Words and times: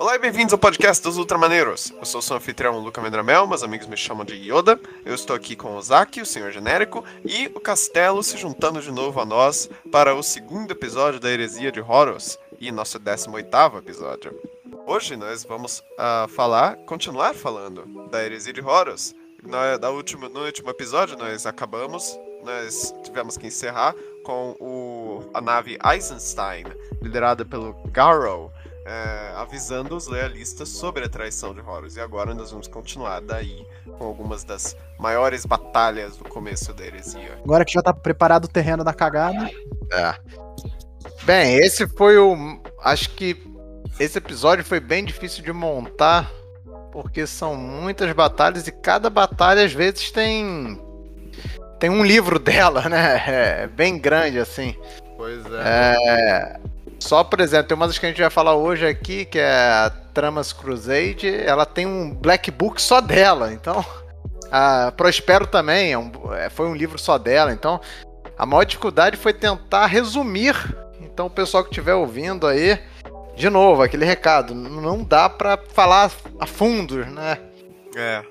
Olá 0.00 0.14
e 0.14 0.18
bem-vindos 0.20 0.52
ao 0.52 0.60
podcast 0.60 1.02
dos 1.02 1.18
Ultramaneiros. 1.18 1.90
Eu 1.90 2.04
sou 2.04 2.20
o 2.20 2.22
seu 2.22 2.36
anfitrião 2.36 2.78
Luca 2.78 3.02
Mendramel, 3.02 3.48
meus 3.48 3.64
amigos 3.64 3.88
me 3.88 3.96
chamam 3.96 4.24
de 4.24 4.36
Yoda. 4.36 4.78
Eu 5.04 5.12
estou 5.12 5.34
aqui 5.34 5.56
com 5.56 5.74
o 5.74 5.82
Zaki, 5.82 6.20
o 6.22 6.24
Senhor 6.24 6.52
Genérico, 6.52 7.04
e 7.24 7.50
o 7.52 7.58
Castelo 7.58 8.22
se 8.22 8.38
juntando 8.38 8.80
de 8.80 8.92
novo 8.92 9.20
a 9.20 9.26
nós 9.26 9.68
para 9.90 10.14
o 10.14 10.22
segundo 10.22 10.70
episódio 10.70 11.18
da 11.18 11.28
Heresia 11.28 11.72
de 11.72 11.80
Horus 11.80 12.38
e 12.60 12.70
nosso 12.70 13.00
18º 13.00 13.78
episódio. 13.78 14.40
Hoje 14.86 15.16
nós 15.16 15.42
vamos 15.42 15.80
uh, 15.80 16.28
falar, 16.28 16.76
continuar 16.86 17.34
falando 17.34 17.84
da 18.08 18.24
Heresia 18.24 18.52
de 18.52 18.60
Horus. 18.60 19.16
Na, 19.42 19.78
da 19.78 19.90
última, 19.90 20.28
no 20.28 20.44
último 20.44 20.70
episódio 20.70 21.18
nós 21.18 21.44
acabamos, 21.44 22.16
nós 22.44 22.94
tivemos 23.02 23.36
que 23.36 23.48
encerrar 23.48 23.96
com 24.22 24.54
o, 24.60 25.28
a 25.34 25.40
nave 25.40 25.76
Eisenstein, 25.84 26.66
liderada 27.02 27.44
pelo 27.44 27.72
Garrow, 27.90 28.52
é, 28.88 29.32
avisando 29.36 29.94
os 29.94 30.06
lealistas 30.06 30.70
sobre 30.70 31.04
a 31.04 31.08
traição 31.08 31.52
de 31.52 31.60
Horus. 31.60 31.96
E 31.96 32.00
agora 32.00 32.34
nós 32.34 32.50
vamos 32.50 32.66
continuar 32.66 33.20
daí 33.20 33.66
com 33.98 34.04
algumas 34.04 34.44
das 34.44 34.74
maiores 34.98 35.44
batalhas 35.44 36.16
do 36.16 36.24
começo 36.24 36.72
da 36.72 36.86
heresia. 36.86 37.38
Agora 37.44 37.64
que 37.64 37.72
já 37.72 37.82
tá 37.82 37.92
preparado 37.92 38.46
o 38.46 38.48
terreno 38.48 38.82
da 38.82 38.94
cagada. 38.94 39.50
É. 39.92 40.14
Bem, 41.24 41.56
esse 41.56 41.86
foi 41.86 42.16
o. 42.16 42.60
Acho 42.82 43.10
que 43.10 43.36
esse 44.00 44.16
episódio 44.16 44.64
foi 44.64 44.80
bem 44.80 45.04
difícil 45.04 45.44
de 45.44 45.52
montar, 45.52 46.30
porque 46.90 47.26
são 47.26 47.54
muitas 47.54 48.10
batalhas 48.12 48.66
e 48.66 48.72
cada 48.72 49.10
batalha 49.10 49.64
às 49.64 49.72
vezes 49.72 50.10
tem. 50.10 50.80
Tem 51.78 51.90
um 51.90 52.02
livro 52.02 52.38
dela, 52.40 52.88
né? 52.88 53.22
É 53.26 53.66
bem 53.66 53.98
grande 53.98 54.38
assim. 54.38 54.74
Pois 55.16 55.44
é. 55.46 55.96
é. 56.06 56.60
Só, 56.98 57.22
por 57.22 57.40
exemplo, 57.40 57.68
tem 57.68 57.76
uma 57.76 57.86
das 57.86 57.98
que 57.98 58.06
a 58.06 58.08
gente 58.08 58.20
vai 58.20 58.30
falar 58.30 58.54
hoje 58.56 58.86
aqui, 58.86 59.24
que 59.24 59.38
é 59.38 59.50
a 59.50 59.90
Tramas 60.12 60.52
Crusade, 60.52 61.28
ela 61.28 61.64
tem 61.64 61.86
um 61.86 62.12
black 62.12 62.50
book 62.50 62.80
só 62.82 63.00
dela, 63.00 63.52
então. 63.52 63.84
A 64.50 64.90
Prospero 64.96 65.46
também 65.46 65.92
é 65.92 65.98
um, 65.98 66.10
é, 66.32 66.48
foi 66.48 66.66
um 66.66 66.74
livro 66.74 66.98
só 66.98 67.18
dela, 67.18 67.52
então. 67.52 67.78
A 68.36 68.46
maior 68.46 68.64
dificuldade 68.64 69.16
foi 69.18 69.34
tentar 69.34 69.86
resumir. 69.86 70.54
Então, 71.02 71.26
o 71.26 71.30
pessoal 71.30 71.62
que 71.62 71.68
estiver 71.68 71.94
ouvindo 71.94 72.46
aí, 72.46 72.78
de 73.36 73.50
novo, 73.50 73.82
aquele 73.82 74.06
recado, 74.06 74.54
não 74.54 75.04
dá 75.04 75.28
para 75.28 75.58
falar 75.74 76.10
a 76.40 76.46
fundo, 76.46 77.04
né? 77.04 77.36
É. 77.96 78.22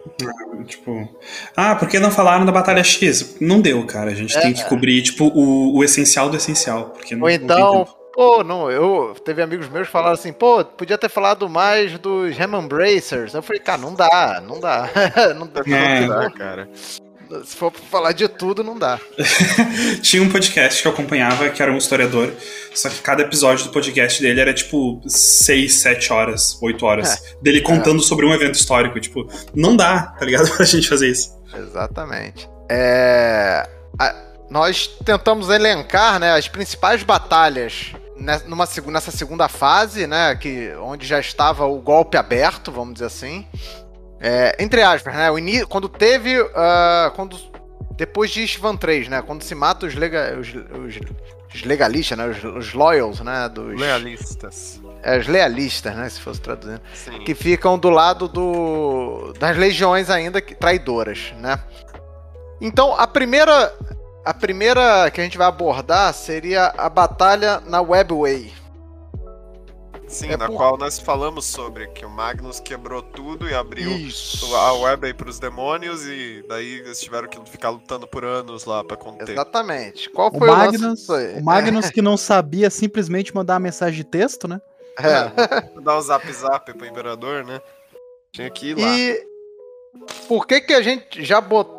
Tipo, 0.65 1.07
ah, 1.55 1.75
por 1.75 1.87
que 1.87 1.99
não 1.99 2.09
falaram 2.09 2.45
da 2.45 2.51
Batalha 2.51 2.83
X? 2.83 3.37
Não 3.41 3.59
deu, 3.59 3.85
cara. 3.85 4.11
A 4.11 4.15
gente 4.15 4.37
é. 4.37 4.41
tem 4.41 4.53
que 4.53 4.63
cobrir, 4.65 5.01
tipo, 5.01 5.25
o, 5.25 5.77
o 5.77 5.83
essencial 5.83 6.29
do 6.29 6.37
essencial. 6.37 6.91
Porque 6.91 7.15
não, 7.15 7.23
Ou 7.23 7.29
então, 7.29 7.87
Pô, 8.17 8.43
não, 8.43 8.71
eu 8.71 9.15
teve 9.23 9.43
amigos 9.43 9.69
meus 9.69 9.85
que 9.85 9.91
falaram 9.93 10.15
assim, 10.15 10.33
pô, 10.33 10.65
podia 10.65 10.97
ter 10.97 11.07
falado 11.07 11.47
mais 11.47 11.99
dos 11.99 12.35
Remembracers. 12.35 13.35
Eu 13.35 13.43
falei, 13.43 13.61
cara, 13.61 13.77
não 13.77 13.93
dá, 13.93 14.41
não 14.43 14.59
dá. 14.59 14.89
não 15.37 15.45
dá, 15.45 15.61
é, 15.67 16.01
não 16.01 16.07
dá, 16.07 16.31
cara. 16.31 16.67
Se 17.45 17.55
for 17.55 17.71
falar 17.71 18.13
de 18.13 18.27
tudo, 18.27 18.63
não 18.63 18.75
dá. 18.75 18.99
Tinha 20.01 20.23
um 20.23 20.29
podcast 20.29 20.81
que 20.81 20.87
eu 20.87 20.91
acompanhava, 20.91 21.47
que 21.51 21.61
era 21.61 21.71
um 21.71 21.77
historiador, 21.77 22.33
só 22.73 22.89
que 22.89 22.99
cada 23.01 23.21
episódio 23.21 23.65
do 23.65 23.71
podcast 23.71 24.19
dele 24.19 24.41
era 24.41 24.51
tipo 24.51 24.99
6, 25.05 25.75
7 25.75 26.11
horas, 26.11 26.57
8 26.59 26.85
horas. 26.87 27.23
É. 27.23 27.35
Dele 27.39 27.61
contando 27.61 27.99
é. 27.99 28.03
sobre 28.03 28.25
um 28.25 28.33
evento 28.33 28.55
histórico. 28.55 28.99
Tipo, 28.99 29.29
não 29.53 29.77
dá, 29.77 30.15
tá 30.17 30.25
ligado? 30.25 30.49
Pra 30.57 30.65
gente 30.65 30.89
fazer 30.89 31.11
isso. 31.11 31.37
Exatamente. 31.55 32.49
É. 32.67 33.69
nós 34.49 34.87
tentamos 35.05 35.49
elencar 35.49 36.19
né, 36.19 36.31
as 36.31 36.47
principais 36.47 37.03
batalhas 37.03 37.93
numa, 38.45 38.67
nessa 38.87 39.11
segunda 39.11 39.47
fase, 39.47 40.07
né, 40.07 40.35
que, 40.35 40.73
onde 40.81 41.05
já 41.05 41.19
estava 41.19 41.65
o 41.65 41.79
golpe 41.79 42.17
aberto, 42.17 42.71
vamos 42.71 42.95
dizer 42.95 43.05
assim. 43.05 43.45
É, 44.19 44.55
entre 44.59 44.81
aspas, 44.81 45.13
né, 45.13 45.29
o 45.29 45.67
quando 45.67 45.87
teve, 45.87 46.39
uh, 46.41 47.11
quando 47.15 47.37
depois 47.95 48.31
de 48.31 48.43
Istvan 48.43 48.75
3, 48.75 49.07
né, 49.09 49.21
quando 49.21 49.43
se 49.43 49.55
mata 49.55 49.85
os, 49.85 49.95
lega... 49.95 50.37
os, 50.39 50.47
os, 50.49 50.99
os 51.53 51.63
legalistas, 51.63 52.17
né, 52.17 52.27
os, 52.27 52.43
os, 52.43 52.73
loyals, 52.73 53.19
né, 53.21 53.49
dos... 53.49 53.79
Lealistas. 53.79 54.81
É, 55.03 55.17
os 55.17 55.27
lealistas, 55.27 55.95
né, 55.95 56.09
se 56.09 56.19
fosse 56.19 56.41
traduzindo. 56.41 56.81
Sim. 56.93 57.23
Que 57.23 57.33
ficam 57.35 57.77
do 57.77 57.89
lado 57.89 58.27
do, 58.27 59.33
das 59.39 59.55
legiões 59.55 60.09
ainda 60.09 60.41
traidoras, 60.41 61.33
né. 61.39 61.59
Então, 62.59 62.99
a 62.99 63.05
primeira 63.05 63.73
a 64.27 64.33
primeira 64.33 65.09
que 65.09 65.21
a 65.21 65.23
gente 65.23 65.37
vai 65.37 65.47
abordar 65.47 66.13
seria 66.13 66.73
a 66.77 66.89
batalha 66.89 67.61
na 67.61 67.81
Webway. 67.81 68.53
Sim, 70.05 70.31
é 70.31 70.37
na 70.37 70.47
por... 70.47 70.57
qual 70.57 70.77
nós 70.77 70.99
falamos 70.99 71.45
sobre 71.45 71.87
que 71.87 72.05
o 72.05 72.09
Magnus 72.09 72.59
quebrou 72.59 73.01
tudo 73.01 73.49
e 73.49 73.53
abriu 73.53 73.89
Isso. 73.89 74.53
a 74.53 74.73
web 74.73 75.07
aí 75.07 75.13
pros 75.13 75.39
demônios 75.39 76.05
e 76.05 76.43
daí 76.47 76.79
eles 76.79 76.99
tiveram 76.99 77.29
que 77.29 77.39
ficar 77.49 77.69
lutando 77.69 78.05
por 78.05 78.25
anos 78.25 78.65
lá 78.65 78.83
para 78.83 78.97
conter. 78.97 79.29
Exatamente. 79.29 80.09
Qual 80.09 80.29
foi 80.29 80.49
o, 80.49 80.51
o 80.51 80.57
Magnus? 80.57 81.07
O 81.07 81.43
Magnus 81.43 81.89
que 81.91 82.01
não 82.01 82.17
sabia 82.17 82.69
simplesmente 82.69 83.33
mandar 83.33 83.53
uma 83.53 83.61
mensagem 83.61 83.95
de 83.95 84.03
texto, 84.03 84.45
né? 84.45 84.59
É. 84.99 85.79
Dar 85.79 85.97
um 85.97 86.01
zap 86.01 86.29
zap 86.33 86.73
pro 86.73 86.85
imperador, 86.85 87.45
né? 87.45 87.61
Tinha 88.33 88.49
que 88.49 88.71
ir 88.71 88.77
lá. 88.77 88.87
E 88.87 89.25
por 90.27 90.45
que 90.45 90.59
que 90.59 90.73
a 90.73 90.81
gente 90.81 91.23
já 91.23 91.39
botou 91.39 91.77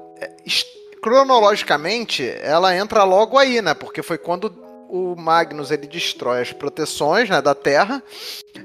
cronologicamente, 1.02 2.28
ela 2.40 2.76
entra 2.76 3.04
logo 3.04 3.38
aí, 3.38 3.62
né? 3.62 3.74
Porque 3.74 4.02
foi 4.02 4.18
quando 4.18 4.52
o 4.88 5.14
Magnus 5.16 5.70
ele 5.70 5.86
destrói 5.86 6.40
as 6.40 6.52
proteções 6.52 7.28
né, 7.28 7.42
da 7.42 7.54
Terra. 7.54 8.02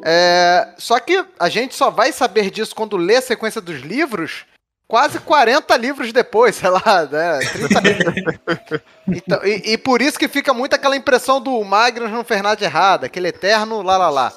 É, 0.03 0.73
só 0.77 0.99
que 0.99 1.23
a 1.39 1.49
gente 1.49 1.75
só 1.75 1.89
vai 1.89 2.11
saber 2.11 2.49
disso 2.49 2.75
quando 2.75 2.97
lê 2.97 3.17
a 3.17 3.21
sequência 3.21 3.59
dos 3.59 3.81
livros 3.81 4.45
quase 4.87 5.17
40 5.19 5.75
livros 5.77 6.13
depois, 6.13 6.53
sei 6.57 6.69
lá, 6.69 7.07
né? 7.11 7.39
30 7.39 7.79
livros. 7.79 8.81
Então, 9.05 9.43
e, 9.43 9.73
e, 9.73 9.77
por 9.77 10.01
isso 10.01 10.17
que 10.17 10.29
fica 10.29 10.53
muito 10.53 10.75
aquela 10.75 10.95
impressão 10.95 11.41
do 11.41 11.61
Magnus 11.61 12.09
não 12.09 12.23
fez 12.23 12.41
nada 12.41 12.55
de 12.55 12.63
errado, 12.63 13.03
aquele 13.03 13.27
eterno 13.27 13.81
lá 13.81 13.97
lá 13.97 14.09
lá. 14.09 14.33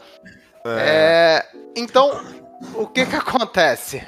É. 0.64 1.44
É, 1.44 1.46
então, 1.76 2.20
o 2.74 2.84
que 2.84 3.06
que 3.06 3.14
acontece? 3.14 4.04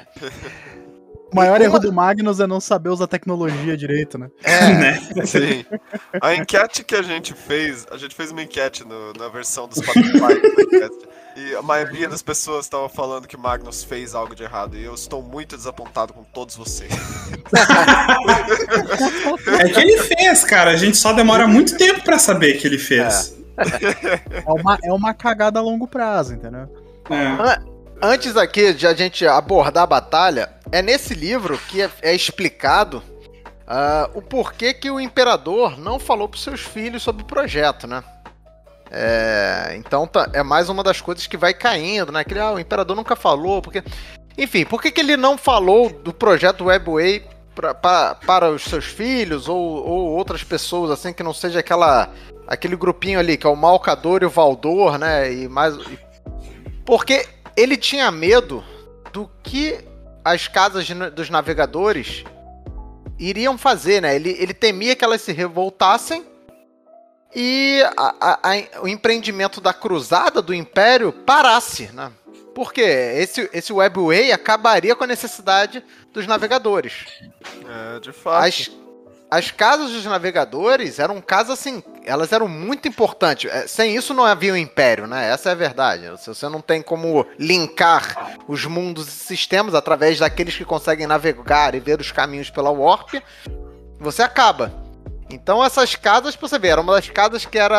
O 1.31 1.35
maior 1.35 1.61
erro 1.61 1.79
do 1.79 1.93
Magnus 1.93 2.39
é 2.39 2.47
não 2.47 2.59
saber 2.59 2.89
usar 2.89 3.05
tecnologia 3.05 3.77
direito, 3.77 4.17
né? 4.17 4.31
É, 4.43 4.73
né? 4.73 4.99
Sim. 5.25 5.63
A 6.21 6.33
enquete 6.33 6.83
que 6.83 6.95
a 6.95 7.03
gente 7.03 7.33
fez, 7.33 7.85
a 7.91 7.97
gente 7.97 8.15
fez 8.15 8.31
uma 8.31 8.41
enquete 8.41 8.83
no, 8.83 9.13
na 9.13 9.29
versão 9.29 9.67
do 9.67 9.75
Spotify 9.75 10.41
e 11.35 11.55
a 11.55 11.61
maioria 11.61 12.09
das 12.09 12.23
pessoas 12.23 12.65
estava 12.65 12.89
falando 12.89 13.27
que 13.27 13.37
Magnus 13.37 13.83
fez 13.83 14.15
algo 14.15 14.35
de 14.35 14.41
errado 14.43 14.75
e 14.75 14.83
eu 14.83 14.95
estou 14.95 15.21
muito 15.21 15.55
desapontado 15.55 16.13
com 16.13 16.23
todos 16.23 16.55
vocês. 16.55 16.91
é 19.59 19.69
que 19.69 19.79
ele 19.79 19.99
fez, 19.99 20.43
cara. 20.43 20.71
A 20.71 20.75
gente 20.75 20.97
só 20.97 21.13
demora 21.13 21.47
muito 21.47 21.77
tempo 21.77 22.03
para 22.03 22.17
saber 22.17 22.53
que 22.53 22.65
ele 22.65 22.79
fez. 22.79 23.37
É. 23.57 24.39
é, 24.39 24.51
uma, 24.51 24.79
é 24.83 24.91
uma 24.91 25.13
cagada 25.13 25.59
a 25.59 25.61
longo 25.61 25.87
prazo, 25.87 26.33
entendeu? 26.33 26.67
É. 27.09 27.59
Antes 28.01 28.37
aqui 28.37 28.73
de 28.73 28.87
a 28.87 28.93
gente 28.93 29.27
abordar 29.27 29.83
a 29.83 29.87
batalha, 29.87 30.49
é 30.71 30.81
nesse 30.81 31.13
livro 31.13 31.57
que 31.57 31.81
é, 31.81 31.89
é 32.01 32.15
explicado 32.15 33.03
uh, 33.67 34.09
o 34.13 34.21
porquê 34.21 34.73
que 34.73 34.89
o 34.89 34.99
imperador 34.99 35.79
não 35.79 35.99
falou 35.99 36.27
para 36.27 36.39
seus 36.39 36.61
filhos 36.61 37.03
sobre 37.03 37.23
o 37.23 37.25
projeto, 37.25 37.87
né? 37.87 38.03
É, 38.91 39.75
então 39.75 40.07
tá, 40.07 40.29
é 40.33 40.41
mais 40.41 40.67
uma 40.67 40.83
das 40.83 40.99
coisas 40.99 41.27
que 41.27 41.37
vai 41.37 41.53
caindo, 41.53 42.11
né? 42.11 42.23
Que 42.23 42.37
ah, 42.39 42.53
o 42.53 42.59
imperador 42.59 42.95
nunca 42.95 43.15
falou, 43.15 43.61
porque. 43.61 43.83
Enfim, 44.37 44.65
por 44.65 44.81
que, 44.81 44.89
que 44.89 45.01
ele 45.01 45.17
não 45.17 45.37
falou 45.37 45.89
do 45.89 46.13
projeto 46.13 46.65
Webway 46.65 47.27
pra, 47.53 47.75
pra, 47.75 48.15
para 48.15 48.49
os 48.49 48.63
seus 48.63 48.85
filhos 48.85 49.47
ou, 49.47 49.57
ou 49.57 50.11
outras 50.11 50.43
pessoas, 50.43 50.91
assim, 50.91 51.11
que 51.11 51.21
não 51.21 51.33
seja 51.33 51.59
aquela 51.59 52.09
aquele 52.47 52.75
grupinho 52.75 53.19
ali, 53.19 53.37
que 53.37 53.45
é 53.45 53.49
o 53.49 53.55
Malcador 53.55 54.23
e 54.23 54.25
o 54.25 54.29
Valdor, 54.29 54.97
né? 54.97 55.31
E 55.31 55.47
mais. 55.47 55.75
Porque 56.83 57.27
ele 57.55 57.77
tinha 57.77 58.09
medo 58.09 58.63
do 59.13 59.29
que 59.43 59.85
as 60.31 60.47
casas 60.47 60.87
dos 61.13 61.29
navegadores 61.29 62.23
iriam 63.17 63.57
fazer, 63.57 64.01
né? 64.01 64.15
Ele, 64.15 64.29
ele 64.39 64.53
temia 64.53 64.95
que 64.95 65.03
elas 65.03 65.21
se 65.21 65.31
revoltassem 65.31 66.25
e 67.35 67.81
a, 67.97 68.15
a, 68.19 68.39
a, 68.43 68.81
o 68.81 68.87
empreendimento 68.87 69.59
da 69.59 69.73
cruzada 69.73 70.41
do 70.41 70.53
Império 70.53 71.11
parasse, 71.11 71.91
né? 71.93 72.11
Porque 72.55 72.81
esse, 72.81 73.49
esse 73.53 73.71
Webway 73.71 74.31
acabaria 74.31 74.95
com 74.95 75.03
a 75.03 75.07
necessidade 75.07 75.83
dos 76.13 76.25
navegadores. 76.25 77.05
É, 77.67 77.99
de 77.99 78.11
fato. 78.11 78.45
As, 78.45 78.71
as 79.29 79.51
casas 79.51 79.91
dos 79.91 80.05
navegadores 80.05 80.97
eram 80.97 81.21
casas 81.21 81.59
assim, 81.59 81.83
elas 82.03 82.31
eram 82.31 82.47
muito 82.47 82.87
importantes. 82.87 83.51
É, 83.51 83.67
sem 83.67 83.95
isso 83.95 84.13
não 84.13 84.25
havia 84.25 84.53
um 84.53 84.57
império, 84.57 85.05
né? 85.05 85.29
Essa 85.29 85.49
é 85.49 85.51
a 85.51 85.55
verdade. 85.55 86.09
Se 86.19 86.27
você 86.27 86.49
não 86.49 86.61
tem 86.61 86.81
como 86.81 87.25
linkar 87.37 88.37
os 88.47 88.65
mundos 88.65 89.07
e 89.07 89.11
sistemas 89.11 89.75
através 89.75 90.17
daqueles 90.17 90.55
que 90.55 90.65
conseguem 90.65 91.05
navegar 91.05 91.75
e 91.75 91.79
ver 91.79 91.99
os 91.99 92.11
caminhos 92.11 92.49
pela 92.49 92.71
Warp, 92.71 93.15
você 93.99 94.23
acaba. 94.23 94.73
Então 95.29 95.63
essas 95.63 95.95
casas, 95.95 96.35
pra 96.35 96.47
você 96.47 96.57
ver, 96.57 96.69
eram 96.69 96.81
uma 96.81 96.93
das 96.93 97.07
casas 97.09 97.45
que 97.45 97.59
era, 97.59 97.75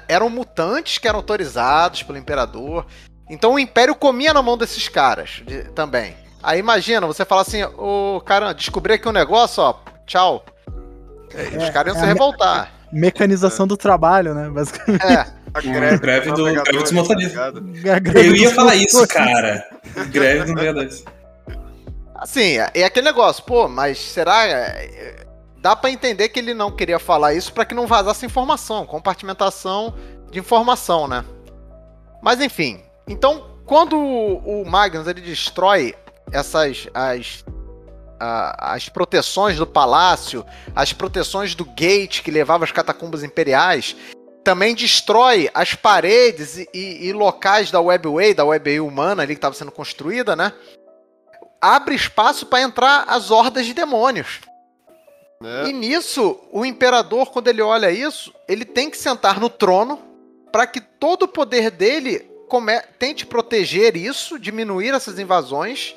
uh, 0.00 0.04
eram 0.08 0.28
mutantes 0.28 0.98
que 0.98 1.06
eram 1.06 1.18
autorizados 1.20 2.02
pelo 2.02 2.18
imperador. 2.18 2.86
Então 3.28 3.54
o 3.54 3.58
Império 3.58 3.94
comia 3.94 4.34
na 4.34 4.42
mão 4.42 4.58
desses 4.58 4.88
caras 4.88 5.42
de- 5.46 5.62
também. 5.74 6.16
Aí 6.42 6.58
imagina, 6.58 7.06
você 7.06 7.24
fala 7.24 7.42
assim, 7.42 7.62
ô 7.62 8.20
cara, 8.26 8.52
descobri 8.52 8.94
aqui 8.94 9.08
um 9.08 9.12
negócio, 9.12 9.62
ó, 9.62 9.74
tchau. 10.10 10.44
É, 11.34 11.56
os 11.56 11.70
caras 11.70 11.94
iam 11.94 11.96
é 11.96 11.98
se 11.98 12.04
a 12.04 12.06
me- 12.06 12.12
revoltar. 12.12 12.72
Mecanização 12.92 13.66
do 13.66 13.76
trabalho, 13.76 14.34
né? 14.34 14.48
Basicamente. 14.50 15.06
É. 15.06 15.26
A 15.54 15.60
greve 15.60 16.32
do- 16.32 16.44
greve 16.44 16.82
dos 16.82 16.92
motoristas. 16.92 17.34
tá 17.34 18.20
Eu 18.20 18.34
ia 18.36 18.52
falar 18.54 18.74
isso, 18.76 19.06
cara. 19.08 19.64
Greve 20.10 20.44
do 20.44 20.54
navegadores. 20.54 21.04
Assim, 22.14 22.56
é 22.74 22.84
aquele 22.84 23.06
negócio, 23.06 23.42
pô, 23.44 23.68
mas 23.68 23.98
será. 23.98 24.46
é, 24.46 25.24
Dá 25.62 25.76
pra 25.76 25.90
entender 25.90 26.30
que 26.30 26.38
ele 26.38 26.54
não 26.54 26.70
queria 26.70 26.98
falar 26.98 27.34
isso 27.34 27.52
pra 27.52 27.66
que 27.66 27.74
não 27.74 27.86
vazasse 27.86 28.24
informação, 28.24 28.86
compartimentação 28.86 29.94
de 30.30 30.38
informação, 30.38 31.06
né? 31.06 31.22
Mas 32.22 32.40
enfim, 32.40 32.80
então 33.06 33.44
quando 33.66 33.94
o 33.98 34.62
o 34.62 34.70
Magnus 34.70 35.06
ele 35.06 35.20
destrói 35.20 35.94
essas 36.32 36.88
as 36.94 37.44
a- 38.20 38.74
as 38.74 38.88
proteções 38.88 39.56
do 39.56 39.66
palácio, 39.66 40.44
as 40.76 40.92
proteções 40.92 41.54
do 41.54 41.64
gate 41.64 42.22
que 42.22 42.30
levava 42.30 42.64
às 42.64 42.70
catacumbas 42.72 43.24
imperiais, 43.24 43.96
também 44.44 44.74
destrói 44.74 45.50
as 45.54 45.74
paredes 45.74 46.58
e, 46.58 46.68
e- 46.72 47.08
e 47.08 47.12
locais 47.12 47.70
da 47.70 47.80
Webway, 47.80 48.34
da 48.34 48.44
Webway 48.44 48.80
humana 48.80 49.22
ali 49.22 49.34
que 49.34 49.38
estava 49.38 49.54
sendo 49.54 49.72
construída, 49.72 50.36
né? 50.36 50.52
Abre 51.60 51.94
espaço 51.94 52.46
para 52.46 52.62
entrar 52.62 53.04
as 53.08 53.30
hordas 53.30 53.66
de 53.66 53.74
demônios. 53.74 54.40
Né? 55.42 55.68
E 55.68 55.72
nisso, 55.72 56.38
o 56.52 56.64
imperador, 56.64 57.30
quando 57.30 57.48
ele 57.48 57.62
olha 57.62 57.90
isso, 57.90 58.32
ele 58.48 58.64
tem 58.64 58.90
que 58.90 58.96
sentar 58.96 59.40
no 59.40 59.48
trono 59.50 59.98
para 60.52 60.66
que 60.66 60.80
todo 60.80 61.24
o 61.24 61.28
poder 61.28 61.70
dele 61.70 62.28
tente 62.98 63.24
proteger 63.24 63.96
isso, 63.96 64.38
diminuir 64.38 64.92
essas 64.92 65.18
invasões, 65.18 65.94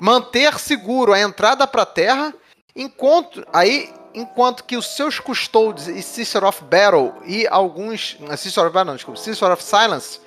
manter 0.00 0.58
seguro 0.58 1.12
a 1.12 1.20
entrada 1.20 1.66
para 1.66 1.82
a 1.82 1.86
Terra, 1.86 2.34
enquanto 2.74 3.46
aí 3.52 3.92
enquanto 4.14 4.64
que 4.64 4.76
os 4.76 4.86
seus 4.96 5.20
custodies 5.20 5.86
e 5.86 6.02
Sister 6.02 6.42
of 6.42 6.64
Battle 6.64 7.14
e 7.24 7.46
alguns 7.46 8.16
Sister 8.36 8.64
of 8.64 8.72
Battle, 8.72 8.86
não, 8.86 8.96
desculpa, 8.96 9.20
Sister 9.20 9.52
of 9.52 9.62
Silence 9.62 10.20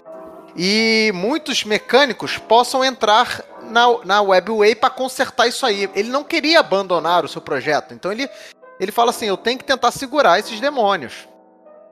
e 0.55 1.11
muitos 1.13 1.63
mecânicos 1.63 2.37
possam 2.37 2.83
entrar 2.83 3.43
na, 3.63 3.85
na 4.03 4.21
Webway 4.21 4.75
para 4.75 4.89
consertar 4.89 5.47
isso 5.47 5.65
aí. 5.65 5.89
Ele 5.95 6.09
não 6.09 6.23
queria 6.23 6.59
abandonar 6.59 7.23
o 7.23 7.27
seu 7.27 7.41
projeto, 7.41 7.93
então 7.93 8.11
ele, 8.11 8.29
ele 8.79 8.91
fala 8.91 9.11
assim: 9.11 9.25
eu 9.25 9.37
tenho 9.37 9.57
que 9.57 9.63
tentar 9.63 9.91
segurar 9.91 10.39
esses 10.39 10.59
demônios. 10.59 11.27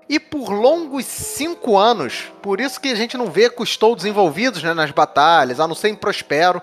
E 0.07 0.19
por 0.19 0.49
longos 0.49 1.05
cinco 1.05 1.77
anos, 1.77 2.31
por 2.41 2.59
isso 2.59 2.81
que 2.81 2.89
a 2.89 2.95
gente 2.95 3.15
não 3.15 3.27
vê 3.27 3.47
custodies 3.47 4.05
envolvidos 4.05 4.63
né, 4.63 4.73
nas 4.73 4.89
batalhas, 4.89 5.59
a 5.59 5.67
não 5.67 5.75
ser 5.75 5.89
em 5.89 5.95
Prospero. 5.95 6.61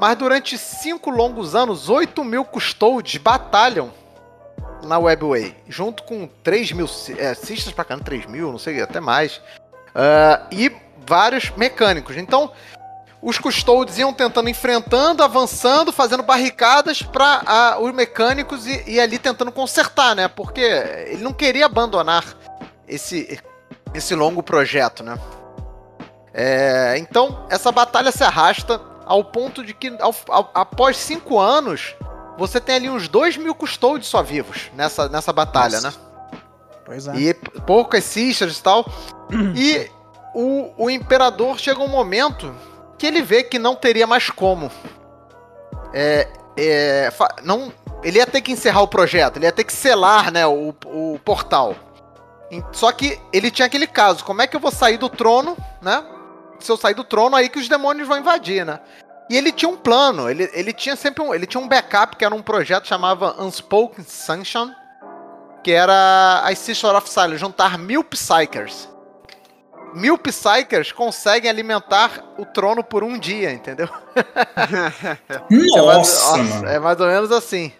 Mas 0.00 0.16
durante 0.16 0.58
cinco 0.58 1.10
longos 1.10 1.54
anos, 1.54 1.88
8 1.88 2.24
mil 2.24 2.44
custodies 2.44 3.16
batalham 3.16 3.92
na 4.82 4.98
Webway, 4.98 5.56
junto 5.68 6.02
com 6.02 6.28
3 6.42 6.72
mil 6.72 6.88
é, 7.16 7.34
cistas 7.34 7.72
pra 7.72 7.84
cá, 7.84 7.98
3 7.98 8.26
mil, 8.26 8.50
não 8.50 8.58
sei, 8.58 8.82
até 8.82 9.00
mais. 9.00 9.40
Ah, 9.94 10.42
e 10.50 10.70
vários 11.06 11.50
mecânicos. 11.50 12.16
Então, 12.16 12.52
os 13.22 13.38
custodies 13.38 13.98
iam 13.98 14.12
tentando, 14.12 14.50
enfrentando, 14.50 15.22
avançando, 15.22 15.92
fazendo 15.92 16.22
barricadas 16.22 17.00
para 17.00 17.78
os 17.80 17.94
mecânicos 17.94 18.66
e, 18.66 18.84
e 18.86 19.00
ali 19.00 19.18
tentando 19.18 19.50
consertar, 19.50 20.14
né? 20.14 20.28
Porque 20.28 20.60
ele 20.60 21.22
não 21.22 21.32
queria 21.32 21.66
abandonar 21.66 22.36
esse, 22.86 23.40
esse 23.94 24.14
longo 24.14 24.42
projeto, 24.42 25.02
né? 25.02 25.18
É, 26.34 26.96
então, 26.98 27.46
essa 27.48 27.70
batalha 27.70 28.10
se 28.10 28.24
arrasta 28.24 28.80
ao 29.06 29.24
ponto 29.24 29.64
de 29.64 29.74
que, 29.74 29.88
ao- 30.00 30.14
ao- 30.28 30.50
após 30.54 30.96
cinco 30.96 31.38
anos, 31.38 31.94
você 32.36 32.60
tem 32.60 32.76
ali 32.76 32.90
uns 32.90 33.08
2 33.08 33.36
mil 33.36 33.54
custodies 33.54 34.08
só 34.08 34.22
vivos 34.22 34.70
nessa, 34.74 35.08
nessa 35.08 35.32
batalha, 35.32 35.80
Nossa. 35.80 35.98
né? 35.98 36.04
Pois 36.84 37.06
é. 37.08 37.16
E 37.16 37.34
poucas 37.66 38.04
sisters 38.04 38.58
e 38.58 38.62
tal. 38.62 38.84
e 39.56 39.90
o, 40.34 40.72
o 40.84 40.90
imperador 40.90 41.58
chega 41.58 41.80
um 41.80 41.88
momento 41.88 42.54
que 42.98 43.06
ele 43.06 43.22
vê 43.22 43.42
que 43.42 43.58
não 43.58 43.74
teria 43.74 44.06
mais 44.06 44.28
como. 44.30 44.70
É, 45.92 46.28
é, 46.56 47.12
não, 47.42 47.72
ele 48.02 48.18
ia 48.18 48.26
ter 48.26 48.40
que 48.40 48.52
encerrar 48.52 48.82
o 48.82 48.88
projeto, 48.88 49.36
ele 49.36 49.46
ia 49.46 49.52
ter 49.52 49.64
que 49.64 49.72
selar 49.72 50.30
né, 50.30 50.46
o, 50.46 50.74
o 50.86 51.18
portal. 51.24 51.74
Só 52.72 52.92
que 52.92 53.18
ele 53.32 53.50
tinha 53.50 53.66
aquele 53.66 53.86
caso: 53.86 54.24
como 54.24 54.42
é 54.42 54.46
que 54.46 54.54
eu 54.54 54.60
vou 54.60 54.70
sair 54.70 54.96
do 54.98 55.08
trono, 55.08 55.56
né? 55.80 56.04
Se 56.64 56.72
eu 56.72 56.76
sair 56.76 56.94
do 56.94 57.04
trono, 57.04 57.36
aí 57.36 57.48
que 57.48 57.58
os 57.58 57.68
demônios 57.68 58.08
vão 58.08 58.18
invadir, 58.18 58.64
né? 58.64 58.80
E 59.30 59.36
ele 59.36 59.52
tinha 59.52 59.68
um 59.70 59.76
plano, 59.76 60.28
ele, 60.28 60.50
ele 60.52 60.72
tinha 60.72 60.96
sempre 60.96 61.22
um, 61.22 61.34
ele 61.34 61.46
tinha 61.46 61.60
um 61.62 61.66
backup 61.68 62.16
que 62.16 62.24
era 62.24 62.34
um 62.34 62.42
projeto 62.42 62.86
chamava 62.86 63.34
Unspoken 63.42 64.04
Sunshine, 64.06 64.72
que 65.62 65.70
era 65.72 66.42
a 66.44 66.54
Sister 66.54 66.94
of 66.94 67.08
Silence, 67.08 67.38
juntar 67.38 67.78
mil 67.78 68.04
Psychers. 68.04 68.88
Mil 69.94 70.18
Psychers 70.18 70.90
conseguem 70.92 71.48
alimentar 71.48 72.10
o 72.36 72.44
trono 72.44 72.82
por 72.82 73.02
um 73.04 73.16
dia, 73.18 73.52
entendeu? 73.52 73.88
É 74.16 75.82
mais- 75.82 76.22
Nossa, 76.36 76.66
é 76.66 76.78
mais 76.78 77.00
ou 77.00 77.06
menos 77.06 77.30
assim. 77.32 77.72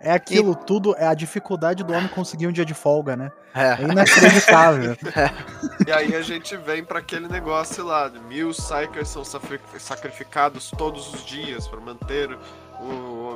É 0.00 0.12
aquilo 0.12 0.54
tudo, 0.54 0.94
é 0.98 1.06
a 1.06 1.14
dificuldade 1.14 1.82
do 1.82 1.92
homem 1.92 2.08
conseguir 2.08 2.46
um 2.46 2.52
dia 2.52 2.64
de 2.64 2.74
folga, 2.74 3.16
né? 3.16 3.32
É 3.54 3.68
É. 3.72 3.82
inacreditável. 3.82 4.96
E 5.86 5.92
aí 5.92 6.14
a 6.16 6.22
gente 6.22 6.56
vem 6.56 6.82
pra 6.84 6.98
aquele 6.98 7.28
negócio 7.28 7.84
lá, 7.84 8.10
mil 8.28 8.50
Psychers 8.50 9.08
são 9.08 9.22
sacrificados 9.78 10.70
todos 10.76 11.12
os 11.14 11.24
dias 11.24 11.68
pra 11.68 11.80
manter 11.80 12.36
o, 12.80 12.84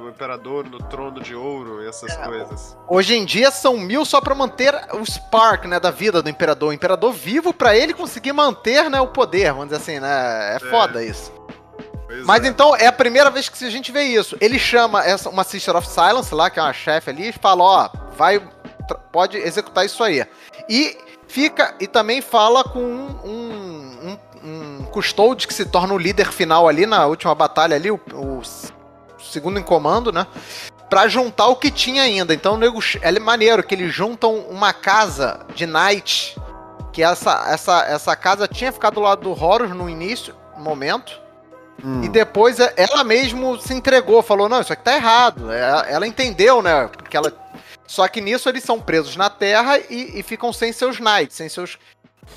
o 0.05 0.09
imperador 0.09 0.69
no 0.69 0.79
trono 0.79 1.21
de 1.21 1.35
ouro 1.35 1.83
e 1.83 1.89
essas 1.89 2.15
coisas. 2.17 2.77
Hoje 2.89 3.15
em 3.15 3.25
dia 3.25 3.51
são 3.51 3.77
mil 3.79 4.05
só 4.05 4.21
pra 4.21 4.35
manter 4.35 4.75
o 4.95 5.05
spark, 5.05 5.65
né, 5.67 5.79
da 5.81 5.91
vida 5.91 6.23
do 6.23 6.29
imperador. 6.29 6.71
O 6.71 6.73
imperador 6.73 7.13
vivo 7.13 7.53
pra 7.55 7.77
ele 7.77 7.95
conseguir 7.95 8.33
manter, 8.33 8.91
né, 8.91 9.01
o 9.01 9.09
poder, 9.09 9.53
vamos 9.53 9.69
dizer 9.69 9.77
assim, 9.77 10.01
né? 10.01 10.57
É 10.57 10.59
foda 10.59 11.03
isso. 11.05 11.33
Pois 12.11 12.27
Mas 12.27 12.45
é. 12.45 12.49
então 12.49 12.75
é 12.75 12.89
a 12.89 12.93
primeira 12.93 13.31
vez 13.31 13.49
que 13.49 13.65
a 13.65 13.71
gente 13.71 13.93
vê 13.93 14.03
isso. 14.03 14.37
Ele 14.41 14.59
chama 14.59 15.05
essa, 15.05 15.31
uma 15.31 15.45
Sister 15.45 15.77
of 15.77 15.87
Silence 15.87 16.35
lá, 16.35 16.51
que 16.51 16.59
é 16.59 16.63
uma 16.63 16.73
chefe 16.73 17.09
ali, 17.09 17.29
e 17.29 17.33
fala: 17.33 17.63
ó, 17.63 17.91
vai, 18.17 18.43
pode 19.13 19.37
executar 19.37 19.87
isso 19.87 20.03
aí. 20.03 20.27
E 20.69 20.99
fica 21.29 21.73
e 21.79 21.87
também 21.87 22.21
fala 22.21 22.65
com 22.65 22.81
um, 22.81 23.17
um, 23.25 24.19
um, 24.43 24.81
um 24.81 24.85
custode 24.87 25.47
que 25.47 25.55
se 25.55 25.65
torna 25.65 25.95
o 25.95 25.99
líder 25.99 26.33
final 26.33 26.67
ali 26.67 26.85
na 26.85 27.07
última 27.07 27.33
batalha 27.33 27.77
ali, 27.77 27.93
o, 27.93 28.01
o 28.13 28.43
segundo 29.21 29.61
em 29.61 29.63
comando, 29.63 30.11
né? 30.11 30.27
Pra 30.89 31.07
juntar 31.07 31.47
o 31.47 31.55
que 31.55 31.71
tinha 31.71 32.03
ainda. 32.03 32.35
Então 32.35 32.55
o 32.55 32.59
nego, 32.59 32.81
é 33.01 33.17
maneiro 33.21 33.63
que 33.63 33.73
eles 33.73 33.95
juntam 33.95 34.35
uma 34.51 34.73
casa 34.73 35.47
de 35.55 35.65
Night. 35.65 36.37
Que 36.93 37.05
essa, 37.05 37.45
essa, 37.47 37.85
essa 37.85 38.17
casa 38.17 38.49
tinha 38.49 38.73
ficado 38.73 38.95
do 38.95 39.01
lado 39.01 39.23
do 39.23 39.45
Horus 39.45 39.71
no 39.71 39.89
início, 39.89 40.35
no 40.57 40.65
momento. 40.65 41.30
Hum. 41.85 42.05
E 42.05 42.09
depois 42.09 42.59
é- 42.61 42.73
ela 42.77 43.03
mesmo 43.05 43.59
se 43.61 43.73
entregou, 43.75 44.23
falou: 44.23 44.49
não, 44.49 44.61
isso 44.61 44.73
aqui 44.73 44.85
tá 44.85 44.95
errado. 44.95 45.51
Ela, 45.53 45.87
ela 45.89 46.07
entendeu, 46.07 46.63
né? 46.63 46.89
Porque 46.89 47.17
ela. 47.17 47.33
Só 47.87 48.07
que 48.07 48.21
nisso 48.21 48.49
eles 48.49 48.63
são 48.63 48.81
presos 48.81 49.17
na 49.17 49.29
Terra 49.29 49.79
e, 49.91 50.21
e 50.21 50.23
ficam 50.23 50.53
sem 50.53 50.73
seus 50.73 50.99
knights, 51.01 51.37
sem 51.37 51.49
seus. 51.49 51.79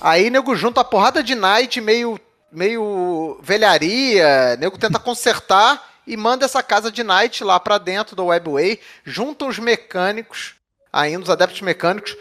Aí 0.01 0.29
nego 0.29 0.55
junta 0.55 0.81
a 0.81 0.85
porrada 0.85 1.21
de 1.21 1.35
knight 1.35 1.79
meio. 1.79 2.19
meio 2.51 3.39
velharia, 3.41 4.55
nego 4.57 4.77
tenta 4.77 4.97
consertar 4.99 5.81
e 6.05 6.17
manda 6.17 6.45
essa 6.45 6.61
casa 6.61 6.91
de 6.91 7.03
knight 7.03 7.43
lá 7.43 7.59
pra 7.59 7.77
dentro 7.77 8.15
do 8.15 8.25
Webway, 8.25 8.79
junta 9.05 9.45
os 9.45 9.57
mecânicos, 9.57 10.55
ainda 10.91 11.23
os 11.23 11.29
adeptos 11.29 11.61
mecânicos, 11.61 12.15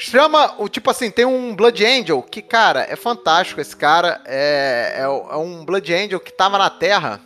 Chama 0.00 0.54
o 0.58 0.68
tipo 0.68 0.88
assim, 0.92 1.10
tem 1.10 1.24
um 1.24 1.56
Blood 1.56 1.84
Angel 1.84 2.22
que, 2.22 2.40
cara, 2.40 2.86
é 2.88 2.94
fantástico. 2.94 3.60
Esse 3.60 3.74
cara 3.74 4.20
é, 4.24 4.94
é, 4.98 5.00
é 5.02 5.36
um 5.36 5.64
Blood 5.64 5.92
Angel 5.92 6.20
que 6.20 6.32
tava 6.32 6.56
na 6.56 6.70
Terra. 6.70 7.20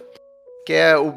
Que 0.65 0.73
é 0.73 0.97
o, 0.97 1.13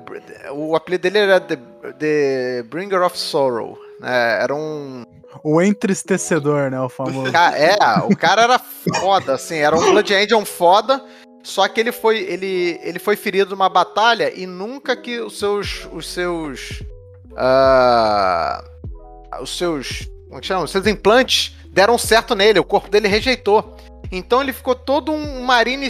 o 0.54 0.76
apelido 0.76 1.04
dele 1.04 1.20
era 1.20 1.40
The, 1.40 1.56
The 1.98 2.64
Bringer 2.64 3.02
of 3.04 3.18
Sorrow. 3.18 3.78
né? 4.02 4.44
era 4.44 4.54
um. 4.54 5.06
O 5.46 5.62
entristecedor, 5.62 6.70
né? 6.70 6.82
O 6.82 6.90
famoso. 6.90 7.32
É, 7.56 7.78
o 8.04 8.18
cara 8.18 8.42
era 8.42 8.60
foda, 8.60 9.36
assim, 9.36 9.56
era 9.56 9.78
um 9.78 9.92
Blood 9.92 10.14
Angel 10.14 10.46
foda. 10.46 11.02
Só 11.42 11.70
que 11.70 11.80
ele 11.80 11.94
foi, 11.94 12.18
ele, 12.18 12.78
ele 12.84 13.00
foi 13.00 13.16
ferido 13.16 13.52
numa 13.52 13.70
batalha 13.70 14.30
e 14.38 14.46
nunca 14.46 14.94
que 14.94 15.22
os 15.22 15.40
seus. 15.40 15.88
Os 15.94 16.06
seus. 16.12 16.84
ah, 17.38 18.62
os 19.40 19.58
seus. 19.58 20.14
Como 20.36 20.40
é 20.40 20.42
que 20.42 20.48
chama? 20.48 20.68
Seus 20.68 20.86
implantes 20.86 21.56
deram 21.70 21.98
certo 21.98 22.36
nele, 22.36 22.60
o 22.60 22.64
corpo 22.66 22.90
dele 22.90 23.08
rejeitou. 23.08 23.78
Então 24.12 24.42
ele 24.42 24.52
ficou 24.52 24.76
todo 24.76 25.10
um 25.10 25.46
marine. 25.46 25.90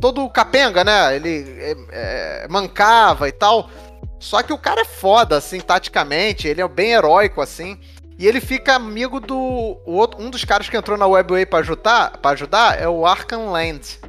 todo 0.00 0.28
capenga, 0.30 0.82
né? 0.82 1.14
Ele 1.14 1.46
é, 1.60 1.76
é, 1.92 2.48
mancava 2.48 3.28
e 3.28 3.32
tal. 3.32 3.70
Só 4.18 4.42
que 4.42 4.52
o 4.52 4.58
cara 4.58 4.80
é 4.80 4.84
foda, 4.84 5.36
assim, 5.36 5.60
taticamente, 5.60 6.48
ele 6.48 6.60
é 6.60 6.66
bem 6.66 6.90
heróico, 6.90 7.40
assim. 7.40 7.78
E 8.18 8.26
ele 8.26 8.40
fica 8.40 8.74
amigo 8.74 9.20
do. 9.20 9.78
outro, 9.86 10.20
um 10.20 10.28
dos 10.28 10.44
caras 10.44 10.68
que 10.68 10.76
entrou 10.76 10.98
na 10.98 11.06
Webway 11.06 11.46
pra 11.46 11.60
ajudar, 11.60 12.18
ajudar 12.24 12.80
é 12.80 12.88
o 12.88 13.06
Arkham 13.06 13.52
Land. 13.52 14.00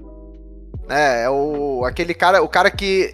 É, 0.90 1.26
é 1.26 1.30
o, 1.30 1.86
aquele 1.86 2.16
cara, 2.16 2.42
o 2.42 2.50
cara 2.50 2.72
que 2.72 3.14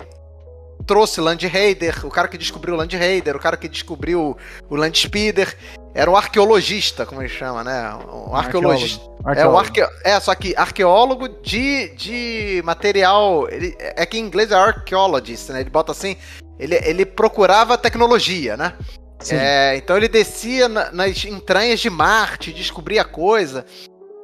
trouxe 0.88 1.20
Land 1.20 1.46
Raider, 1.48 2.06
o 2.06 2.10
cara 2.10 2.30
que 2.30 2.38
descobriu 2.38 2.76
o 2.76 2.78
Land 2.78 2.96
Raider, 2.96 3.36
o 3.36 3.40
cara 3.40 3.58
que 3.58 3.68
descobriu 3.68 4.38
o 4.70 4.76
Land 4.76 4.98
Speeder. 4.98 5.58
Era 5.94 6.10
um 6.10 6.16
arqueologista, 6.16 7.06
como 7.06 7.22
ele 7.22 7.30
chama, 7.30 7.64
né? 7.64 7.94
Um 8.14 8.36
arqueologista. 8.36 9.04
É, 9.36 9.46
um 9.46 9.58
arque... 9.58 9.82
é, 10.04 10.20
só 10.20 10.34
que 10.34 10.56
arqueólogo 10.56 11.28
de, 11.42 11.90
de 11.96 12.62
material. 12.64 13.48
Ele, 13.50 13.76
é 13.80 14.06
que 14.06 14.18
em 14.18 14.22
inglês 14.22 14.52
é 14.52 14.56
archaeologist, 14.56 15.52
né? 15.52 15.60
Ele 15.60 15.70
bota 15.70 15.92
assim. 15.92 16.16
Ele, 16.58 16.76
ele 16.76 17.06
procurava 17.06 17.78
tecnologia, 17.78 18.56
né? 18.56 18.74
É, 19.30 19.76
então 19.76 19.98
ele 19.98 20.08
descia 20.08 20.68
na, 20.68 20.92
nas 20.92 21.24
entranhas 21.26 21.80
de 21.80 21.90
Marte, 21.90 22.54
descobria 22.54 23.04
coisa. 23.04 23.66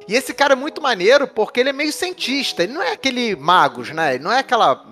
E 0.08 0.14
esse 0.14 0.32
cara 0.32 0.54
é 0.54 0.56
muito 0.56 0.80
maneiro 0.80 1.28
porque 1.28 1.60
ele 1.60 1.68
é 1.68 1.72
meio 1.72 1.92
cientista. 1.92 2.62
Ele 2.62 2.72
não 2.72 2.82
é 2.82 2.92
aquele 2.92 3.36
magos, 3.36 3.90
né? 3.90 4.14
Ele 4.14 4.24
não 4.24 4.32
é 4.32 4.38
aquela. 4.38 4.82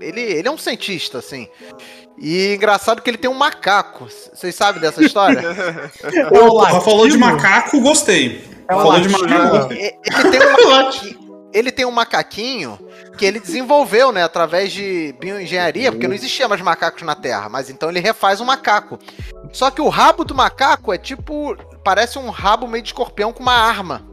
Ele, 0.00 0.20
ele 0.20 0.48
é 0.48 0.50
um 0.50 0.56
cientista, 0.56 1.18
assim. 1.18 1.48
E 2.20 2.54
engraçado 2.54 3.00
que 3.00 3.08
ele 3.08 3.16
tem 3.16 3.30
um 3.30 3.34
macaco. 3.34 4.06
Vocês 4.06 4.54
sabem 4.54 4.78
dessa 4.78 5.02
história? 5.02 5.42
Porra, 6.28 6.78
falou 6.82 7.08
de 7.08 7.16
macaco, 7.16 7.80
gostei. 7.80 8.44
É 8.68 8.74
falou 8.74 9.00
de 9.00 9.08
macaco. 9.08 9.72
Ele 9.72 10.30
tem 10.30 10.40
um 10.46 10.52
macaquinho. 10.68 11.20
Ele 11.52 11.72
tem 11.72 11.84
um 11.86 11.90
macaquinho 11.90 12.78
que 13.16 13.24
ele 13.24 13.40
desenvolveu, 13.40 14.12
né, 14.12 14.22
através 14.22 14.70
de 14.70 15.14
bioengenharia, 15.18 15.90
porque 15.90 16.06
não 16.06 16.14
existia 16.14 16.46
mais 16.46 16.60
macacos 16.60 17.02
na 17.02 17.16
Terra, 17.16 17.48
mas 17.48 17.68
então 17.68 17.88
ele 17.88 17.98
refaz 17.98 18.40
um 18.40 18.44
macaco. 18.44 18.98
Só 19.52 19.70
que 19.70 19.80
o 19.80 19.88
rabo 19.88 20.24
do 20.24 20.34
macaco 20.34 20.92
é 20.92 20.98
tipo, 20.98 21.56
parece 21.82 22.18
um 22.18 22.30
rabo 22.30 22.68
meio 22.68 22.82
de 22.82 22.90
escorpião 22.90 23.32
com 23.32 23.42
uma 23.42 23.54
arma. 23.54 24.06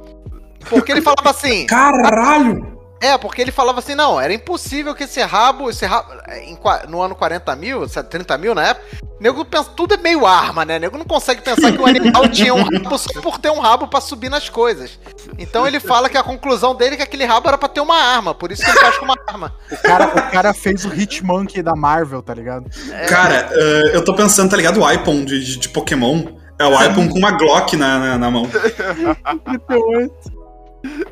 Porque 0.68 0.92
ele 0.92 1.02
falava 1.02 1.30
assim, 1.30 1.68
Caralho! 1.68 2.77
É, 3.02 3.18
porque 3.18 3.42
ele 3.42 3.52
falava 3.52 3.80
assim, 3.80 3.96
não, 3.96 4.20
era 4.20 4.34
impossível 4.34 4.94
que 4.96 5.04
esse 5.04 5.22
rabo, 5.22 5.70
esse 5.70 5.86
rabo, 5.86 6.10
em 6.44 6.56
qua- 6.56 6.84
no 6.88 7.02
ano 7.02 7.16
40 7.16 7.56
mil, 7.56 7.86
30 7.88 8.38
mil 8.38 8.56
na 8.56 8.68
época, 8.68 8.86
nego 9.20 9.44
pensa, 9.46 9.70
tudo 9.76 9.94
é 9.94 9.98
meio 9.98 10.26
arma, 10.26 10.64
né? 10.66 10.78
Nego 10.80 10.98
não 10.98 11.06
consegue 11.06 11.42
pensar 11.42 11.72
que 11.72 11.82
o 11.82 11.86
animal 11.86 12.28
tinha 12.30 12.54
um 12.54 12.64
rabo 12.64 12.98
só 12.98 13.22
por 13.22 13.38
ter 13.40 13.50
um 13.52 13.60
rabo 13.60 13.88
pra 13.88 14.00
subir 14.02 14.30
nas 14.30 14.48
coisas. 14.50 15.00
Então 15.38 15.68
ele 15.68 15.80
fala 15.80 16.10
que 16.10 16.18
a 16.18 16.24
conclusão 16.24 16.76
dele 16.76 16.94
é 16.96 16.98
que 16.98 17.04
aquele 17.04 17.26
rabo 17.26 17.48
era 17.48 17.58
pra 17.58 17.68
ter 17.70 17.82
uma 17.82 17.96
arma, 17.98 18.34
por 18.36 18.52
isso 18.52 18.64
que 18.64 18.70
ele 18.70 18.80
faz 18.80 18.98
com 18.98 19.06
uma 19.06 19.16
arma. 19.28 19.54
O 19.72 19.78
cara, 19.78 20.06
o 20.08 20.32
cara 20.32 20.54
fez 20.54 20.86
o 20.86 20.94
Hitmonkey 20.94 21.62
da 21.64 21.76
Marvel, 21.76 22.22
tá 22.22 22.34
ligado? 22.34 22.66
Cara, 23.08 23.50
eh, 23.52 23.92
eu 23.94 24.04
tô 24.04 24.14
pensando, 24.16 24.50
tá 24.52 24.58
ligado? 24.58 24.82
O 24.82 24.92
Ipon 24.92 25.24
de, 25.26 25.44
de- 25.44 25.58
de 25.58 25.70
Pokémon. 25.70 26.26
É 26.60 26.66
o 26.66 26.74
Ipon 26.84 27.08
com 27.10 27.18
uma 27.20 27.32
Glock 27.32 27.76
na, 27.76 28.00
na, 28.00 28.18
na 28.18 28.32
mão. 28.32 28.48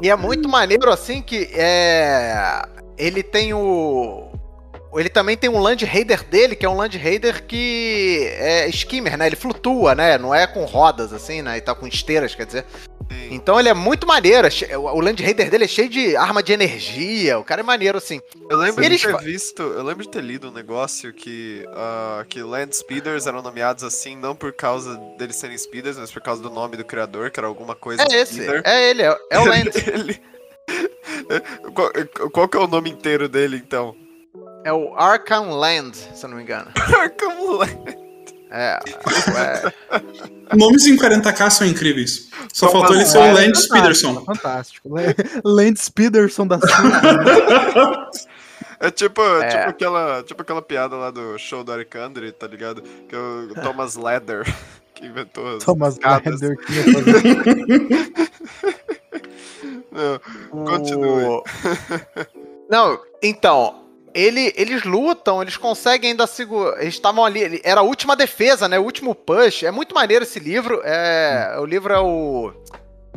E 0.01 0.09
é 0.09 0.15
muito 0.15 0.47
maneiro 0.47 0.91
assim 0.91 1.21
que 1.21 1.49
é. 1.53 2.61
Ele 2.97 3.23
tem 3.23 3.53
o. 3.53 4.31
Ele 4.95 5.09
também 5.09 5.35
tem 5.35 5.49
um 5.49 5.59
Land 5.59 5.83
Raider 5.83 6.23
dele, 6.23 6.55
que 6.55 6.65
é 6.65 6.69
um 6.69 6.77
Land 6.77 6.97
Raider 6.97 7.45
que 7.45 8.29
é 8.37 8.69
skimmer, 8.69 9.17
né? 9.17 9.27
Ele 9.27 9.35
flutua, 9.35 9.93
né? 9.93 10.17
Não 10.17 10.33
é 10.33 10.47
com 10.47 10.63
rodas 10.63 11.11
assim, 11.11 11.41
né? 11.41 11.57
E 11.57 11.61
tá 11.61 11.75
com 11.75 11.85
esteiras, 11.85 12.33
quer 12.33 12.45
dizer. 12.45 12.65
Sim. 13.11 13.27
Então 13.31 13.59
ele 13.59 13.69
é 13.69 13.73
muito 13.73 14.05
maneiro. 14.07 14.47
é 14.69 14.77
O 14.77 14.99
Land 14.99 15.21
Raider 15.23 15.49
dele 15.49 15.65
é 15.65 15.67
cheio 15.67 15.89
de 15.89 16.15
arma 16.15 16.41
de 16.43 16.53
energia. 16.53 17.37
O 17.39 17.43
cara 17.43 17.61
é 17.61 17.63
maneiro, 17.63 17.97
assim. 17.97 18.19
Eu 18.49 18.57
lembro 18.57 18.83
Eles 18.83 19.01
de 19.01 19.07
ter 19.07 19.17
visto, 19.23 19.61
eu 19.61 19.83
lembro 19.83 20.03
de 20.03 20.09
ter 20.09 20.21
lido 20.23 20.49
um 20.49 20.51
negócio 20.51 21.11
que, 21.13 21.65
ah, 21.73 22.25
que 22.29 22.41
Land 22.41 22.75
Speeders 22.75 23.25
eram 23.27 23.41
nomeados 23.41 23.83
assim, 23.83 24.15
não 24.15 24.35
por 24.35 24.53
causa 24.53 24.95
deles 25.17 25.35
serem 25.35 25.57
speeders, 25.57 25.97
mas 25.97 26.11
por 26.11 26.21
causa 26.21 26.41
do 26.41 26.49
nome 26.49 26.77
do 26.77 26.85
criador, 26.85 27.31
que 27.31 27.39
era 27.39 27.47
alguma 27.47 27.75
coisa 27.75 28.03
É 28.03 28.15
esse. 28.15 28.33
speeder. 28.33 28.61
É 28.65 28.89
ele, 28.89 29.01
é, 29.03 29.17
é 29.31 29.39
o 29.39 29.45
Land. 29.45 29.71
Ele- 29.87 30.21
qual, 31.73 31.91
qual 32.31 32.47
que 32.47 32.57
é 32.57 32.59
o 32.59 32.67
nome 32.67 32.89
inteiro 32.89 33.27
dele, 33.29 33.57
então? 33.57 33.95
É 34.63 34.73
o 34.73 34.95
Arkham 34.95 35.51
Land, 35.51 35.95
se 35.95 36.23
eu 36.25 36.29
não 36.29 36.37
me 36.37 36.43
engano. 36.43 36.71
Arkham 36.97 37.51
Land. 37.57 38.04
É. 38.55 38.79
é 40.51 40.55
Nomes 40.55 40.87
em 40.87 40.95
40k 40.95 41.49
são 41.49 41.67
incríveis. 41.67 42.29
Só 42.53 42.67
Só 42.67 42.71
faltou 42.71 42.95
ele 42.95 43.05
ser 43.05 43.17
o 43.17 43.21
um 43.21 43.33
Land 43.33 43.47
Fantástico, 43.47 43.67
Speederson. 43.67 44.25
Fantástico. 44.25 44.89
Land 45.43 45.79
Speederson 45.79 46.47
da 46.47 46.59
Silva. 46.59 48.09
É 48.79 48.91
tipo, 48.91 49.21
É. 49.21 49.47
tipo, 49.49 49.69
aquela, 49.69 50.23
tipo 50.23 50.41
aquela 50.41 50.61
piada 50.61 50.95
lá 50.95 51.09
do 51.09 51.37
show 51.37 51.63
do 51.63 51.73
Eric 51.73 51.97
Andre, 51.97 52.31
tá 52.31 52.45
ligado? 52.45 52.81
Que 52.81 53.15
é 53.15 53.17
o 53.17 53.53
Thomas 53.63 53.95
Leder 53.95 54.45
que 54.93 55.05
inventou 55.05 55.57
as 55.57 55.63
Thomas 55.63 55.93
escadas. 55.95 56.41
Leder 56.41 56.57
que 56.57 56.73
ia 56.73 56.83
fazer. 56.93 57.25
Não, 60.51 60.65
Continue. 60.65 61.41
Não, 62.69 62.99
então, 63.21 63.84
ele, 64.15 64.53
eles 64.55 64.83
lutam, 64.83 65.41
eles 65.41 65.57
conseguem 65.57 66.11
ainda 66.11 66.25
segurar. 66.25 66.81
Eles 66.81 66.93
estavam 66.95 67.23
ali. 67.25 67.59
Era 67.63 67.81
a 67.81 67.83
última 67.83 68.15
defesa, 68.15 68.67
né? 68.69 68.79
O 68.79 68.83
último 68.83 69.13
push. 69.13 69.63
É 69.63 69.71
muito 69.71 69.93
maneiro 69.93 70.23
esse 70.23 70.39
livro. 70.39 70.81
É, 70.85 71.57
O 71.59 71.65
livro 71.65 71.93
é 71.93 71.99
o 71.99 72.53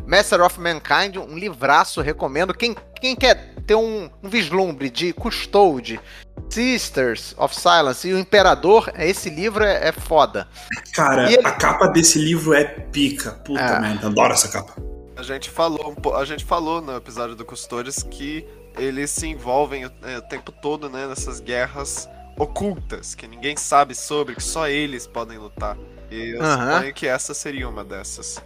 Master 0.06 0.42
of 0.42 0.58
Mankind, 0.60 1.16
um 1.16 1.38
livraço, 1.38 2.00
recomendo. 2.00 2.52
Quem, 2.52 2.74
quem 3.00 3.14
quer 3.14 3.54
ter 3.66 3.74
um, 3.74 4.10
um 4.22 4.28
vislumbre 4.28 4.90
de 4.90 5.12
Custode, 5.12 6.00
Sisters 6.50 7.34
of 7.38 7.54
Silence 7.54 8.08
e 8.08 8.14
o 8.14 8.18
Imperador, 8.18 8.90
esse 8.98 9.28
livro 9.30 9.62
é, 9.62 9.88
é 9.88 9.92
foda. 9.92 10.48
Cara, 10.94 11.30
ele- 11.30 11.46
a 11.46 11.52
capa 11.52 11.86
desse 11.88 12.18
livro 12.18 12.54
é 12.54 12.64
pica. 12.64 13.32
Puta 13.44 13.60
É. 13.60 13.78
merda, 13.80 14.06
adoro 14.06 14.32
essa 14.32 14.48
capa. 14.48 14.74
A 15.16 15.22
gente 15.22 15.50
falou, 15.50 15.94
a 16.16 16.24
gente 16.24 16.44
falou 16.44 16.80
no 16.80 16.96
episódio 16.96 17.34
do 17.34 17.44
Custores 17.44 18.02
que 18.04 18.46
eles 18.78 19.10
se 19.10 19.26
envolvem 19.26 19.86
o, 19.86 19.92
é, 20.02 20.18
o 20.18 20.22
tempo 20.22 20.52
todo, 20.52 20.88
né, 20.88 21.06
nessas 21.06 21.40
guerras 21.40 22.08
ocultas 22.36 23.14
que 23.14 23.26
ninguém 23.26 23.56
sabe 23.56 23.94
sobre, 23.94 24.34
que 24.34 24.42
só 24.42 24.68
eles 24.68 25.06
podem 25.06 25.38
lutar. 25.38 25.76
E 26.10 26.30
eu 26.30 26.42
Aham. 26.42 26.74
suponho 26.74 26.94
que 26.94 27.06
essa 27.06 27.34
seria 27.34 27.68
uma 27.68 27.84
dessas. 27.84 28.40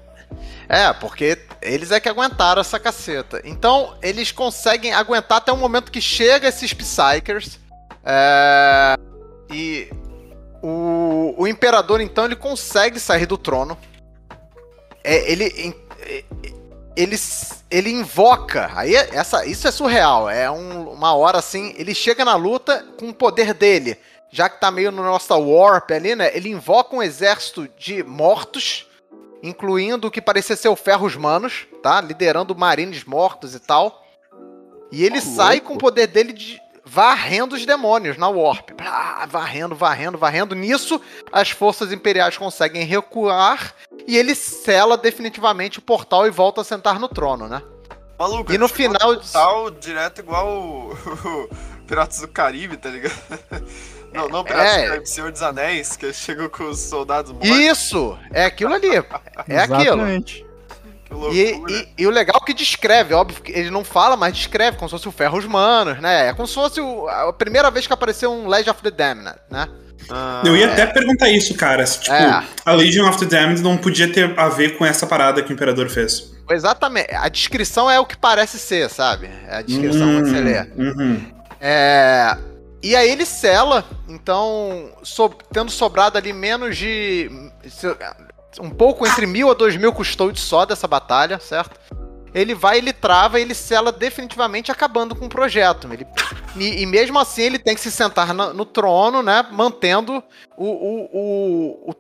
É, 0.69 0.93
porque 0.95 1.39
eles 1.61 1.91
é 1.91 2.01
que 2.01 2.09
aguentaram 2.09 2.61
essa 2.61 2.81
caceta. 2.81 3.41
Então, 3.45 3.95
eles 4.03 4.33
conseguem 4.33 4.95
aguentar 4.95 5.39
até 5.39 5.53
o 5.53 5.57
momento 5.57 5.93
que 5.93 6.01
chega 6.01 6.49
esses 6.49 6.73
Psychers. 6.73 7.61
É, 8.05 8.97
e 9.51 9.91
o, 10.63 11.35
o 11.37 11.47
Imperador, 11.47 12.01
então, 12.01 12.25
ele 12.25 12.37
consegue 12.37 12.99
sair 12.99 13.27
do 13.27 13.37
trono. 13.37 13.77
É, 15.05 15.31
ele, 15.31 15.45
ele, 16.97 17.17
ele 17.71 17.91
invoca. 17.91 18.71
Aí 18.75 18.95
é- 18.95 19.11
essa, 19.13 19.45
isso 19.47 19.67
é 19.67 19.71
surreal. 19.71 20.29
É 20.29 20.51
um- 20.51 20.91
uma 20.91 21.15
hora 21.15 21.39
assim. 21.39 21.75
Ele 21.77 21.95
chega 21.95 22.25
na 22.25 22.37
luta 22.37 22.85
com 22.99 23.09
o 23.09 23.15
poder 23.15 23.55
dele. 23.55 23.99
Já 24.31 24.49
que 24.49 24.61
tá 24.61 24.71
meio 24.71 24.91
no 24.91 25.03
nosso 25.03 25.35
warp 25.35 25.91
ali, 25.91 26.15
né? 26.17 26.35
Ele 26.35 26.49
invoca 26.49 26.97
um 26.97 27.03
exército 27.03 27.69
de 27.79 28.03
mortos 28.03 28.87
incluindo 29.43 30.07
o 30.07 30.11
que 30.11 30.23
parecia 30.23 30.55
ser 30.55 30.69
o 30.69 30.77
Ferros 30.77 31.17
Manos, 31.17 31.67
tá? 31.83 32.01
Liderando 32.01 32.55
marines 32.57 33.03
mortos 33.05 33.55
e 33.55 33.59
tal. 33.61 34.01
E 34.93 35.05
ele 35.05 35.21
sai 35.21 35.59
com 35.61 35.75
o 35.75 35.79
poder 35.79 36.07
dele 36.07 36.33
de 36.33 36.62
varrendo 36.93 37.55
os 37.55 37.65
demônios 37.65 38.19
na 38.19 38.29
Warp. 38.29 38.71
Blá, 38.77 39.25
varrendo, 39.27 39.75
varrendo, 39.75 40.19
varrendo. 40.19 40.55
Nisso, 40.55 41.01
as 41.33 41.49
forças 41.51 41.91
imperiais 41.91 42.37
conseguem 42.37 42.85
recuar 42.85 43.75
e 44.07 44.17
ele 44.19 44.35
sela 44.35 44.99
definitivamente 44.99 45.79
o 45.79 45.83
portal 45.83 46.27
e 46.27 46.31
volta 46.31 46.61
a 46.61 46.65
sentar 46.65 47.01
no 47.01 47.09
trono, 47.09 47.49
né? 47.49 47.63
Maluco, 48.19 48.53
E 48.53 48.59
no 48.59 48.67
tipo 48.67 48.77
final- 48.77 49.13
um 49.15 49.21
Tal 49.21 49.71
direto 49.71 50.19
igual 50.21 50.47
o, 50.47 51.49
Piratas 51.89 52.21
do 52.21 52.29
Caribe, 52.29 52.77
tá 52.77 52.91
ligado? 52.91 53.15
Não, 54.13 54.29
não 54.29 54.45
Piratas 54.45 54.73
É. 54.75 54.83
do 54.83 54.89
Caribe, 54.89 55.09
Senhor 55.09 55.33
dos 55.33 55.41
Anéis, 55.43 55.97
que 55.97 56.13
chegou 56.13 56.51
com 56.51 56.65
os 56.65 56.79
soldados 56.79 57.33
mortos. 57.33 57.49
Isso! 57.49 58.19
É 58.31 58.45
aquilo 58.45 58.75
ali. 58.75 58.97
É 58.97 58.99
aquilo. 59.59 59.81
Exatamente. 59.81 60.47
E, 61.33 61.63
e- 61.69 61.89
e 61.99 62.07
o 62.07 62.11
legal 62.11 62.39
é 62.43 62.45
que 62.47 62.55
descreve, 62.55 63.15
óbvio 63.15 63.43
que 63.43 63.53
ele 63.53 63.71
não 63.71 63.85
fala, 63.85 64.17
mas 64.17 64.35
descreve, 64.37 64.77
como 64.77 64.89
se 64.89 64.93
fosse 64.93 65.09
o 65.09 65.13
Ferros 65.13 65.45
Manos, 65.47 66.01
né? 66.01 66.29
É 66.29 66.33
como 66.35 66.47
se 66.49 66.55
fosse 66.55 66.81
o- 66.81 67.09
a 67.09 67.33
primeira 67.33 67.71
vez 67.71 67.87
que 67.87 67.93
apareceu 67.93 68.31
um 68.33 68.47
Legend 68.49 68.71
of 68.71 68.83
the 68.83 68.91
Damned, 68.91 69.35
né? 69.51 69.69
Ah, 70.11 70.43
Eu 70.45 70.57
ia 70.57 70.71
até 70.73 70.85
perguntar 70.87 71.29
isso, 71.31 71.55
cara. 71.55 71.87
Se, 71.87 72.01
tipo, 72.01 72.13
É. 72.15 72.43
a 72.67 72.73
Legion 72.73 73.09
of 73.09 73.19
the 73.21 73.25
Damned 73.25 73.63
não 73.63 73.77
podia 73.79 74.13
ter 74.13 74.37
a 74.39 74.49
ver 74.49 74.77
com 74.77 74.85
essa 74.85 75.07
parada 75.07 75.41
que 75.43 75.53
o 75.53 75.55
Imperador 75.55 75.89
fez. 75.89 76.33
Exatamente. 76.51 77.15
A 77.15 77.29
descrição 77.29 77.89
é 77.89 78.01
o 78.01 78.05
que 78.05 78.17
parece 78.17 78.59
ser, 78.59 78.91
sabe? 78.91 79.31
É 79.49 79.57
a 79.59 79.63
descrição 79.63 80.09
Hum, 80.09 80.15
quando 80.21 80.29
você 80.29 80.41
lê. 80.41 80.61
uhum. 80.77 81.23
É, 81.61 82.37
E 82.85 82.97
aí 82.97 83.09
ele 83.13 83.25
sela, 83.25 83.85
então, 84.09 84.91
so- 85.05 85.29
tendo 85.53 85.71
sobrado 85.71 86.19
ali 86.19 86.33
menos 86.33 86.77
de. 86.77 87.31
Um 88.61 88.71
pouco 88.71 89.07
entre 89.07 89.27
mil 89.27 89.51
a 89.51 89.55
dois 89.55 89.77
mil 89.77 89.93
custódios 89.93 90.45
só 90.45 90.65
dessa 90.65 90.87
batalha, 90.87 91.39
certo? 91.39 91.79
Ele 92.35 92.55
vai, 92.55 92.79
ele 92.79 92.93
trava 92.93 93.39
ele 93.39 93.55
sela 93.55 93.93
definitivamente 93.93 94.73
acabando 94.73 95.15
com 95.15 95.27
o 95.27 95.29
projeto. 95.29 95.87
Ele, 95.93 96.07
e, 96.57 96.83
e 96.83 96.87
mesmo 96.87 97.19
assim 97.19 97.43
ele 97.43 97.59
tem 97.59 97.75
que 97.75 97.81
se 97.81 97.91
sentar 97.91 98.33
na- 98.33 98.55
no, 98.55 98.65
trono, 98.65 99.23
né? 99.23 99.47
Mantendo 99.51 100.23
o, 100.57 100.65
o, 100.65 101.11
o, 101.13 101.95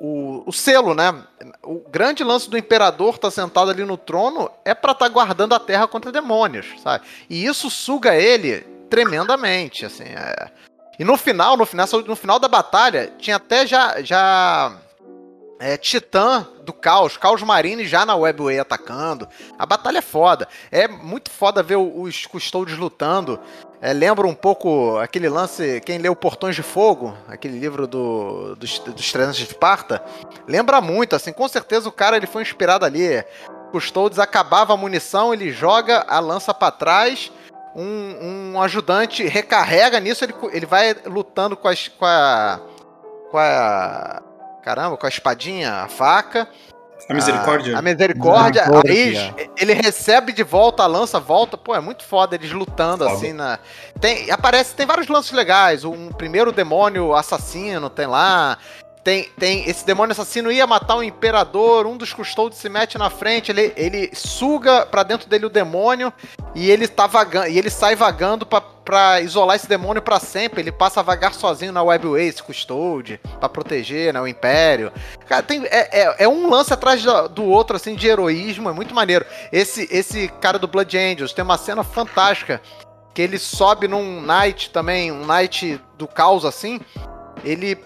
o, 0.00 0.42
o- 0.46 0.52
selo, 0.52 0.94
né? 0.94 1.14
O, 1.62 1.82
grande 1.90 2.22
lance 2.22 2.48
do 2.50 2.58
imperador 2.58 3.16
tá 3.16 3.30
sentado 3.30 3.70
ali 3.70 3.84
no 3.84 3.96
trono 3.96 4.50
é 4.66 4.74
pra 4.74 4.92
estar 4.92 5.06
tá 5.06 5.10
guardando 5.10 5.54
a 5.54 5.58
terra 5.60 5.86
contra 5.88 6.12
demônios, 6.12 6.66
sabe? 6.82 7.06
E 7.28 7.46
isso 7.46 7.70
suga 7.70 8.14
ele 8.14 8.60
tremendamente, 8.90 9.86
assim. 9.86 10.04
É... 10.04 10.50
E 10.98 11.04
no 11.04 11.16
final, 11.16 11.56
no 11.56 11.64
final, 11.64 11.86
no 12.06 12.16
final 12.16 12.38
da 12.38 12.48
batalha, 12.48 13.10
tinha 13.18 13.36
até 13.36 13.66
já 13.66 14.02
já 14.02 14.76
é, 15.60 15.76
Titã 15.76 16.48
do 16.62 16.72
Caos, 16.72 17.18
Caos 17.18 17.42
Marine 17.42 17.86
já 17.86 18.06
na 18.06 18.16
Webway 18.16 18.58
atacando. 18.58 19.28
A 19.58 19.66
batalha 19.66 19.98
é 19.98 20.02
foda. 20.02 20.48
É 20.72 20.88
muito 20.88 21.30
foda 21.30 21.62
ver 21.62 21.76
os 21.76 22.24
Custodes 22.24 22.78
lutando. 22.78 23.38
É, 23.82 23.92
lembra 23.92 24.26
um 24.26 24.34
pouco 24.34 24.96
aquele 24.98 25.28
lance, 25.28 25.80
quem 25.84 25.98
leu 25.98 26.16
Portões 26.16 26.56
de 26.56 26.62
Fogo, 26.62 27.14
aquele 27.28 27.58
livro 27.58 27.86
do, 27.86 28.56
dos, 28.56 28.78
dos 28.78 29.12
Trezentos 29.12 29.38
de 29.38 29.44
Esparta, 29.44 30.02
lembra 30.46 30.80
muito, 30.80 31.16
assim, 31.16 31.32
com 31.32 31.48
certeza 31.48 31.88
o 31.88 31.92
cara 31.92 32.16
ele 32.16 32.26
foi 32.26 32.42
inspirado 32.42 32.84
ali. 32.84 33.22
Custodes 33.70 34.18
acabava 34.18 34.74
a 34.74 34.76
munição, 34.76 35.32
ele 35.32 35.52
joga 35.52 36.04
a 36.08 36.18
lança 36.20 36.52
para 36.52 36.72
trás, 36.72 37.30
um, 37.74 38.52
um, 38.52 38.62
ajudante 38.62 39.22
recarrega 39.24 40.00
nisso, 40.00 40.24
ele, 40.24 40.34
ele 40.52 40.66
vai 40.66 40.94
lutando 41.06 41.56
com, 41.56 41.68
as, 41.68 41.88
com 41.88 42.04
a. 42.04 42.60
com 43.30 43.38
a 43.38 44.22
Caramba, 44.62 44.96
com 44.96 45.06
a 45.06 45.08
espadinha, 45.08 45.72
a 45.72 45.88
faca. 45.88 46.48
A 47.08 47.14
misericórdia. 47.14 47.74
A, 47.74 47.78
a 47.78 47.82
misericórdia, 47.82 48.66
misericórdia, 48.66 49.34
aí 49.38 49.50
ele 49.58 49.72
recebe 49.72 50.32
de 50.32 50.42
volta 50.42 50.82
a 50.82 50.86
lança, 50.86 51.18
volta. 51.18 51.56
Pô, 51.56 51.74
é 51.74 51.80
muito 51.80 52.04
foda 52.04 52.34
eles 52.34 52.52
lutando 52.52 53.04
foda. 53.04 53.16
assim 53.16 53.32
na. 53.32 53.58
Tem, 54.00 54.30
aparece, 54.30 54.74
tem 54.74 54.86
vários 54.86 55.08
lances 55.08 55.32
legais. 55.32 55.84
Um 55.84 56.10
primeiro 56.10 56.52
demônio 56.52 57.14
assassino 57.14 57.88
tem 57.88 58.06
lá. 58.06 58.58
Tem, 59.02 59.24
tem 59.38 59.68
esse 59.68 59.84
demônio 59.84 60.12
assassino 60.12 60.52
ia 60.52 60.66
matar 60.66 60.96
o 60.96 61.02
imperador, 61.02 61.86
um 61.86 61.96
dos 61.96 62.12
custodes 62.12 62.58
se 62.58 62.68
mete 62.68 62.98
na 62.98 63.08
frente, 63.08 63.50
ele, 63.50 63.72
ele 63.74 64.10
suga 64.12 64.84
para 64.84 65.02
dentro 65.02 65.26
dele 65.26 65.46
o 65.46 65.50
demônio 65.50 66.12
e 66.54 66.70
ele 66.70 66.86
tá 66.86 67.06
vagando, 67.06 67.48
e 67.48 67.58
ele 67.58 67.70
sai 67.70 67.96
vagando 67.96 68.44
para 68.44 69.20
isolar 69.22 69.56
esse 69.56 69.66
demônio 69.66 70.02
para 70.02 70.20
sempre. 70.20 70.60
Ele 70.60 70.70
passa 70.70 71.00
a 71.00 71.02
vagar 71.02 71.32
sozinho 71.32 71.72
na 71.72 71.82
Webway, 71.82 72.28
esse 72.28 72.42
custode, 72.42 73.18
para 73.38 73.48
proteger 73.48 74.12
né, 74.12 74.20
o 74.20 74.28
império. 74.28 74.92
Cara, 75.26 75.42
tem, 75.42 75.64
é, 75.64 76.02
é, 76.02 76.24
é, 76.24 76.28
um 76.28 76.50
lance 76.50 76.72
atrás 76.72 77.02
do 77.02 77.44
outro, 77.44 77.76
assim, 77.76 77.94
de 77.94 78.06
heroísmo, 78.06 78.68
é 78.68 78.72
muito 78.72 78.94
maneiro. 78.94 79.24
Esse, 79.50 79.88
esse 79.90 80.28
cara 80.42 80.58
do 80.58 80.68
Blood 80.68 80.98
Angels 80.98 81.32
tem 81.32 81.42
uma 81.42 81.56
cena 81.56 81.82
fantástica 81.82 82.60
que 83.14 83.22
ele 83.22 83.38
sobe 83.38 83.88
num 83.88 84.20
Knight 84.20 84.70
também, 84.70 85.10
um 85.10 85.24
Knight 85.26 85.80
do 85.96 86.06
caos 86.06 86.44
assim. 86.44 86.80
Ele 87.42 87.78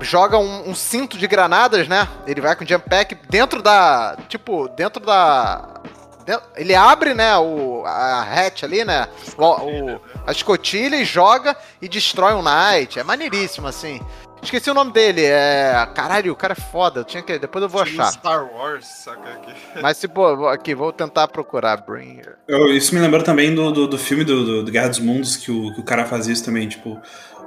joga 0.00 0.38
um, 0.38 0.70
um, 0.70 0.74
cinto 0.74 1.16
de 1.16 1.26
granadas, 1.26 1.88
né? 1.88 2.08
Ele 2.26 2.40
vai 2.40 2.56
com 2.56 2.64
o 2.64 2.66
jump 2.66 2.88
pack 2.88 3.16
dentro 3.28 3.62
da. 3.62 4.16
Tipo, 4.28 4.68
dentro 4.68 5.04
da. 5.04 5.80
Dentro, 6.24 6.46
ele 6.56 6.74
abre, 6.74 7.14
né, 7.14 7.36
o, 7.36 7.82
a 7.84 8.22
hatch 8.22 8.62
ali, 8.62 8.84
né? 8.84 9.08
O, 9.36 9.44
o, 9.44 10.00
a 10.24 10.30
escotilha 10.30 10.96
e 10.96 11.04
joga 11.04 11.56
e 11.80 11.88
destrói 11.88 12.34
um 12.34 12.42
knight. 12.42 12.98
É 12.98 13.02
maneiríssimo, 13.02 13.66
assim. 13.66 14.00
Esqueci 14.42 14.68
o 14.70 14.74
nome 14.74 14.92
dele. 14.92 15.22
É. 15.24 15.88
Caralho, 15.94 16.32
o 16.32 16.36
cara 16.36 16.52
é 16.52 16.60
foda. 16.60 17.00
Eu 17.00 17.04
tinha 17.04 17.22
que. 17.22 17.38
Depois 17.38 17.62
eu 17.62 17.68
vou 17.68 17.80
achar. 17.80 18.10
Star 18.10 18.44
Wars, 18.52 18.84
saca 18.86 19.30
aqui. 19.30 19.54
Mas 19.80 19.96
se 19.96 20.08
pô, 20.08 20.48
aqui, 20.48 20.74
vou 20.74 20.92
tentar 20.92 21.28
procurar. 21.28 21.76
Bring. 21.76 22.22
Eu, 22.48 22.66
isso 22.74 22.92
me 22.92 23.00
lembrou 23.00 23.22
também 23.22 23.54
do, 23.54 23.70
do, 23.70 23.86
do 23.86 23.98
filme 23.98 24.24
do, 24.24 24.44
do, 24.44 24.62
do, 24.64 24.72
Guerra 24.72 24.88
dos 24.88 24.98
Mundos, 24.98 25.36
que 25.36 25.50
o, 25.52 25.72
que 25.74 25.80
o 25.80 25.84
cara 25.84 26.04
faz 26.06 26.26
isso 26.26 26.44
também, 26.44 26.68
tipo 26.68 27.00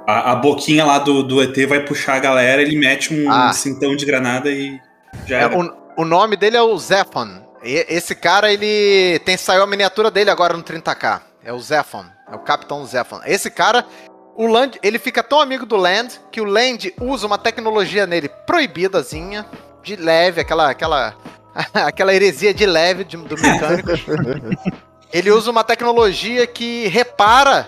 a, 0.06 0.32
a, 0.32 0.36
boquinha 0.36 0.84
lá 0.84 0.98
do, 0.98 1.22
do 1.22 1.42
ET 1.42 1.56
vai 1.68 1.80
puxar 1.80 2.14
a 2.14 2.20
galera, 2.20 2.62
ele 2.62 2.78
mete 2.78 3.12
um 3.12 3.30
ah. 3.30 3.52
cintão 3.52 3.96
de 3.96 4.06
granada 4.06 4.50
e 4.50 4.80
já 5.26 5.40
é, 5.40 5.46
o, 5.46 5.74
o, 5.96 6.04
nome 6.04 6.36
dele 6.36 6.56
é 6.56 6.62
o 6.62 6.76
Zephon. 6.78 7.42
E, 7.62 7.86
esse 7.88 8.14
cara, 8.14 8.52
ele 8.52 9.18
tem 9.20 9.36
saiu 9.36 9.62
a 9.62 9.66
miniatura 9.66 10.10
dele 10.10 10.30
agora 10.30 10.56
no 10.56 10.62
30k. 10.62 11.20
É 11.44 11.52
o 11.52 11.58
Zephon, 11.58 12.04
é 12.30 12.34
o 12.34 12.40
Capitão 12.40 12.84
Zephon. 12.86 13.20
Esse 13.24 13.50
cara, 13.50 13.84
o 14.36 14.46
Land, 14.46 14.78
ele 14.82 14.98
fica 14.98 15.22
tão 15.22 15.40
amigo 15.40 15.64
do 15.66 15.76
Land 15.76 16.20
que 16.30 16.40
o 16.40 16.44
Land 16.44 16.92
usa 17.00 17.26
uma 17.26 17.38
tecnologia 17.38 18.06
nele 18.06 18.28
proibidazinha, 18.46 19.46
de 19.82 19.96
leve, 19.96 20.40
aquela 20.40 20.70
aquela 20.70 21.14
aquela 21.72 22.14
heresia 22.14 22.52
de 22.52 22.66
leve 22.66 23.04
de, 23.04 23.16
do 23.16 23.34
mecânico. 23.40 23.90
ele 25.12 25.30
usa 25.30 25.50
uma 25.50 25.64
tecnologia 25.64 26.46
que 26.46 26.88
repara 26.88 27.66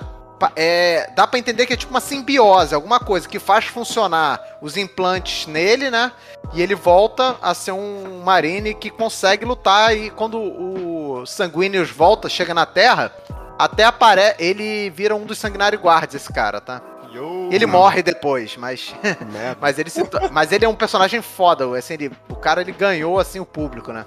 é, 0.56 1.10
dá 1.14 1.26
para 1.26 1.38
entender 1.38 1.66
que 1.66 1.72
é 1.72 1.76
tipo 1.76 1.90
uma 1.90 2.00
simbiose, 2.00 2.74
alguma 2.74 3.00
coisa 3.00 3.28
que 3.28 3.38
faz 3.38 3.64
funcionar 3.66 4.40
os 4.60 4.76
implantes 4.76 5.46
nele, 5.46 5.90
né? 5.90 6.12
E 6.54 6.62
ele 6.62 6.74
volta 6.74 7.36
a 7.42 7.54
ser 7.54 7.72
um 7.72 8.22
marine 8.24 8.74
que 8.74 8.90
consegue 8.90 9.44
lutar 9.44 9.96
e 9.96 10.10
quando 10.10 10.38
o 10.38 11.26
Sanguíneos 11.26 11.90
volta, 11.90 12.28
chega 12.28 12.54
na 12.54 12.64
Terra, 12.64 13.12
até 13.58 13.84
aparece, 13.84 14.36
ele 14.38 14.90
vira 14.90 15.14
um 15.14 15.24
dos 15.26 15.38
Sanguinário 15.38 15.78
Guards 15.78 16.14
esse 16.14 16.32
cara, 16.32 16.60
tá? 16.60 16.80
Yo, 17.12 17.48
ele 17.50 17.66
mano. 17.66 17.78
morre 17.78 18.02
depois, 18.02 18.56
mas 18.56 18.94
mas 19.60 19.78
ele 19.78 19.90
se, 19.90 20.02
mas 20.30 20.52
ele 20.52 20.64
é 20.64 20.68
um 20.68 20.74
personagem 20.74 21.22
foda, 21.22 21.76
assim, 21.76 21.94
ele, 21.94 22.12
o 22.28 22.36
cara 22.36 22.60
ele 22.60 22.72
ganhou 22.72 23.18
assim 23.18 23.40
o 23.40 23.46
público, 23.46 23.92
né? 23.92 24.04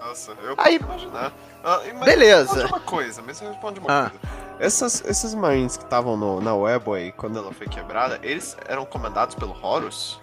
Nossa, 0.00 0.32
eu 0.42 0.56
posso 0.56 0.68
Aí, 0.68 0.76
imaginar. 0.76 1.32
Ah, 1.68 1.80
beleza. 2.04 2.52
Responde 2.52 2.72
uma 2.72 2.80
coisa, 2.80 3.22
mas 3.26 3.40
responde 3.40 3.80
uma 3.80 3.88
ah. 3.90 4.10
coisa. 4.10 4.36
Essas, 4.60 5.04
esses 5.04 5.34
Marines 5.34 5.76
que 5.76 5.82
estavam 5.82 6.40
na 6.40 6.54
Webway 6.54 7.10
quando 7.10 7.38
ela 7.38 7.52
foi 7.52 7.66
quebrada, 7.66 8.20
eles 8.22 8.56
eram 8.68 8.86
comandados 8.86 9.34
pelo 9.34 9.52
Horus? 9.60 10.20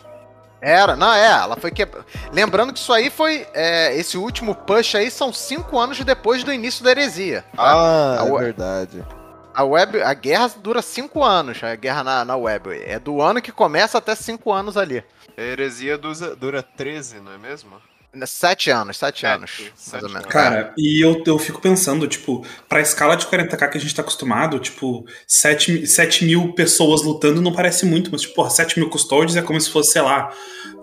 Era, 0.61 0.95
não, 0.95 1.13
é, 1.13 1.25
ela 1.25 1.57
foi 1.57 1.69
quebrada. 1.69 2.05
Lembrando 2.31 2.71
que 2.71 2.79
isso 2.79 2.93
aí 2.93 3.09
foi. 3.09 3.45
É, 3.53 3.93
esse 3.97 4.17
último 4.17 4.55
push 4.55 4.95
aí 4.95 5.11
são 5.11 5.33
cinco 5.33 5.77
anos 5.77 5.99
depois 5.99 6.45
do 6.45 6.53
início 6.53 6.81
da 6.81 6.91
heresia. 6.91 7.43
Tá? 7.53 7.61
Ah, 7.61 8.21
a, 8.21 8.25
é 8.25 8.37
verdade. 8.39 9.05
A, 9.53 9.65
web, 9.65 10.01
a 10.01 10.13
guerra 10.13 10.49
dura 10.57 10.81
cinco 10.81 11.21
anos, 11.21 11.61
a 11.61 11.75
guerra 11.75 12.05
na, 12.05 12.23
na 12.23 12.37
web. 12.37 12.69
É 12.85 12.97
do 12.97 13.21
ano 13.21 13.41
que 13.41 13.51
começa 13.51 13.97
até 13.97 14.15
cinco 14.15 14.53
anos 14.53 14.77
ali. 14.77 15.03
A 15.37 15.41
heresia 15.41 15.97
dura, 15.97 16.35
dura 16.37 16.63
13, 16.63 17.19
não 17.19 17.33
é 17.33 17.37
mesmo? 17.37 17.81
Sete 18.27 18.69
anos, 18.69 18.97
sete, 18.97 19.25
anos, 19.25 19.71
mais 19.91 20.03
ou 20.03 20.09
menos. 20.09 20.27
Cara, 20.27 20.71
e 20.77 21.03
eu, 21.03 21.23
eu 21.25 21.39
fico 21.39 21.59
pensando, 21.59 22.07
tipo, 22.07 22.45
pra 22.69 22.79
escala 22.79 23.17
de 23.17 23.25
40k 23.25 23.69
que 23.69 23.77
a 23.77 23.81
gente 23.81 23.95
tá 23.95 24.03
acostumado, 24.03 24.59
tipo, 24.59 25.03
7, 25.27 25.87
7 25.87 26.23
mil 26.23 26.53
pessoas 26.53 27.01
lutando 27.01 27.41
não 27.41 27.51
parece 27.51 27.87
muito, 27.87 28.11
mas, 28.11 28.21
tipo, 28.21 28.47
7 28.47 28.79
mil 28.79 28.87
custódios 28.87 29.35
é 29.35 29.41
como 29.41 29.59
se 29.59 29.71
fosse, 29.71 29.93
sei 29.93 30.03
lá, 30.03 30.31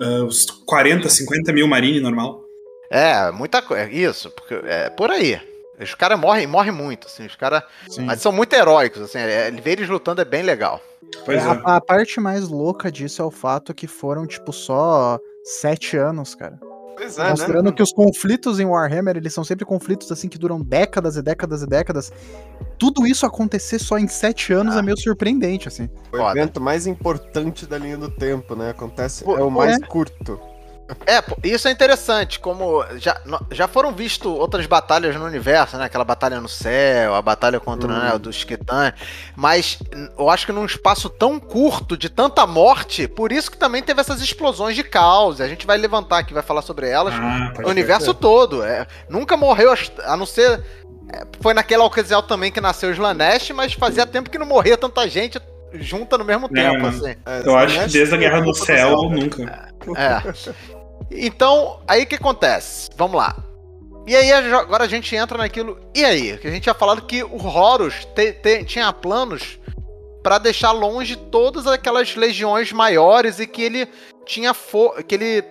uh, 0.01 0.25
uns 0.25 0.45
40, 0.45 1.09
50 1.09 1.53
mil 1.53 1.69
marine 1.69 2.01
normal. 2.01 2.45
É, 2.90 3.31
muita 3.31 3.62
coisa. 3.62 3.85
É 3.85 3.93
isso, 3.93 4.29
porque 4.31 4.55
é 4.64 4.90
por 4.90 5.11
aí. 5.11 5.40
Os 5.81 5.95
caras 5.95 6.19
morrem, 6.19 6.49
morrem 6.49 6.73
muito, 6.73 7.07
assim, 7.07 7.25
os 7.27 7.37
caras. 7.37 7.62
Mas 8.01 8.21
são 8.21 8.33
muito 8.33 8.53
heróicos, 8.53 9.03
assim, 9.03 9.19
é, 9.19 9.51
ver 9.53 9.73
eles 9.73 9.88
lutando 9.88 10.21
é 10.21 10.25
bem 10.25 10.43
legal. 10.43 10.83
Pois 11.25 11.38
é, 11.38 11.47
é. 11.47 11.61
A, 11.64 11.77
a 11.77 11.81
parte 11.81 12.19
mais 12.19 12.49
louca 12.49 12.90
disso 12.90 13.23
é 13.23 13.25
o 13.25 13.31
fato 13.31 13.73
que 13.73 13.87
foram, 13.87 14.27
tipo, 14.27 14.53
só 14.53 15.19
sete 15.45 15.97
anos, 15.97 16.35
cara. 16.35 16.59
Pois 17.00 17.18
é, 17.18 17.30
Mostrando 17.30 17.70
né? 17.70 17.72
que 17.72 17.82
os 17.82 17.94
conflitos 17.94 18.60
em 18.60 18.66
Warhammer, 18.66 19.16
eles 19.16 19.32
são 19.32 19.42
sempre 19.42 19.64
conflitos 19.64 20.12
assim 20.12 20.28
que 20.28 20.36
duram 20.36 20.60
décadas 20.60 21.16
e 21.16 21.22
décadas 21.22 21.62
e 21.62 21.66
décadas. 21.66 22.12
Tudo 22.78 23.06
isso 23.06 23.24
acontecer 23.24 23.78
só 23.78 23.96
em 23.96 24.06
sete 24.06 24.52
anos 24.52 24.76
ah. 24.76 24.80
é 24.80 24.82
meio 24.82 25.00
surpreendente, 25.00 25.66
assim. 25.66 25.88
O 26.12 26.18
evento 26.30 26.60
mais 26.60 26.86
importante 26.86 27.64
da 27.64 27.78
linha 27.78 27.96
do 27.96 28.10
tempo, 28.10 28.54
né? 28.54 28.68
Acontece, 28.68 29.24
Pô, 29.24 29.38
é 29.38 29.42
o 29.42 29.50
mais 29.50 29.76
é. 29.76 29.86
curto. 29.86 30.38
É, 31.07 31.22
isso 31.48 31.68
é 31.68 31.70
interessante, 31.70 32.38
como 32.38 32.85
já, 32.96 33.20
já 33.50 33.68
foram 33.68 33.92
vistas 33.92 34.26
outras 34.26 34.66
batalhas 34.66 35.16
no 35.16 35.24
universo, 35.24 35.76
né? 35.76 35.85
Aquela 35.85 36.05
batalha 36.05 36.40
no 36.40 36.48
céu, 36.48 37.14
a 37.14 37.22
batalha 37.22 37.61
contra 37.61 37.88
hum. 37.88 37.98
né, 37.98 38.18
dos 38.18 38.44
Titãs, 38.44 38.92
mas 39.37 39.79
eu 40.18 40.29
acho 40.29 40.46
que 40.46 40.53
num 40.53 40.64
espaço 40.64 41.09
tão 41.09 41.38
curto, 41.38 41.96
de 41.96 42.09
tanta 42.09 42.46
morte, 42.46 43.07
por 43.09 43.33
isso 43.33 43.50
que 43.50 43.57
também 43.57 43.83
teve 43.83 44.00
essas 44.00 44.20
explosões 44.20 44.74
de 44.74 44.83
caos. 44.83 45.40
A 45.40 45.48
gente 45.48 45.66
vai 45.66 45.76
levantar 45.76 46.18
aqui, 46.18 46.35
vai 46.35 46.42
falar 46.42 46.62
sobre 46.62 46.88
elas 46.88 47.14
ah, 47.14 47.53
no 47.61 47.68
universo 47.68 48.12
todo. 48.14 48.62
É, 48.62 48.87
nunca 49.09 49.37
morreu, 49.37 49.72
a 50.05 50.16
não 50.16 50.26
ser. 50.26 50.62
É, 51.12 51.26
foi 51.40 51.55
naquela 51.55 51.85
ocasião 51.85 52.22
também 52.22 52.53
que 52.53 52.61
nasceu 52.61 52.90
o 52.90 52.92
Slanesh, 52.92 53.53
mas 53.53 53.72
fazia 53.72 54.07
tempo 54.07 54.31
que 54.31 54.38
não 54.38 54.46
morria 54.46 54.76
tanta 54.76 55.09
gente 55.09 55.40
junta 55.74 56.18
no 56.18 56.24
mesmo 56.24 56.48
tempo, 56.48 56.87
assim. 56.87 57.14
É, 57.26 57.42
eu 57.44 57.57
acho 57.57 57.79
que 57.81 57.88
desde 57.90 58.14
a 58.14 58.18
Guerra 58.18 58.40
do 58.40 58.55
Céu, 58.55 58.76
céu 58.76 59.11
nunca. 59.11 59.70
É. 59.96 60.80
Então, 61.11 61.81
aí 61.87 62.05
o 62.05 62.07
que 62.07 62.14
acontece? 62.14 62.88
Vamos 62.96 63.16
lá. 63.16 63.37
E 64.07 64.16
aí 64.16 64.33
agora 64.33 64.85
a 64.85 64.88
gente 64.88 65.14
entra 65.14 65.38
naquilo. 65.38 65.79
E 65.94 66.05
aí? 66.05 66.38
Que 66.38 66.49
a 66.49 66.51
gente 66.51 66.62
tinha 66.62 66.75
falado 66.75 67.03
que 67.03 67.23
o 67.23 67.46
Horus 67.46 68.05
te, 68.14 68.33
te, 68.33 68.64
tinha 68.64 68.92
planos 68.92 69.59
para 70.23 70.38
deixar 70.38 70.73
longe 70.73 71.16
todas 71.16 71.66
aquelas 71.66 72.14
legiões 72.14 72.73
maiores 72.73 73.38
e 73.38 73.46
que 73.46 73.62
ele 73.62 73.88
tinha 74.27 74.55
que 75.07 75.14
ele 75.14 75.44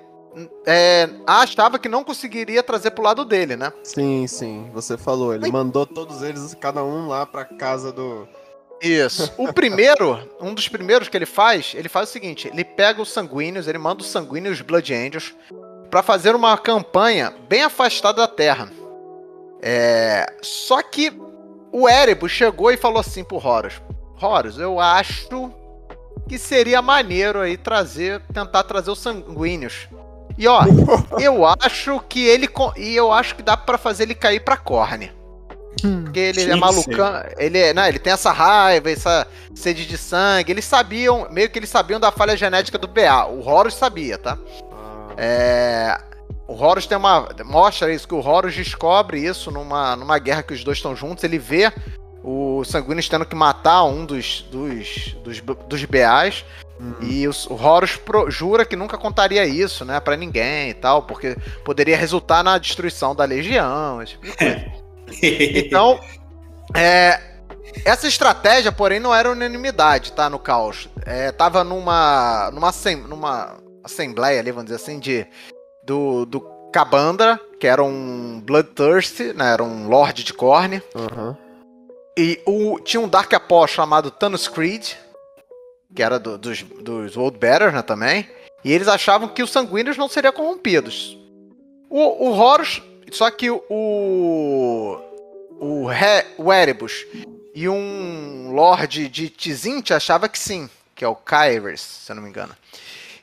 é, 0.65 1.09
achava 1.25 1.79
que 1.79 1.89
não 1.89 2.03
conseguiria 2.03 2.61
trazer 2.61 2.91
pro 2.91 3.03
lado 3.03 3.25
dele, 3.25 3.55
né? 3.55 3.73
Sim, 3.83 4.27
sim. 4.27 4.69
Você 4.73 4.97
falou. 4.97 5.33
Ele 5.33 5.51
mandou 5.51 5.85
todos 5.85 6.21
eles, 6.21 6.55
cada 6.59 6.83
um 6.83 7.07
lá 7.07 7.25
pra 7.25 7.45
casa 7.45 7.91
do 7.91 8.27
isso. 8.81 9.33
O 9.37 9.51
primeiro, 9.53 10.19
um 10.39 10.53
dos 10.53 10.67
primeiros 10.67 11.09
que 11.09 11.17
ele 11.17 11.25
faz, 11.25 11.73
ele 11.75 11.89
faz 11.89 12.09
o 12.09 12.11
seguinte: 12.11 12.47
ele 12.47 12.63
pega 12.63 13.01
os 13.01 13.11
sanguíneos, 13.11 13.67
ele 13.67 13.77
manda 13.77 14.01
os 14.01 14.09
sanguíneos 14.09 14.61
Blood 14.61 14.93
Angels 14.93 15.35
para 15.89 16.03
fazer 16.03 16.35
uma 16.35 16.57
campanha 16.57 17.33
bem 17.47 17.63
afastada 17.63 18.21
da 18.21 18.27
Terra. 18.27 18.71
É, 19.61 20.25
só 20.41 20.81
que 20.81 21.11
o 21.71 21.89
Erebus 21.89 22.31
chegou 22.31 22.71
e 22.71 22.77
falou 22.77 22.99
assim 22.99 23.23
pro 23.23 23.37
Horus: 23.37 23.81
Horus, 24.21 24.57
eu 24.57 24.79
acho 24.79 25.53
que 26.27 26.37
seria 26.37 26.81
maneiro 26.81 27.41
aí 27.41 27.57
trazer, 27.57 28.21
tentar 28.33 28.63
trazer 28.63 28.91
os 28.91 28.99
sanguíneos. 28.99 29.87
E 30.37 30.47
ó, 30.47 30.61
eu 31.19 31.45
acho 31.45 31.99
que 32.07 32.25
ele 32.25 32.47
e 32.77 32.95
eu 32.95 33.11
acho 33.11 33.35
que 33.35 33.43
dá 33.43 33.57
para 33.57 33.77
fazer 33.77 34.03
ele 34.03 34.15
cair 34.15 34.39
para 34.39 34.55
Corne. 34.55 35.11
Hum, 35.83 36.03
Porque 36.03 36.19
ele 36.19 36.51
é 36.51 36.55
malucão, 36.55 37.23
ele, 37.37 37.57
é, 37.57 37.73
não, 37.73 37.85
ele 37.85 37.99
tem 37.99 38.11
essa 38.11 38.31
raiva, 38.31 38.89
essa 38.89 39.27
sede 39.55 39.85
de 39.85 39.97
sangue. 39.97 40.51
Eles 40.51 40.65
sabiam, 40.65 41.27
meio 41.31 41.49
que 41.49 41.57
eles 41.59 41.69
sabiam 41.69 41.99
da 41.99 42.11
falha 42.11 42.35
genética 42.35 42.77
do 42.77 42.87
BA. 42.87 43.25
O 43.27 43.47
Horus 43.47 43.75
sabia, 43.75 44.17
tá? 44.17 44.37
Ah. 44.73 45.13
É, 45.17 45.97
o 46.47 46.53
Horus 46.53 46.87
tem 46.87 46.97
uma. 46.97 47.29
Mostra 47.45 47.93
isso, 47.93 48.07
que 48.07 48.13
o 48.13 48.25
Horus 48.25 48.55
descobre 48.55 49.23
isso 49.23 49.51
numa, 49.51 49.95
numa 49.95 50.17
guerra 50.17 50.43
que 50.43 50.53
os 50.53 50.63
dois 50.63 50.79
estão 50.79 50.95
juntos. 50.95 51.23
Ele 51.23 51.37
vê 51.37 51.71
o 52.23 52.63
Sanguíneos 52.65 53.07
tendo 53.07 53.25
que 53.25 53.35
matar 53.35 53.83
um 53.83 54.05
dos, 54.05 54.41
dos, 54.51 55.15
dos, 55.23 55.39
dos 55.41 55.85
BAs. 55.85 56.43
Uhum. 56.79 56.95
E 57.01 57.27
o, 57.27 57.31
o 57.49 57.53
Horus 57.53 57.97
pro, 57.97 58.31
jura 58.31 58.65
que 58.65 58.75
nunca 58.75 58.97
contaria 58.97 59.45
isso, 59.45 59.83
né, 59.83 59.99
para 59.99 60.15
ninguém 60.15 60.69
e 60.69 60.73
tal, 60.73 61.03
porque 61.03 61.35
poderia 61.63 61.97
resultar 61.97 62.41
na 62.41 62.57
destruição 62.57 63.13
da 63.13 63.25
legião, 63.25 64.01
esse 64.01 64.13
tipo 64.13 64.25
de 64.25 64.37
coisa. 64.37 64.65
então, 65.21 65.99
é, 66.75 67.19
essa 67.85 68.07
estratégia, 68.07 68.71
porém, 68.71 68.99
não 68.99 69.13
era 69.13 69.31
unanimidade, 69.31 70.11
tá, 70.11 70.29
no 70.29 70.39
caos. 70.39 70.89
É, 71.05 71.31
tava 71.31 71.63
numa, 71.63 72.51
numa, 72.51 72.71
numa 73.07 73.57
assembleia 73.83 74.39
ali, 74.39 74.51
vamos 74.51 74.65
dizer 74.65 74.81
assim, 74.81 74.99
de, 74.99 75.25
do, 75.83 76.25
do 76.25 76.41
Cabandra, 76.71 77.39
que 77.59 77.67
era 77.67 77.83
um 77.83 78.41
Bloodthirst, 78.41 79.19
né, 79.35 79.53
era 79.53 79.63
um 79.63 79.87
Lorde 79.87 80.23
de 80.23 80.33
Corne. 80.33 80.81
Uhum. 80.95 81.35
E 82.17 82.41
o, 82.45 82.79
tinha 82.79 83.01
um 83.01 83.07
Dark 83.07 83.33
Apostle 83.33 83.75
chamado 83.75 84.11
Thanos 84.11 84.47
Creed, 84.47 84.93
que 85.95 86.03
era 86.03 86.19
do, 86.19 86.37
dos, 86.37 86.61
dos 86.63 87.17
Old 87.17 87.37
Betters, 87.37 87.73
né, 87.73 87.81
também. 87.81 88.27
E 88.63 88.71
eles 88.73 88.87
achavam 88.87 89.29
que 89.29 89.41
os 89.41 89.51
sanguíneos 89.51 89.97
não 89.97 90.09
seriam 90.09 90.33
corrompidos. 90.33 91.17
O, 91.89 92.27
o 92.27 92.37
Horus, 92.37 92.81
só 93.11 93.29
que 93.31 93.49
o. 93.49 95.01
O, 95.61 95.91
He, 95.91 96.25
o 96.37 96.53
Erebus 96.53 97.05
e 97.53 97.67
um 97.67 98.53
Lorde 98.53 99.09
de 99.09 99.29
Tzint 99.29 99.91
achava 99.91 100.29
que 100.29 100.39
sim, 100.39 100.69
que 100.95 101.03
é 101.03 101.07
o 101.07 101.15
Kairos, 101.15 101.81
se 101.81 102.11
eu 102.11 102.15
não 102.15 102.23
me 102.23 102.29
engano. 102.29 102.55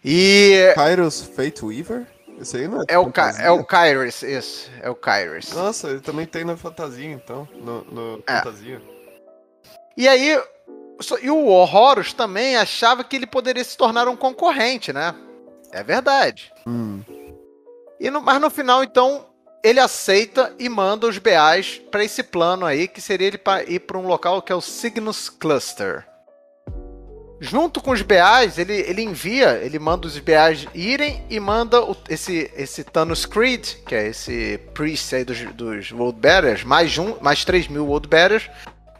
E. 0.04 0.72
Kairos 0.74 1.22
Fate 1.22 1.64
Weaver? 1.64 2.06
Esse 2.38 2.58
aí 2.58 2.68
não 2.68 2.82
é 2.82 2.84
É 2.88 2.98
o, 2.98 3.10
é 3.38 3.50
o 3.50 3.64
Kairos, 3.64 4.22
isso. 4.22 4.70
É 4.82 4.90
o 4.90 4.94
Kairos. 4.94 5.52
Nossa, 5.52 5.88
ele 5.88 6.00
também 6.00 6.26
tem 6.26 6.44
na 6.44 6.56
fantasia, 6.56 7.10
então. 7.10 7.48
No, 7.54 7.82
no 7.84 8.22
é. 8.26 8.36
fantasia. 8.36 8.82
E 9.96 10.06
aí, 10.06 10.38
e 11.22 11.30
o 11.30 11.46
Horus 11.46 12.12
também 12.12 12.56
achava 12.56 13.02
que 13.02 13.16
ele 13.16 13.26
poderia 13.26 13.64
se 13.64 13.76
tornar 13.76 14.06
um 14.08 14.16
concorrente, 14.16 14.92
né? 14.92 15.14
É 15.72 15.82
verdade. 15.82 16.52
Hum. 16.66 17.02
E 17.98 18.10
no, 18.10 18.20
mas 18.20 18.40
no 18.40 18.50
final, 18.50 18.84
então, 18.84 19.24
ele 19.66 19.80
aceita 19.80 20.54
e 20.60 20.68
manda 20.68 21.08
os 21.08 21.18
BAs 21.18 21.80
para 21.90 22.04
esse 22.04 22.22
plano 22.22 22.64
aí, 22.64 22.86
que 22.86 23.00
seria 23.00 23.26
ele 23.26 23.40
ir 23.66 23.80
para 23.80 23.98
um 23.98 24.06
local 24.06 24.40
que 24.40 24.52
é 24.52 24.54
o 24.54 24.60
Cygnus 24.60 25.28
Cluster. 25.28 26.06
Junto 27.40 27.80
com 27.80 27.90
os 27.90 28.00
BAs, 28.00 28.58
ele, 28.58 28.74
ele 28.74 29.02
envia, 29.02 29.58
ele 29.60 29.80
manda 29.80 30.06
os 30.06 30.16
BAs 30.20 30.68
irem 30.72 31.20
e 31.28 31.40
manda 31.40 31.82
o, 31.82 31.96
esse, 32.08 32.48
esse 32.56 32.84
Thanos 32.84 33.26
Creed, 33.26 33.74
que 33.84 33.96
é 33.96 34.06
esse 34.06 34.60
priest 34.72 35.12
aí 35.16 35.24
dos, 35.24 35.40
dos 35.52 35.90
World 35.90 36.20
Bearers, 36.20 36.62
mais, 36.62 36.96
um, 36.96 37.16
mais 37.20 37.44
3 37.44 37.66
mil 37.66 37.86
World 37.86 38.06
Bearers, 38.06 38.48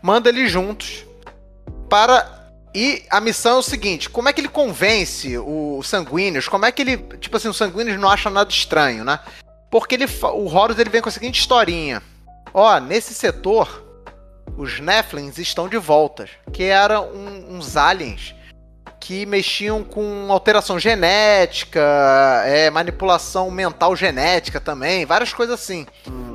manda 0.03 0.29
eles 0.29 0.51
juntos 0.51 1.07
para. 1.89 2.35
E 2.75 3.05
a 3.09 3.21
missão 3.21 3.55
é 3.57 3.59
o 3.61 3.63
seguinte: 3.63 4.11
como 4.11 4.29
é 4.29 4.33
que 4.33 4.41
ele 4.41 4.49
convence 4.49 5.39
os 5.39 5.89
sanguíneos? 5.89 6.49
Como 6.49 6.67
é 6.67 6.73
que 6.73 6.83
ele. 6.83 6.97
Tipo 7.21 7.37
assim, 7.37 7.49
os 7.49 7.57
sanguíneos 7.57 7.99
não 8.01 8.11
acham 8.11 8.33
nada 8.33 8.51
estranho, 8.51 9.05
né? 9.05 9.21
Porque 9.79 9.95
ele, 9.95 10.07
o 10.07 10.47
Horus 10.47 10.79
ele 10.79 10.89
vem 10.89 11.03
com 11.03 11.11
a 11.11 11.13
seguinte 11.13 11.39
historinha: 11.39 12.03
Ó, 12.55 12.81
nesse 12.81 13.13
setor, 13.13 13.85
os 14.57 14.81
Nephlins 14.81 15.37
estão 15.37 15.69
de 15.69 15.77
volta, 15.77 16.27
que 16.51 16.65
eram 16.65 17.11
um, 17.11 17.57
uns 17.57 17.77
aliens 17.77 18.35
que 18.99 19.25
mexiam 19.25 19.85
com 19.85 20.33
alteração 20.33 20.81
genética, 20.81 21.81
é, 22.45 22.69
manipulação 22.71 23.51
mental 23.53 23.95
genética 23.95 24.61
também, 24.61 25.07
várias 25.07 25.33
coisas 25.33 25.61
assim. 25.61 25.87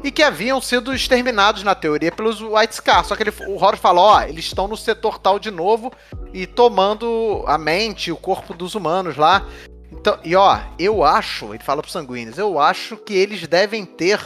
E 0.03 0.11
que 0.11 0.23
haviam 0.23 0.61
sido 0.61 0.93
exterminados 0.93 1.63
na 1.63 1.75
teoria 1.75 2.11
pelos 2.11 2.39
White 2.39 2.75
Scar. 2.75 3.03
Só 3.03 3.15
que 3.15 3.23
ele, 3.23 3.33
o 3.47 3.61
Horus 3.61 3.79
falou: 3.79 4.05
ó, 4.05 4.21
eles 4.21 4.45
estão 4.45 4.67
no 4.67 4.77
setor 4.77 5.17
tal 5.17 5.39
de 5.39 5.49
novo 5.49 5.91
e 6.31 6.45
tomando 6.45 7.43
a 7.47 7.57
mente, 7.57 8.11
o 8.11 8.15
corpo 8.15 8.53
dos 8.53 8.75
humanos 8.75 9.17
lá. 9.17 9.45
Então, 9.91 10.17
e 10.23 10.35
ó, 10.35 10.57
eu 10.79 11.03
acho, 11.03 11.53
ele 11.53 11.63
fala 11.63 11.81
pro 11.81 11.91
Sanguíneos, 11.91 12.37
eu 12.37 12.59
acho 12.59 12.95
que 12.97 13.13
eles 13.13 13.45
devem 13.45 13.85
ter 13.85 14.19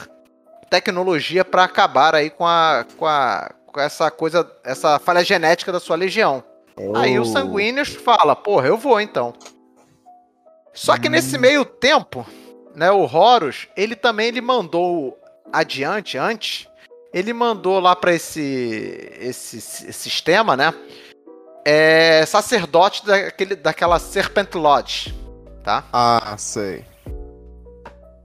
tecnologia 0.69 1.43
para 1.43 1.63
acabar 1.63 2.13
aí 2.13 2.29
com 2.29 2.45
a, 2.45 2.85
com 2.97 3.05
a 3.05 3.51
com 3.75 3.81
essa 3.81 4.09
coisa, 4.09 4.49
essa 4.63 4.97
falha 4.99 5.21
genética 5.21 5.69
da 5.69 5.81
sua 5.81 5.97
legião. 5.97 6.41
Oh. 6.77 6.95
Aí 6.95 7.19
o 7.19 7.25
Sanguíneos 7.25 7.89
fala, 7.89 8.33
porra, 8.33 8.67
eu 8.67 8.77
vou 8.77 9.01
então. 9.01 9.33
Só 10.73 10.97
que 10.97 11.09
hum. 11.09 11.11
nesse 11.11 11.37
meio 11.37 11.65
tempo, 11.65 12.25
né, 12.73 12.89
o 12.89 13.01
Horus, 13.03 13.67
ele 13.75 13.93
também 13.93 14.29
ele 14.29 14.39
mandou 14.39 15.19
adiante, 15.51 16.17
antes, 16.17 16.69
ele 17.13 17.33
mandou 17.33 17.81
lá 17.81 17.93
para 17.97 18.13
esse, 18.13 19.11
esse, 19.19 19.57
esse 19.57 19.91
sistema, 19.91 20.55
né, 20.55 20.73
é, 21.65 22.25
sacerdote 22.25 23.05
daquele, 23.05 23.57
daquela 23.57 23.99
Serpent 23.99 24.55
Lodge, 24.55 25.13
tá? 25.65 25.83
Ah, 25.91 26.35
sei. 26.37 26.85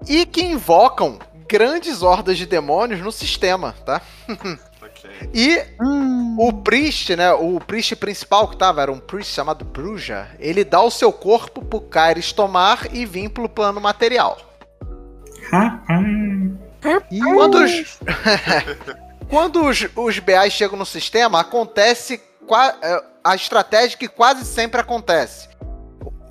E 0.07 0.26
que 0.26 0.42
invocam 0.42 1.18
grandes 1.48 2.03
hordas 2.03 2.37
de 2.37 2.46
demônios 2.46 3.00
no 3.00 3.11
sistema, 3.11 3.74
tá? 3.85 4.00
E 5.35 5.62
hum. 5.81 6.37
o 6.38 6.53
Priest, 6.53 7.14
né? 7.14 7.33
O 7.33 7.61
Priest 7.61 7.96
principal 7.96 8.48
que 8.48 8.57
tava, 8.57 8.83
era 8.83 8.92
um 8.92 8.98
Priest 8.98 9.33
chamado 9.33 9.64
Bruja. 9.64 10.29
Ele 10.38 10.64
dá 10.64 10.81
o 10.81 10.90
seu 10.90 11.12
corpo 11.12 11.64
pro 11.64 11.81
Kairos 11.81 12.33
tomar 12.33 12.92
e 12.92 13.05
vir 13.05 13.29
pro 13.29 13.48
plano 13.48 13.81
material. 13.81 14.38
Quando 17.35 17.59
os, 17.62 17.98
Quando 19.29 19.64
os, 19.64 19.87
os 19.94 20.18
BAs 20.18 20.53
chegam 20.53 20.79
no 20.79 20.87
sistema, 20.87 21.40
acontece 21.40 22.20
é, 22.83 23.03
a 23.22 23.35
estratégia 23.35 23.98
que 23.98 24.09
quase 24.09 24.44
sempre 24.44 24.81
acontece 24.81 25.50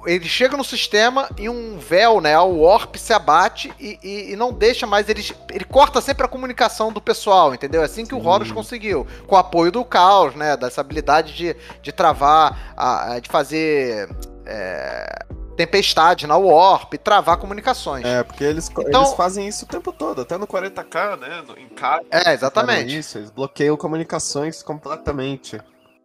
ele 0.06 0.28
chega 0.28 0.56
no 0.56 0.64
sistema 0.64 1.30
e 1.38 1.50
um 1.50 1.78
véu, 1.78 2.22
né, 2.22 2.38
o 2.40 2.62
Warp 2.62 2.96
se 2.96 3.14
abate 3.14 3.74
e, 3.80 4.00
e, 4.02 4.32
e, 4.32 4.36
não 4.36 4.54
deixa 4.54 4.88
mais 4.88 5.10
eles. 5.10 5.34
Ele 5.52 5.66
corta 5.66 6.02
sempre 6.02 6.26
a 6.26 6.28
comunicação 6.28 6.92
do 6.92 7.02
pessoal, 7.02 7.54
entendeu? 7.54 7.82
É 7.82 7.86
assim 7.86 8.06
que 8.06 8.16
Sim. 8.16 8.22
o 8.22 8.26
Horus 8.26 8.52
conseguiu. 8.52 9.06
Com 9.28 9.36
o 9.36 9.38
apoio 9.38 9.72
do 9.72 9.84
caos, 9.84 10.36
né? 10.36 10.56
Dessa 10.56 10.82
habilidade 10.82 11.36
de, 11.36 11.56
de 11.82 11.92
travar, 11.92 12.74
a, 12.78 13.20
de 13.20 13.30
fazer. 13.30 14.10
É, 14.46 15.26
tempestade 15.56 16.26
na 16.26 16.38
Warp, 16.38 16.94
travar 16.94 17.36
comunicações. 17.36 18.06
É, 18.06 18.24
porque 18.24 18.46
eles, 18.46 18.70
então, 18.70 19.02
eles 19.02 19.14
fazem 19.14 19.46
isso 19.46 19.66
o 19.66 19.68
tempo 19.68 19.92
todo, 19.92 20.22
até 20.22 20.38
no 20.38 20.48
40k, 20.48 21.20
né? 21.20 21.44
No, 21.46 21.58
em 21.58 21.68
casa. 21.68 22.06
É, 22.10 22.34
exatamente. 22.34 22.98
Isso, 22.98 23.18
eles 23.18 23.30
bloqueiam 23.30 23.76
comunicações 23.76 24.64
completamente. 24.64 25.60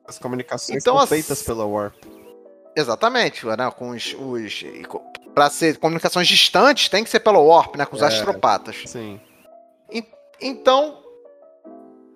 As 0.07 0.19
comunicações 0.19 0.83
então, 0.83 0.99
são 0.99 1.07
feitas 1.07 1.41
pela 1.43 1.65
Warp. 1.65 1.95
Exatamente, 2.77 3.47
né? 3.47 3.71
Com 3.77 3.91
os. 3.91 4.15
os 4.19 4.65
para 5.35 5.51
ser 5.51 5.79
comunicações 5.79 6.29
distantes, 6.29 6.89
tem 6.89 7.03
que 7.03 7.11
ser 7.11 7.21
pelo 7.21 7.45
Warp, 7.45 7.77
né? 7.77 7.85
Com 7.85 7.97
os 7.97 8.03
é, 8.03 8.07
astropatas. 8.07 8.83
Sim. 8.87 9.21
E, 9.91 10.05
então, 10.41 11.03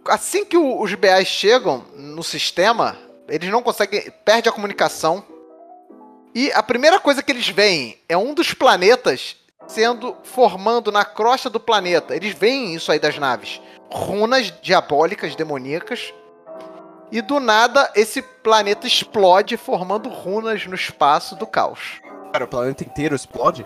assim 0.06 0.44
que 0.44 0.56
o, 0.56 0.80
os 0.80 0.94
BAs 0.94 1.26
chegam 1.26 1.84
no 1.94 2.22
sistema, 2.22 2.96
eles 3.28 3.50
não 3.50 3.62
conseguem. 3.62 4.10
Perde 4.24 4.48
a 4.48 4.52
comunicação. 4.52 5.24
E 6.34 6.52
a 6.52 6.62
primeira 6.62 7.00
coisa 7.00 7.22
que 7.22 7.32
eles 7.32 7.48
veem 7.48 7.98
é 8.08 8.16
um 8.16 8.34
dos 8.34 8.54
planetas 8.54 9.36
sendo 9.66 10.16
formando 10.22 10.90
na 10.90 11.04
crosta 11.04 11.50
do 11.50 11.60
planeta. 11.60 12.16
Eles 12.16 12.34
veem 12.34 12.74
isso 12.74 12.90
aí 12.90 12.98
das 12.98 13.18
naves. 13.18 13.60
Runas 13.90 14.52
diabólicas, 14.62 15.34
demoníacas, 15.34 16.12
e 17.10 17.20
do 17.20 17.40
nada, 17.40 17.90
esse 17.94 18.20
planeta 18.20 18.86
explode, 18.86 19.56
formando 19.56 20.08
runas 20.08 20.66
no 20.66 20.74
espaço 20.74 21.34
do 21.36 21.46
caos. 21.46 22.00
Cara, 22.32 22.44
o 22.44 22.48
planeta 22.48 22.84
inteiro 22.84 23.14
explode? 23.14 23.64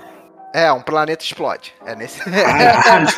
É, 0.55 0.71
um 0.73 0.83
planeta 0.83 1.25
explode. 1.25 1.75
É 1.85 1.95
nesse. 1.95 2.21
Caralho, 2.31 3.09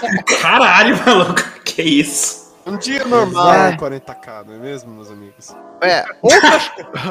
Caralho 0.40 1.04
maluco. 1.04 1.42
Que 1.64 1.82
isso? 1.82 2.43
Um 2.66 2.78
dia 2.78 3.04
normal 3.04 3.54
é. 3.54 3.76
40k, 3.76 4.46
não 4.46 4.54
é 4.54 4.58
mesmo, 4.58 4.90
meus 4.92 5.10
amigos? 5.10 5.54
É, 5.82 6.04
outras, 6.22 6.70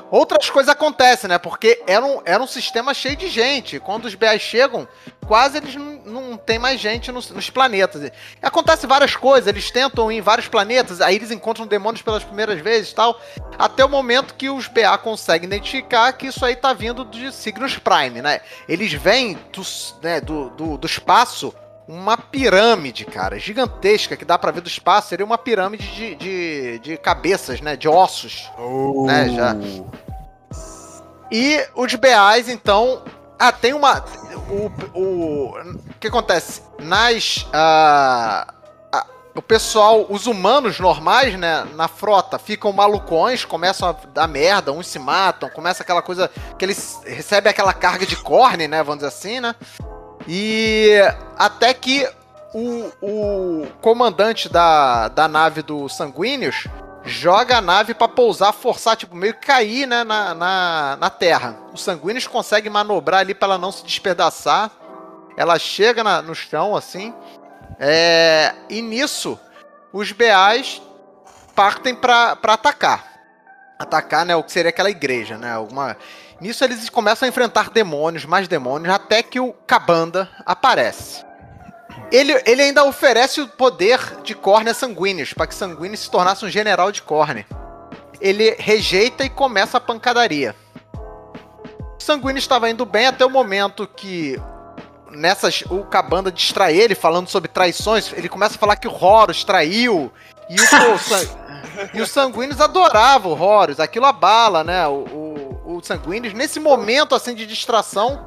outras 0.10 0.50
coisas 0.50 0.70
acontecem, 0.70 1.30
né? 1.30 1.38
Porque 1.38 1.84
era 1.86 2.04
um, 2.04 2.22
era 2.26 2.42
um 2.42 2.48
sistema 2.48 2.94
cheio 2.94 3.16
de 3.16 3.30
gente. 3.30 3.80
Quando 3.80 4.06
os 4.06 4.16
BAs 4.16 4.42
chegam, 4.42 4.88
quase 5.28 5.58
eles 5.58 5.76
não, 5.76 6.02
não 6.06 6.38
tem 6.38 6.58
mais 6.58 6.80
gente 6.80 7.12
nos, 7.12 7.30
nos 7.30 7.50
planetas. 7.50 8.12
Acontece 8.42 8.88
várias 8.88 9.16
coisas, 9.16 9.48
eles 9.48 9.70
tentam 9.70 10.12
ir 10.12 10.18
em 10.18 10.22
vários 10.22 10.48
planetas, 10.48 11.02
aí 11.02 11.16
eles 11.16 11.30
encontram 11.30 11.68
demônios 11.68 12.02
pelas 12.02 12.24
primeiras 12.24 12.60
vezes 12.60 12.92
e 12.92 12.96
tal, 12.96 13.20
até 13.58 13.86
o 13.86 13.90
momento 13.90 14.34
que 14.34 14.50
os 14.50 14.68
BA 14.68 14.98
conseguem 14.98 15.48
identificar 15.48 16.12
que 16.14 16.28
isso 16.28 16.44
aí 16.44 16.56
tá 16.56 16.74
vindo 16.74 17.06
de 17.06 17.32
signos 17.32 17.78
Prime, 17.78 18.22
né? 18.22 18.42
Eles 18.68 18.92
vêm 18.94 19.38
do, 19.52 19.62
né, 20.02 20.20
do, 20.20 20.50
do, 20.50 20.78
do 20.78 20.88
espaço 20.88 21.54
uma 21.88 22.18
pirâmide, 22.18 23.06
cara, 23.06 23.38
gigantesca, 23.38 24.16
que 24.16 24.24
dá 24.26 24.38
para 24.38 24.52
ver 24.52 24.62
do 24.62 24.68
espaço, 24.68 25.10
seria 25.10 25.26
uma 25.26 25.38
pirâmide 25.38 25.86
de, 25.94 26.16
de, 26.16 26.80
de 26.80 26.98
cabeças, 26.98 27.62
né, 27.62 27.76
de 27.76 27.88
ossos, 27.88 28.50
oh. 28.58 29.06
né, 29.06 29.30
já. 29.30 29.56
E 31.32 31.66
os 31.76 31.94
BAs, 31.96 32.48
então, 32.48 33.04
ah, 33.38 33.52
tem 33.52 33.74
uma, 33.74 34.04
o, 34.50 35.00
o, 35.00 35.60
o 35.60 35.94
que 36.00 36.08
acontece, 36.08 36.62
nas, 36.80 37.46
uh, 37.48 38.54
o 39.36 39.42
pessoal, 39.42 40.06
os 40.10 40.28
humanos 40.28 40.80
normais, 40.80 41.38
né, 41.38 41.68
na 41.76 41.88
frota, 41.88 42.38
ficam 42.38 42.72
malucões, 42.72 43.44
começam 43.44 43.90
a 43.90 43.96
dar 44.14 44.28
merda, 44.28 44.72
uns 44.72 44.88
se 44.88 45.00
matam, 45.00 45.50
começa 45.50 45.82
aquela 45.82 46.02
coisa 46.02 46.30
que 46.58 46.64
eles 46.64 47.02
recebem 47.04 47.50
aquela 47.50 47.74
carga 47.74 48.06
de 48.06 48.16
corne, 48.16 48.68
né, 48.68 48.84
vamos 48.84 49.04
dizer 49.04 49.08
assim, 49.08 49.40
né? 49.40 49.56
E 50.28 51.00
até 51.38 51.74
que 51.74 52.08
o, 52.54 52.92
o 53.02 53.68
comandante 53.82 54.48
da, 54.48 55.08
da 55.08 55.28
nave 55.28 55.62
do 55.62 55.90
Sanguíneos 55.90 56.68
joga 57.04 57.58
a 57.58 57.62
nave 57.62 57.94
para 57.94 58.08
pousar, 58.08 58.54
forçar, 58.54 58.96
tipo, 58.96 59.16
meio 59.16 59.34
que 59.34 59.46
cair, 59.46 59.86
né, 59.86 60.04
na, 60.04 60.34
na, 60.34 60.98
na 61.00 61.10
Terra. 61.10 61.58
O 61.74 61.78
Sanguíneos 61.78 62.28
consegue 62.28 62.70
manobrar 62.70 63.22
ali 63.22 63.34
para 63.34 63.50
ela 63.50 63.58
não 63.58 63.72
se 63.72 63.84
despedaçar. 63.84 64.72
Ela 65.36 65.58
chega 65.60 66.04
na, 66.04 66.22
no 66.22 66.34
chão, 66.34 66.76
assim. 66.76 67.14
É, 67.80 68.54
e 68.70 68.82
nisso, 68.82 69.38
os 69.92 70.12
BAs 70.12 70.82
partem 71.56 71.96
para 71.96 72.38
atacar. 72.42 73.12
Atacar, 73.78 74.26
né, 74.26 74.36
o 74.36 74.44
que 74.44 74.52
seria 74.52 74.70
aquela 74.70 74.90
igreja, 74.90 75.38
né, 75.38 75.52
alguma... 75.52 75.98
Nisso 76.44 76.62
eles 76.66 76.90
começam 76.90 77.26
a 77.26 77.30
enfrentar 77.30 77.70
demônios, 77.70 78.26
mais 78.26 78.50
demônios, 78.50 78.94
até 78.94 79.24
que 79.24 79.40
o 79.40 79.54
Cabanda 79.66 80.30
aparece. 80.46 81.24
Ele, 82.12 82.34
ele 82.46 82.62
ainda 82.62 82.84
oferece 82.84 83.40
o 83.40 83.48
poder 83.48 83.98
de 84.24 84.36
Córnea 84.36 84.74
Sanguíneos, 84.74 85.32
para 85.32 85.48
que 85.48 85.56
Sanguíneos 85.56 86.02
se 86.02 86.12
tornasse 86.12 86.44
um 86.44 86.50
general 86.50 86.92
de 86.92 87.02
Córnea. 87.02 87.46
Ele 88.20 88.58
rejeita 88.60 89.24
e 89.24 89.30
começa 89.30 89.78
a 89.78 89.80
pancadaria. 89.80 90.54
Sanguíneo 91.98 92.40
estava 92.40 92.70
indo 92.70 92.86
bem 92.86 93.08
até 93.08 93.26
o 93.26 93.30
momento 93.30 93.88
que 93.88 94.38
nessas 95.12 95.64
o 95.70 95.86
Cabanda 95.86 96.30
distrai 96.30 96.76
ele 96.76 96.94
falando 96.94 97.30
sobre 97.30 97.48
traições, 97.48 98.12
ele 98.12 98.28
começa 98.28 98.56
a 98.56 98.60
falar 98.60 98.76
que 98.76 98.88
o 98.90 98.94
Horus 98.94 99.46
traiu 99.46 100.12
e 100.50 100.60
o, 100.60 100.66
o, 101.96 101.98
e 101.98 102.02
os 102.02 102.12
sanguíneos 102.12 102.60
adoravam 102.60 103.32
o 103.32 103.42
Horus, 103.42 103.80
aquilo 103.80 104.06
abala, 104.06 104.62
né, 104.62 104.86
o, 104.88 105.06
o, 105.06 105.33
o 105.78 105.84
sanguíneos. 105.84 106.34
Nesse 106.34 106.60
momento 106.60 107.16
assim 107.16 107.34
de 107.34 107.46
distração, 107.46 108.26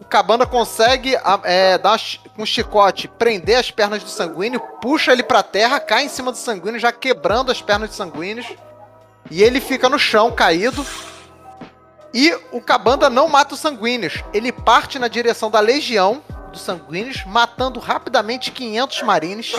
o 0.00 0.04
Cabanda 0.04 0.46
consegue 0.46 1.16
é, 1.44 1.78
dar 1.78 1.98
com 2.34 2.42
um 2.42 2.46
chicote, 2.46 3.08
prender 3.08 3.58
as 3.58 3.70
pernas 3.70 4.02
do 4.02 4.08
sanguíneo, 4.08 4.60
puxa 4.80 5.12
ele 5.12 5.22
pra 5.22 5.42
terra, 5.42 5.78
cai 5.78 6.04
em 6.04 6.08
cima 6.08 6.32
do 6.32 6.38
sanguíneo, 6.38 6.80
já 6.80 6.92
quebrando 6.92 7.52
as 7.52 7.60
pernas 7.60 7.90
do 7.90 7.94
sanguíneos. 7.94 8.46
E 9.30 9.42
ele 9.42 9.60
fica 9.60 9.88
no 9.88 9.98
chão, 9.98 10.32
caído. 10.32 10.84
E 12.12 12.36
o 12.50 12.60
Cabanda 12.60 13.08
não 13.08 13.28
mata 13.28 13.54
os 13.54 13.60
sanguíneos. 13.60 14.24
Ele 14.32 14.50
parte 14.50 14.98
na 14.98 15.06
direção 15.06 15.50
da 15.50 15.60
legião 15.60 16.22
dos 16.50 16.62
sanguíneos, 16.62 17.24
matando 17.24 17.78
rapidamente 17.78 18.50
500 18.50 19.02
marines. 19.02 19.52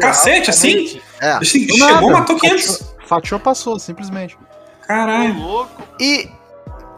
Cacete, 0.00 0.50
assim? 0.50 1.00
É. 1.20 1.42
Chegou, 1.44 2.10
matou 2.10 2.36
500. 2.36 2.94
Fatiou 3.06 3.40
passou, 3.40 3.78
simplesmente. 3.78 4.36
Caralho. 4.90 5.68
E 6.00 6.28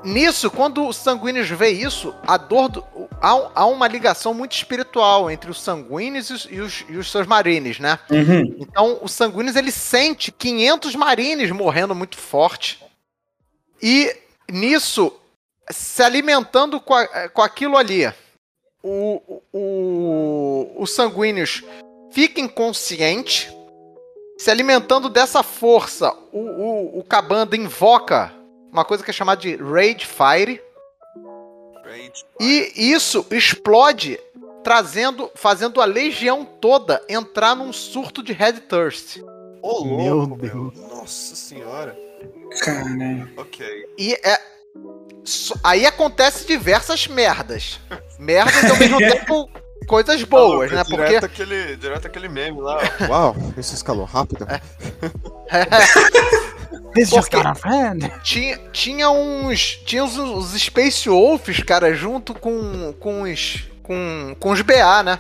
nisso, 0.03 0.51
quando 0.51 0.89
os 0.89 0.97
sanguíneos 0.97 1.51
vê 1.51 1.69
isso, 1.69 2.15
a 2.27 2.39
dor 2.39 2.71
do, 2.71 2.83
há, 3.21 3.51
há, 3.55 3.67
uma 3.67 3.87
ligação 3.87 4.33
muito 4.33 4.53
espiritual 4.53 5.31
entre 5.31 5.51
os 5.51 5.61
sanguíneos 5.61 6.31
e 6.31 6.33
os, 6.33 6.49
e 6.51 6.61
os, 6.61 6.85
e 6.89 6.97
os 6.97 7.11
seus 7.11 7.27
marines, 7.27 7.79
né? 7.79 7.99
Uhum. 8.11 8.57
Então, 8.59 8.99
os 9.03 9.13
sanguíneos 9.13 9.57
ele 9.57 9.71
sente 9.71 10.33
500 10.33 10.97
marines 10.97 11.51
morrendo 11.51 11.95
muito 11.95 12.17
forte. 12.17 12.83
E 13.83 14.17
nisso, 14.51 15.13
se 15.71 16.03
alimentando 16.03 16.81
com, 16.81 16.95
a, 16.95 17.29
com 17.29 17.43
aquilo 17.43 17.77
ali, 17.77 18.11
o, 18.83 19.43
o, 19.53 20.77
os 20.79 20.95
sanguíneos 20.95 21.63
fica 22.11 22.41
inconsciente. 22.41 23.55
Se 24.43 24.51
alimentando 24.51 25.09
dessa 25.09 25.41
força, 25.45 26.13
o, 26.33 26.41
o, 26.41 26.99
o 26.99 27.05
Cabanda 27.05 27.57
invoca 27.57 28.33
uma 28.73 28.85
coisa 28.85 29.05
que 29.05 29.11
é 29.11 29.15
chamada 29.15 29.41
de 29.41 29.55
Rage 29.55 30.05
Fire. 30.05 30.61
Rage. 31.85 32.25
E 32.41 32.73
isso 32.75 33.25
explode, 33.31 34.19
trazendo, 34.65 35.31
fazendo 35.37 35.81
a 35.81 35.85
legião 35.85 36.45
toda 36.45 37.01
entrar 37.09 37.55
num 37.55 37.73
surto 37.73 38.21
de 38.21 38.33
Red 38.33 38.55
Thirst. 38.69 39.19
Oh, 39.63 39.85
meu 39.85 40.27
Deus. 40.27 40.77
Nossa 40.91 41.37
senhora. 41.37 41.97
Cara. 42.65 43.31
Ok. 43.37 43.65
E 43.97 44.15
é. 44.15 44.41
Aí 45.63 45.87
acontece 45.87 46.49
diversas 46.49 47.07
merdas. 47.07 47.79
Merdas 48.19 48.69
ao 48.69 48.77
mesmo 48.77 48.99
tempo 49.07 49.49
coisas 49.87 50.23
boas, 50.25 50.71
né? 50.71 50.85
Porque. 50.85 51.07
Direto 51.07 51.27
aquele, 51.27 51.77
direto 51.77 52.07
aquele 52.07 52.29
meme 52.29 52.61
lá. 52.61 52.79
Uau, 53.09 53.37
isso 53.57 53.75
escalou 53.75 54.05
rápido. 54.05 54.47
É. 54.49 54.61
é. 55.59 55.69
tinha, 58.23 58.59
tinha 58.73 59.11
uns. 59.11 59.77
Tinha 59.85 60.05
os, 60.05 60.17
os 60.17 60.61
Space 60.61 61.09
Wolves, 61.09 61.63
cara, 61.63 61.95
junto 61.95 62.35
com, 62.35 62.93
com 62.99 63.23
os. 63.23 63.69
Com, 63.83 64.37
com 64.39 64.51
os 64.51 64.63
BA, 64.63 65.03
né? 65.03 65.19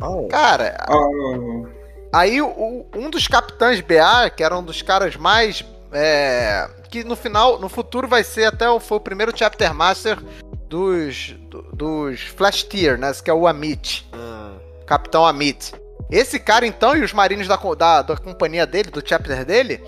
Oh. 0.00 0.26
Cara. 0.28 0.86
Oh. 0.90 1.66
Aí 2.12 2.40
o, 2.40 2.86
um 2.96 3.10
dos 3.10 3.28
capitães 3.28 3.80
BA, 3.80 4.30
que 4.34 4.42
era 4.42 4.56
um 4.56 4.64
dos 4.64 4.82
caras 4.82 5.16
mais 5.16 5.64
é, 5.92 6.68
que 6.88 7.04
no 7.04 7.16
final, 7.16 7.58
no 7.58 7.68
futuro 7.68 8.06
vai 8.06 8.22
ser 8.22 8.44
até 8.44 8.68
o, 8.68 8.78
foi 8.78 8.98
o 8.98 9.00
primeiro 9.00 9.36
Chapter 9.36 9.74
Master 9.74 10.18
dos, 10.70 11.34
dos 11.74 12.20
Flash 12.20 12.62
Tier, 12.62 12.96
né? 12.96 13.12
Que 13.12 13.28
é 13.28 13.34
o 13.34 13.46
Amit. 13.46 14.08
Hum. 14.14 14.56
Capitão 14.86 15.26
Amit. 15.26 15.74
Esse 16.08 16.38
cara, 16.38 16.64
então, 16.64 16.96
e 16.96 17.02
os 17.02 17.12
marines 17.12 17.48
da, 17.48 17.56
da, 17.56 18.02
da 18.02 18.16
companhia 18.16 18.66
dele, 18.66 18.90
do 18.90 19.02
chapter 19.04 19.44
dele, 19.44 19.82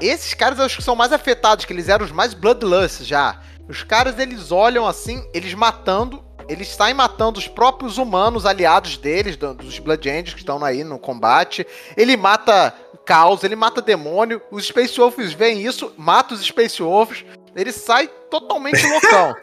esses 0.00 0.32
caras 0.34 0.58
acho 0.58 0.78
que 0.78 0.82
são 0.82 0.96
mais 0.96 1.12
afetados, 1.12 1.64
que 1.66 1.72
eles 1.72 1.88
eram 1.88 2.04
os 2.04 2.12
mais 2.12 2.32
bloodlust 2.32 3.02
já. 3.02 3.40
Os 3.68 3.82
caras, 3.82 4.18
eles 4.18 4.50
olham 4.50 4.86
assim, 4.86 5.22
eles 5.34 5.52
matando, 5.52 6.22
eles 6.48 6.68
saem 6.68 6.94
matando 6.94 7.38
os 7.38 7.48
próprios 7.48 7.98
humanos 7.98 8.46
aliados 8.46 8.96
deles, 8.96 9.36
dos 9.36 9.78
Blood 9.78 10.08
Angels 10.08 10.34
que 10.34 10.40
estão 10.40 10.62
aí 10.64 10.82
no 10.82 10.98
combate. 10.98 11.66
Ele 11.96 12.16
mata 12.16 12.72
caos, 13.04 13.44
ele 13.44 13.56
mata 13.56 13.82
demônio. 13.82 14.40
Os 14.50 14.66
Space 14.66 14.96
Wolves 14.98 15.32
veem 15.34 15.62
isso, 15.62 15.92
mata 15.96 16.34
os 16.34 16.40
Space 16.40 16.82
Wolves. 16.82 17.24
Ele 17.54 17.72
sai 17.72 18.08
totalmente 18.30 18.84
loucão. 18.86 19.34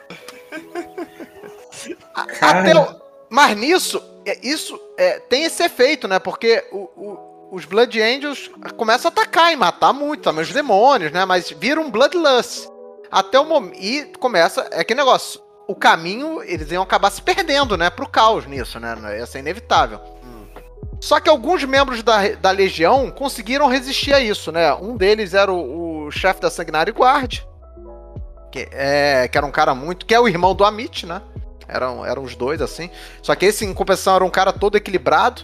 Até 2.42 2.76
o... 2.76 3.02
Mas 3.30 3.58
nisso, 3.58 4.02
é, 4.26 4.38
isso 4.46 4.80
é, 4.98 5.20
tem 5.20 5.44
esse 5.44 5.64
efeito, 5.64 6.08
né? 6.08 6.20
Porque 6.20 6.64
o, 6.72 6.78
o, 6.96 7.50
os 7.52 7.66
Blood 7.66 8.00
Angels 8.02 8.52
começam 8.78 9.10
a 9.10 9.12
atacar 9.12 9.52
e 9.52 9.56
matar 9.56 9.92
muito, 9.92 10.24
também 10.24 10.44
os 10.44 10.52
demônios, 10.52 11.12
né? 11.12 11.26
Mas 11.26 11.50
vira 11.50 11.82
um 11.82 11.90
Bloodlust. 11.90 12.68
Até 13.12 13.40
o 13.40 13.46
momento. 13.46 13.78
E 13.80 14.06
começa. 14.20 14.68
É 14.72 14.84
que 14.84 14.96
negócio. 14.96 15.42
O 15.68 15.76
caminho, 15.76 16.44
eles 16.44 16.70
iam 16.72 16.84
acabar 16.84 17.10
se 17.10 17.22
perdendo, 17.22 17.78
né? 17.78 17.90
Pro 17.90 18.08
caos 18.08 18.46
nisso, 18.46 18.80
né? 18.80 18.96
Ia 19.18 19.26
ser 19.26 19.40
inevitável. 19.40 20.00
Só 21.04 21.20
que 21.20 21.30
alguns 21.30 21.64
membros 21.66 22.02
da, 22.02 22.30
da 22.30 22.52
Legião 22.52 23.12
conseguiram 23.12 23.68
resistir 23.68 24.14
a 24.14 24.22
isso, 24.22 24.54
né? 24.54 24.74
Um 24.74 24.96
deles 24.96 25.34
era 25.34 25.52
o, 25.52 26.06
o 26.06 26.12
chefe 26.12 26.40
da 26.40 26.50
Sanguinária 26.50 26.94
Guard, 26.94 27.42
que, 28.54 28.70
é, 28.72 29.28
que 29.28 29.36
era 29.36 29.48
um 29.48 29.52
cara 29.52 29.74
muito. 29.74 30.06
que 30.06 30.14
é 30.14 30.20
o 30.20 30.28
irmão 30.28 30.54
do 30.54 30.64
Amit, 30.64 31.08
né? 31.08 31.24
Eram, 31.68 32.06
eram 32.06 32.22
os 32.22 32.36
dois, 32.36 32.62
assim. 32.62 32.88
Só 33.24 33.34
que 33.34 33.48
esse, 33.48 33.66
em 33.66 33.74
compensação, 33.74 34.16
era 34.16 34.24
um 34.24 34.30
cara 34.30 34.54
todo 34.54 34.78
equilibrado. 34.78 35.42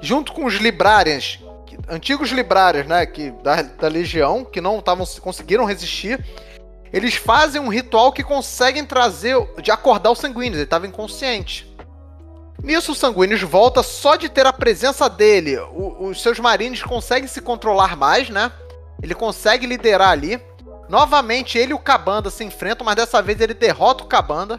Junto 0.00 0.32
com 0.32 0.46
os 0.46 0.54
Librarians, 0.54 1.38
antigos 1.86 2.30
Librarians, 2.30 2.86
né? 2.86 3.04
Que, 3.04 3.30
da, 3.42 3.60
da 3.60 3.88
Legião, 3.88 4.42
que 4.42 4.58
não 4.58 4.80
tavam, 4.80 5.06
conseguiram 5.20 5.66
resistir. 5.66 6.24
Eles 6.90 7.14
fazem 7.14 7.60
um 7.60 7.68
ritual 7.68 8.10
que 8.10 8.22
conseguem 8.22 8.86
trazer. 8.86 9.36
de 9.60 9.70
acordar 9.70 10.10
o 10.10 10.16
sanguíneo. 10.16 10.56
Ele 10.56 10.62
estava 10.62 10.86
inconsciente. 10.86 11.70
Nisso, 12.62 12.92
o 12.92 12.94
Sanguíneos 12.94 13.42
volta 13.42 13.82
só 13.82 14.16
de 14.16 14.30
ter 14.30 14.46
a 14.46 14.52
presença 14.52 15.10
dele. 15.10 15.58
O, 15.58 16.06
os 16.08 16.22
seus 16.22 16.40
marines 16.40 16.82
conseguem 16.82 17.28
se 17.28 17.42
controlar 17.42 17.96
mais, 17.96 18.30
né? 18.30 18.50
Ele 19.02 19.14
consegue 19.14 19.66
liderar 19.66 20.08
ali. 20.08 20.40
Novamente, 20.88 21.58
ele 21.58 21.72
e 21.72 21.74
o 21.74 21.78
Cabanda 21.78 22.30
se 22.30 22.44
enfrentam, 22.44 22.84
mas 22.84 22.96
dessa 22.96 23.20
vez 23.20 23.40
ele 23.40 23.54
derrota 23.54 24.04
o 24.04 24.06
Cabanda. 24.06 24.58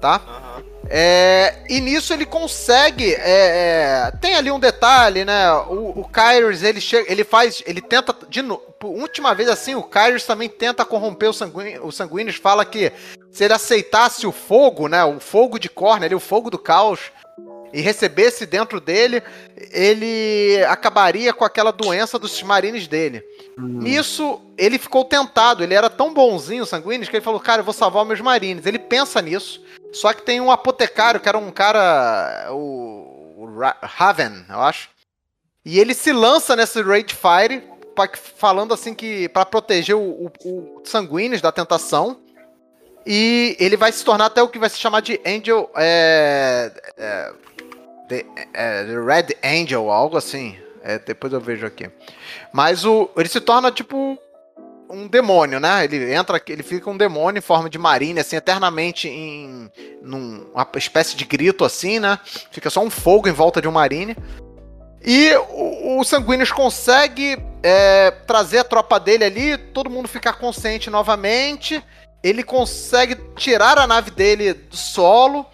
Tá? 0.00 0.20
Uhum. 0.58 0.74
É, 0.90 1.62
e 1.68 1.80
nisso 1.80 2.12
ele 2.12 2.26
consegue. 2.26 3.14
É, 3.14 4.10
é, 4.10 4.12
tem 4.20 4.34
ali 4.34 4.50
um 4.50 4.60
detalhe, 4.60 5.24
né? 5.24 5.50
O, 5.68 6.00
o 6.00 6.08
Kyrus, 6.08 6.62
ele 6.62 6.80
chega, 6.80 7.10
ele 7.10 7.24
faz. 7.24 7.62
Ele 7.66 7.80
tenta. 7.80 8.14
De 8.28 8.42
novo, 8.42 8.62
última 8.82 9.34
vez 9.34 9.48
assim, 9.48 9.74
o 9.74 9.82
Kyrus 9.82 10.26
também 10.26 10.48
tenta 10.48 10.84
corromper 10.84 11.30
o 11.30 11.32
sanguíneo. 11.32 11.86
O 11.86 11.92
Sanguíneos 11.92 12.36
fala 12.36 12.64
que 12.64 12.92
se 13.30 13.44
ele 13.44 13.54
aceitasse 13.54 14.26
o 14.26 14.32
fogo, 14.32 14.88
né? 14.88 15.02
O 15.04 15.18
fogo 15.20 15.58
de 15.58 15.68
Corner, 15.68 16.04
ali, 16.04 16.14
o 16.14 16.20
fogo 16.20 16.50
do 16.50 16.58
caos, 16.58 17.10
e 17.74 17.80
recebesse 17.80 18.46
dentro 18.46 18.80
dele, 18.80 19.20
ele 19.72 20.64
acabaria 20.68 21.34
com 21.34 21.44
aquela 21.44 21.72
doença 21.72 22.20
dos 22.20 22.40
marines 22.40 22.86
dele. 22.86 23.20
Uhum. 23.58 23.80
Nisso, 23.80 24.40
ele 24.56 24.78
ficou 24.78 25.04
tentado. 25.04 25.64
Ele 25.64 25.74
era 25.74 25.90
tão 25.90 26.14
bonzinho, 26.14 26.64
sanguíneo, 26.64 27.08
que 27.08 27.16
ele 27.16 27.24
falou: 27.24 27.40
Cara, 27.40 27.60
eu 27.60 27.64
vou 27.64 27.74
salvar 27.74 28.04
meus 28.04 28.20
marines. 28.20 28.64
Ele 28.64 28.78
pensa 28.78 29.20
nisso. 29.20 29.60
Só 29.92 30.12
que 30.12 30.22
tem 30.22 30.40
um 30.40 30.52
apotecário, 30.52 31.18
que 31.18 31.28
era 31.28 31.36
um 31.36 31.50
cara. 31.50 32.48
O, 32.52 33.34
o 33.38 33.58
Raven, 33.82 34.44
eu 34.48 34.60
acho. 34.60 34.88
E 35.64 35.80
ele 35.80 35.94
se 35.94 36.12
lança 36.12 36.54
nesse 36.54 36.80
Rage 36.80 37.06
Fire, 37.14 37.64
falando 38.36 38.72
assim 38.72 38.94
que. 38.94 39.28
para 39.30 39.44
proteger 39.44 39.96
o, 39.96 40.00
o, 40.00 40.32
o 40.44 40.82
Sanguíneos 40.84 41.42
da 41.42 41.50
tentação. 41.50 42.20
E 43.04 43.56
ele 43.58 43.76
vai 43.76 43.90
se 43.90 44.04
tornar 44.04 44.26
até 44.26 44.40
o 44.42 44.48
que 44.48 44.58
vai 44.58 44.70
se 44.70 44.78
chamar 44.78 45.00
de 45.00 45.20
Angel. 45.26 45.68
É, 45.76 46.72
é, 46.96 47.32
The, 48.08 48.24
é, 48.52 48.84
Red 48.84 49.36
Angel, 49.42 49.90
algo 49.90 50.16
assim. 50.16 50.56
É, 50.82 50.98
depois 50.98 51.32
eu 51.32 51.40
vejo 51.40 51.66
aqui. 51.66 51.90
Mas 52.52 52.84
o, 52.84 53.10
ele 53.16 53.28
se 53.28 53.40
torna 53.40 53.72
tipo 53.72 54.18
um 54.90 55.08
demônio, 55.08 55.58
né? 55.58 55.84
Ele 55.84 56.12
entra, 56.12 56.40
ele 56.46 56.62
fica 56.62 56.90
um 56.90 56.96
demônio 56.96 57.38
em 57.38 57.42
forma 57.42 57.70
de 57.70 57.78
marine, 57.78 58.20
assim, 58.20 58.36
eternamente 58.36 59.08
em 59.08 59.70
num, 60.02 60.46
uma 60.54 60.68
espécie 60.76 61.16
de 61.16 61.24
grito, 61.24 61.64
assim, 61.64 61.98
né? 61.98 62.18
Fica 62.50 62.68
só 62.68 62.82
um 62.82 62.90
fogo 62.90 63.28
em 63.28 63.32
volta 63.32 63.60
de 63.60 63.68
um 63.68 63.72
marine. 63.72 64.16
E 65.02 65.34
o, 65.50 66.00
o 66.00 66.04
Sanguíneos 66.04 66.52
consegue 66.52 67.38
é, 67.62 68.10
trazer 68.10 68.58
a 68.58 68.64
tropa 68.64 69.00
dele 69.00 69.24
ali, 69.24 69.56
todo 69.56 69.90
mundo 69.90 70.08
ficar 70.08 70.34
consciente 70.34 70.90
novamente. 70.90 71.82
Ele 72.22 72.42
consegue 72.42 73.16
tirar 73.36 73.78
a 73.78 73.86
nave 73.86 74.10
dele 74.10 74.54
do 74.54 74.76
solo. 74.76 75.46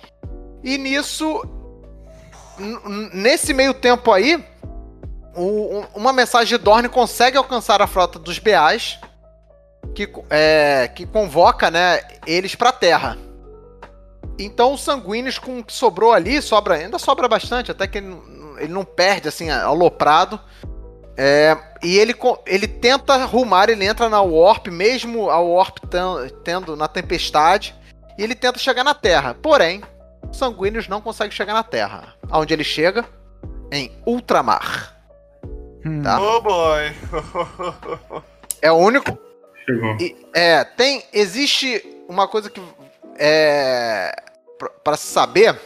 E 0.63 0.77
nisso 0.77 1.43
nesse 3.12 3.53
meio 3.53 3.75
tempo 3.75 4.12
aí, 4.12 4.44
o, 5.35 5.85
uma 5.94 6.12
mensagem 6.12 6.57
de 6.57 6.62
Dorne 6.62 6.88
consegue 6.88 7.37
alcançar 7.37 7.81
a 7.81 7.87
frota 7.87 8.18
dos 8.18 8.38
Beais, 8.38 8.99
que, 9.94 10.11
é, 10.29 10.90
que 10.94 11.07
convoca 11.07 11.70
né, 11.70 12.01
eles 12.27 12.55
para 12.55 12.70
a 12.70 12.73
Terra. 12.73 13.18
Então, 14.38 14.73
os 14.73 14.83
sanguíneos 14.83 15.38
com 15.38 15.59
o 15.59 15.64
que 15.64 15.73
sobrou 15.73 16.12
ali, 16.12 16.40
sobra, 16.40 16.77
ainda 16.77 16.99
sobra 16.99 17.29
bastante, 17.29 17.70
até 17.70 17.87
que 17.87 17.99
ele, 17.99 18.16
ele 18.59 18.73
não 18.73 18.85
perde, 18.85 19.29
assim, 19.29 19.51
aloprado. 19.51 20.40
É, 21.16 21.57
e 21.83 21.99
ele, 21.99 22.14
ele 22.46 22.66
tenta 22.66 23.14
arrumar, 23.14 23.68
ele 23.68 23.85
entra 23.85 24.09
na 24.09 24.23
Warp, 24.23 24.68
mesmo 24.68 25.29
a 25.29 25.38
Warp 25.38 25.79
tendo 26.42 26.77
na 26.77 26.88
tempestade, 26.88 27.75
e 28.16 28.23
ele 28.23 28.35
tenta 28.35 28.59
chegar 28.59 28.83
na 28.83 28.94
Terra. 28.94 29.35
Porém, 29.35 29.83
Sanguíneos 30.33 30.88
não 30.88 31.01
consegue 31.01 31.35
chegar 31.35 31.55
na 31.55 31.62
Terra. 31.62 32.14
Aonde 32.31 32.55
ele 32.55 32.64
chega? 32.64 33.05
Em 33.71 33.93
ultramar. 34.07 34.97
Hum. 35.85 36.03
Tá? 36.03 36.21
Oh 36.21 36.40
boy! 36.40 36.93
é 38.62 38.71
o 38.71 38.77
único. 38.77 39.19
Chegou. 39.64 39.97
E, 40.01 40.16
é, 40.35 40.64
tem. 40.64 41.05
Existe 41.12 41.85
uma 42.09 42.29
coisa 42.29 42.51
que. 42.51 42.61
É. 43.16 44.14
para 44.85 44.97
se 44.97 45.07
saber. 45.07 45.59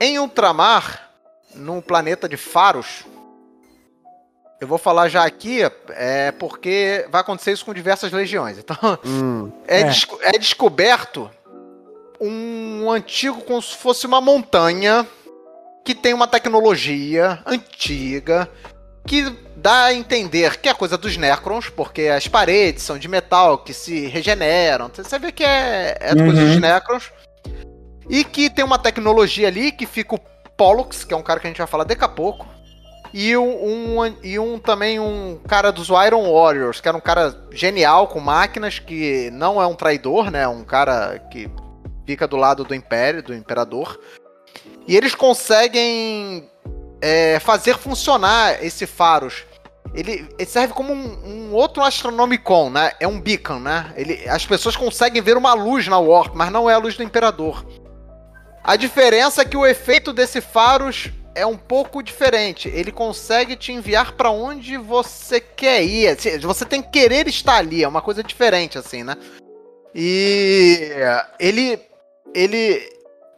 Em 0.00 0.18
ultramar, 0.18 1.10
num 1.54 1.80
planeta 1.80 2.28
de 2.28 2.36
Faros. 2.36 3.04
Eu 4.60 4.68
vou 4.68 4.78
falar 4.78 5.08
já 5.08 5.24
aqui, 5.24 5.60
é 5.90 6.30
porque 6.32 7.04
vai 7.10 7.20
acontecer 7.20 7.52
isso 7.52 7.64
com 7.64 7.74
diversas 7.74 8.12
legiões. 8.12 8.58
Então, 8.58 8.76
hum, 9.04 9.50
é, 9.66 9.80
é. 9.80 9.84
Desco 9.84 10.18
é 10.22 10.32
descoberto 10.32 11.28
um 12.22 12.90
antigo, 12.90 13.40
como 13.42 13.60
se 13.60 13.76
fosse 13.76 14.06
uma 14.06 14.20
montanha 14.20 15.06
que 15.84 15.94
tem 15.94 16.14
uma 16.14 16.28
tecnologia 16.28 17.40
antiga 17.44 18.48
que 19.04 19.36
dá 19.56 19.84
a 19.84 19.94
entender 19.94 20.58
que 20.58 20.68
é 20.68 20.74
coisa 20.74 20.96
dos 20.96 21.16
Necrons, 21.16 21.68
porque 21.68 22.02
as 22.02 22.28
paredes 22.28 22.84
são 22.84 22.98
de 22.98 23.08
metal 23.08 23.58
que 23.58 23.74
se 23.74 24.06
regeneram. 24.06 24.90
Você 24.94 25.18
vê 25.18 25.32
que 25.32 25.42
é, 25.42 25.96
é 26.00 26.12
uhum. 26.12 26.26
coisa 26.26 26.46
dos 26.46 26.60
Necrons. 26.60 27.12
E 28.08 28.24
que 28.24 28.50
tem 28.50 28.64
uma 28.64 28.78
tecnologia 28.78 29.48
ali 29.48 29.72
que 29.72 29.86
fica 29.86 30.14
o 30.14 30.20
Pollux, 30.56 31.04
que 31.04 31.14
é 31.14 31.16
um 31.16 31.22
cara 31.22 31.40
que 31.40 31.46
a 31.46 31.50
gente 31.50 31.58
vai 31.58 31.66
falar 31.66 31.84
daqui 31.84 32.04
a 32.04 32.08
pouco. 32.08 32.46
E 33.12 33.36
um, 33.36 33.98
um, 34.00 34.16
e 34.22 34.38
um 34.38 34.58
também 34.58 34.98
um 34.98 35.38
cara 35.46 35.70
dos 35.70 35.88
Iron 35.88 36.32
Warriors, 36.32 36.80
que 36.80 36.88
era 36.88 36.96
um 36.96 37.00
cara 37.00 37.34
genial 37.52 38.08
com 38.08 38.20
máquinas, 38.20 38.78
que 38.78 39.30
não 39.32 39.60
é 39.60 39.66
um 39.66 39.74
traidor, 39.74 40.30
né? 40.30 40.48
Um 40.48 40.64
cara 40.64 41.18
que 41.30 41.50
fica 42.06 42.26
do 42.26 42.36
lado 42.36 42.64
do 42.64 42.74
Império, 42.74 43.22
do 43.22 43.34
Imperador. 43.34 43.98
E 44.86 44.96
eles 44.96 45.14
conseguem 45.14 46.48
é, 47.00 47.38
fazer 47.40 47.76
funcionar 47.76 48.64
esse 48.64 48.86
Faros. 48.86 49.44
Ele, 49.94 50.26
ele 50.38 50.48
serve 50.48 50.72
como 50.72 50.92
um, 50.92 51.50
um, 51.50 51.52
outro 51.52 51.82
Astronomicon, 51.82 52.70
né? 52.70 52.92
É 52.98 53.06
um 53.06 53.20
beacon, 53.20 53.58
né? 53.58 53.92
Ele, 53.96 54.26
as 54.28 54.46
pessoas 54.46 54.76
conseguem 54.76 55.20
ver 55.20 55.36
uma 55.36 55.52
luz 55.52 55.86
na 55.86 55.98
Warp, 55.98 56.34
mas 56.34 56.50
não 56.50 56.68
é 56.70 56.74
a 56.74 56.78
luz 56.78 56.96
do 56.96 57.02
Imperador. 57.02 57.64
A 58.64 58.76
diferença 58.76 59.42
é 59.42 59.44
que 59.44 59.56
o 59.56 59.66
efeito 59.66 60.12
desse 60.12 60.40
Faros 60.40 61.10
é 61.34 61.44
um 61.44 61.56
pouco 61.56 62.02
diferente. 62.02 62.68
Ele 62.68 62.92
consegue 62.92 63.56
te 63.56 63.72
enviar 63.72 64.12
para 64.12 64.30
onde 64.30 64.76
você 64.76 65.40
quer 65.40 65.82
ir. 65.82 66.16
Você 66.40 66.64
tem 66.64 66.80
que 66.80 66.90
querer 66.90 67.26
estar 67.26 67.56
ali, 67.56 67.82
é 67.82 67.88
uma 67.88 68.00
coisa 68.00 68.22
diferente, 68.22 68.78
assim, 68.78 69.02
né? 69.02 69.16
E 69.94 70.90
ele 71.38 71.78
ele. 72.34 72.90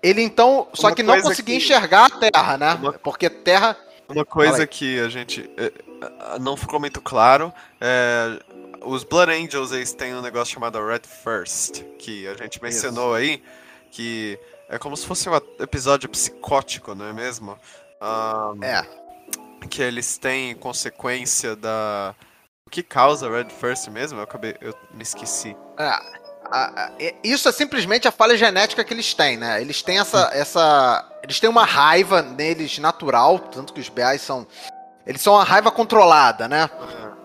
Ele 0.03 0.23
então. 0.23 0.69
Só 0.75 0.89
uma 0.89 0.95
que 0.95 1.03
não 1.03 1.21
conseguia 1.21 1.59
que... 1.59 1.65
enxergar 1.65 2.07
a 2.07 2.31
Terra, 2.31 2.59
né? 2.59 2.75
Uma... 2.75 2.93
Porque 2.93 3.29
Terra. 3.31 3.77
Uma 4.09 4.25
coisa 4.25 4.67
que 4.67 5.01
a 5.01 5.09
gente. 5.09 5.51
É, 5.57 5.67
é, 5.67 6.39
não 6.39 6.57
ficou 6.57 6.79
muito 6.79 7.01
claro. 7.01 7.53
É, 7.81 8.39
os 8.83 9.03
Blood 9.03 9.33
Angels 9.33 9.73
eles 9.73 9.93
têm 9.93 10.15
um 10.15 10.21
negócio 10.21 10.53
chamado 10.53 10.85
Red 10.85 11.03
First. 11.05 11.83
Que 11.99 12.27
a 12.29 12.35
gente 12.35 12.63
mencionou 12.63 13.19
Isso. 13.19 13.33
aí. 13.33 13.43
Que 13.91 14.39
é 14.69 14.79
como 14.79 14.97
se 14.97 15.07
fosse 15.07 15.29
um 15.29 15.35
episódio 15.59 16.09
psicótico, 16.09 16.95
não 16.95 17.07
é 17.07 17.13
mesmo? 17.13 17.59
Um, 18.03 18.63
é. 18.63 18.87
Que 19.71 19.83
eles 19.83 20.19
têm 20.19 20.55
consequência 20.55 21.57
da. 21.57 22.15
O 22.67 22.71
que 22.71 22.83
causa 22.83 23.31
Red 23.31 23.49
First 23.49 23.89
mesmo? 23.89 24.19
Eu 24.19 24.25
acabei. 24.25 24.55
Eu 24.61 24.75
me 24.93 25.03
esqueci. 25.03 25.57
É 25.79 26.24
a, 26.55 26.85
a, 26.85 26.91
isso 27.25 27.49
é 27.49 27.53
simplesmente 27.53 28.07
a 28.07 28.13
falha 28.13 28.37
genética 28.37 28.85
que 28.85 28.95
eles 28.95 29.13
têm, 29.13 29.37
né? 29.37 29.61
Eles 29.61 29.83
têm 29.83 29.99
essa, 29.99 30.31
essa. 30.33 31.05
Eles 31.21 31.41
têm 31.41 31.51
uma 31.51 31.65
raiva 31.65 32.23
neles 32.23 32.79
natural, 32.79 33.41
tanto 33.41 33.73
que 33.73 33.81
os 33.81 33.89
BAs 33.89 34.21
são. 34.21 34.47
Eles 35.05 35.21
são 35.21 35.35
uma 35.35 35.43
raiva 35.43 35.73
controlada, 35.73 36.47
né? 36.47 36.71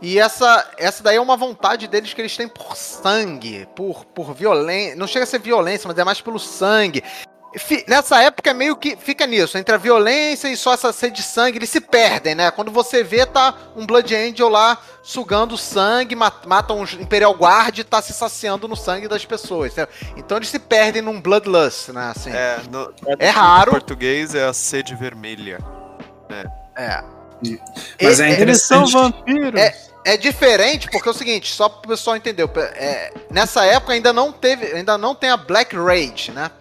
E 0.01 0.17
essa, 0.17 0.67
essa 0.77 1.03
daí 1.03 1.17
é 1.17 1.21
uma 1.21 1.37
vontade 1.37 1.87
deles 1.87 2.13
que 2.13 2.21
eles 2.21 2.35
têm 2.35 2.47
por 2.47 2.75
sangue, 2.75 3.67
por, 3.75 4.03
por 4.05 4.33
violência. 4.33 4.95
Não 4.95 5.05
chega 5.05 5.23
a 5.23 5.27
ser 5.27 5.39
violência, 5.39 5.87
mas 5.87 5.97
é 5.97 6.03
mais 6.03 6.21
pelo 6.21 6.39
sangue 6.39 7.03
nessa 7.87 8.21
época 8.21 8.51
é 8.51 8.53
meio 8.53 8.75
que 8.75 8.95
fica 8.95 9.25
nisso, 9.25 9.57
entre 9.57 9.73
a 9.73 9.77
violência 9.77 10.47
e 10.47 10.55
só 10.55 10.73
essa 10.73 10.93
sede 10.93 11.17
de 11.17 11.23
sangue, 11.23 11.57
eles 11.57 11.69
se 11.69 11.81
perdem, 11.81 12.35
né? 12.35 12.51
Quando 12.51 12.71
você 12.71 13.03
vê, 13.03 13.25
tá 13.25 13.55
um 13.75 13.85
Blood 13.85 14.15
Angel 14.15 14.47
lá 14.47 14.77
sugando 15.01 15.57
sangue, 15.57 16.15
mata 16.15 16.73
um 16.73 16.83
Imperial 16.83 17.33
Guard 17.33 17.79
e 17.79 17.83
tá 17.83 18.01
se 18.01 18.13
saciando 18.13 18.67
no 18.67 18.75
sangue 18.75 19.07
das 19.07 19.25
pessoas. 19.25 19.73
Né? 19.75 19.87
Então 20.15 20.37
eles 20.37 20.49
se 20.49 20.59
perdem 20.59 21.01
num 21.01 21.19
Bloodlust, 21.19 21.89
né? 21.89 22.11
Assim, 22.15 22.29
é, 22.31 22.59
no, 22.69 22.93
é 23.17 23.29
raro. 23.29 23.71
Em 23.71 23.73
português 23.73 24.35
é 24.35 24.45
a 24.45 24.53
sede 24.53 24.95
vermelha. 24.95 25.59
É. 26.29 26.83
é. 26.83 27.03
Mas 28.01 28.19
é 28.19 28.29
interessante. 28.29 28.41
Eles 28.41 28.61
são 28.63 28.85
vampiros. 28.85 29.59
É, 29.59 29.75
é 30.05 30.17
diferente 30.17 30.87
porque 30.91 31.07
é 31.07 31.11
o 31.11 31.15
seguinte, 31.15 31.51
só 31.51 31.67
pro 31.67 31.89
pessoal 31.89 32.15
entender, 32.15 32.47
é, 32.75 33.11
nessa 33.31 33.65
época 33.65 33.93
ainda 33.93 34.13
não 34.13 34.31
teve, 34.31 34.65
ainda 34.75 34.97
não 34.97 35.15
tem 35.15 35.29
a 35.29 35.37
Black 35.37 35.75
Rage, 35.75 36.31
né? 36.31 36.51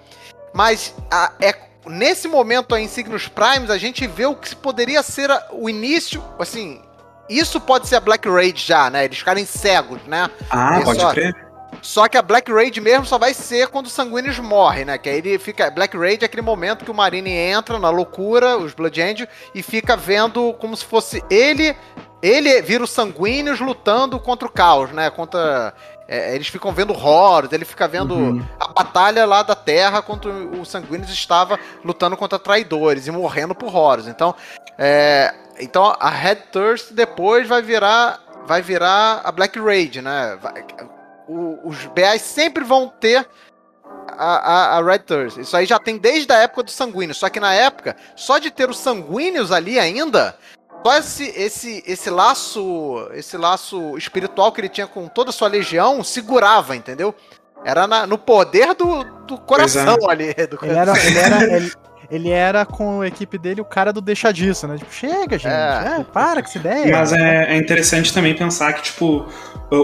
Mas 0.59 0.93
a, 1.09 1.31
é 1.41 1.55
nesse 1.87 2.27
momento 2.27 2.75
aí 2.75 2.83
em 2.83 2.89
Signos 2.89 3.29
Primes, 3.29 3.71
a 3.71 3.79
gente 3.79 4.05
vê 4.09 4.27
o 4.27 4.35
que 4.35 4.57
poderia 4.57 5.05
ser 5.05 5.31
a, 5.31 5.47
o 5.53 5.71
início, 5.71 6.21
assim, 6.37 6.83
isso 7.31 7.61
pode 7.61 7.87
ser 7.87 7.95
a 7.95 8.01
Black 8.01 8.29
Raid 8.29 8.61
já, 8.61 8.91
né? 8.91 9.05
Eles 9.05 9.19
ficarem 9.19 9.45
cegos, 9.45 10.03
né? 10.09 10.29
Ah, 10.51 10.81
pode 10.83 11.01
só, 11.01 11.13
crer. 11.13 11.33
Só 11.81 12.09
que 12.09 12.17
a 12.17 12.23
Black 12.23 12.51
Raid 12.51 12.81
mesmo 12.81 13.07
só 13.07 13.19
vai 13.19 13.33
ser 13.35 13.69
quando 13.69 13.87
o 13.87 13.89
Sanguíneos 13.89 14.41
morre, 14.41 14.85
né? 14.85 14.99
Que 14.99 15.09
aí 15.09 15.19
ele 15.19 15.39
fica. 15.39 15.71
Black 15.71 15.97
Raid 15.97 16.25
é 16.25 16.27
aquele 16.27 16.43
momento 16.43 16.85
que 16.85 16.91
o 16.91 16.95
Marine 16.95 17.31
entra 17.31 17.79
na 17.79 17.91
loucura, 17.91 18.59
os 18.59 18.75
Blood 18.75 19.01
Angel, 19.01 19.29
e 19.55 19.63
fica 19.63 19.97
vendo 19.97 20.53
como 20.55 20.77
se 20.77 20.85
fosse 20.85 21.23
ele 21.31 21.77
ele 22.23 22.61
vira 22.63 22.83
os 22.83 22.91
sanguíneos 22.91 23.61
lutando 23.61 24.19
contra 24.19 24.49
o 24.49 24.51
caos, 24.51 24.91
né? 24.91 25.09
Contra. 25.11 25.73
É, 26.11 26.35
eles 26.35 26.49
ficam 26.49 26.73
vendo 26.73 26.95
horrores, 26.95 27.53
ele 27.53 27.67
fica 27.67 27.87
vendo 27.87 28.15
uhum. 28.15 28.47
a 28.59 28.69
batalha 28.69 29.27
lá 29.27 29.43
da 29.43 29.55
Terra 29.55 30.01
contra 30.01 30.31
os 30.31 30.67
sanguíneos 30.71 31.11
estava 31.11 31.61
lutando 31.85 32.17
contra 32.17 32.39
traidores 32.39 33.07
e 33.07 33.11
morrendo 33.11 33.55
por 33.55 33.67
horrores. 33.67 34.07
Então, 34.07 34.35
é, 34.79 35.35
então 35.61 35.95
a 36.01 36.09
Red 36.09 36.37
Thirst 36.51 36.93
depois 36.93 37.47
vai 37.47 37.61
virar 37.61 38.21
vai 38.47 38.63
virar 38.63 39.21
a 39.23 39.31
Black 39.31 39.59
Raid, 39.61 40.01
né? 40.01 40.39
Vai, 40.41 40.65
o, 41.29 41.69
os 41.69 41.85
BAs 41.85 42.23
sempre 42.23 42.65
vão 42.65 42.89
ter 42.89 43.29
a, 44.17 44.77
a, 44.77 44.79
a, 44.79 44.83
Red 44.83 45.01
Thirst. 45.01 45.37
Isso 45.37 45.55
aí 45.55 45.67
já 45.67 45.79
tem 45.79 45.99
desde 45.99 46.33
a 46.33 46.37
época 46.37 46.63
dos 46.63 46.75
sanguíneos. 46.75 47.19
Só 47.19 47.29
que 47.29 47.39
na 47.39 47.53
época, 47.53 47.95
só 48.17 48.39
de 48.39 48.51
ter 48.51 48.71
os 48.71 48.79
sanguíneos 48.79 49.53
ali 49.53 49.79
ainda, 49.79 50.35
só 50.85 50.97
esse, 50.97 51.25
esse, 51.37 51.85
esse 51.87 52.11
laço 52.11 53.09
esse 53.15 53.37
laço 53.37 53.97
espiritual 53.97 54.53
que 54.53 54.61
ele 54.61 54.69
tinha 54.69 54.87
com 54.87 55.07
toda 55.09 55.31
a 55.31 55.33
sua 55.33 55.49
legião 55.49 56.03
segurava, 56.03 56.77
entendeu? 56.77 57.15
Era 57.65 57.87
na, 57.87 58.07
no 58.07 58.17
poder 58.17 58.75
do, 58.75 59.05
do 59.27 59.39
coração 59.39 59.97
é. 60.09 60.11
ali. 60.13 60.35
Do 60.47 60.59
ele, 60.63 60.75
era, 60.75 60.99
ele, 60.99 61.19
era, 61.19 61.57
ele, 61.57 61.73
ele, 62.11 62.31
era 62.31 62.65
com 62.65 63.01
a 63.01 63.09
equipe 63.09 63.37
dele 63.37 63.61
o 63.61 63.65
cara 63.65 63.93
do 63.93 64.01
deixa 64.01 64.33
disso, 64.33 64.67
né? 64.67 64.77
Tipo, 64.79 64.93
chega, 64.93 65.39
gente. 65.39 65.53
É. 65.53 66.01
É, 66.01 66.05
para 66.05 66.43
que 66.43 66.51
se 66.51 66.59
ideia. 66.59 66.97
Mas 66.97 67.13
é, 67.13 67.53
é 67.53 67.57
interessante 67.57 68.15
também 68.15 68.35
pensar 68.35 68.73
que, 68.75 68.83
tipo, 68.83 69.27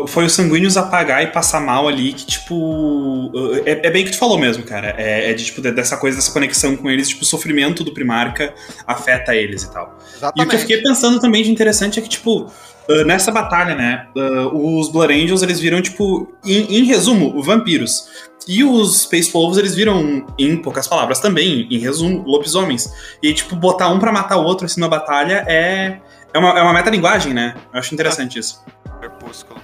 foi 0.09 0.25
os 0.25 0.33
sanguíneos 0.33 0.77
apagar 0.77 1.23
e 1.23 1.27
passar 1.27 1.61
mal 1.61 1.87
ali 1.87 2.15
que, 2.15 2.27
tipo. 2.27 3.31
É, 3.67 3.87
é 3.87 3.91
bem 3.91 4.03
o 4.03 4.07
que 4.07 4.13
tu 4.13 4.19
falou 4.19 4.39
mesmo, 4.39 4.63
cara. 4.63 4.95
É, 4.97 5.31
é, 5.31 5.35
de, 5.35 5.45
tipo, 5.45 5.61
dessa 5.61 5.97
coisa, 5.99 6.17
dessa 6.17 6.33
conexão 6.33 6.75
com 6.77 6.91
eles, 6.91 7.09
tipo, 7.09 7.23
o 7.23 7.27
sofrimento 7.27 7.85
do 7.85 7.93
Primarca 7.93 8.55
afeta 8.87 9.35
eles 9.35 9.63
e 9.63 9.73
tal. 9.73 9.99
Exatamente. 10.17 10.41
E 10.41 10.43
o 10.43 10.49
que 10.49 10.57
eu 10.57 10.61
fiquei 10.61 10.83
pensando 10.83 11.21
também 11.21 11.43
de 11.43 11.51
interessante 11.51 11.99
é 11.99 12.03
que, 12.03 12.09
tipo. 12.09 12.51
Uh, 12.87 13.03
nessa 13.03 13.33
batalha, 13.33 13.75
né, 13.75 14.09
uh, 14.15 14.79
os 14.79 14.93
Blood 14.93 15.11
Angels, 15.11 15.43
eles 15.43 15.59
viram, 15.59 15.81
tipo, 15.81 16.31
em, 16.45 16.81
em, 16.81 16.85
resumo, 16.85 17.43
vampiros. 17.43 18.07
E 18.47 18.63
os 18.63 19.05
Space 19.05 19.33
Wolves, 19.33 19.57
eles 19.57 19.75
viram, 19.75 20.27
em 20.39 20.55
poucas 20.59 20.87
palavras 20.87 21.19
também, 21.19 21.67
em 21.71 21.79
resumo, 21.79 22.23
lobisomens. 22.27 22.93
E, 23.23 23.33
tipo, 23.33 23.57
botar 23.57 23.89
um 23.89 23.99
para 23.99 24.13
matar 24.13 24.37
o 24.37 24.45
outro 24.45 24.67
assim 24.67 24.81
na 24.81 24.89
batalha 24.89 25.47
é, 25.49 25.99
é 26.35 26.39
uma, 26.39 26.59
é 26.59 26.63
uma 26.63 26.75
metalinguagem, 26.75 27.33
né? 27.33 27.55
Eu 27.73 27.81
acho 27.81 27.95
interessante 27.95 28.39
isso. 28.39 28.63
Crepúsculo. 29.01 29.59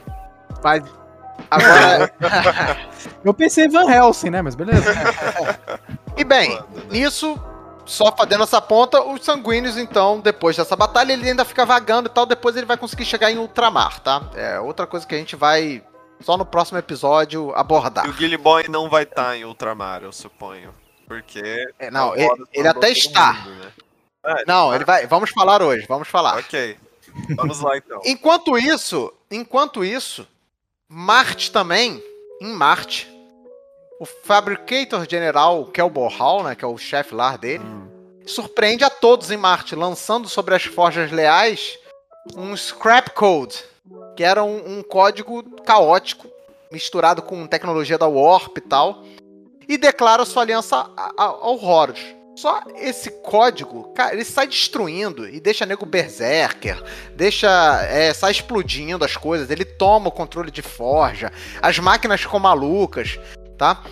Mas 0.62 0.84
agora. 1.50 2.12
eu 3.24 3.34
pensei 3.34 3.66
em 3.66 3.68
Van 3.68 3.90
Helsing, 3.90 4.30
né? 4.30 4.42
Mas 4.42 4.54
beleza. 4.54 4.92
e 6.16 6.24
bem, 6.24 6.58
nisso, 6.90 7.38
só 7.86 8.14
fazendo 8.16 8.44
essa 8.44 8.60
ponta, 8.60 9.02
os 9.02 9.24
sanguíneos, 9.24 9.76
então, 9.76 10.20
depois 10.20 10.56
dessa 10.56 10.76
batalha, 10.76 11.12
ele 11.12 11.28
ainda 11.28 11.44
fica 11.44 11.66
vagando 11.66 12.08
e 12.08 12.12
tal. 12.12 12.26
Depois 12.26 12.56
ele 12.56 12.66
vai 12.66 12.76
conseguir 12.76 13.04
chegar 13.04 13.30
em 13.30 13.38
ultramar, 13.38 14.00
tá? 14.00 14.22
É 14.34 14.60
outra 14.60 14.86
coisa 14.86 15.06
que 15.06 15.14
a 15.14 15.18
gente 15.18 15.36
vai 15.36 15.82
só 16.20 16.36
no 16.36 16.44
próximo 16.44 16.78
episódio 16.78 17.52
abordar. 17.54 18.06
E 18.06 18.10
o 18.10 18.12
Gilly 18.12 18.36
Boy 18.36 18.68
não 18.68 18.88
vai 18.88 19.04
estar 19.04 19.24
tá 19.24 19.36
em 19.36 19.44
ultramar, 19.44 20.02
eu 20.02 20.12
suponho. 20.12 20.74
Porque. 21.06 21.66
É, 21.78 21.90
não, 21.90 22.14
ele, 22.14 22.44
ele 22.52 22.68
até 22.68 22.90
está. 22.90 23.32
Mundo, 23.32 23.50
né? 23.56 23.72
ah, 24.22 24.42
não, 24.46 24.68
tá. 24.68 24.76
ele 24.76 24.84
vai. 24.84 25.06
Vamos 25.06 25.30
falar 25.30 25.62
hoje, 25.62 25.86
vamos 25.88 26.06
falar. 26.06 26.38
Ok. 26.38 26.76
Vamos 27.34 27.60
lá 27.60 27.76
então. 27.76 28.00
enquanto 28.04 28.56
isso, 28.56 29.12
enquanto 29.28 29.84
isso, 29.84 30.28
Marte 30.92 31.52
também, 31.52 32.02
em 32.40 32.52
Marte, 32.52 33.08
o 34.00 34.04
Fabricator 34.04 35.08
General 35.08 35.64
Kelbor 35.66 36.08
Hall, 36.08 36.42
né, 36.42 36.56
que 36.56 36.64
é 36.64 36.68
o 36.68 36.76
chefe 36.76 37.14
lá 37.14 37.36
dele, 37.36 37.62
surpreende 38.26 38.82
a 38.82 38.90
todos 38.90 39.30
em 39.30 39.36
Marte, 39.36 39.76
lançando 39.76 40.28
sobre 40.28 40.52
as 40.52 40.64
forjas 40.64 41.12
leais 41.12 41.78
um 42.34 42.56
Scrap 42.56 43.10
Code, 43.10 43.62
que 44.16 44.24
era 44.24 44.42
um, 44.42 44.78
um 44.78 44.82
código 44.82 45.44
caótico, 45.60 46.26
misturado 46.72 47.22
com 47.22 47.46
tecnologia 47.46 47.96
da 47.96 48.08
Warp 48.08 48.58
e 48.58 48.60
tal, 48.60 49.04
e 49.68 49.78
declara 49.78 50.24
sua 50.24 50.42
aliança 50.42 50.90
ao 51.16 51.56
Horus. 51.64 52.00
Só 52.40 52.62
esse 52.74 53.10
código, 53.10 53.92
cara, 53.92 54.14
ele 54.14 54.24
sai 54.24 54.46
destruindo 54.46 55.28
e 55.28 55.38
deixa 55.38 55.66
nego 55.66 55.84
berserker, 55.84 56.82
deixa. 57.14 57.46
É, 57.82 58.14
sai 58.14 58.30
explodindo 58.30 59.04
as 59.04 59.14
coisas, 59.14 59.50
ele 59.50 59.62
toma 59.62 60.08
o 60.08 60.10
controle 60.10 60.50
de 60.50 60.62
forja, 60.62 61.30
as 61.60 61.78
máquinas 61.78 62.22
ficam 62.22 62.40
malucas, 62.40 63.20
tá? 63.58 63.82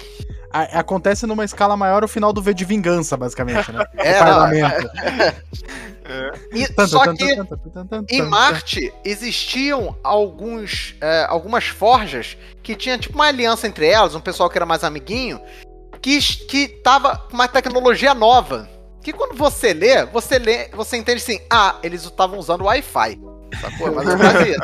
acontece 0.51 1.27
numa 1.27 1.45
escala 1.45 1.77
maior 1.77 2.03
o 2.03 2.09
final 2.09 2.33
do 2.33 2.41
V 2.41 2.55
de 2.55 2.65
Vingança, 2.65 3.19
basicamente, 3.19 3.71
né? 3.71 3.85
É, 3.99 4.17
o 4.23 4.25
parlamento. 4.25 4.91
É. 6.11 6.33
E, 6.55 6.87
só 6.89 7.13
que 7.13 7.37
em 8.09 8.23
Marte 8.23 8.91
existiam 9.05 9.95
alguns, 10.03 10.95
é, 11.03 11.27
algumas 11.29 11.67
forjas 11.67 12.35
que 12.63 12.75
tinha 12.75 12.97
tipo 12.97 13.15
uma 13.15 13.27
aliança 13.27 13.67
entre 13.67 13.87
elas, 13.87 14.15
um 14.15 14.21
pessoal 14.21 14.49
que 14.49 14.57
era 14.57 14.65
mais 14.65 14.83
amiguinho, 14.85 15.39
que, 16.01 16.21
que 16.21 16.69
tava 16.69 17.17
com 17.17 17.35
uma 17.35 17.49
tecnologia 17.49 18.15
nova. 18.15 18.69
Que 19.03 19.13
quando 19.13 19.37
você 19.37 19.73
lê, 19.73 20.05
você 20.07 20.39
lê, 20.39 20.69
você 20.69 20.97
entende 20.97 21.23
assim, 21.23 21.41
ah, 21.49 21.77
eles 21.83 22.05
estavam 22.05 22.39
usando 22.39 22.65
Wi-Fi. 22.65 23.21
Sacou? 23.61 23.95
Mas 23.95 24.09
eu 24.09 24.19
fazia. 24.19 24.57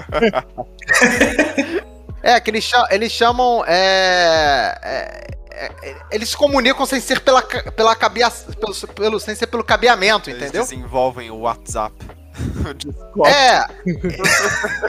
é, 2.22 2.41
que 2.41 2.51
eles, 2.51 2.64
chamam, 2.64 2.87
eles 2.91 3.12
chamam. 3.12 3.64
É, 3.66 4.78
é, 4.82 5.28
é, 5.53 5.97
eles 6.11 6.30
se 6.30 6.37
comunicam 6.37 6.85
sem 6.85 7.01
ser 7.01 7.20
pela, 7.20 7.41
pela 7.43 7.95
cabia, 7.95 8.30
pelo, 8.30 8.74
pelo, 8.95 9.20
sem 9.20 9.35
ser 9.35 9.47
pelo 9.47 9.64
cabeamento, 9.64 10.28
eles 10.28 10.43
entendeu? 10.43 10.62
Eles 10.62 10.70
desenvolvem 10.70 11.30
o 11.30 11.39
WhatsApp. 11.39 11.95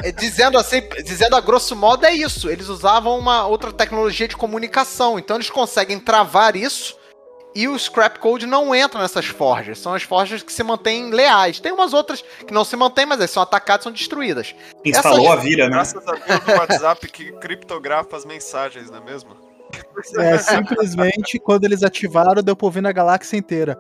é, 0.04 0.12
dizendo 0.12 0.58
assim, 0.58 0.82
dizendo 1.04 1.36
a 1.36 1.42
grosso 1.42 1.76
modo 1.76 2.06
é 2.06 2.14
isso. 2.14 2.50
Eles 2.50 2.70
usavam 2.70 3.18
uma 3.18 3.46
outra 3.46 3.72
tecnologia 3.72 4.28
de 4.28 4.36
comunicação, 4.36 5.20
então 5.20 5.38
eles 5.38 5.50
conseguem 5.50 6.00
travar 6.00 6.56
isso. 6.56 6.98
E 7.56 7.70
o 7.70 7.80
Scrap 7.80 8.20
Code 8.20 8.46
não 8.46 8.76
entra 8.76 9.00
nessas 9.00 9.28
forjas. 9.28 9.80
São 9.80 9.94
as 9.94 10.04
forjas 10.04 10.44
que 10.44 10.52
se 10.52 10.62
mantêm 10.62 11.12
leais. 11.12 11.58
Tem 11.58 11.72
umas 11.72 11.94
outras 11.94 12.22
que 12.46 12.54
não 12.54 12.66
se 12.66 12.76
mantêm, 12.76 13.06
mas 13.06 13.18
elas 13.18 13.32
são 13.32 13.42
atacadas 13.42 13.84
são 13.84 13.94
destruídas. 13.94 14.54
Instalou 14.84 15.28
Essas... 15.28 15.40
a 15.40 15.42
vira, 15.42 15.66
né? 15.66 15.72
Graças 15.72 16.06
a 16.06 16.12
Deus 16.12 16.48
o 16.48 16.52
WhatsApp 16.52 17.08
que 17.08 17.32
criptografa 17.34 18.18
as 18.18 18.26
mensagens, 18.26 18.92
não 18.92 18.98
é 18.98 19.06
mesmo? 19.06 19.38
É, 20.18 20.38
simplesmente 20.38 21.40
quando 21.40 21.64
eles 21.64 21.82
ativaram, 21.82 22.44
deu 22.44 22.58
pra 22.58 22.66
ouvir 22.66 22.82
na 22.82 22.92
galáxia 22.92 23.38
inteira. 23.38 23.80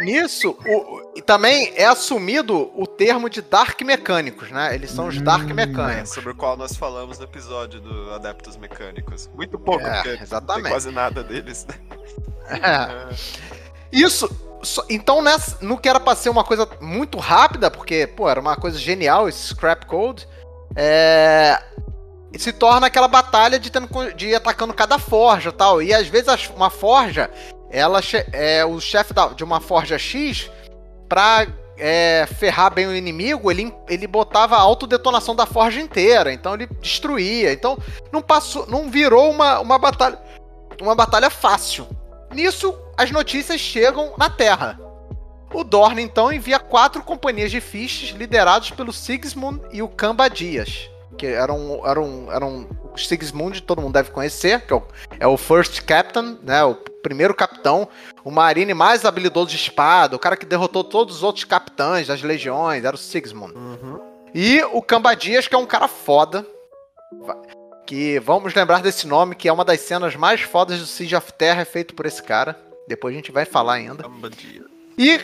Nisso, 0.00 0.56
o, 0.66 1.12
e 1.16 1.22
também 1.22 1.72
é 1.76 1.86
assumido 1.86 2.70
o 2.74 2.86
termo 2.86 3.30
de 3.30 3.40
Dark 3.40 3.80
Mecânicos, 3.82 4.50
né? 4.50 4.74
Eles 4.74 4.90
são 4.90 5.08
os 5.08 5.20
Dark 5.20 5.50
hum, 5.50 5.54
Mecânicos. 5.54 6.10
É, 6.10 6.14
sobre 6.14 6.32
o 6.32 6.34
qual 6.34 6.56
nós 6.56 6.76
falamos 6.76 7.18
no 7.18 7.24
episódio 7.24 7.80
do 7.80 8.10
Adeptos 8.12 8.56
Mecânicos. 8.56 9.30
Muito 9.34 9.58
pouco, 9.58 9.84
é, 9.86 10.02
porque 10.02 10.22
exatamente. 10.22 10.64
tem 10.64 10.72
quase 10.72 10.90
nada 10.90 11.22
deles, 11.22 11.66
né? 11.66 11.74
É. 12.48 13.14
Isso, 13.90 14.28
então, 14.88 15.22
nessa, 15.22 15.58
no 15.64 15.78
que 15.78 15.88
era 15.88 16.00
pra 16.00 16.14
ser 16.14 16.28
uma 16.28 16.44
coisa 16.44 16.68
muito 16.80 17.18
rápida, 17.18 17.70
porque, 17.70 18.06
pô, 18.06 18.28
era 18.28 18.40
uma 18.40 18.56
coisa 18.56 18.78
genial 18.78 19.28
esse 19.28 19.48
Scrap 19.48 19.84
Code, 19.86 20.28
é, 20.74 21.62
se 22.38 22.52
torna 22.52 22.86
aquela 22.86 23.08
batalha 23.08 23.58
de, 23.58 23.70
tendo, 23.70 23.88
de 24.14 24.28
ir 24.28 24.34
atacando 24.34 24.74
cada 24.74 24.98
forja 24.98 25.52
tal. 25.52 25.82
E 25.82 25.94
às 25.94 26.08
vezes 26.08 26.50
uma 26.54 26.70
forja 26.70 27.30
ela 27.76 28.00
é 28.32 28.64
o 28.64 28.80
chefe 28.80 29.12
de 29.36 29.44
uma 29.44 29.60
forja 29.60 29.98
X 29.98 30.50
pra 31.06 31.46
é, 31.76 32.26
ferrar 32.38 32.72
bem 32.72 32.86
o 32.86 32.96
inimigo, 32.96 33.50
ele, 33.50 33.70
ele 33.86 34.06
botava 34.06 34.56
a 34.56 34.60
autodetonação 34.60 35.36
da 35.36 35.44
forja 35.44 35.78
inteira, 35.78 36.32
então 36.32 36.54
ele 36.54 36.66
destruía. 36.80 37.52
Então 37.52 37.76
não 38.10 38.22
passou, 38.22 38.66
não 38.66 38.90
virou 38.90 39.30
uma, 39.30 39.60
uma 39.60 39.78
batalha 39.78 40.18
uma 40.80 40.94
batalha 40.94 41.28
fácil. 41.28 41.86
Nisso, 42.32 42.74
as 42.96 43.10
notícias 43.10 43.60
chegam 43.60 44.14
na 44.16 44.30
Terra. 44.30 44.80
O 45.52 45.62
Dorn 45.62 46.00
então 46.00 46.32
envia 46.32 46.58
quatro 46.58 47.02
companhias 47.02 47.50
de 47.50 47.60
fiches 47.60 48.16
liderados 48.16 48.70
pelo 48.70 48.92
Sigismund 48.92 49.60
e 49.70 49.82
o 49.82 49.88
Kamba 49.88 50.28
Dias 50.28 50.88
que 51.16 51.26
eram, 51.26 51.80
eram, 51.84 52.32
eram 52.32 52.68
o 52.92 52.98
Sigismund, 52.98 53.62
todo 53.62 53.82
mundo 53.82 53.92
deve 53.92 54.10
conhecer, 54.10 54.60
que 54.66 54.72
é 54.72 54.76
o, 54.76 54.82
é 55.20 55.26
o 55.26 55.36
First 55.36 55.82
Captain, 55.82 56.38
né, 56.42 56.62
o 56.64 56.74
primeiro 56.74 57.34
capitão, 57.34 57.88
o 58.24 58.30
marine 58.30 58.74
mais 58.74 59.04
habilidoso 59.04 59.50
de 59.50 59.56
espada, 59.56 60.16
o 60.16 60.18
cara 60.18 60.36
que 60.36 60.46
derrotou 60.46 60.84
todos 60.84 61.16
os 61.16 61.22
outros 61.22 61.44
capitães 61.44 62.06
das 62.06 62.22
legiões, 62.22 62.84
era 62.84 62.94
o 62.94 62.98
Sigismund. 62.98 63.54
Uhum. 63.54 64.00
E 64.34 64.62
o 64.72 64.82
Cambadias, 64.82 65.48
que 65.48 65.54
é 65.54 65.58
um 65.58 65.66
cara 65.66 65.88
foda, 65.88 66.46
que 67.86 68.18
vamos 68.18 68.54
lembrar 68.54 68.82
desse 68.82 69.06
nome, 69.06 69.34
que 69.34 69.48
é 69.48 69.52
uma 69.52 69.64
das 69.64 69.80
cenas 69.80 70.16
mais 70.16 70.40
fodas 70.40 70.80
do 70.80 70.86
Siege 70.86 71.14
of 71.14 71.32
Terra, 71.32 71.62
é 71.62 71.64
feito 71.64 71.94
por 71.94 72.04
esse 72.04 72.22
cara. 72.22 72.58
Depois 72.88 73.14
a 73.14 73.16
gente 73.16 73.32
vai 73.32 73.44
falar 73.44 73.74
ainda. 73.74 74.04
E 74.98 75.20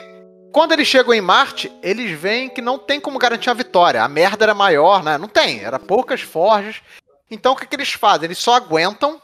quando 0.53 0.73
eles 0.73 0.87
chegam 0.87 1.15
em 1.15 1.21
Marte, 1.21 1.73
eles 1.83 2.19
veem 2.19 2.49
que 2.49 2.61
não 2.61 2.79
tem 2.79 3.01
como 3.01 3.19
garantir 3.19 3.51
a 3.51 3.55
vitória. 3.55 4.03
A 4.03 4.09
merda 4.09 4.45
era 4.45 4.55
maior, 4.55 5.03
né? 5.03 5.17
Não 5.17 5.29
tem, 5.29 5.61
era 5.61 5.79
poucas 5.79 6.21
forjas. 6.21 6.77
Então 7.31 7.53
o 7.53 7.57
que, 7.57 7.67
que 7.67 7.75
eles 7.75 7.93
fazem? 7.93 8.27
Eles 8.27 8.39
só 8.39 8.55
aguentam, 8.55 9.21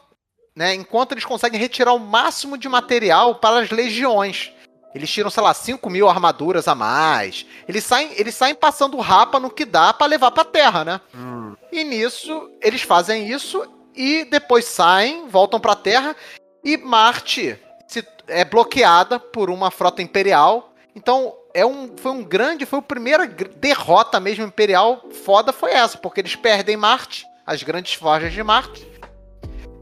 né? 0.57 0.75
Enquanto 0.75 1.13
eles 1.13 1.25
conseguem 1.25 1.61
retirar 1.61 1.93
o 1.93 2.01
máximo 2.01 2.57
de 2.57 2.69
material 2.69 3.35
para 3.35 3.61
as 3.61 3.71
legiões. 3.71 4.51
Eles 4.95 5.11
tiram, 5.11 5.31
sei 5.31 5.43
lá, 5.43 5.53
5 5.53 5.89
mil 5.91 6.09
armaduras 6.09 6.67
a 6.67 6.75
mais. 6.75 7.45
Eles 7.69 7.85
saem, 7.85 8.11
eles 8.17 8.35
saem 8.35 8.55
passando 8.55 8.99
rapa 8.99 9.39
no 9.39 9.51
que 9.51 9.65
dá 9.65 9.93
para 9.93 10.07
levar 10.07 10.31
pra 10.31 10.45
Terra, 10.45 10.85
né? 10.85 11.01
Hum. 11.15 11.55
E 11.71 11.85
nisso, 11.85 12.51
eles 12.63 12.83
fazem 12.83 13.29
isso 13.31 13.65
e 13.95 14.25
depois 14.25 14.65
saem, 14.65 15.29
voltam 15.29 15.61
pra 15.61 15.77
Terra 15.77 16.17
e 16.65 16.77
Marte 16.79 17.59
se, 17.87 18.07
é 18.27 18.45
bloqueada 18.45 19.21
por 19.21 19.51
uma 19.51 19.71
frota 19.71 20.03
imperial. 20.03 20.73
Então, 20.95 21.35
é 21.55 21.65
um, 21.65 21.97
foi 21.97 22.13
um 22.13 22.25
grande, 22.25 22.67
foi 22.67 22.79
a 22.79 22.83
primeira 22.83 23.27
derrota 23.27 24.19
mesmo 24.19 24.45
imperial 24.45 25.05
foda 25.25 25.53
foi 25.53 25.73
essa, 25.73 25.97
porque 25.99 26.21
eles 26.21 26.35
perdem 26.35 26.77
Marte, 26.77 27.25
as 27.47 27.63
grandes 27.63 27.95
forjas 27.95 28.33
de 28.33 28.43
Marte. 28.43 28.87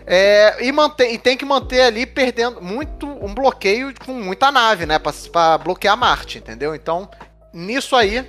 É, 0.07 0.65
e, 0.65 0.71
mantém, 0.71 1.15
e 1.15 1.19
tem 1.19 1.37
que 1.37 1.45
manter 1.45 1.81
ali 1.81 2.07
perdendo 2.07 2.63
muito 2.63 3.07
um 3.07 3.35
bloqueio 3.35 3.93
com 4.05 4.13
muita 4.13 4.53
nave, 4.53 4.87
né? 4.87 5.01
Pra 5.01 5.59
bloquear 5.59 5.97
Marte, 5.97 6.39
entendeu? 6.39 6.77
Então, 6.77 7.11
nisso 7.53 7.97
aí, 7.97 8.25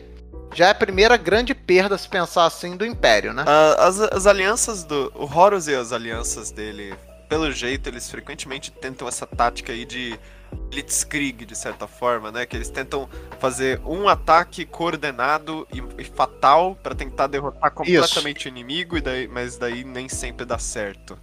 já 0.56 0.68
é 0.68 0.72
a 0.72 0.76
primeira 0.76 1.16
grande 1.18 1.54
perda, 1.54 1.96
se 1.98 2.10
pensar 2.10 2.46
assim, 2.46 2.76
do 2.76 2.84
Império, 2.84 3.32
né? 3.32 3.44
Uh, 3.44 3.82
as, 3.82 4.00
as 4.00 4.26
alianças 4.26 4.84
do. 4.84 5.12
O 5.16 5.26
Horus 5.26 5.68
e 5.68 5.76
as 5.76 5.92
alianças 5.92 6.50
dele, 6.50 6.96
pelo 7.30 7.52
jeito, 7.52 7.88
eles 7.88 8.10
frequentemente 8.10 8.72
tentam 8.72 9.08
essa 9.08 9.28
tática 9.28 9.72
aí 9.72 9.86
de 9.86 10.20
blitzkrieg, 10.70 11.46
de 11.46 11.56
certa 11.56 11.88
forma, 11.88 12.32
né? 12.32 12.46
Que 12.46 12.56
eles 12.56 12.70
tentam 12.70 13.10
fazer 13.40 13.82
um 13.86 14.08
ataque 14.08 14.66
coordenado 14.66 15.68
e, 15.74 16.02
e 16.02 16.04
fatal 16.04 16.76
para 16.82 16.96
tentar 16.96 17.28
derrotar 17.28 17.72
completamente 17.72 18.40
Isso. 18.40 18.48
o 18.48 18.52
inimigo, 18.52 18.98
e 18.98 19.02
daí, 19.02 19.28
mas 19.28 19.58
daí 19.58 19.84
nem 19.84 20.08
sempre 20.10 20.46
dá 20.46 20.58
certo. 20.58 21.18